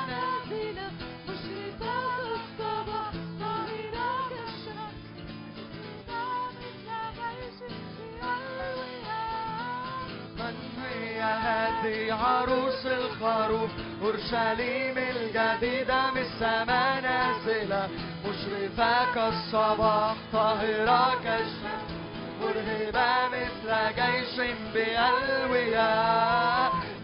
[11.87, 13.71] هذه عروس الخروف
[14.03, 17.89] أورشليم الجديدة من السماء نازلة.
[18.27, 21.91] مشرفة كالصباح طاهرة كالشمس.
[22.41, 25.91] مرهبة مثل جيش بألوية.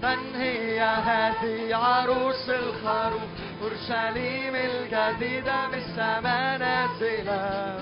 [0.03, 3.23] من هي هذه عروس الخروف؟
[3.63, 7.81] أورشليم الجديدة من السماء نازلة.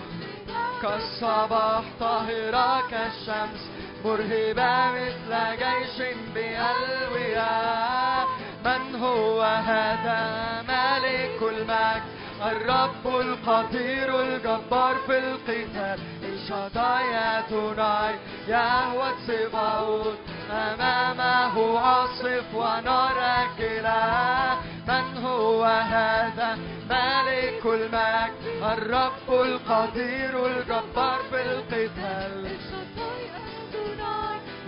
[0.83, 3.71] كالصباح طاهرة كالشمس.
[4.05, 8.25] مرهبة مثل جيش بألوية
[8.65, 10.21] من هو هذا
[10.69, 18.15] ملك المجد؟ الرب القدير الجبار في القتال الشطاي أدوناي
[18.49, 20.19] يهوى الصباوت
[20.51, 24.57] أمامه عاصف ونار أكلة
[24.89, 26.59] من هو هذا
[26.91, 32.51] ملك المجد الرب القدير الجبار في القتال.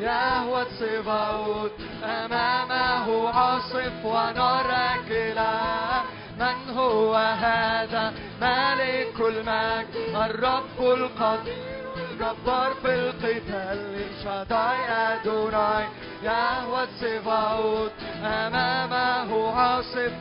[0.03, 1.73] يهوى الصباوت
[2.05, 6.03] أمامه عاصف ونار أكلة
[6.39, 14.05] من هو هذا؟ ملك المجد الرب القدير الجبار في القتال.
[14.25, 15.85] شداي أدوناي
[16.23, 17.93] يهوى الصباوت
[18.25, 20.13] أمامه عاصف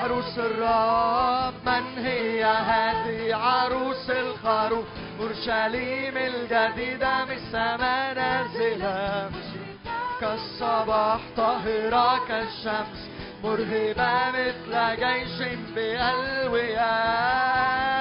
[0.00, 4.84] عروس الرب من هي هذه عروس الخروف؟
[5.20, 9.30] أورشليم الجديدة من السماء نازلة.
[10.20, 13.10] كالصباح طاهرة كالشمس
[13.44, 16.92] مرهبة مثل جيش بألوية.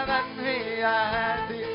[0.07, 1.68] من هي هذه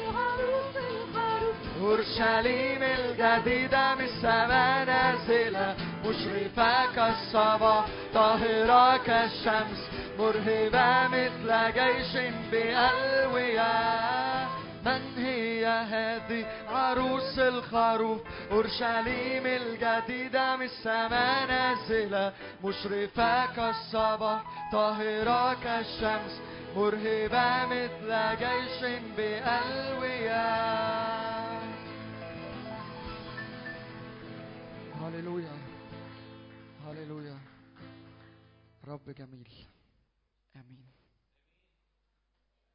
[1.84, 9.80] أورشليم الجديدة من السماء نازلة مشرفة كالصباح طاهرة كالشمس
[10.18, 12.12] مرهبة مثل جيش
[12.52, 13.74] بألوية
[14.86, 18.20] من هي هذه عروس الخروف
[18.52, 22.32] أورشليم الجديدة من السماء نازلة
[22.64, 26.40] مشرفة كالصباح طاهرة كالشمس
[26.76, 28.80] مرهبة مثل جيش
[29.16, 30.44] بألوية
[35.04, 35.52] هللويا
[36.86, 37.38] هللويا
[38.84, 39.48] رب جميل